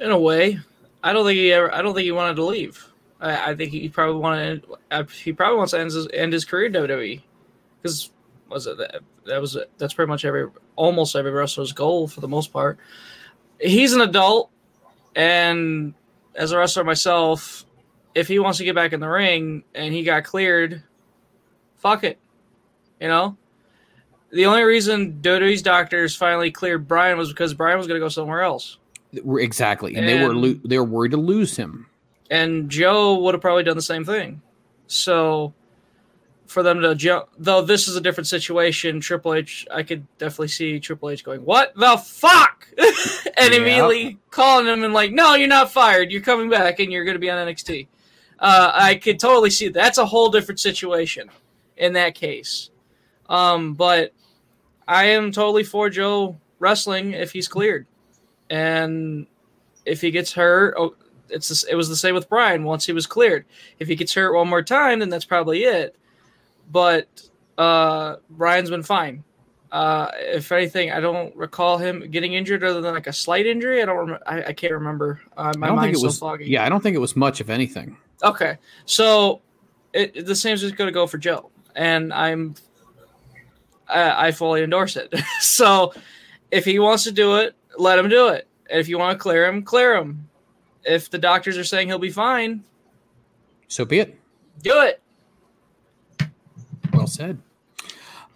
[0.00, 0.58] in a way.
[1.02, 1.72] I don't think he ever.
[1.72, 2.84] I don't think he wanted to leave.
[3.20, 4.64] I, I think he probably wanted.
[5.22, 7.22] He probably wants to end his, end his career in WWE
[7.80, 8.10] because
[8.48, 12.28] was it that, that was that's pretty much every almost every wrestler's goal for the
[12.28, 12.78] most part.
[13.60, 14.50] He's an adult,
[15.16, 15.94] and
[16.34, 17.64] as a wrestler myself,
[18.14, 20.82] if he wants to get back in the ring and he got cleared,
[21.78, 22.18] fuck it,
[23.00, 23.36] you know.
[24.30, 28.10] The only reason WWE's doctors finally cleared Bryan was because Bryan was going to go
[28.10, 28.78] somewhere else.
[29.12, 31.86] Exactly, and, and they were lo- they were worried to lose him.
[32.30, 34.42] And Joe would have probably done the same thing.
[34.88, 35.54] So
[36.46, 39.00] for them to jump, though this is a different situation.
[39.00, 43.58] Triple H, I could definitely see Triple H going, "What the fuck," and yeah.
[43.58, 46.10] immediately calling him and like, "No, you're not fired.
[46.10, 47.88] You're coming back, and you're going to be on NXT."
[48.38, 49.74] Uh, I could totally see that.
[49.74, 51.30] that's a whole different situation
[51.76, 52.70] in that case.
[53.28, 54.12] Um, but
[54.86, 57.86] I am totally for Joe wrestling if he's cleared
[58.50, 59.26] and
[59.84, 60.94] if he gets hurt, oh,
[61.28, 63.46] it's it was the same with Bryan once he was cleared.
[63.78, 65.96] If he gets hurt one more time, then that's probably it.
[66.70, 67.28] But
[67.58, 69.24] uh, Bryan's been fine.
[69.72, 73.82] Uh, if anything, I don't recall him getting injured other than like a slight injury.
[73.82, 74.22] I don't remember.
[74.26, 75.20] I, I can't remember.
[75.36, 76.18] Uh, my I don't think it was.
[76.18, 76.46] foggy.
[76.46, 77.96] Yeah, I don't think it was much of anything.
[78.22, 79.42] Okay, so
[79.92, 82.54] it, the same is going to go for Joe, and I'm
[83.88, 85.14] I, I fully endorse it.
[85.40, 85.92] so
[86.50, 88.46] if he wants to do it, let him do it.
[88.70, 90.28] And if you want to clear him, clear him.
[90.84, 92.64] If the doctors are saying he'll be fine,
[93.68, 94.18] so be it.
[94.62, 95.02] Do it.
[97.06, 97.38] Well said.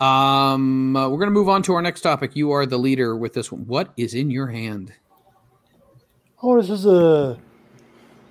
[0.00, 2.36] Um, uh, we're going to move on to our next topic.
[2.36, 3.66] You are the leader with this one.
[3.66, 4.92] What is in your hand?
[6.40, 7.36] Oh, this is a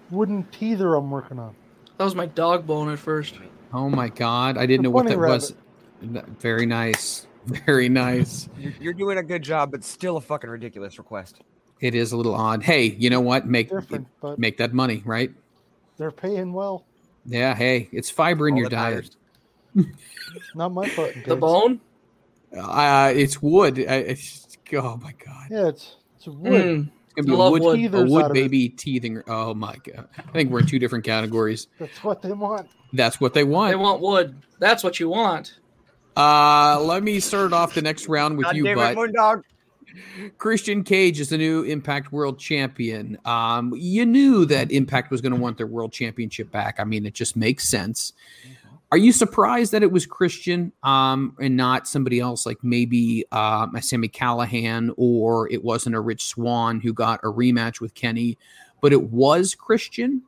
[0.09, 1.55] wooden teether I'm working on.
[1.97, 3.35] That was my dog bone at first.
[3.73, 5.53] Oh my god, I didn't know what that rabbit.
[6.01, 6.23] was.
[6.39, 7.27] Very nice.
[7.45, 8.47] Very nice.
[8.79, 11.41] You're doing a good job, but still a fucking ridiculous request.
[11.81, 12.63] It is a little odd.
[12.63, 13.45] Hey, you know what?
[13.45, 13.69] Make
[14.37, 15.31] make that money, right?
[15.97, 16.85] They're paying well.
[17.25, 17.53] Yeah.
[17.55, 19.15] Hey, it's fiber in All your diet.
[20.55, 21.15] Not my foot.
[21.25, 21.81] The bone.
[22.57, 23.79] Uh, it's wood.
[23.79, 25.47] I, it's, oh my god.
[25.49, 26.51] Yeah, it's it's wood.
[26.51, 26.91] Mm.
[27.05, 27.93] It's gonna be I a love wood, wood.
[27.93, 28.33] a wood out it.
[28.33, 29.21] baby teething.
[29.27, 30.07] Oh my god!
[30.17, 31.67] I think we're in two different categories.
[31.79, 32.69] That's what they want.
[32.93, 33.71] That's what they want.
[33.71, 34.35] They want wood.
[34.59, 35.59] That's what you want.
[36.17, 39.43] Uh, let me start off the next round with God you, damn but Moondog.
[40.37, 43.17] Christian Cage is the new Impact World Champion.
[43.25, 46.79] Um, you knew that Impact was going to want their World Championship back.
[46.79, 48.13] I mean, it just makes sense.
[48.91, 53.75] Are you surprised that it was Christian um, and not somebody else, like maybe um,
[53.75, 58.35] a Sami Callihan, or it wasn't a Rich Swann who got a rematch with Kenny,
[58.81, 60.23] but it was Christian?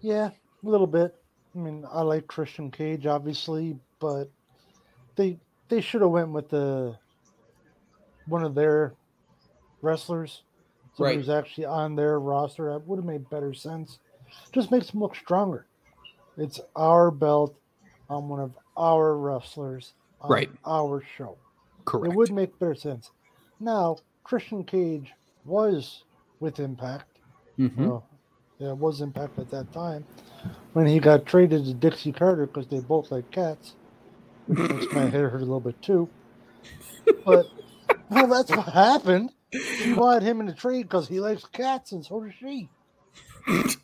[0.00, 0.30] Yeah,
[0.64, 1.16] a little bit.
[1.54, 4.30] I mean, I like Christian Cage, obviously, but
[5.16, 6.96] they they should have went with the
[8.26, 8.94] one of their
[9.82, 10.42] wrestlers,
[10.96, 11.24] somebody Right.
[11.24, 12.72] who's actually on their roster.
[12.72, 13.98] That would have made better sense.
[14.52, 15.66] Just makes them look stronger.
[16.36, 17.54] It's our belt
[18.08, 20.50] on one of our wrestlers on Right.
[20.66, 21.36] our show.
[21.84, 22.12] Correct.
[22.12, 23.10] It would make better sense.
[23.60, 25.12] Now, Christian Cage
[25.44, 26.04] was
[26.40, 27.18] with Impact.
[27.58, 27.76] Mhm.
[27.88, 28.04] Well,
[28.58, 30.04] yeah, it was Impact at that time
[30.72, 33.74] when he got traded to Dixie Carter because they both like cats,
[34.46, 36.08] which makes my head hurt a little bit too.
[37.24, 37.46] But
[38.10, 39.30] well, that's what happened.
[39.52, 42.68] She wanted him in the trade because he likes cats, and so does she.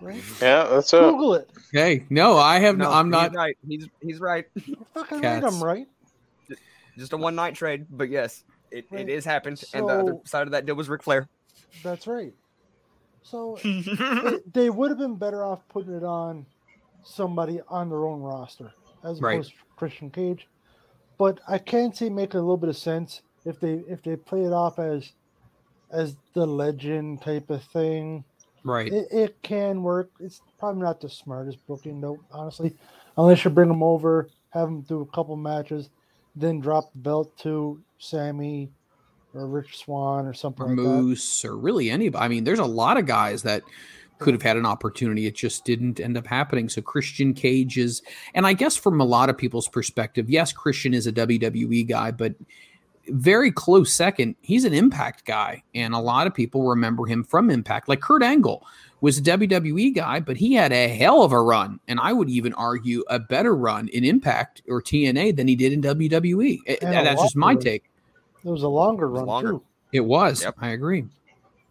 [0.00, 0.16] Right?
[0.16, 0.44] Mm-hmm.
[0.44, 1.00] Yeah, that's it.
[1.00, 1.50] Google it.
[1.72, 2.76] Hey, no, I have.
[2.76, 3.34] No, No, I'm he's not.
[3.34, 3.56] right.
[3.66, 4.44] He's he's right.
[4.94, 5.42] Fucking Cats.
[5.42, 5.86] right, I'm right.
[6.98, 9.02] Just a one night trade, but yes, it, Right.
[9.02, 9.62] it is happened.
[9.74, 11.28] and the other side of that deal was Ric Flair.
[11.82, 12.32] That's right.
[13.22, 16.46] So they, they would have been better off putting it on
[17.04, 18.72] somebody on their own roster
[19.04, 19.34] as Right.
[19.34, 20.46] opposed to Christian Cage.
[21.18, 24.42] But I can see making a little bit of sense if they if they play
[24.44, 25.12] it off as
[25.90, 28.24] as the legend type of thing.
[28.66, 28.92] Right.
[28.92, 30.10] It, it can work.
[30.18, 32.74] It's probably not the smartest booking though, honestly.
[33.16, 35.88] Unless you bring them over, have them do a couple matches,
[36.34, 38.68] then drop the belt to Sami
[39.34, 40.82] or Rich Swann or something or like that.
[40.82, 42.24] Moose or really anybody.
[42.24, 43.62] I mean, there's a lot of guys that
[44.18, 45.26] could have had an opportunity.
[45.26, 46.68] It just didn't end up happening.
[46.68, 48.02] So Christian Cage is,
[48.34, 52.10] and I guess from a lot of people's perspective, yes, Christian is a WWE guy,
[52.10, 52.34] but
[53.08, 57.50] very close second, he's an Impact guy, and a lot of people remember him from
[57.50, 57.88] Impact.
[57.88, 58.66] Like Kurt Angle
[59.00, 62.28] was a WWE guy, but he had a hell of a run, and I would
[62.28, 66.60] even argue a better run in Impact or TNA than he did in WWE.
[66.82, 67.84] And That's just my take.
[68.44, 69.50] It was a longer run longer.
[69.52, 69.62] too.
[69.92, 70.46] It was.
[70.60, 71.04] I agree.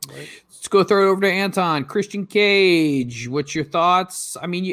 [0.09, 1.85] Let's go throw it over to Anton.
[1.85, 4.35] Christian Cage, what's your thoughts?
[4.42, 4.64] I mean,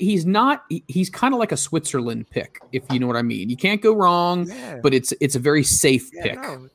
[0.00, 0.64] he's not.
[0.88, 3.48] He's kind of like a Switzerland pick, if you know what I mean.
[3.50, 4.80] You can't go wrong, Yeah.
[4.82, 6.34] but it's it's a very safe Yeah, pick.
[6.42, 6.68] no.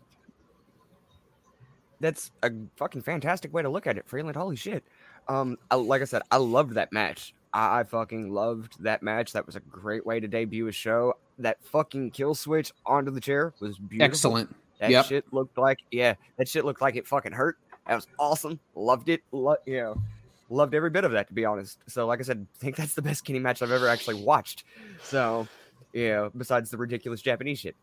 [1.99, 4.35] That's a fucking fantastic way to look at it, Freland.
[4.35, 4.83] Holy shit.
[5.27, 7.33] Um, I, like I said, I loved that match.
[7.53, 9.31] I, I fucking loved that match.
[9.33, 11.13] That was a great way to debut a show.
[11.39, 14.03] That fucking kill switch onto the chair was beautiful.
[14.05, 14.55] Excellent.
[14.79, 15.05] That Yep.
[15.05, 17.57] shit looked like yeah, that shit looked like it fucking hurt.
[17.87, 18.59] That was awesome.
[18.75, 19.21] Loved it.
[19.31, 20.01] Lo- you know,
[20.49, 21.79] loved every bit of that to be honest.
[21.87, 24.63] So like I said, I think that's the best Kenny match I've ever actually watched.
[25.03, 25.47] So
[25.93, 27.75] yeah, besides the ridiculous Japanese shit.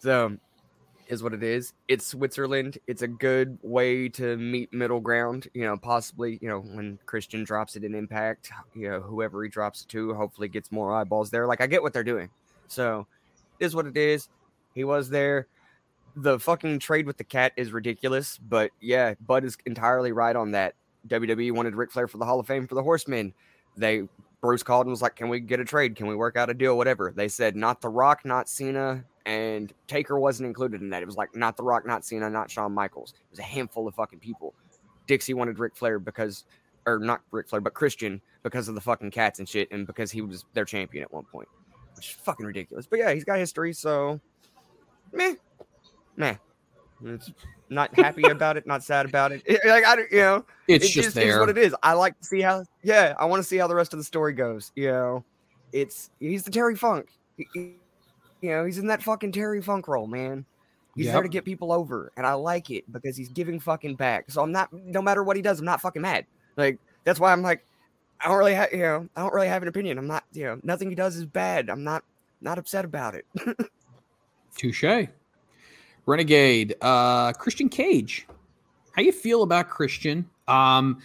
[0.00, 0.36] So
[1.08, 1.74] is what it is.
[1.88, 2.78] It's Switzerland.
[2.86, 5.48] It's a good way to meet middle ground.
[5.52, 9.50] You know, possibly, you know, when Christian drops it in Impact, you know, whoever he
[9.50, 11.46] drops it to, hopefully gets more eyeballs there.
[11.46, 12.30] Like I get what they're doing.
[12.68, 13.06] So
[13.60, 14.28] is what it is.
[14.74, 15.46] He was there.
[16.14, 20.50] The fucking trade with the cat is ridiculous, but yeah, Bud is entirely right on
[20.50, 20.74] that.
[21.08, 23.32] WWE wanted Ric Flair for the Hall of Fame for the Horsemen.
[23.76, 24.02] They
[24.42, 25.96] Bruce called and was like, "Can we get a trade?
[25.96, 26.76] Can we work out a deal?
[26.76, 31.06] Whatever." They said, "Not The Rock, not Cena, and Taker wasn't included in that." It
[31.06, 33.94] was like, "Not The Rock, not Cena, not Shawn Michaels." It was a handful of
[33.94, 34.52] fucking people.
[35.06, 36.44] Dixie wanted Ric Flair because,
[36.86, 40.10] or not Ric Flair, but Christian because of the fucking cats and shit, and because
[40.10, 41.48] he was their champion at one point,
[41.96, 42.86] which is fucking ridiculous.
[42.86, 44.20] But yeah, he's got history, so
[45.12, 45.34] meh,
[46.16, 46.36] meh.
[47.04, 47.32] It's
[47.68, 49.42] not happy about it, not sad about it.
[49.44, 51.40] It- like I, don't- you know, It's it just is there.
[51.40, 51.74] what it is.
[51.82, 52.64] I like to see how.
[52.82, 54.70] Yeah, I want to see how the rest of the story goes.
[54.76, 55.24] You know,
[55.72, 57.08] it's he's the Terry Funk.
[57.36, 57.76] He- he-
[58.40, 60.44] you know, he's in that fucking Terry Funk role, man.
[60.96, 64.30] He's there to get people over, and I like it because he's giving fucking back.
[64.30, 66.26] So I'm not, no matter what he does, I'm not fucking mad.
[66.56, 67.64] Like that's why I'm like,
[68.20, 69.96] I don't really, ha- you know, I don't really have an opinion.
[69.96, 71.70] I'm not, you know, nothing he does is bad.
[71.70, 72.04] I'm not,
[72.42, 73.24] not upset about it.
[74.56, 74.84] Touche.
[76.06, 76.74] Renegade.
[76.80, 78.26] Uh, Christian Cage.
[78.92, 80.28] How you feel about Christian?
[80.48, 81.00] Um,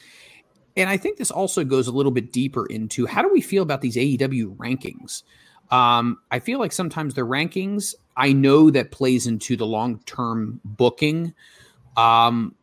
[0.76, 3.64] and I think this also goes a little bit deeper into how do we feel
[3.64, 5.24] about these AEW rankings?
[5.72, 10.62] Um, I feel like sometimes the rankings, I know that plays into the long term
[10.64, 11.34] booking.
[11.98, 12.56] Um,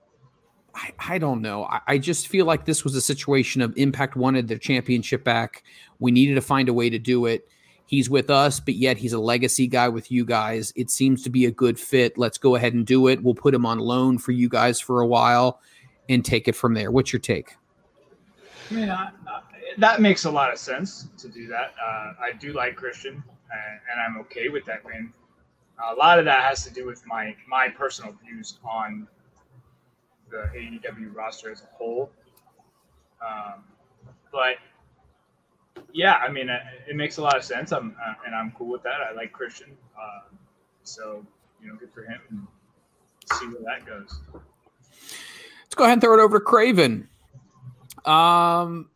[0.74, 1.64] I, I don't know.
[1.64, 5.64] I, I just feel like this was a situation of Impact wanted their championship back.
[5.98, 7.48] We needed to find a way to do it.
[7.86, 10.72] He's with us, but yet he's a legacy guy with you guys.
[10.74, 12.16] It seems to be a good fit.
[12.16, 13.22] Let's go ahead and do it.
[13.22, 15.60] We'll put him on loan for you guys for a while
[16.08, 16.90] and take it from there.
[16.90, 17.56] What's your take?
[18.70, 19.10] I,
[19.78, 21.74] that makes a lot of sense to do that.
[21.82, 25.12] Uh, I do like Christian, and, and I'm okay with that win.
[25.90, 29.08] A lot of that has to do with my my personal views on
[30.30, 32.10] the AEW roster as a whole.
[33.24, 33.64] Um,
[34.32, 34.56] but
[35.94, 37.72] yeah, I mean, it, makes a lot of sense.
[37.72, 39.00] I'm uh, and I'm cool with that.
[39.00, 40.34] I like Christian, uh,
[40.82, 41.24] so
[41.62, 42.20] you know, good for him.
[42.30, 42.46] And
[43.32, 44.20] see where that goes.
[44.32, 47.08] Let's go ahead and throw it over to Craven.
[48.04, 48.90] Um,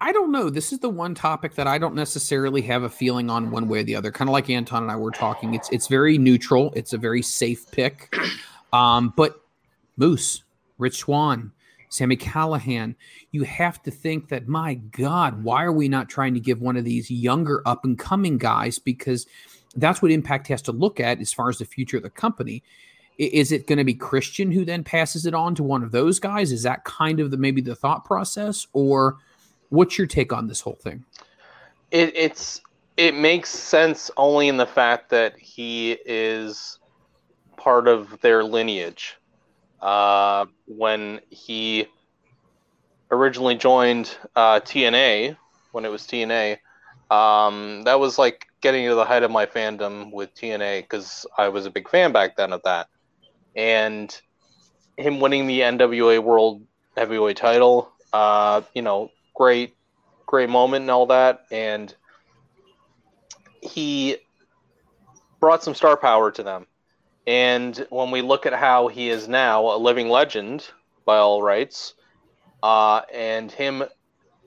[0.00, 0.50] I don't know.
[0.50, 3.80] This is the one topic that I don't necessarily have a feeling on one way
[3.80, 4.10] or the other.
[4.10, 5.54] Kind of like Anton and I were talking.
[5.54, 6.72] It's it's very neutral.
[6.74, 8.12] It's a very safe pick.
[8.72, 9.40] Um, but
[9.96, 10.42] Moose,
[10.78, 11.52] Rich Swann,
[11.88, 12.94] Sami Callihan.
[13.30, 16.76] you have to think that, my God, why are we not trying to give one
[16.76, 18.78] of these younger up and coming guys?
[18.78, 19.26] Because
[19.74, 22.62] that's what Impact has to look at as far as the future of the company.
[23.18, 26.18] Is it going to be Christian who then passes it on to one of those
[26.20, 26.52] guys?
[26.52, 29.16] Is that kind of the maybe the thought process, or
[29.70, 31.04] what's your take on this whole thing?
[31.90, 32.60] It, it's
[32.96, 36.78] it makes sense only in the fact that he is
[37.56, 39.16] part of their lineage
[39.80, 41.86] uh, when he
[43.10, 45.36] originally joined uh, TNA,
[45.72, 46.58] when it was TNA,
[47.10, 51.48] um, that was like getting to the height of my fandom with TNA because I
[51.48, 52.88] was a big fan back then of that.
[53.54, 54.14] And
[54.96, 56.62] him winning the NWA World
[56.96, 59.76] Heavyweight title, uh, you know, great,
[60.26, 61.44] great moment and all that.
[61.50, 61.94] And
[63.62, 64.16] he
[65.40, 66.66] brought some star power to them.
[67.26, 70.68] And when we look at how he is now a living legend
[71.04, 71.94] by all rights,
[72.62, 73.84] uh, and him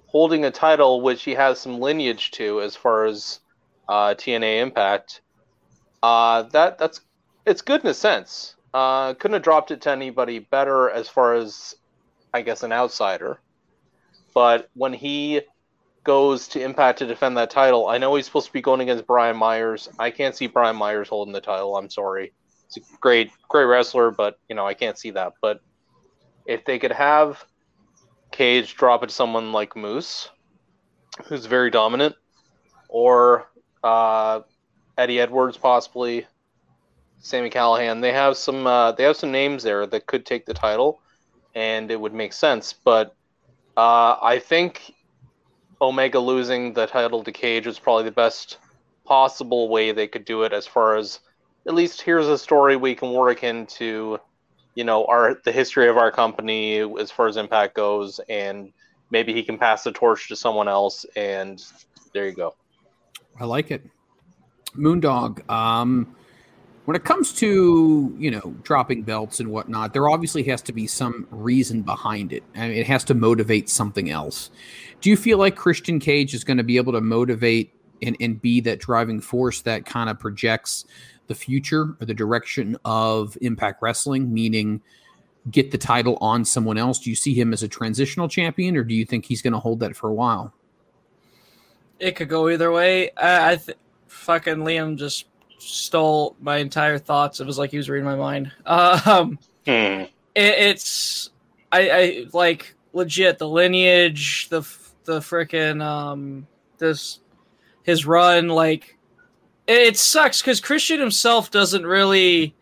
[0.08, 3.40] holding a title which he has some lineage to as far as
[3.88, 5.22] uh, TNA Impact,
[6.01, 7.01] uh, that that's
[7.45, 8.56] it's good in a sense.
[8.74, 11.75] Uh, couldn't have dropped it to anybody better as far as
[12.33, 13.40] I guess an outsider.
[14.33, 15.41] But when he
[16.03, 19.08] goes to Impact to defend that title, I know he's supposed to be going against
[19.08, 19.90] Brian Myers.
[19.98, 21.75] I can't see Brian Myers holding the title.
[21.75, 22.33] I'm sorry.
[22.73, 25.33] He's a great, great wrestler, but you know I can't see that.
[25.41, 25.61] But
[26.45, 27.43] if they could have
[28.31, 30.30] Cage drop it to someone like Moose,
[31.25, 32.15] who's very dominant,
[32.88, 33.49] or
[33.83, 34.41] uh,
[34.98, 36.27] Eddie Edwards possibly,
[37.19, 40.53] Sami Callihan, they have some uh, they have some names there that could take the
[40.53, 41.01] title,
[41.56, 42.73] and it would make sense.
[42.73, 43.15] But
[43.75, 44.93] uh, I think
[45.81, 48.57] Omega losing the title to Cage was probably the best
[49.06, 51.19] possible way they could do it as far as
[51.69, 54.19] at least here's a story we can work into,
[54.73, 58.73] you know, our the history of our company as far as impact goes, and
[59.11, 61.64] maybe he can pass the torch to someone else, and
[62.11, 62.56] there you go.
[63.39, 63.88] I like it,
[64.75, 65.48] Moondog.
[65.48, 66.15] Um,
[66.85, 70.88] when it comes to you know dropping belts and whatnot, there obviously has to be
[70.88, 72.41] some reason behind it.
[72.56, 74.49] I mean, it has to motivate something else.
[75.01, 78.41] Do you feel like Christian Cage is going to be able to motivate and, and
[78.41, 80.85] be that driving force that kind of projects
[81.30, 84.82] the future or the direction of Impact Wrestling, meaning
[85.49, 86.99] get the title on someone else?
[86.99, 89.59] Do you see him as a transitional champion, or do you think he's going to
[89.59, 90.53] hold that for a while?
[91.99, 93.11] It could go either way.
[93.11, 93.77] I, I th-
[94.08, 95.25] fucking Liam just
[95.59, 97.40] stole my entire thoughts.
[97.40, 98.51] It was like he was reading my mind.
[98.66, 99.72] Um, hmm.
[99.72, 101.30] it, it's
[101.72, 104.61] I, I like legit the lineage, the
[105.06, 107.19] the freaking um this
[107.83, 108.98] his run like
[109.69, 112.56] it sucks because Christian himself doesn't really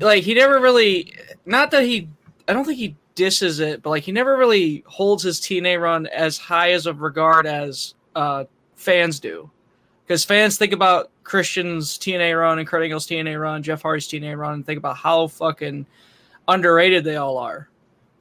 [0.00, 1.12] like he never really
[1.44, 2.08] not that he
[2.48, 6.06] I don't think he disses it, but like he never really holds his TNA run
[6.06, 8.44] as high as of regard as uh,
[8.76, 9.50] fans do.
[10.04, 14.36] Because fans think about Christian's TNA run and Kurt Angle's TNA run, Jeff Hardy's TNA
[14.36, 15.86] run, and think about how fucking
[16.48, 17.68] underrated they all are.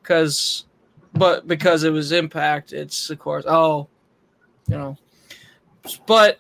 [0.02, 0.66] Because,
[1.14, 3.88] but because it was Impact, it's of course, oh,
[4.68, 4.98] you know,
[6.06, 6.40] but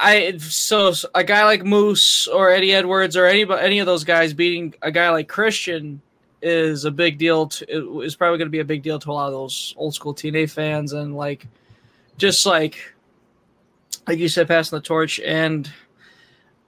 [0.00, 4.32] I so a guy like Moose or Eddie Edwards or any any of those guys
[4.32, 6.00] beating a guy like Christian
[6.40, 7.48] is a big deal.
[7.48, 9.94] To, is probably going to be a big deal to a lot of those old
[9.94, 11.46] school TNA fans and like
[12.16, 12.94] just like
[14.06, 15.70] like you said, passing the torch and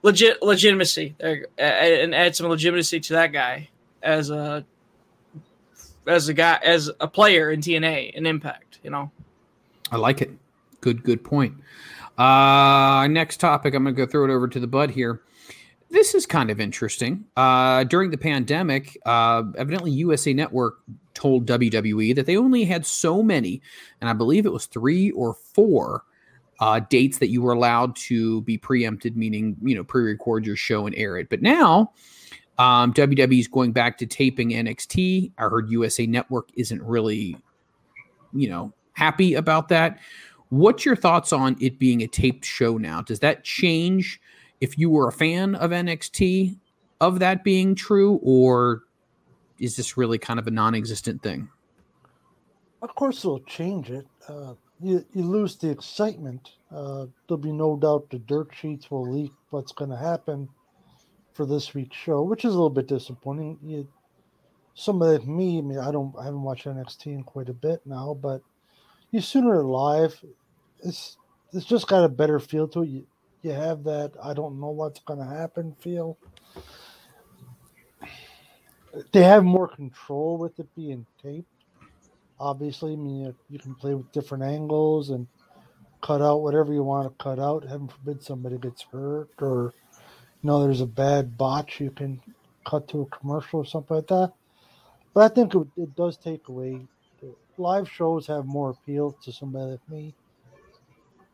[0.03, 3.69] legit legitimacy there and add some legitimacy to that guy
[4.03, 4.63] as a
[6.05, 8.79] as a guy as a player in TNA and Impact.
[8.83, 9.11] You know,
[9.91, 10.31] I like it.
[10.81, 11.55] Good good point.
[12.17, 15.21] Uh, next topic, I'm going to go throw it over to the bud here.
[15.89, 17.25] This is kind of interesting.
[17.37, 20.79] Uh, during the pandemic, uh, evidently USA Network
[21.13, 23.61] told WWE that they only had so many,
[24.01, 26.03] and I believe it was three or four
[26.59, 30.87] uh, dates that you were allowed to be preempted, meaning you know pre-record your show
[30.87, 31.29] and air it.
[31.29, 31.91] But now
[32.57, 35.31] um, WWE is going back to taping NXT.
[35.37, 37.35] I heard USA Network isn't really,
[38.33, 39.99] you know, happy about that.
[40.53, 43.01] What's your thoughts on it being a taped show now?
[43.01, 44.21] Does that change
[44.61, 46.59] if you were a fan of NXT
[47.01, 48.83] of that being true, or
[49.57, 51.49] is this really kind of a non-existent thing?
[52.83, 54.05] Of course, it'll change it.
[54.27, 56.51] Uh, you, you lose the excitement.
[56.71, 60.47] Uh, there'll be no doubt the dirt sheets will leak what's going to happen
[61.33, 63.57] for this week's show, which is a little bit disappointing.
[63.65, 63.87] You,
[64.75, 67.81] somebody like me, I mean, I don't, I haven't watched NXT in quite a bit
[67.87, 68.43] now, but
[69.09, 70.23] you sooner live,
[70.83, 71.17] it's
[71.53, 72.89] it's just got a better feel to it.
[72.89, 73.07] You,
[73.41, 76.17] you have that I don't know what's going to happen feel.
[79.11, 81.47] They have more control with it being taped.
[82.39, 85.27] Obviously, I mean, you, you can play with different angles and
[86.01, 87.63] cut out whatever you want to cut out.
[87.63, 89.73] Heaven forbid somebody gets hurt or
[90.41, 91.79] you know there's a bad botch.
[91.79, 92.21] You can
[92.65, 94.33] cut to a commercial or something like that.
[95.13, 96.87] But I think it, it does take away.
[97.57, 100.15] Live shows have more appeal to somebody like me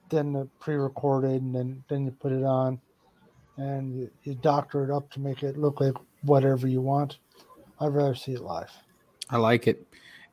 [0.10, 2.80] than the pre-recorded, and then then you put it on,
[3.58, 7.20] and you, you doctor it up to make it look like whatever you want.
[7.80, 8.72] I'd rather see it live.
[9.30, 9.86] I like it.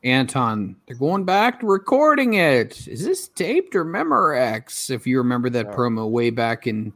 [0.03, 2.87] Anton, they're going back to recording it.
[2.87, 4.89] Is this taped or Memorex?
[4.89, 6.93] If you remember that promo way back in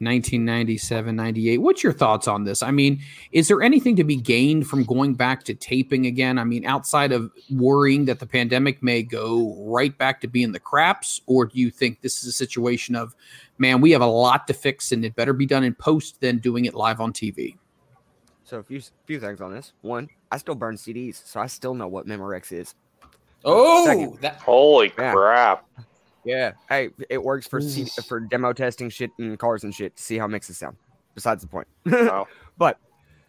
[0.00, 1.58] 1997, 98.
[1.58, 2.62] What's your thoughts on this?
[2.62, 3.00] I mean,
[3.32, 6.38] is there anything to be gained from going back to taping again?
[6.38, 10.60] I mean, outside of worrying that the pandemic may go right back to being the
[10.60, 13.14] craps, or do you think this is a situation of,
[13.58, 16.38] man, we have a lot to fix and it better be done in post than
[16.38, 17.56] doing it live on TV?
[18.44, 19.74] So a few few things on this.
[19.82, 22.74] One, I still burn CDs, so I still know what Memorex is.
[23.44, 25.12] Oh, Second, that holy Yeah.
[25.12, 25.66] crap!
[26.24, 30.18] Yeah, hey, it works for C- for demo testing shit in cars and shit see
[30.18, 30.76] how it makes it sound.
[31.14, 31.66] Besides the point.
[32.58, 32.78] but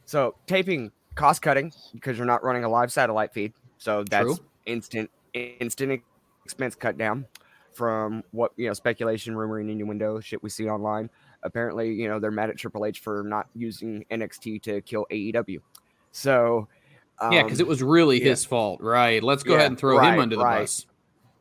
[0.05, 4.37] so taping cost cutting because you're not running a live satellite feed, so that's True.
[4.65, 6.01] instant instant
[6.45, 7.25] expense cut down
[7.73, 11.09] from what you know speculation, rumor, and innuendo shit we see online.
[11.43, 15.59] Apparently, you know they're mad at Triple H for not using NXT to kill AEW.
[16.11, 16.67] So
[17.31, 19.23] yeah, because it um, was really his fault, right?
[19.23, 20.85] Let's go ahead and throw him under the bus.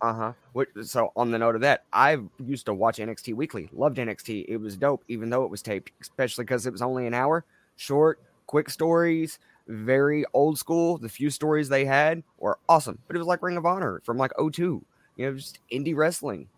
[0.01, 0.33] Uh huh.
[0.83, 3.69] So on the note of that, I used to watch NXT weekly.
[3.73, 4.45] Loved NXT.
[4.49, 7.45] It was dope, even though it was taped, especially because it was only an hour.
[7.77, 10.99] Short, quick stories, very old school.
[10.99, 12.99] The few stories they had were awesome.
[13.07, 14.85] But it was like Ring of Honor from like 02.
[15.17, 16.49] You know, just indie wrestling.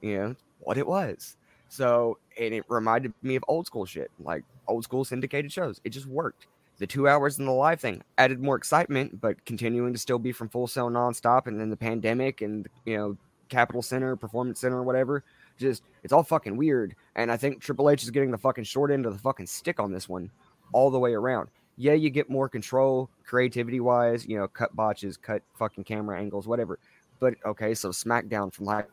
[0.00, 1.36] You know what it was.
[1.68, 5.80] So and it reminded me of old school shit, like old school syndicated shows.
[5.84, 6.46] It just worked.
[6.78, 10.30] The two hours in the live thing added more excitement, but continuing to still be
[10.30, 13.16] from Full Sail nonstop, and then the pandemic and you know
[13.48, 15.24] Capital Center, Performance Center, whatever.
[15.58, 16.94] Just it's all fucking weird.
[17.16, 19.80] And I think Triple H is getting the fucking short end of the fucking stick
[19.80, 20.30] on this one,
[20.72, 21.48] all the way around.
[21.76, 24.26] Yeah, you get more control, creativity wise.
[24.26, 26.78] You know, cut botches, cut fucking camera angles, whatever.
[27.18, 28.88] But okay, so SmackDown from like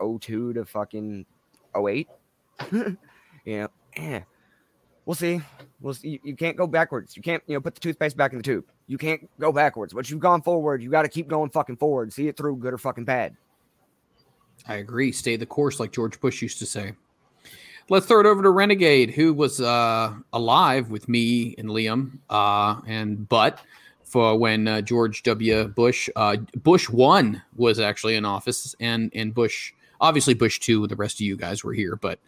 [0.00, 1.24] 02 to fucking
[1.76, 2.08] 08.
[2.72, 2.96] you
[3.46, 4.20] know, eh.
[5.04, 5.40] We'll see.
[5.80, 6.08] We'll see.
[6.08, 7.16] You, you can't go backwards.
[7.16, 8.64] You can't, you know, put the toothpaste back in the tube.
[8.86, 9.92] You can't go backwards.
[9.92, 10.82] But you've gone forward.
[10.82, 12.12] You got to keep going fucking forward.
[12.12, 13.36] See it through, good or fucking bad.
[14.68, 15.10] I agree.
[15.10, 16.92] Stay the course, like George Bush used to say.
[17.88, 22.80] Let's throw it over to Renegade, who was uh, alive with me and Liam, uh,
[22.86, 23.58] and but
[24.04, 25.66] for when uh, George W.
[25.66, 30.94] Bush, uh, Bush one was actually in office, and and Bush, obviously Bush two, the
[30.94, 31.96] rest of you guys were here.
[31.96, 32.20] But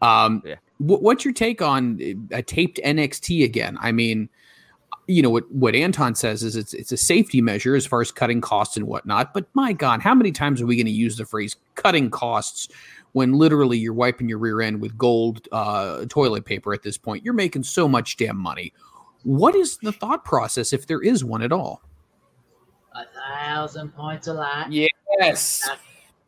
[0.00, 2.00] um, wh- what's your take on
[2.32, 3.78] a taped NXT again?
[3.80, 4.28] I mean,
[5.06, 8.10] you know what what Anton says is it's it's a safety measure as far as
[8.10, 9.34] cutting costs and whatnot.
[9.34, 12.68] But my God, how many times are we going to use the phrase cutting costs
[13.12, 17.24] when literally you're wiping your rear end with gold uh, toilet paper at this point?
[17.24, 18.72] You're making so much damn money.
[19.22, 21.82] What is the thought process if there is one at all?
[22.94, 24.72] A thousand points a lot.
[24.72, 25.68] Yes.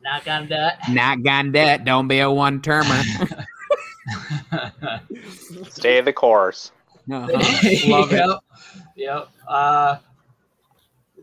[0.03, 0.93] Not, gonna do it.
[0.93, 1.85] Not gonna do it.
[1.85, 3.03] Don't be a one termer.
[5.69, 6.73] Stay the course.
[7.09, 8.17] Love it.
[8.17, 8.39] yep.
[8.97, 9.29] Yep.
[9.49, 9.97] Uh,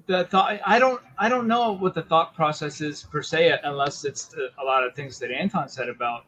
[0.08, 4.06] the thought I don't I don't know what the thought process is per se unless
[4.06, 6.26] it's a lot of things that Anton said about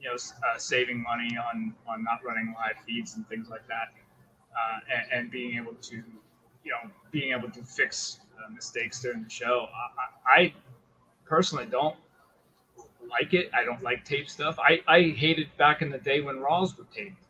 [0.00, 3.94] you know uh, saving money on on not running live feeds and things like that,
[4.52, 5.96] uh, and, and being able to
[6.64, 9.66] you know being able to fix uh, mistakes during the show.
[10.26, 10.54] I, I
[11.24, 11.96] personally don't
[13.08, 13.50] like it.
[13.54, 14.58] I don't like tape stuff.
[14.58, 17.22] I I hated back in the day when Raws were taped.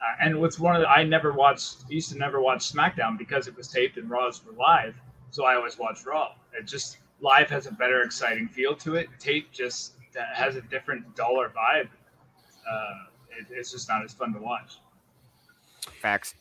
[0.00, 3.46] Uh, and what's one of the, I never watched, used to never watch SmackDown because
[3.48, 4.94] it was taped and Raws were live.
[5.30, 6.32] So I always watched Raw.
[6.58, 9.08] It just, live has a better exciting feel to it.
[9.18, 9.92] Tape just,
[10.34, 11.88] has a different duller vibe,
[12.70, 14.78] uh, it, it's just not as fun to watch.
[16.00, 16.34] Facts.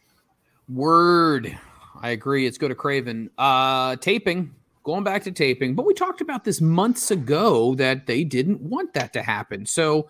[0.69, 1.57] Word.
[2.01, 2.45] I agree.
[2.45, 3.29] It's good to Craven.
[3.37, 4.55] Uh taping.
[4.89, 8.95] Going back to taping, but we talked about this months ago that they didn't want
[8.95, 9.67] that to happen.
[9.67, 10.09] So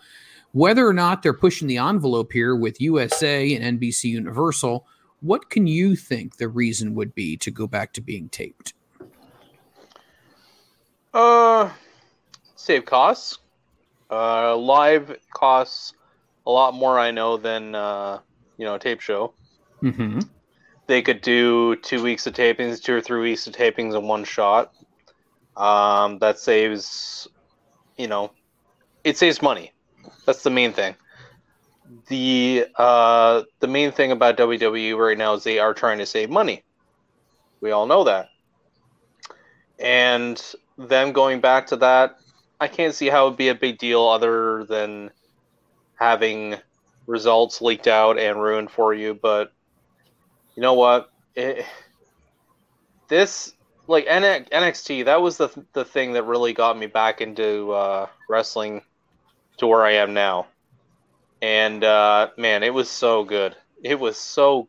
[0.54, 4.88] whether or not they're pushing the envelope here with USA and NBC Universal,
[5.20, 8.74] what can you think the reason would be to go back to being taped?
[11.14, 11.70] Uh,
[12.56, 13.40] save costs.
[14.10, 15.94] Uh, live costs
[16.48, 18.20] a lot more, I know, than uh,
[18.58, 19.34] you know, a tape show.
[19.84, 20.22] Mm-hmm.
[20.90, 24.24] They could do two weeks of tapings, two or three weeks of tapings in one
[24.24, 24.74] shot.
[25.56, 27.28] Um, that saves,
[27.96, 28.32] you know,
[29.04, 29.72] it saves money.
[30.26, 30.96] That's the main thing.
[32.08, 36.32] The uh, the main thing about WWE right now is they are trying to save
[36.32, 36.64] money.
[37.62, 38.30] We all know that.
[39.78, 40.44] And
[40.80, 42.18] them going back to that,
[42.60, 45.12] I can't see how it would be a big deal other than
[46.00, 46.56] having
[47.06, 49.14] results leaked out and ruined for you.
[49.14, 49.54] But
[50.60, 51.10] you know what?
[51.36, 51.66] It,
[53.08, 53.54] this
[53.88, 58.82] like NXT, that was the the thing that really got me back into uh, wrestling
[59.60, 60.48] to where I am now.
[61.42, 63.56] And uh, man, it was so good.
[63.86, 64.68] It was so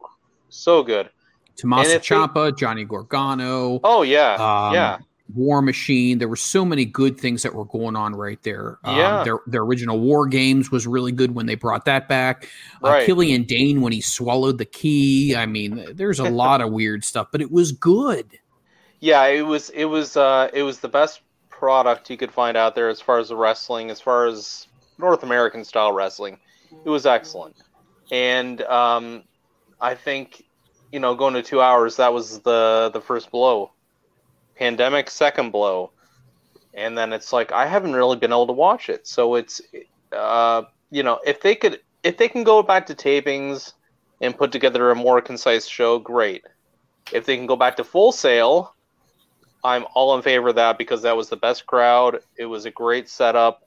[0.48, 1.10] so good.
[1.56, 3.80] Tommaso Ciampa, Johnny Gargano.
[3.82, 4.98] Oh yeah, um, yeah.
[5.34, 6.18] War Machine.
[6.18, 8.78] There were so many good things that were going on right there.
[8.84, 9.24] Um, Yeah.
[9.24, 12.48] Their, their original War Games was really good when they brought that back.
[12.84, 13.06] Uh, Right.
[13.06, 15.34] Killian Dain when he swallowed the key.
[15.36, 18.38] I mean, there's a lot of weird stuff, but it was good.
[19.00, 22.74] Yeah, it was it was uh it was the best product you could find out
[22.74, 24.66] there as far as the wrestling, as far as
[24.98, 26.38] North American style wrestling.
[26.84, 27.56] It was excellent.
[28.10, 29.24] And um
[29.80, 30.44] I think
[30.92, 33.72] you know, going to 2 hours that was the the first blow.
[34.60, 35.90] Pandemic second blow.
[36.74, 39.06] And then it's like I haven't really been able to watch it.
[39.06, 39.60] So it's
[40.12, 43.72] uh you know, if they could if they can go back to tapings
[44.20, 46.44] and put together a more concise show, great.
[47.10, 48.74] If they can go back to Full Sail,
[49.64, 52.20] I'm all in favor of that because that was the best crowd.
[52.36, 53.66] It was a great setup,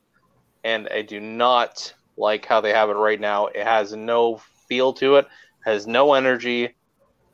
[0.63, 3.47] and I do not like how they have it right now.
[3.47, 5.27] It has no feel to it,
[5.65, 6.75] has no energy,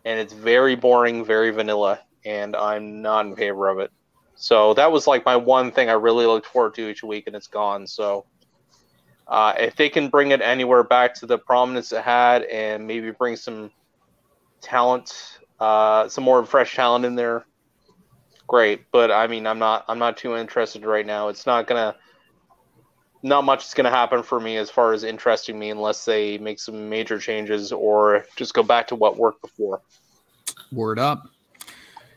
[0.05, 3.91] and it's very boring, very vanilla, and I'm not in favor of it.
[4.35, 7.35] So that was like my one thing I really looked forward to each week, and
[7.35, 7.85] it's gone.
[7.87, 8.25] So
[9.27, 13.11] uh, if they can bring it anywhere back to the prominence it had, and maybe
[13.11, 13.71] bring some
[14.61, 17.45] talent, uh, some more fresh talent in there,
[18.47, 18.89] great.
[18.91, 21.27] But I mean, I'm not I'm not too interested right now.
[21.27, 21.95] It's not gonna
[23.21, 26.59] not much is gonna happen for me as far as interesting me unless they make
[26.59, 29.81] some major changes or just go back to what worked before.
[30.71, 31.29] Word up.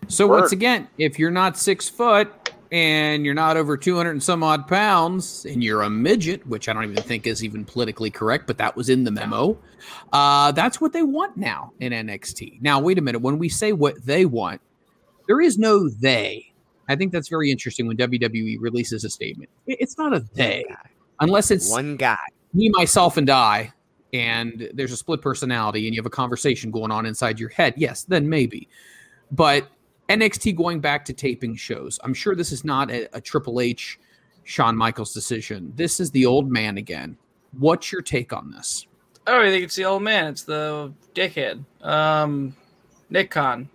[0.09, 0.41] So Word.
[0.41, 4.67] once again, if you're not six foot and you're not over 200 and some odd
[4.67, 8.59] pounds and you're a midget, which I don't even think is even politically correct, but
[8.59, 9.59] that was in the memo.
[10.13, 12.61] Uh, that's what they want now in NXT.
[12.63, 13.21] Now, wait a minute.
[13.21, 14.61] When we say what they want,
[15.27, 16.53] there is no they.
[16.89, 19.51] I think that's very interesting when WWE releases a statement.
[19.67, 20.65] It's not a they,
[21.21, 22.19] unless it's one guy,
[22.53, 23.73] me, myself, and I,
[24.13, 27.75] and there's a split personality, and you have a conversation going on inside your head.
[27.77, 28.69] Yes, then maybe.
[29.31, 29.69] But
[30.09, 31.99] NXT going back to taping shows.
[32.03, 33.99] I'm sure this is not a, a Triple H,
[34.45, 35.73] Shawn Michaels decision.
[35.77, 37.17] This is the old man again.
[37.59, 38.87] What's your take on this?
[39.27, 40.29] Oh, I think it's the old man.
[40.29, 41.65] It's the dickhead.
[41.83, 42.57] Um,
[43.11, 43.69] Nick Khan.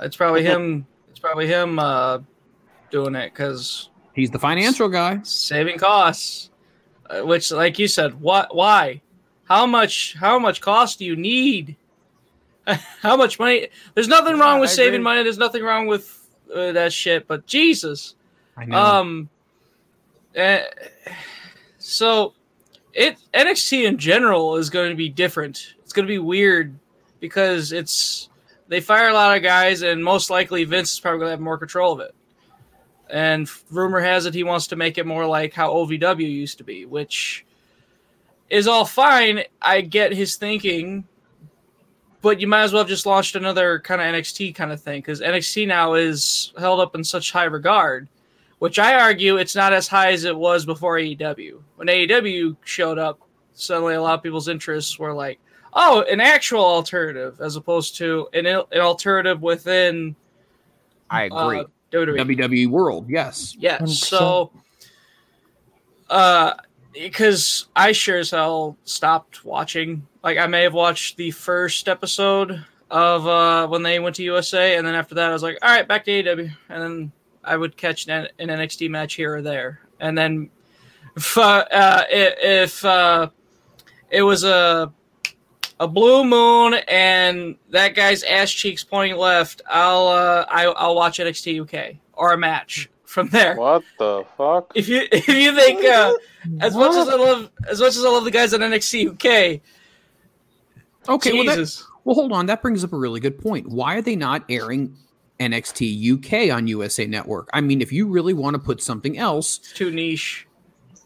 [0.00, 0.86] It's probably him.
[1.10, 2.18] It's probably him uh,
[2.90, 6.50] doing it because he's the financial guy, saving costs.
[7.08, 8.54] Uh, which, like you said, what?
[8.54, 9.00] Why?
[9.44, 10.14] How much?
[10.18, 11.76] How much cost do you need?
[13.02, 13.68] how much money?
[13.94, 15.04] There's nothing wrong with I saving agree.
[15.04, 15.22] money.
[15.22, 17.26] There's nothing wrong with uh, that shit.
[17.26, 18.14] But Jesus,
[18.56, 18.76] I know.
[18.76, 19.28] um,
[20.34, 20.64] eh,
[21.78, 22.34] so
[22.92, 25.74] it NXT in general is going to be different.
[25.82, 26.78] It's going to be weird
[27.20, 28.28] because it's
[28.68, 31.40] they fire a lot of guys, and most likely Vince is probably going to have
[31.40, 32.14] more control of it.
[33.10, 36.64] And rumor has it he wants to make it more like how OVW used to
[36.64, 37.44] be, which
[38.48, 39.42] is all fine.
[39.60, 41.04] I get his thinking,
[42.24, 45.02] but you might as well have just launched another kind of NXT kind of thing
[45.02, 48.08] because NXT now is held up in such high regard,
[48.60, 51.60] which I argue it's not as high as it was before AEW.
[51.76, 53.20] When AEW showed up,
[53.52, 55.38] suddenly a lot of people's interests were like,
[55.74, 60.16] oh, an actual alternative as opposed to an, an alternative within.
[61.10, 61.60] I agree.
[61.60, 62.38] Uh, WWE.
[62.38, 63.54] WWE World, yes.
[63.58, 63.84] Yeah.
[63.84, 64.50] So,
[66.08, 66.54] uh,
[66.94, 70.06] because I sure as hell stopped watching.
[70.24, 74.76] Like, I may have watched the first episode of uh when they went to USA,
[74.76, 77.12] and then after that, I was like, all right, back to AEW, and then
[77.44, 80.50] I would catch an, an NXT match here or there, and then
[81.16, 83.28] if uh, uh, if uh,
[84.10, 84.92] it was a
[85.80, 91.18] a blue moon and that guy's ass cheeks pointing left, I'll uh, I, I'll watch
[91.18, 93.56] NXT UK or a match from there.
[93.56, 94.72] What the fuck?
[94.74, 96.14] If you if you think uh,
[96.60, 99.12] as much as I love as much as I love the guys on NXT
[99.56, 99.60] UK,
[101.08, 102.46] Okay, well, that, well, hold on.
[102.46, 103.68] That brings up a really good point.
[103.68, 104.96] Why are they not airing
[105.40, 107.48] NXT UK on USA Network?
[107.52, 110.46] I mean, if you really want to put something else, it's too niche.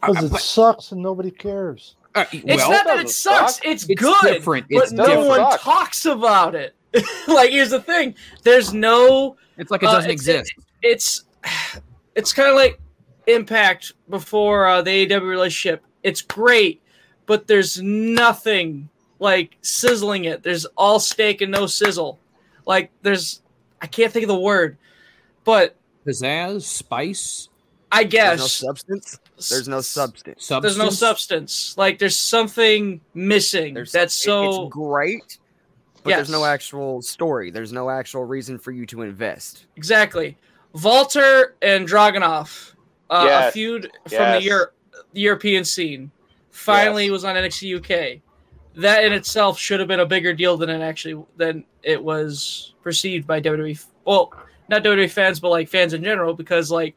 [0.01, 1.95] Because it sucks and nobody cares.
[2.15, 3.59] It's well, not that it sucks.
[3.63, 4.65] It's, It's good, different.
[4.69, 5.61] It's but no one different.
[5.61, 6.75] talks about it.
[7.27, 9.37] like, here's the thing: there's no.
[9.57, 10.53] It's like it uh, doesn't it's- exist.
[10.81, 11.25] It's
[12.15, 12.79] it's kind of like
[13.27, 15.83] Impact before uh, the AEW relationship.
[16.01, 16.81] It's great,
[17.27, 20.43] but there's nothing like sizzling it.
[20.43, 22.19] There's all steak and no sizzle.
[22.65, 23.41] Like there's,
[23.81, 24.77] I can't think of the word,
[25.43, 25.75] but
[26.05, 27.49] pizzazz, spice.
[27.91, 29.19] I There's guess no substance.
[29.49, 30.47] There's no substance.
[30.47, 31.75] there's no substance.
[31.77, 33.73] Like there's something missing.
[33.91, 35.39] That's so it's great,
[36.03, 37.49] but there's no actual story.
[37.49, 39.65] There's no actual reason for you to invest.
[39.75, 40.37] Exactly.
[40.83, 42.73] Walter and Dragunov,
[43.09, 44.43] uh, a feud from Yes.
[44.43, 44.67] the, Euro-
[45.13, 46.11] the European scene,
[46.51, 48.21] finally was on NXT UK.
[48.79, 52.73] That in itself should have been a bigger deal than it actually than it was
[52.81, 53.83] perceived by WWE.
[54.05, 54.33] Well,
[54.69, 56.95] not WWE fans, but like fans in general, because like,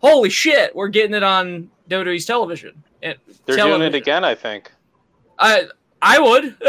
[0.00, 2.82] holy shit, we're getting it on WWE's television.
[3.02, 4.70] And They're doing it again, I think.
[5.38, 5.64] I
[6.00, 6.56] I would.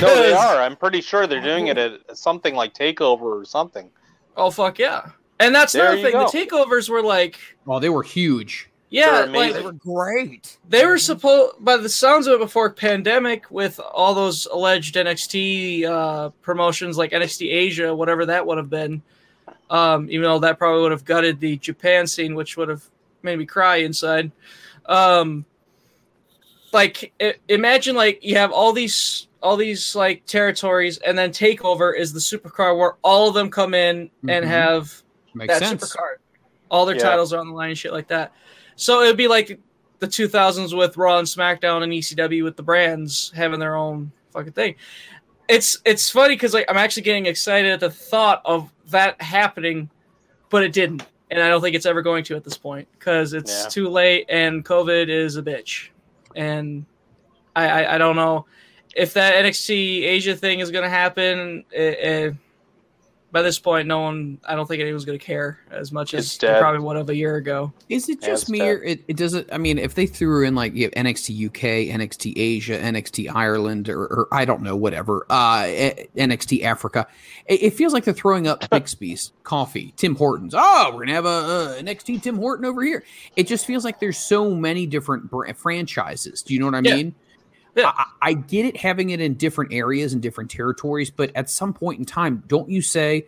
[0.00, 0.56] No, they are.
[0.56, 3.88] I'm pretty sure they're doing it at something like Takeover or something.
[4.36, 5.10] Oh fuck yeah!
[5.38, 6.12] And that's There another thing.
[6.12, 6.28] go.
[6.28, 8.68] The takeovers were like Oh, they were huge.
[8.92, 9.54] Yeah, They're like.
[9.54, 10.58] They were great.
[10.68, 15.84] They were supposed, by the sounds of it, before pandemic, with all those alleged NXT
[15.86, 19.00] uh, promotions like NXT Asia, whatever that would have been.
[19.70, 22.84] Um, even though that probably would have gutted the Japan scene, which would have
[23.22, 24.30] made me cry inside.
[24.84, 25.46] Um,
[26.72, 31.96] like, i- imagine like you have all these all these like territories, and then Takeover
[31.98, 34.48] is the supercard where all of them come in and Mhm.
[34.48, 35.02] have
[35.34, 35.82] Makes that sense.
[35.96, 36.16] supercard.
[36.70, 37.02] All their Yeah.
[37.02, 38.32] titles are on the line and shit like that.
[38.76, 39.60] So it would be like
[39.98, 44.52] the 2000s with Raw and SmackDown and ECW with the brands having their own fucking
[44.52, 44.74] thing.
[45.48, 49.90] It's it's funny because like I'm actually getting excited at the thought of that happening,
[50.50, 53.32] but it didn't, and I don't think it's ever going to at this point because
[53.32, 53.68] it's Yeah.
[53.68, 55.88] too late and COVID is a bitch,
[56.34, 56.86] and
[57.54, 58.46] I I, I don't know
[58.94, 61.64] if that NXT Asia thing is going to happen.
[61.74, 62.30] eh, eh,
[63.32, 64.38] by this point, no one.
[64.46, 67.08] I don't think anyone's going to care as much It's as they probably would have
[67.08, 67.72] a year ago.
[67.88, 68.68] Is it just it's me, tough.
[68.68, 69.48] or it, it doesn't?
[69.52, 73.88] I mean, if they threw in like you have NXT UK, NXT Asia, NXT Ireland,
[73.88, 75.62] or, or I don't know, whatever, uh,
[76.16, 77.06] NXT Africa,
[77.46, 80.54] it, it feels like they're throwing up Bixby's, coffee, Tim Hortons.
[80.56, 83.02] Oh, we're gonna have a, uh NXT Tim Horton over here.
[83.36, 86.42] It just feels like there's so many different br- franchises.
[86.42, 86.96] Do you know what I Yeah.
[86.96, 87.14] mean?
[87.76, 91.72] I, I get it having it in different areas and different territories, but at some
[91.72, 93.26] point in time, don't you say?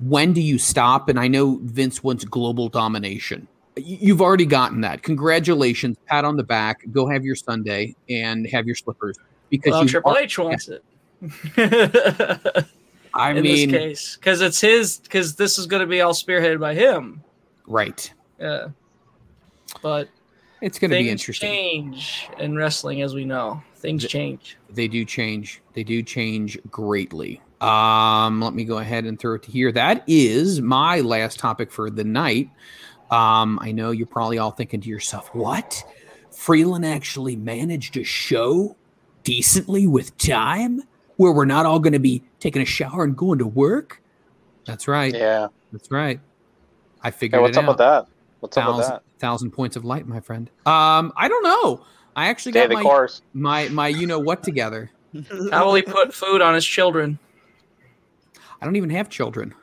[0.00, 1.08] when do you stop?
[1.08, 3.46] And I know Vince wants global domination.
[3.76, 5.02] You've already gotten that.
[5.02, 6.84] Congratulations, pat on the back.
[6.90, 9.16] Go have your Sunday and have your slippers
[9.50, 10.84] because Well, Triple are- H wants it.
[13.14, 16.12] I in mean, this case, because it's his, because this is going to be all
[16.12, 17.22] spearheaded by him.
[17.66, 18.12] right?
[18.38, 18.68] Yeah,
[19.80, 20.08] but
[20.60, 21.48] It's going to be interesting.
[21.50, 24.56] Change in wrestling, as we know, things change.
[24.70, 25.62] They do change.
[25.74, 27.40] They do change greatly.
[27.60, 29.70] Um, let me go ahead and throw it to here.
[29.72, 32.50] That is my last topic for the night.
[33.10, 35.82] Um, I know you're probably all thinking to yourself, "What?
[36.30, 38.76] Freland actually managed a show
[39.24, 40.82] decently with time,
[41.16, 44.02] where we're not all going to be taking a shower and going to work."
[44.66, 45.14] That's right.
[45.14, 45.48] Yeah.
[45.72, 46.20] That's right.
[47.02, 47.68] I figured Yeah, what's it up out.
[47.68, 48.06] with that?
[48.40, 49.02] What's up with thousand, that?
[49.18, 50.50] Thousand points of light, my friend.
[50.66, 51.84] Um, I don't know.
[52.16, 53.22] I actually Stay got the my, course.
[53.32, 54.90] my my you know what together.
[55.50, 57.18] How will he put food on his children?
[58.60, 59.54] I don't even have children.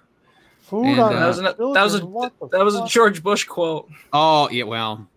[0.62, 2.76] Food And, on uh, That was, an, that was a children, what the that was
[2.76, 2.88] a?
[2.88, 3.90] George Bush quote.
[4.14, 5.08] Oh yeah, well,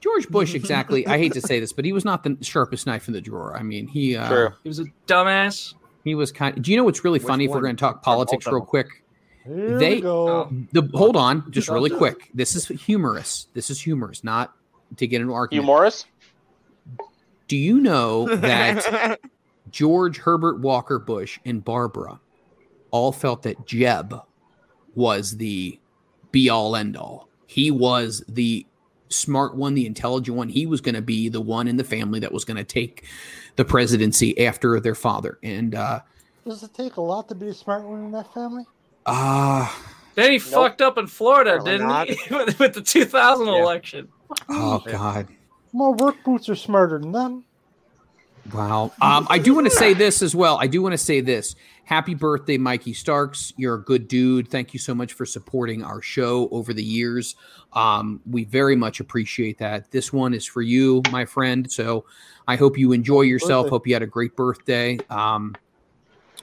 [0.00, 1.06] George Bush exactly.
[1.06, 3.56] I hate to say this, but he was not the sharpest knife in the drawer.
[3.56, 4.48] I mean, he uh, True.
[4.62, 5.74] He was a dumbass.
[6.04, 6.62] He was kind.
[6.62, 7.44] do you know what's really Which funny?
[7.44, 8.68] If we're going to talk politics both of real them?
[8.68, 9.04] quick,
[9.44, 10.52] Here they we go.
[10.72, 12.30] the hold on, just really quick.
[12.34, 13.46] This is humorous.
[13.54, 14.54] This is humorous, not
[14.96, 15.66] to get into You argument.
[15.66, 16.06] Morris?
[17.48, 19.18] Do you know that
[19.70, 22.20] George Herbert Walker Bush and Barbara
[22.90, 24.14] all felt that Jeb
[24.94, 25.78] was the
[26.32, 27.28] be all end all.
[27.46, 28.66] He was the
[29.08, 30.48] smart one, the intelligent one.
[30.48, 33.04] He was going to be the one in the family that was going to take
[33.56, 35.38] the presidency after their father.
[35.42, 36.00] And uh
[36.46, 38.64] Does it take a lot to be a smart one in that family?
[39.06, 39.70] Uh
[40.14, 42.08] Then he fucked up in Florida, Apparently didn't not.
[42.08, 42.34] he?
[42.34, 43.52] with, with the 2000 Yeah.
[43.62, 44.08] election.
[44.48, 45.28] Oh God.
[45.72, 47.44] My work boots are smarter than them.
[48.52, 48.92] Wow.
[49.00, 50.58] Um, I do want to say this as well.
[50.58, 51.54] I do want to say this.
[51.84, 53.52] Happy birthday, Mikey Starks.
[53.56, 54.48] You're a good dude.
[54.48, 57.36] Thank you so much for supporting our show over the years.
[57.72, 59.90] Um, we very much appreciate that.
[59.90, 61.70] This one is for you, my friend.
[61.70, 62.04] So
[62.48, 63.64] I hope you enjoy yourself.
[63.66, 63.70] birthday.
[63.70, 64.98] Hope you had a great birthday.
[65.10, 65.54] Um,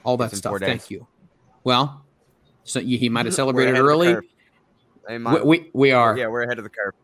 [0.04, 0.58] all that It's stuff.
[0.60, 1.06] Thank you.
[1.64, 2.04] Well,
[2.68, 4.14] so he might have celebrated ahead of the early.
[4.14, 4.24] curve.
[5.08, 6.16] We, we, we are.
[6.16, 6.94] Yeah, we're ahead of the curve.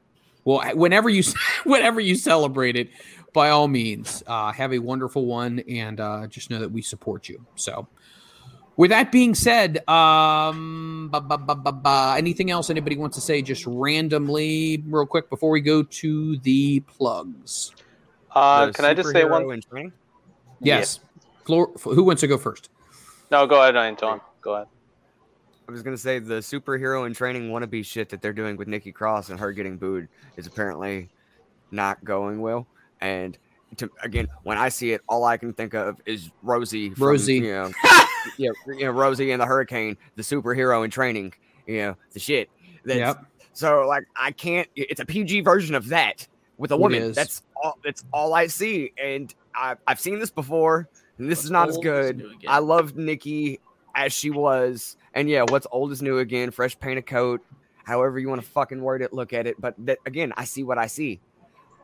[0.45, 1.23] Well, whenever you
[1.65, 2.91] whenever you celebrate it,
[3.33, 7.29] by all means, uh, have a wonderful one, and uh, just know that we support
[7.29, 7.45] you.
[7.57, 7.89] So,
[8.77, 13.21] with that being said, um, ba, ba, ba, ba, ba, anything else anybody wants to
[13.23, 17.73] say, just randomly, real quick, before we go to the plugs?
[18.31, 19.51] Uh, The can I just say one?
[19.51, 19.93] in training?
[20.61, 21.01] Yes,
[21.45, 22.69] Floor, who wants to go first?
[23.31, 24.21] No, go ahead, Anton.
[24.43, 24.67] Go ahead.
[25.69, 28.93] I was gonna say the superhero in training wannabe shit that they're doing with Nikki
[28.93, 31.09] Cross and her getting booed is apparently
[31.71, 32.67] not going well.
[33.01, 33.37] And
[33.77, 36.91] to, again, when I see it, all I can think of is Rosie.
[36.91, 37.35] From, Rosie.
[37.37, 37.71] you know,
[38.37, 41.35] yeah, you know, Rosie and the Hurricane, the superhero in training.
[41.67, 42.51] You know, the shit.
[42.85, 43.27] That's, Yep.
[43.55, 44.69] So like, I can't.
[44.77, 46.27] It's a PG version of that
[46.59, 47.13] with a woman.
[47.13, 47.79] That's all.
[47.85, 48.93] That's all I see.
[49.03, 52.27] And I, I've seen this before, and this is not as good.
[52.47, 53.61] I loved Nikki
[53.95, 54.97] as she was.
[55.15, 57.41] And yeah, what's old is new again, fresh paint of coat,
[57.85, 59.61] however you want to fucking word it, look at it.
[59.61, 61.21] But that, again, I see what I see.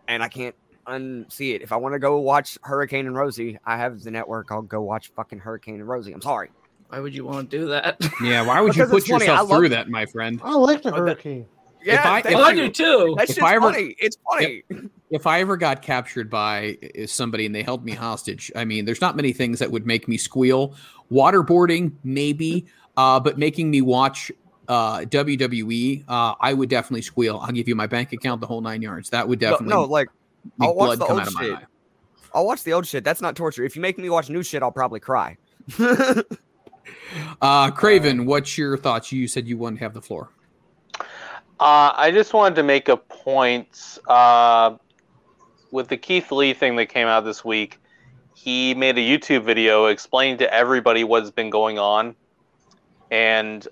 [0.08, 0.54] And I can't
[0.86, 1.62] unsee it.
[1.62, 4.48] If I want to go watch Hurricane and Rosie, I have the network.
[4.50, 6.12] I'll go watch fucking Hurricane and Rosie.
[6.12, 6.50] I'm sorry.
[6.88, 7.98] Why would you want to do that?
[8.22, 10.40] Yeah, why would you put it's funny, I yourself love- through that, my friend?
[10.42, 11.46] I like the Oh, that- hurricane.
[11.84, 12.64] Yeah, I- if I you.
[12.66, 13.14] do too.
[13.16, 13.94] That If shit's I ever- funny.
[13.98, 14.64] It's funny.
[15.10, 16.76] if I ever got captured by
[17.06, 20.08] somebody and they held me hostage, I mean, there's not many things that would make
[20.08, 20.74] me squeal.
[21.12, 24.30] Waterboarding, maybe, uh, but making me watch
[24.68, 27.38] uh, WWE, uh, I would definitely squeal.
[27.38, 29.10] I'll give you my bank account, the whole nine yards.
[29.10, 30.08] That would definitely no, like
[30.58, 31.54] make I'll watch blood the come old out of my shit.
[31.54, 31.66] eye.
[32.32, 33.02] I'll watch the old shit.
[33.02, 33.64] That's not torture.
[33.64, 35.36] If you make me watch new shit, I'll probably cry.
[37.40, 39.10] Uh, Craven, what's your thoughts?
[39.12, 40.30] You said you wouldn't have the floor.
[41.58, 44.76] Uh, I just wanted to make a point uh,
[45.70, 47.78] with the Keith Lee thing that came out this week.
[48.34, 52.14] He made a YouTube video explaining to everybody what's been going on,
[53.10, 53.66] and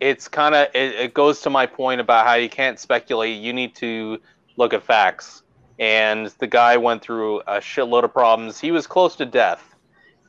[0.00, 3.40] it's kind of it, it goes to my point about how you can't speculate.
[3.40, 4.18] You need to
[4.56, 5.42] look at facts.
[5.78, 8.58] And the guy went through a shitload of problems.
[8.58, 9.62] He was close to death,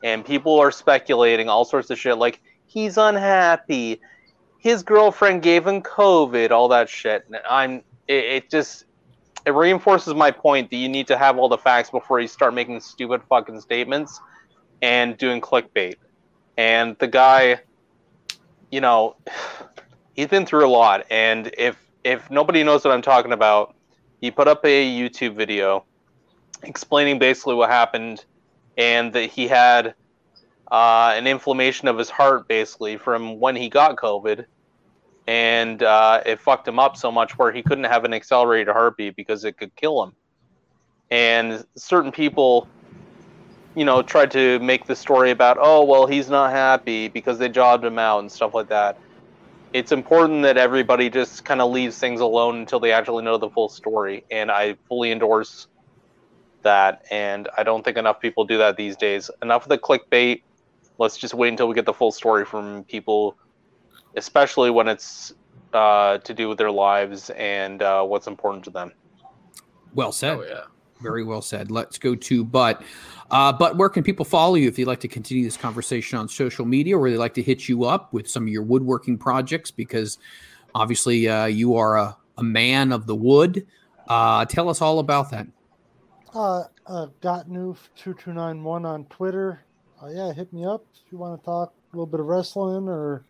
[0.04, 4.00] and people are speculating all sorts of shit like he's unhappy
[4.60, 7.26] his girlfriend gave him COVID, all that shit.
[7.48, 8.84] I'm it, it just
[9.46, 12.52] it reinforces my point that you need to have all the facts before you start
[12.54, 14.20] making stupid fucking statements
[14.82, 15.94] and doing clickbait.
[16.58, 17.60] And the guy,
[18.70, 19.16] you know,
[20.14, 21.06] he's been through a lot.
[21.10, 23.74] And if if nobody knows what I'm talking about,
[24.20, 25.84] he put up a YouTube video
[26.62, 28.24] explaining basically what happened
[28.76, 29.94] and that he had
[30.70, 34.46] uh, an inflammation of his heart basically from when he got COVID,
[35.26, 39.16] and uh, it fucked him up so much where he couldn't have an accelerated heartbeat
[39.16, 40.12] because it could kill him.
[41.10, 42.68] And certain people,
[43.74, 47.48] you know, tried to make the story about, oh well, he's not happy because they
[47.48, 48.98] jobbed him out and stuff like that.
[49.72, 53.50] It's important that everybody just kind of leaves things alone until they actually know the
[53.50, 55.68] full story, and I fully endorse
[56.62, 57.04] that.
[57.10, 59.30] And I don't think enough people do that these days.
[59.42, 60.42] Enough of the clickbait
[61.00, 63.36] let's just wait until we get the full story from people,
[64.16, 65.32] especially when it's
[65.72, 68.92] uh, to do with their lives and uh, what's important to them.
[69.94, 70.36] Well said.
[70.36, 70.64] Oh yeah.
[71.00, 71.70] Very well said.
[71.70, 72.82] Let's go to But.
[73.30, 76.28] Uh, but where can people follow you if you'd like to continue this conversation on
[76.28, 79.70] social media or they'd like to hit you up with some of your woodworking projects?
[79.70, 80.18] Because
[80.74, 83.66] obviously uh, you are a, a man of the wood.
[84.08, 85.46] Uh, tell us all about that.
[86.34, 89.60] Uh, uh, Gotnoof2291 on Twitter.
[90.02, 92.88] Uh, yeah, hit me up if you want to talk a little bit of wrestling
[92.88, 93.24] or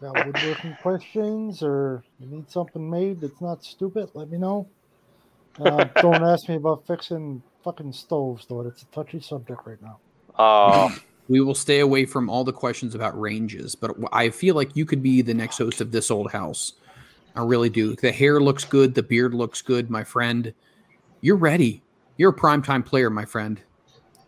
[0.00, 4.68] got woodworking questions or you need something made that's not stupid, let me know.
[5.60, 8.60] Uh, don't ask me about fixing fucking stoves, though.
[8.62, 9.98] It's a touchy subject right now.
[10.36, 10.90] Uh,
[11.28, 14.84] we will stay away from all the questions about ranges, but I feel like you
[14.84, 16.74] could be the next host of this old house.
[17.34, 17.94] I really do.
[17.96, 18.94] The hair looks good.
[18.94, 20.54] The beard looks good, my friend.
[21.20, 21.82] You're ready.
[22.16, 23.60] You're a primetime player, my friend.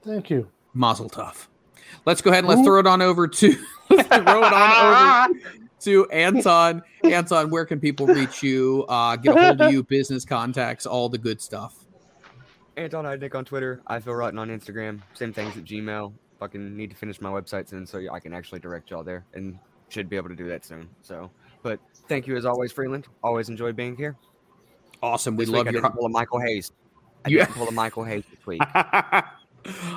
[0.03, 0.49] Thank you.
[0.75, 1.47] Mazel tov.
[2.05, 3.49] Let's go ahead and let's throw it on over to
[3.91, 5.41] let's throw it on over
[5.81, 6.83] to Anton.
[7.05, 8.85] Anton, where can people reach you?
[8.89, 11.85] Uh, get a hold of you, business contacts, all the good stuff.
[12.77, 13.81] Anton Heidnick on Twitter.
[13.87, 15.01] I feel rotten on Instagram.
[15.15, 16.13] Same things at Gmail.
[16.39, 19.59] Fucking need to finish my website soon so I can actually direct y'all there and
[19.89, 20.89] should be able to do that soon.
[21.03, 21.31] So,
[21.63, 23.09] but thank you as always, Freland.
[23.25, 24.17] Always enjoyed being here.
[25.03, 25.37] Awesome.
[25.37, 25.83] We This love week I your.
[25.83, 26.71] didn't pull a Michael Hayes.
[27.25, 27.45] I Yeah.
[27.47, 28.61] didn't pull a Michael Hayes this week.
[28.75, 29.23] I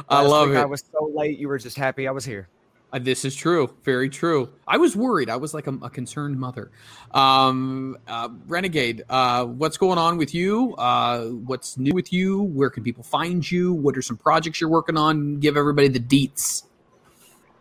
[0.09, 0.61] love week it.
[0.61, 1.37] I was so late.
[1.37, 2.47] You were just happy I was here.
[2.93, 3.73] Uh, this is true.
[3.83, 4.49] Very true.
[4.67, 5.29] I was worried.
[5.29, 6.71] I was like a, a concerned mother.
[7.11, 10.75] Um, uh, Renegade, uh, what's going on with you?
[10.75, 12.41] Uh, what's new with you?
[12.43, 13.71] Where can people find you?
[13.73, 15.39] What are some projects you're working on?
[15.39, 16.63] Give everybody the deets.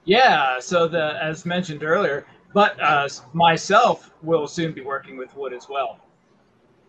[0.04, 5.52] Yeah, so the as mentioned earlier, but uh, myself will soon be working with Wood
[5.52, 6.00] as well.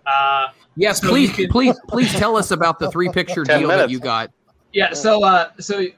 [0.08, 0.48] Uh,
[0.78, 4.00] Yes, please, can- please, please tell us about the three picture Ten deal that you
[4.00, 4.32] got.
[4.72, 5.95] Yeah, so uh, so t-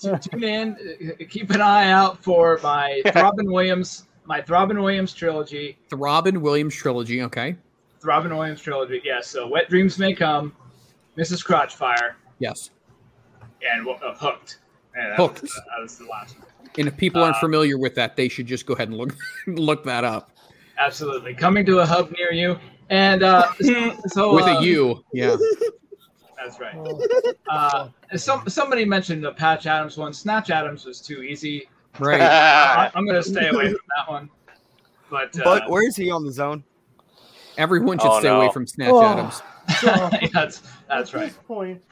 [0.00, 0.76] tune in,
[1.20, 5.76] uh, keep an eye out for my Robin Williams, my Robin Williams trilogy.
[5.88, 7.22] The Robin Williams trilogy.
[7.22, 7.56] Okay.
[8.04, 9.00] Robin Williams trilogy.
[9.04, 10.52] Yeah, so Wet Dreams May Come,
[11.16, 11.44] Mrs.
[11.46, 12.70] Crotchfire, Yes.
[13.70, 14.58] and uh, Hooked.
[14.94, 15.42] And that Hooked.
[15.42, 16.48] Was, that was the last one.
[16.78, 19.14] And if people aren't Uh, familiar with that, they should just go ahead and look
[19.46, 20.30] look that up.
[20.78, 22.58] Absolutely, coming to a hub near you.
[22.90, 23.52] And uh,
[24.08, 25.04] so, With uh, a U.
[25.12, 25.36] Yeah.
[26.44, 26.76] That's right.
[27.48, 30.12] Uh, some somebody mentioned the Patch Adams one.
[30.12, 31.68] Snatch Adams was too easy.
[31.98, 32.20] Right.
[32.20, 34.30] I, am going to stay away from that one.
[35.10, 36.64] But, uh, But where is he on the zone?
[37.58, 38.40] Everyone should Oh, stay no.
[38.40, 39.02] away from Snatch Oh.
[39.02, 39.42] Adams.
[39.82, 41.26] yeah, that's that's At right.
[41.28, 41.82] this point,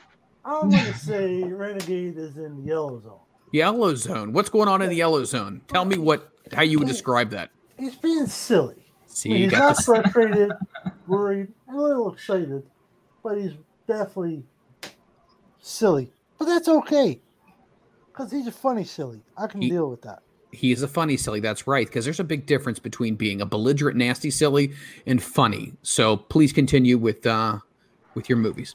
[0.45, 3.19] I'm going to say Renegade is in the yellow zone.
[3.53, 4.33] Yellow zone.
[4.33, 5.61] What's going on in the yellow zone?
[5.69, 7.51] Tell me what how you would describe that.
[7.79, 8.87] He's being silly.
[9.07, 9.85] See, I mean, you not this.
[9.85, 10.53] frustrated,
[11.07, 12.63] worried, a little excited,
[13.23, 13.53] but he's
[13.91, 14.45] definitely
[15.61, 16.11] silly.
[16.39, 17.21] But that's okay,
[18.07, 19.23] because he's a funny silly.
[19.37, 20.23] I can He- deal with that.
[20.53, 21.39] He is a funny silly.
[21.39, 24.73] That's right, because there's a big difference between being a belligerent, nasty silly
[25.07, 25.75] and funny.
[25.83, 27.59] So please continue with uh
[28.15, 28.75] with your movies.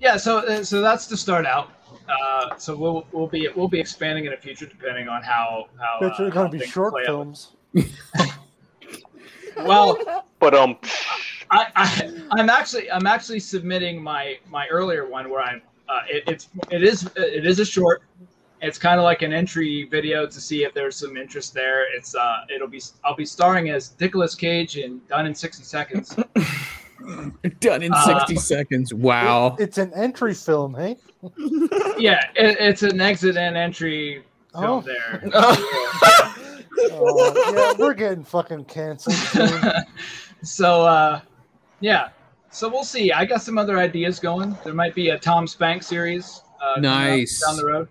[0.00, 1.70] Yeah, so uh, so that's to start out.
[2.08, 5.98] Uh, so we'll we'll be we'll be expanding in the future depending on how how.
[6.00, 7.52] Bet Uh, you're going to be short films.
[9.56, 10.76] Well, But um,
[11.52, 16.24] I, I I'm actually I'm actually submitting my my earlier one where I'm uh, it,
[16.26, 18.02] it's it is it is a short.
[18.62, 21.84] It's kind of like an entry video to see if there's some interest there.
[21.94, 26.16] It's uh it'll be I'll be starring as Nicolas Cage in Done in 60 Seconds.
[27.60, 28.94] Done in Uh, 60 seconds.
[28.94, 29.56] Wow.
[29.58, 30.96] It's an entry film, hey?
[31.98, 34.22] yeah, it, it's an exit and entry
[34.54, 34.80] Oh.
[34.80, 35.22] film there.
[36.94, 39.14] Oh, yeah, we're getting fucking canceled.
[40.42, 41.20] so uh
[41.82, 42.08] yeah
[42.50, 45.82] so we'll see i got some other ideas going there might be a tom spank
[45.82, 47.42] series uh, Nice.
[47.46, 47.88] down the road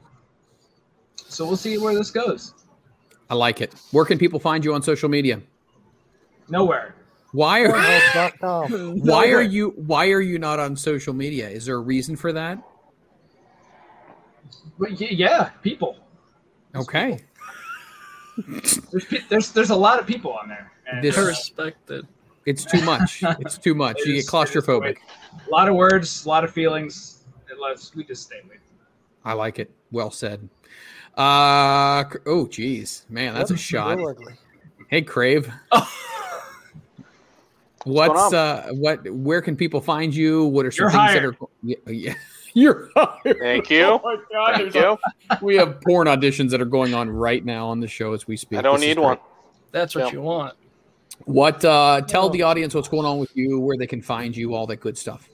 [1.15, 2.53] so we'll see where this goes
[3.29, 3.73] I like it.
[3.91, 5.39] Where can people find you on social media?
[6.49, 6.95] nowhere
[7.31, 8.99] Why are Pornhub.com.
[9.05, 11.47] why are you why are you not on social media?
[11.49, 12.57] Is there a reason for that?
[14.77, 15.95] but y- yeah people
[16.75, 17.19] Okay.
[18.91, 22.05] there's, there's there's a lot of people on there and This- respected.
[22.45, 23.23] It's too much.
[23.39, 23.99] It's too much.
[24.01, 24.97] It You is- get claustrophobic.
[25.47, 28.55] a lot of words a lot of feelings and let's we just stay away
[29.23, 29.69] I like it.
[29.91, 30.49] Well said.
[31.17, 33.05] Uh oh geez.
[33.09, 33.99] Man, that's a shot.
[34.89, 35.51] Hey Crave.
[35.71, 35.85] going
[37.85, 38.35] What's on?
[38.35, 40.45] uh what where can people find you?
[40.45, 41.35] What are some You're things hired.
[41.35, 42.13] that are yeah, yeah.
[42.53, 43.37] You're hired.
[43.39, 43.83] Thank you.
[43.83, 44.97] Oh my God, Thank you.
[45.29, 48.27] a- we have porn auditions that are going on right now on the show as
[48.27, 48.59] we speak.
[48.59, 49.17] I don't This need one.
[49.71, 50.11] That's what Yeah.
[50.13, 50.55] you want.
[51.25, 54.53] What uh tell the audience what's going on with you, where they can find you,
[54.55, 55.29] all that good stuff.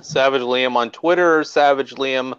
[0.00, 2.34] Savage Liam on Twitter, Savage Liam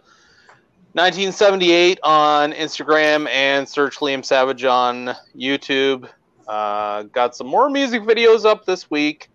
[0.94, 6.10] 1978 on Instagram, and search Liam Savage on YouTube.
[6.48, 9.30] Uh, got some more music videos up this week,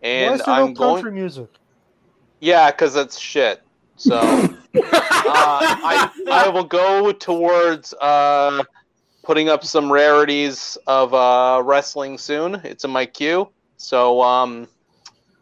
[0.00, 0.94] Why and is there I'm no going.
[0.96, 1.48] country music?
[2.40, 3.62] Yeah, because that's shit.
[3.96, 8.62] So uh, I I will go towards uh,
[9.24, 12.56] putting up some rarities of uh, wrestling soon.
[12.64, 13.48] It's in my queue.
[13.76, 14.68] So um,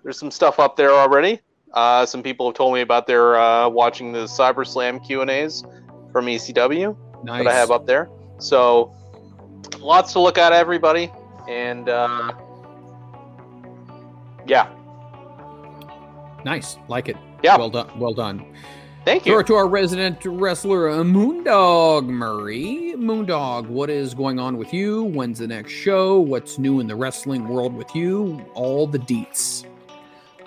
[0.03, 1.41] there's some stuff up there already.
[1.73, 5.31] Uh, some people have told me about their uh, watching the Cyber Slam Q and
[5.31, 5.65] A's
[6.13, 7.45] from ECW Nice.
[7.45, 8.09] that I have up there.
[8.39, 8.95] So
[9.79, 11.11] lots to look at, everybody,
[11.49, 12.33] and uh,
[14.47, 14.69] yeah,
[16.45, 16.77] Nice.
[16.89, 17.17] Like it.
[17.43, 17.57] Yeah.
[17.57, 17.99] Well done.
[17.99, 18.45] Well done.
[19.05, 19.41] Thank Throw you.
[19.41, 22.95] it to our resident wrestler, uh, Moondog Murray.
[22.97, 25.05] Moondog, what is going on with you?
[25.05, 26.21] When's the next show?
[26.21, 28.45] What's new in the wrestling world with you?
[28.55, 29.65] All the deets.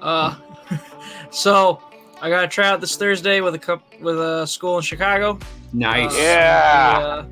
[0.02, 0.36] Uh,
[1.32, 1.82] so
[2.22, 5.38] I got to try out this Thursday with a cup with a school in Chicago.
[5.74, 6.14] Nice.
[6.14, 6.98] Uh, Yeah.
[7.02, 7.26] uh,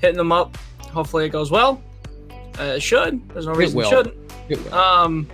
[0.00, 0.56] hitting them up.
[0.92, 1.82] Hopefully it goes well.
[2.58, 3.26] Uh, it should.
[3.30, 3.90] There's no reason it, will.
[3.90, 4.32] shouldn't.
[4.48, 4.74] It will.
[4.74, 5.28] Um,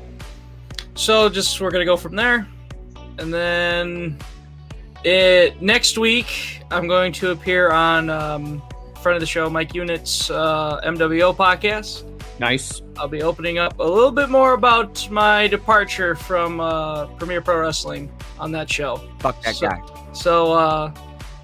[0.94, 2.46] so just we're gonna go from there,
[3.18, 4.18] and then
[5.04, 8.62] it next week I'm going to appear on um,
[9.02, 12.10] friend of the show Mike Unit's uh, MWO podcast.
[12.40, 12.82] Nice.
[12.96, 17.60] I'll be opening up a little bit more about my departure from uh, Premier Pro
[17.60, 18.10] Wrestling
[18.40, 18.96] on that show.
[19.20, 19.80] Fuck that So- guy.
[20.12, 20.94] So uh,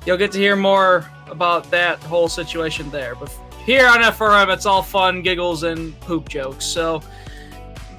[0.07, 3.15] you'll get to hear more about that whole situation there.
[3.15, 3.33] But
[3.65, 6.65] here on FRM, it's all fun, giggles, and poop jokes.
[6.65, 7.03] So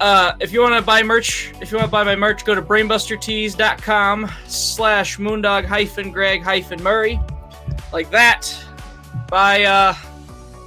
[0.02, 2.56] uh, if you want to buy merch, if you want to buy my merch, go
[2.56, 7.20] to brainbustertees.com slash moondog hyphen greg hyphen murray.
[7.92, 8.52] Like that.
[9.28, 9.94] Buy, uh,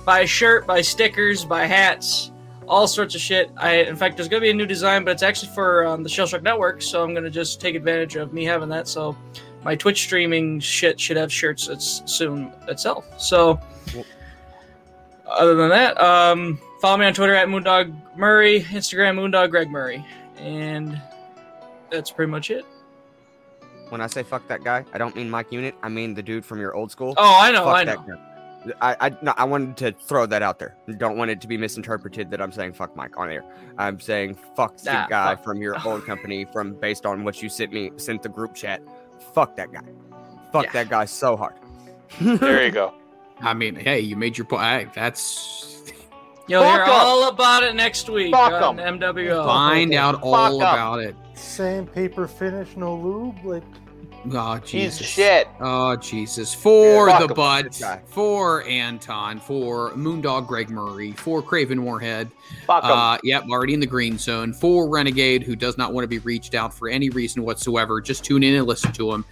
[0.05, 2.31] buy a shirt, buy stickers, buy hats,
[2.65, 3.51] all sorts of shit.
[3.57, 6.01] I, in fact, there's going to be a new design, but it's actually for um,
[6.01, 8.87] the Shellshock Network, so I'm going to just take advantage of me having that.
[8.87, 9.17] So
[9.65, 13.19] my Twitch streaming shit should have shirts it's soon itself.
[13.19, 13.59] So
[15.27, 20.05] other than that, um, follow me on Twitter at Moondog Murray, Instagram Moondog Greg Murray,
[20.37, 21.01] and
[21.89, 22.63] that's pretty much it.
[23.89, 25.73] When I say fuck that guy, I don't mean Mike Unit.
[25.81, 27.15] I mean the dude from your old school.
[27.17, 28.15] Oh, I know, Fuck I that know.
[28.67, 28.75] guy.
[28.81, 30.75] I I, no, I wanted to throw that out there.
[30.97, 33.43] Don't want it to be misinterpreted that I'm saying fuck Mike on air.
[33.79, 35.43] I'm saying fuck the Nah, guy fuck.
[35.43, 38.83] from your old company from based on what you sent me sent the group chat.
[39.33, 39.81] Fuck that guy.
[40.51, 41.55] Fuck that guy so hard.
[42.19, 42.93] There you go.
[43.41, 44.61] I mean, hey, you made your point.
[44.61, 45.81] Hey, that's
[46.47, 46.89] You'll Fuck hear 'em.
[46.91, 48.99] all about it next week Fuck on 'em.
[48.99, 49.45] MWO.
[49.45, 51.15] find out all about it.
[51.33, 53.43] Sandpaper finish, no lube.
[53.45, 53.63] Like
[54.33, 55.05] Oh Jesus!
[55.05, 55.47] shit.
[55.61, 56.51] Oh Jesus!
[56.53, 57.19] For Yeah.
[57.19, 58.01] the Fuck him, butt, this guy.
[58.07, 62.29] for Anton, for Moondog Greg Murray, for Craven Warhead.
[62.65, 62.91] Fuck 'em.
[62.91, 64.51] Uh, yep, already in the green zone.
[64.53, 68.01] For Renegade, who does not want to be reached out for any reason whatsoever.
[68.01, 69.25] Just tune in and listen to him.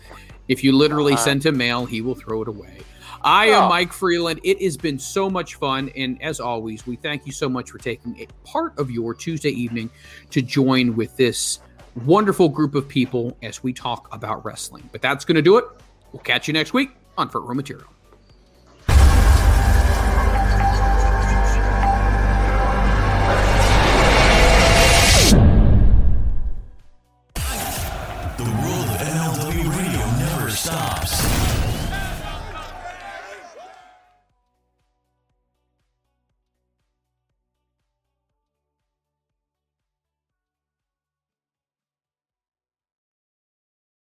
[0.48, 1.24] If you literally Uh-huh.
[1.24, 2.78] send him mail, he will throw it away.
[3.24, 3.64] I Oh.
[3.64, 4.40] am Mike Freland.
[4.44, 5.90] It has been so much fun.
[5.96, 9.52] And as always, we thank you so much for taking a part of your Tuesday
[9.52, 9.90] evening
[10.32, 11.60] to join with this
[12.06, 14.90] wonderful group of people as we talk about wrestling.
[14.92, 15.66] But that's going to do it.
[16.12, 17.88] We'll catch you next week on Front Row Material.